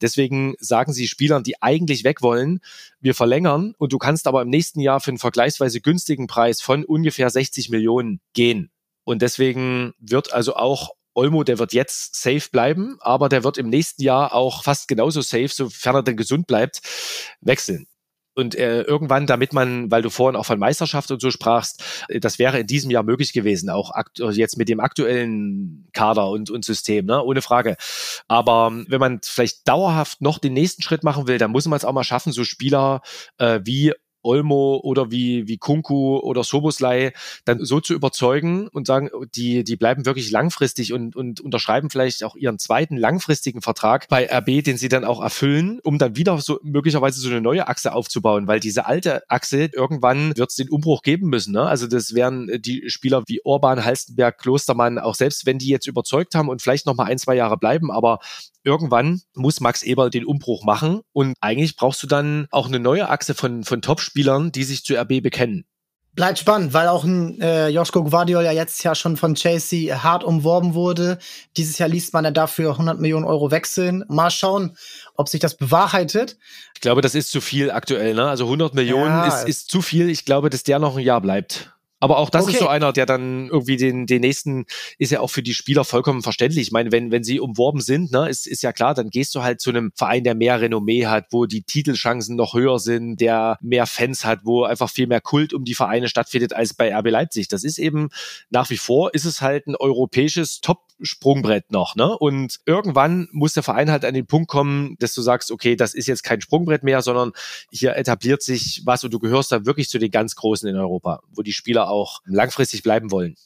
Deswegen 0.03 0.57
sagen 0.61 0.93
sie 0.93 1.09
Spielern, 1.09 1.43
die 1.43 1.63
eigentlich 1.63 2.05
weg 2.05 2.21
wollen, 2.21 2.61
wir 3.01 3.15
verlängern 3.15 3.75
und 3.79 3.93
du 3.93 3.99
kannst 3.99 4.27
aber 4.27 4.43
im 4.43 4.49
nächsten 4.49 4.81
Jahr 4.81 5.01
für 5.01 5.11
einen 5.11 5.19
vergleichsweise 5.19 5.81
günstigen 5.81 6.18
Preis 6.27 6.61
von 6.61 6.85
ungefähr 6.85 7.31
60 7.31 7.71
Millionen 7.71 8.21
gehen. 8.35 8.71
Und 9.05 9.23
deswegen 9.23 9.95
wird 9.99 10.33
also 10.33 10.57
auch 10.57 10.91
Olmo, 11.15 11.43
der 11.43 11.59
wird 11.59 11.73
jetzt 11.73 12.21
safe 12.21 12.49
bleiben, 12.51 12.97
aber 13.01 13.29
der 13.29 13.43
wird 13.43 13.59
im 13.59 13.69
nächsten 13.69 14.03
Jahr 14.03 14.35
auch 14.35 14.63
fast 14.63 14.87
genauso 14.87 15.21
safe, 15.21 15.49
sofern 15.49 15.97
er 15.97 16.03
denn 16.03 16.17
gesund 16.17 16.47
bleibt, 16.47 16.81
wechseln. 17.41 17.87
Und 18.39 18.55
äh, 18.55 18.83
irgendwann, 18.83 19.27
damit 19.27 19.53
man, 19.53 19.91
weil 19.91 20.01
du 20.01 20.11
vorhin 20.11 20.37
auch 20.37 20.47
von 20.47 20.61
Meisterschaft 20.61 21.11
und 21.11 21.21
so 21.21 21.33
sprachst, 21.33 21.83
äh, 22.09 22.21
das 22.21 22.39
wäre 22.39 22.61
in 22.61 22.69
diesem 22.69 22.89
Jahr 22.89 23.03
möglich 23.03 23.33
gewesen, 23.33 23.69
auch 23.69 23.91
jetzt 24.31 24.57
mit 24.57 24.69
dem 24.69 24.79
aktuellen 24.79 25.89
Kader 25.93 26.31
und, 26.31 26.49
und 26.49 26.65
System, 26.65 27.07
ne? 27.07 27.21
ohne 27.21 27.43
Frage. 27.43 27.77
Aber 28.29 28.69
ähm, 28.71 28.87
wenn 28.89 29.01
man 29.01 29.19
vielleicht 29.25 29.67
dauerhaft 29.67 30.21
noch 30.21 30.39
den 30.39 30.53
nächsten 30.53 30.83
Schritt 30.83 31.03
machen 31.03 31.27
will, 31.27 31.39
dann 31.39 31.51
muss 31.51 31.67
man 31.67 31.79
es 31.79 31.85
auch 31.85 31.93
mal 31.93 32.05
schaffen, 32.05 32.31
so 32.31 32.45
Spieler 32.45 33.03
äh, 33.39 33.59
wie 33.65 33.93
Olmo 34.29 34.81
oder 34.83 35.11
wie, 35.11 35.49
wie 35.49 35.57
Kunku 35.57 36.19
oder 36.19 36.45
Soboslai 36.45 37.13
dann 37.45 37.65
so 37.65 37.81
zu 37.81 37.95
überzeugen 37.95 38.69
und 38.69 38.87
sagen, 38.87 39.11
die, 39.35 39.65
die 39.65 39.77
bleiben 39.77 40.05
wirklich 40.05 40.31
langfristig 40.31 40.93
und, 40.93 41.17
und 41.17 41.41
unterschreiben 41.41 41.89
vielleicht 41.91 42.23
auch 42.25 42.37
ihren 42.37 42.59
zweiten 42.59 42.97
langfristigen 42.97 43.63
Vertrag 43.63 44.07
bei 44.09 44.29
RB, 44.31 44.63
den 44.63 44.77
sie 44.77 44.89
dann 44.89 45.05
auch 45.05 45.23
erfüllen, 45.23 45.81
um 45.83 45.99
dann 45.99 46.17
wieder 46.17 46.39
so 46.39 46.61
möglicherweise 46.63 47.21
so 47.21 47.29
eine 47.31 47.41
neue 47.41 47.69
Achse 47.69 47.93
aufzubauen, 47.93 48.47
weil 48.47 48.61
diese 48.61 48.87
alte 48.87 49.23
Achse, 49.31 49.71
irgendwann 49.73 50.37
wird 50.37 50.51
es 50.51 50.57
den 50.57 50.69
Umbruch 50.69 51.03
geben 51.03 51.29
müssen. 51.29 51.53
Ne? 51.53 51.63
Also 51.63 51.87
das 51.87 52.15
wären 52.15 52.51
die 52.61 52.91
Spieler 52.91 53.23
wie 53.27 53.41
Orban, 53.45 53.85
Halstenberg, 53.85 54.39
Klostermann, 54.39 54.99
auch 54.99 55.15
selbst 55.15 55.47
wenn 55.47 55.59
die 55.59 55.69
jetzt 55.69 55.87
überzeugt 55.87 56.35
haben 56.35 56.49
und 56.49 56.61
vielleicht 56.61 56.87
noch 56.87 56.97
mal 56.97 57.05
ein, 57.05 57.19
zwei 57.19 57.35
Jahre 57.35 57.57
bleiben, 57.57 57.91
aber 57.91 58.19
irgendwann 58.65 59.21
muss 59.35 59.61
Max 59.61 59.83
Eber 59.83 60.11
den 60.11 60.25
Umbruch 60.25 60.65
machen 60.65 61.01
und 61.13 61.35
eigentlich 61.41 61.77
brauchst 61.77 62.03
du 62.03 62.07
dann 62.07 62.47
auch 62.51 62.69
eine 62.69 62.81
neue 62.81 63.09
Achse 63.09 63.35
von, 63.35 63.65
von 63.65 63.83
Top-Spielern, 63.83 64.53
die 64.53 64.65
sich 64.65 64.85
zu 64.85 64.95
RB 64.95 65.23
bekennen. 65.23 65.65
Bleibt 66.19 66.41
spannend, 66.41 66.73
weil 66.73 66.89
auch 66.89 67.05
ein 67.05 67.41
äh, 67.41 67.69
Josko 67.69 68.03
Guardiol 68.03 68.43
ja 68.43 68.51
jetzt 68.51 68.83
ja 68.83 68.97
schon 68.97 69.17
von 69.17 69.37
Chelsea 69.37 70.03
hart 70.03 70.25
umworben 70.25 70.75
wurde. 70.75 71.19
Dieses 71.57 71.79
Jahr 71.79 71.89
liest 71.89 72.13
man 72.13 72.25
ja 72.25 72.33
dafür 72.33 72.73
100 72.73 72.99
Millionen 72.99 73.25
Euro 73.25 73.53
wechseln. 73.53 74.05
Mal 74.09 74.31
schauen, 74.31 74.77
ob 75.15 75.29
sich 75.29 75.39
das 75.39 75.57
bewahrheitet. 75.57 76.37
Ich 76.75 76.81
glaube, 76.81 77.03
das 77.03 77.15
ist 77.15 77.31
zu 77.31 77.41
viel 77.41 77.71
aktuell. 77.71 78.15
Ne? 78.15 78.29
Also 78.29 78.47
100 78.47 78.75
Millionen 78.75 79.15
ja, 79.15 79.29
ist, 79.29 79.47
ist 79.47 79.71
zu 79.71 79.81
viel. 79.81 80.11
Ich 80.11 80.25
glaube, 80.25 80.51
dass 80.51 80.65
der 80.65 80.81
noch 80.81 80.97
ein 80.97 81.05
Jahr 81.05 81.21
bleibt. 81.21 81.73
Aber 82.01 82.19
auch 82.19 82.31
das 82.31 82.45
okay. 82.45 82.53
ist 82.53 82.59
so 82.61 82.69
einer, 82.69 82.93
der 82.93 83.07
dann 83.07 83.49
irgendwie 83.49 83.77
den, 83.77 84.07
den 84.07 84.21
nächsten, 84.21 84.67
ist 84.99 85.11
ja 85.11 85.21
auch 85.21 85.31
für 85.31 85.43
die 85.43 85.55
Spieler 85.55 85.85
vollkommen 85.85 86.23
verständlich. 86.23 86.69
Ich 86.69 86.73
meine, 86.73 86.93
wenn, 86.93 87.11
wenn 87.11 87.25
sie 87.25 87.41
umworben 87.41 87.81
sind, 87.81 88.13
ne, 88.13 88.29
ist, 88.29 88.47
ist 88.47 88.63
ja 88.63 88.73
klar, 88.73 88.95
dann 88.95 89.11
gehst 89.11 89.35
du 89.35 89.43
halt 89.43 89.61
zu 89.61 89.71
einem 89.71 89.91
Verein, 89.95 90.25
der 90.25 90.35
mehr 90.35 90.61
Renommee 90.61 91.07
hat, 91.07 91.27
wo 91.31 91.47
die 91.47 91.63
Titelchancen 91.63 92.37
noch 92.37 92.55
höher 92.55 92.79
sind, 92.79 93.21
der 93.21 93.59
mehr 93.61 93.87
Fans 93.87 94.25
hat, 94.25 94.41
wo 94.45 94.65
einfach 94.65 94.91
viel 94.91 95.07
mehr 95.07 95.21
Kult 95.21 95.53
um 95.53 95.65
die 95.65 95.75
Vereine 95.75 96.09
stattfindet 96.09 96.53
als 96.53 96.75
bei 96.75 96.95
RB 96.95 97.11
Leipzig. 97.11 97.49
Das 97.49 97.65
ist 97.65 97.79
eben 97.79 98.11
nach 98.51 98.71
wie 98.71 98.77
vor, 98.77 99.15
ist 99.15 99.25
es 99.25 99.41
halt 99.41 99.67
ein 99.67 99.75
europäisches 99.77 100.61
Top 100.61 100.88
Sprungbrett 101.01 101.71
noch, 101.71 101.95
ne? 101.97 102.17
Und 102.17 102.59
irgendwann 102.67 103.29
muss 103.33 103.55
der 103.55 103.63
Verein 103.63 103.91
halt 103.91 104.05
an 104.05 104.15
den 104.15 104.27
Punkt 104.27 104.49
kommen, 104.49 104.97
dass 104.99 105.15
du 105.15 105.23
sagst, 105.23 105.51
okay, 105.51 105.77
das 105.77 105.95
ist 105.95 106.07
jetzt 106.07 106.23
kein 106.23 106.41
Sprungbrett 106.41 106.83
mehr, 106.83 107.03
sondern 107.03 107.33
hier 107.71 107.97
etabliert 107.97 108.43
sich 108.43 108.83
was 108.85 109.05
und 109.05 109.13
du 109.13 109.19
gehörst 109.19 109.53
da 109.53 109.65
wirklich 109.65 109.89
zu 109.89 109.99
den 109.99 110.11
ganz 110.11 110.35
Großen 110.37 110.69
in 110.69 110.77
Europa, 110.77 111.21
wo 111.31 111.43
die 111.43 111.53
Spieler 111.53 111.89
auch 111.89 112.21
langfristig 112.25 112.83
bleiben 112.83 113.11
wollen. 113.11 113.37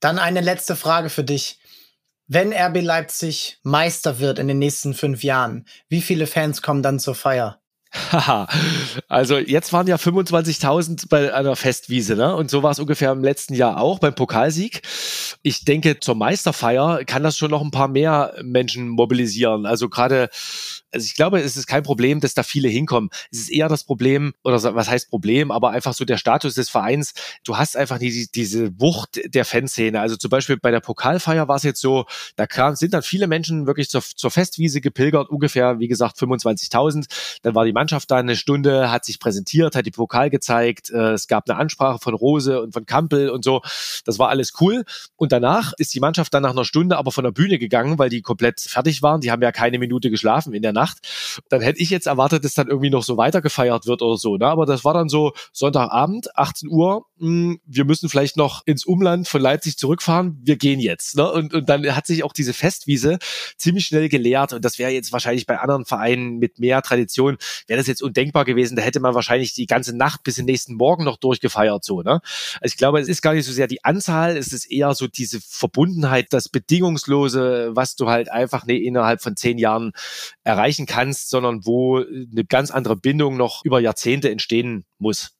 Dann 0.00 0.18
eine 0.18 0.40
letzte 0.40 0.76
Frage 0.76 1.08
für 1.08 1.24
dich. 1.24 1.58
Wenn 2.26 2.52
RB 2.52 2.82
Leipzig 2.82 3.58
Meister 3.62 4.18
wird 4.18 4.38
in 4.38 4.48
den 4.48 4.58
nächsten 4.58 4.94
fünf 4.94 5.22
Jahren, 5.22 5.66
wie 5.88 6.00
viele 6.00 6.26
Fans 6.26 6.62
kommen 6.62 6.82
dann 6.82 6.98
zur 6.98 7.14
Feier? 7.14 7.60
Haha, 7.94 8.48
also 9.08 9.38
jetzt 9.38 9.72
waren 9.72 9.86
ja 9.86 9.96
25.000 9.96 11.08
bei 11.08 11.32
einer 11.32 11.54
Festwiese, 11.54 12.16
ne? 12.16 12.34
Und 12.34 12.50
so 12.50 12.62
war 12.62 12.72
es 12.72 12.80
ungefähr 12.80 13.12
im 13.12 13.22
letzten 13.22 13.54
Jahr 13.54 13.80
auch 13.80 14.00
beim 14.00 14.14
Pokalsieg. 14.14 14.82
Ich 15.42 15.64
denke, 15.64 16.00
zur 16.00 16.16
Meisterfeier 16.16 17.04
kann 17.04 17.22
das 17.22 17.36
schon 17.36 17.52
noch 17.52 17.62
ein 17.62 17.70
paar 17.70 17.88
mehr 17.88 18.34
Menschen 18.42 18.88
mobilisieren. 18.88 19.64
Also 19.64 19.88
gerade 19.88 20.28
also 20.94 21.04
ich 21.04 21.14
glaube, 21.16 21.40
es 21.40 21.56
ist 21.56 21.66
kein 21.66 21.82
Problem, 21.82 22.20
dass 22.20 22.34
da 22.34 22.44
viele 22.44 22.68
hinkommen. 22.68 23.10
Es 23.32 23.40
ist 23.40 23.50
eher 23.50 23.68
das 23.68 23.82
Problem, 23.84 24.32
oder 24.44 24.62
was 24.74 24.88
heißt 24.88 25.10
Problem, 25.10 25.50
aber 25.50 25.70
einfach 25.70 25.92
so 25.92 26.04
der 26.04 26.18
Status 26.18 26.54
des 26.54 26.70
Vereins. 26.70 27.14
Du 27.42 27.58
hast 27.58 27.76
einfach 27.76 27.98
die, 27.98 28.28
diese 28.32 28.80
Wucht 28.80 29.20
der 29.26 29.44
Fanszene. 29.44 30.00
Also 30.00 30.16
zum 30.16 30.30
Beispiel 30.30 30.56
bei 30.56 30.70
der 30.70 30.80
Pokalfeier 30.80 31.48
war 31.48 31.56
es 31.56 31.64
jetzt 31.64 31.80
so, 31.80 32.06
da 32.36 32.46
kam, 32.46 32.76
sind 32.76 32.94
dann 32.94 33.02
viele 33.02 33.26
Menschen 33.26 33.66
wirklich 33.66 33.90
zur, 33.90 34.02
zur 34.02 34.30
Festwiese 34.30 34.80
gepilgert, 34.80 35.28
ungefähr, 35.28 35.80
wie 35.80 35.88
gesagt, 35.88 36.16
25.000. 36.16 37.06
Dann 37.42 37.54
war 37.54 37.64
die 37.64 37.72
Mannschaft 37.72 38.10
da 38.10 38.16
eine 38.16 38.36
Stunde, 38.36 38.90
hat 38.92 39.04
sich 39.04 39.18
präsentiert, 39.18 39.74
hat 39.74 39.86
die 39.86 39.90
Pokal 39.90 40.30
gezeigt. 40.30 40.90
Äh, 40.90 41.12
es 41.12 41.26
gab 41.26 41.50
eine 41.50 41.58
Ansprache 41.58 41.98
von 41.98 42.14
Rose 42.14 42.62
und 42.62 42.72
von 42.72 42.86
Kampel 42.86 43.30
und 43.30 43.44
so. 43.44 43.62
Das 44.04 44.20
war 44.20 44.28
alles 44.28 44.52
cool. 44.60 44.84
Und 45.16 45.32
danach 45.32 45.72
ist 45.76 45.92
die 45.92 46.00
Mannschaft 46.00 46.32
dann 46.34 46.44
nach 46.44 46.52
einer 46.52 46.64
Stunde 46.64 46.96
aber 46.96 47.10
von 47.10 47.24
der 47.24 47.32
Bühne 47.32 47.58
gegangen, 47.58 47.98
weil 47.98 48.10
die 48.10 48.22
komplett 48.22 48.60
fertig 48.60 49.02
waren. 49.02 49.20
Die 49.20 49.32
haben 49.32 49.42
ja 49.42 49.50
keine 49.50 49.80
Minute 49.80 50.10
geschlafen 50.10 50.54
in 50.54 50.62
der 50.62 50.72
Nacht. 50.72 50.83
Nacht. 50.84 50.98
Dann 51.48 51.62
hätte 51.62 51.80
ich 51.80 51.90
jetzt 51.90 52.06
erwartet, 52.06 52.44
dass 52.44 52.54
dann 52.54 52.68
irgendwie 52.68 52.90
noch 52.90 53.02
so 53.02 53.16
weiter 53.16 53.40
gefeiert 53.40 53.86
wird 53.86 54.02
oder 54.02 54.16
so. 54.16 54.36
Ne? 54.36 54.46
Aber 54.46 54.66
das 54.66 54.84
war 54.84 54.94
dann 54.94 55.08
so 55.08 55.32
Sonntagabend, 55.52 56.36
18 56.36 56.68
Uhr. 56.68 57.06
Mh, 57.18 57.28
hm, 57.28 57.60
wir 57.64 57.84
müssen 57.84 58.08
vielleicht 58.08 58.36
noch 58.36 58.62
ins 58.66 58.84
Umland 58.84 59.28
von 59.28 59.40
Leipzig 59.40 59.78
zurückfahren. 59.78 60.38
Wir 60.42 60.56
gehen 60.56 60.80
jetzt. 60.80 61.16
Ne? 61.16 61.30
Und, 61.30 61.54
und 61.54 61.68
dann 61.68 61.84
hat 61.94 62.06
sich 62.06 62.22
auch 62.22 62.32
diese 62.32 62.52
Festwiese 62.52 63.18
ziemlich 63.56 63.86
schnell 63.86 64.08
geleert. 64.08 64.52
Und 64.52 64.64
das 64.64 64.78
wäre 64.78 64.90
jetzt 64.90 65.12
wahrscheinlich 65.12 65.46
bei 65.46 65.58
anderen 65.58 65.84
Vereinen 65.84 66.38
mit 66.38 66.58
mehr 66.58 66.82
Tradition, 66.82 67.36
wäre 67.66 67.78
das 67.78 67.86
jetzt 67.86 68.02
undenkbar 68.02 68.44
gewesen. 68.44 68.76
Da 68.76 68.82
hätte 68.82 69.00
man 69.00 69.14
wahrscheinlich 69.14 69.54
die 69.54 69.66
ganze 69.66 69.96
Nacht 69.96 70.22
bis 70.22 70.34
den 70.34 70.44
nächsten 70.44 70.74
Morgen 70.74 71.04
noch 71.04 71.16
durchgefeiert. 71.16 71.84
So, 71.84 72.02
ne? 72.02 72.20
Also 72.60 72.72
ich 72.72 72.76
glaube, 72.76 73.00
es 73.00 73.08
ist 73.08 73.22
gar 73.22 73.34
nicht 73.34 73.46
so 73.46 73.52
sehr 73.52 73.66
die 73.66 73.84
Anzahl, 73.84 74.36
es 74.36 74.52
ist 74.52 74.70
eher 74.70 74.94
so 74.94 75.06
diese 75.06 75.40
Verbundenheit, 75.40 76.26
das 76.30 76.48
Bedingungslose, 76.48 77.70
was 77.74 77.96
du 77.96 78.08
halt 78.08 78.30
einfach 78.30 78.66
ne, 78.66 78.76
innerhalb 78.76 79.22
von 79.22 79.36
zehn 79.36 79.58
Jahren 79.58 79.92
erreicht 80.42 80.63
erreichen 80.64 80.86
kannst, 80.86 81.28
sondern 81.28 81.66
wo 81.66 81.98
eine 81.98 82.44
ganz 82.48 82.70
andere 82.70 82.96
Bindung 82.96 83.36
noch 83.36 83.64
über 83.64 83.80
Jahrzehnte 83.80 84.30
entstehen 84.30 84.84
muss. 84.98 85.32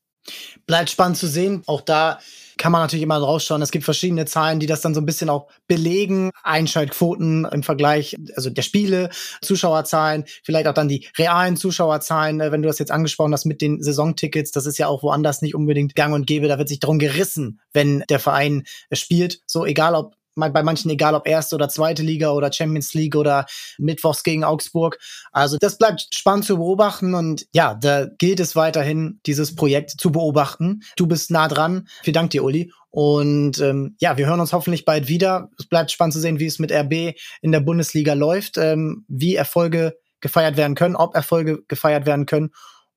Bleibt 0.67 0.91
spannend 0.91 1.19
zu 1.19 1.27
sehen. 1.27 1.63
Auch 1.67 1.81
da 1.81 2.19
kann 2.57 2.73
man 2.73 2.83
natürlich 2.83 3.03
immer 3.03 3.19
rausschauen. 3.19 3.61
Es 3.61 3.71
gibt 3.71 3.85
verschiedene 3.85 4.27
Zahlen, 4.27 4.61
die 4.61 4.67
das 4.67 4.81
dann 4.81 4.95
so 4.95 5.01
ein 5.01 5.07
bisschen 5.07 5.29
auch 5.29 5.49
belegen. 5.67 6.31
Einschaltquoten 6.43 7.47
im 7.51 7.63
Vergleich, 7.63 8.17
also 8.37 8.49
der 8.49 8.63
Spiele, 8.63 9.11
Zuschauerzahlen, 9.43 10.25
vielleicht 10.43 10.67
auch 10.67 10.75
dann 10.75 10.89
die 10.89 11.09
realen 11.19 11.57
Zuschauerzahlen, 11.57 12.41
äh, 12.41 12.53
wenn 12.53 12.63
du 12.63 12.69
das 12.69 12.79
jetzt 12.79 12.93
angesprochen 12.93 13.33
hast 13.33 13.45
mit 13.45 13.61
den 13.61 13.83
Saisontickets. 13.83 14.51
Das 14.53 14.67
ist 14.67 14.79
ja 14.79 14.87
auch 14.87 15.03
woanders 15.03 15.43
nicht 15.43 15.55
unbedingt 15.55 15.95
gang 15.95 16.15
und 16.15 16.27
gäbe. 16.27 16.49
Da 16.49 16.59
wird 16.59 16.69
sich 16.69 16.81
darum 16.81 16.99
gerissen, 16.99 17.61
wenn 17.73 18.05
der 18.09 18.21
Verein 18.21 18.65
spielt. 18.93 19.41
So 19.47 19.67
egal 19.67 19.95
ob 19.95 20.15
bei 20.35 20.63
manchen 20.63 20.91
egal 20.91 21.15
ob 21.15 21.27
erste 21.27 21.55
oder 21.55 21.69
zweite 21.69 22.03
Liga 22.03 22.31
oder 22.31 22.53
Champions 22.53 22.95
League 22.95 23.17
oder 23.17 23.47
Mittwochs 23.79 24.23
gegen 24.23 24.45
Augsburg. 24.45 24.99
Also 25.33 25.57
das 25.59 25.79
bleibt 25.79 26.07
spannend 26.13 26.45
zu 26.45 26.57
beobachten 26.57 27.15
und 27.15 27.47
ja, 27.53 27.75
da 27.75 28.07
gilt 28.19 28.41
es 28.41 28.57
weiterhin, 28.57 29.21
dieses 29.27 29.55
Projekt 29.55 29.93
zu 29.93 30.13
beobachten. 30.13 30.81
Du 30.97 31.07
bist 31.07 31.31
nah 31.31 31.49
dran. 31.49 31.89
Vielen 32.03 32.15
Dank 32.15 32.31
dir, 32.31 32.45
Uli. 32.45 32.73
Und 32.91 33.61
ähm, 33.61 33.97
ja, 34.01 34.17
wir 34.17 34.27
hören 34.27 34.41
uns 34.41 34.53
hoffentlich 34.53 34.85
bald 34.85 35.09
wieder. 35.09 35.51
Es 35.59 35.67
bleibt 35.67 35.91
spannend 35.91 36.15
zu 36.15 36.21
sehen, 36.21 36.39
wie 36.39 36.47
es 36.47 36.61
mit 36.61 36.71
RB 36.71 37.17
in 37.43 37.51
der 37.51 37.61
Bundesliga 37.61 38.15
läuft, 38.15 38.57
ähm, 38.57 39.05
wie 39.09 39.35
Erfolge 39.35 39.99
gefeiert 40.21 40.57
werden 40.57 40.77
können, 40.77 40.97
ob 40.97 41.15
Erfolge 41.15 41.63
gefeiert 41.67 42.07
werden 42.07 42.27
können. 42.27 42.51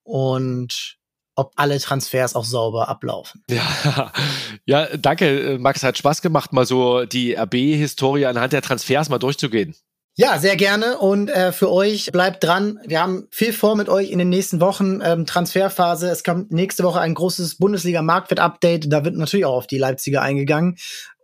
Und 0.04 0.97
ob 1.38 1.54
alle 1.56 1.80
Transfers 1.80 2.36
auch 2.36 2.44
sauber 2.44 2.90
ablaufen. 2.90 3.44
Ja, 3.50 4.12
ja 4.66 4.98
danke, 4.98 5.58
Max. 5.60 5.84
Hat 5.84 5.98
Spaß 5.98 6.22
gemacht, 6.22 6.52
mal 6.52 6.66
so 6.66 7.06
die 7.06 7.36
RB-Historie 7.36 8.26
anhand 8.26 8.54
der 8.54 8.62
Transfers 8.62 9.10
mal 9.10 9.20
durchzugehen. 9.20 9.76
Ja, 10.20 10.40
sehr 10.40 10.56
gerne. 10.56 10.98
Und 10.98 11.30
äh, 11.30 11.52
für 11.52 11.72
euch 11.72 12.12
bleibt 12.12 12.44
dran. 12.44 12.80
Wir 12.88 13.04
haben 13.04 13.28
viel 13.30 13.54
vor 13.54 13.76
mit 13.76 13.88
euch 13.88 14.10
in 14.10 14.18
den 14.18 14.30
nächsten 14.30 14.60
Wochen. 14.60 15.00
Ähm, 15.04 15.28
Transferphase. 15.28 16.10
Es 16.10 16.24
kommt 16.24 16.52
nächste 16.52 16.84
Woche 16.84 17.00
ein 17.00 17.14
großes 17.14 17.60
Bundesliga-Marktwert-Update. 17.60 18.92
Da 18.92 19.06
wird 19.06 19.16
natürlich 19.16 19.46
auch 19.46 19.58
auf 19.58 19.68
die 19.68 19.78
Leipziger 19.78 20.24
eingegangen. 20.24 20.76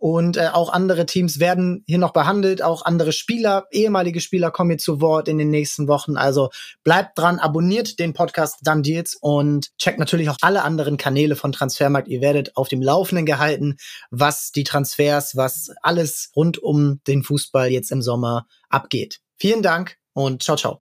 Und 0.03 0.35
äh, 0.35 0.49
auch 0.51 0.73
andere 0.73 1.05
Teams 1.05 1.39
werden 1.39 1.85
hier 1.87 1.97
noch 1.97 2.11
behandelt. 2.11 2.61
Auch 2.61 2.83
andere 2.83 3.13
Spieler, 3.13 3.67
ehemalige 3.71 4.19
Spieler 4.19 4.51
kommen 4.51 4.71
hier 4.71 4.77
zu 4.77 4.99
Wort 4.99 5.29
in 5.29 5.37
den 5.37 5.49
nächsten 5.49 5.87
Wochen. 5.87 6.17
Also 6.17 6.49
bleibt 6.83 7.17
dran, 7.17 7.39
abonniert 7.39 7.99
den 7.99 8.11
Podcast 8.11 8.57
Dann 8.63 8.83
Deals 8.83 9.15
und 9.15 9.69
checkt 9.77 9.99
natürlich 9.99 10.29
auch 10.29 10.35
alle 10.41 10.63
anderen 10.63 10.97
Kanäle 10.97 11.37
von 11.37 11.53
Transfermarkt. 11.53 12.09
Ihr 12.09 12.19
werdet 12.19 12.57
auf 12.57 12.67
dem 12.67 12.81
Laufenden 12.81 13.25
gehalten, 13.25 13.77
was 14.11 14.51
die 14.51 14.65
Transfers, 14.65 15.37
was 15.37 15.69
alles 15.81 16.31
rund 16.35 16.61
um 16.61 16.99
den 17.07 17.23
Fußball 17.23 17.71
jetzt 17.71 17.89
im 17.89 18.01
Sommer 18.01 18.45
abgeht. 18.67 19.21
Vielen 19.37 19.61
Dank 19.61 19.95
und 20.11 20.43
ciao, 20.43 20.57
ciao. 20.57 20.71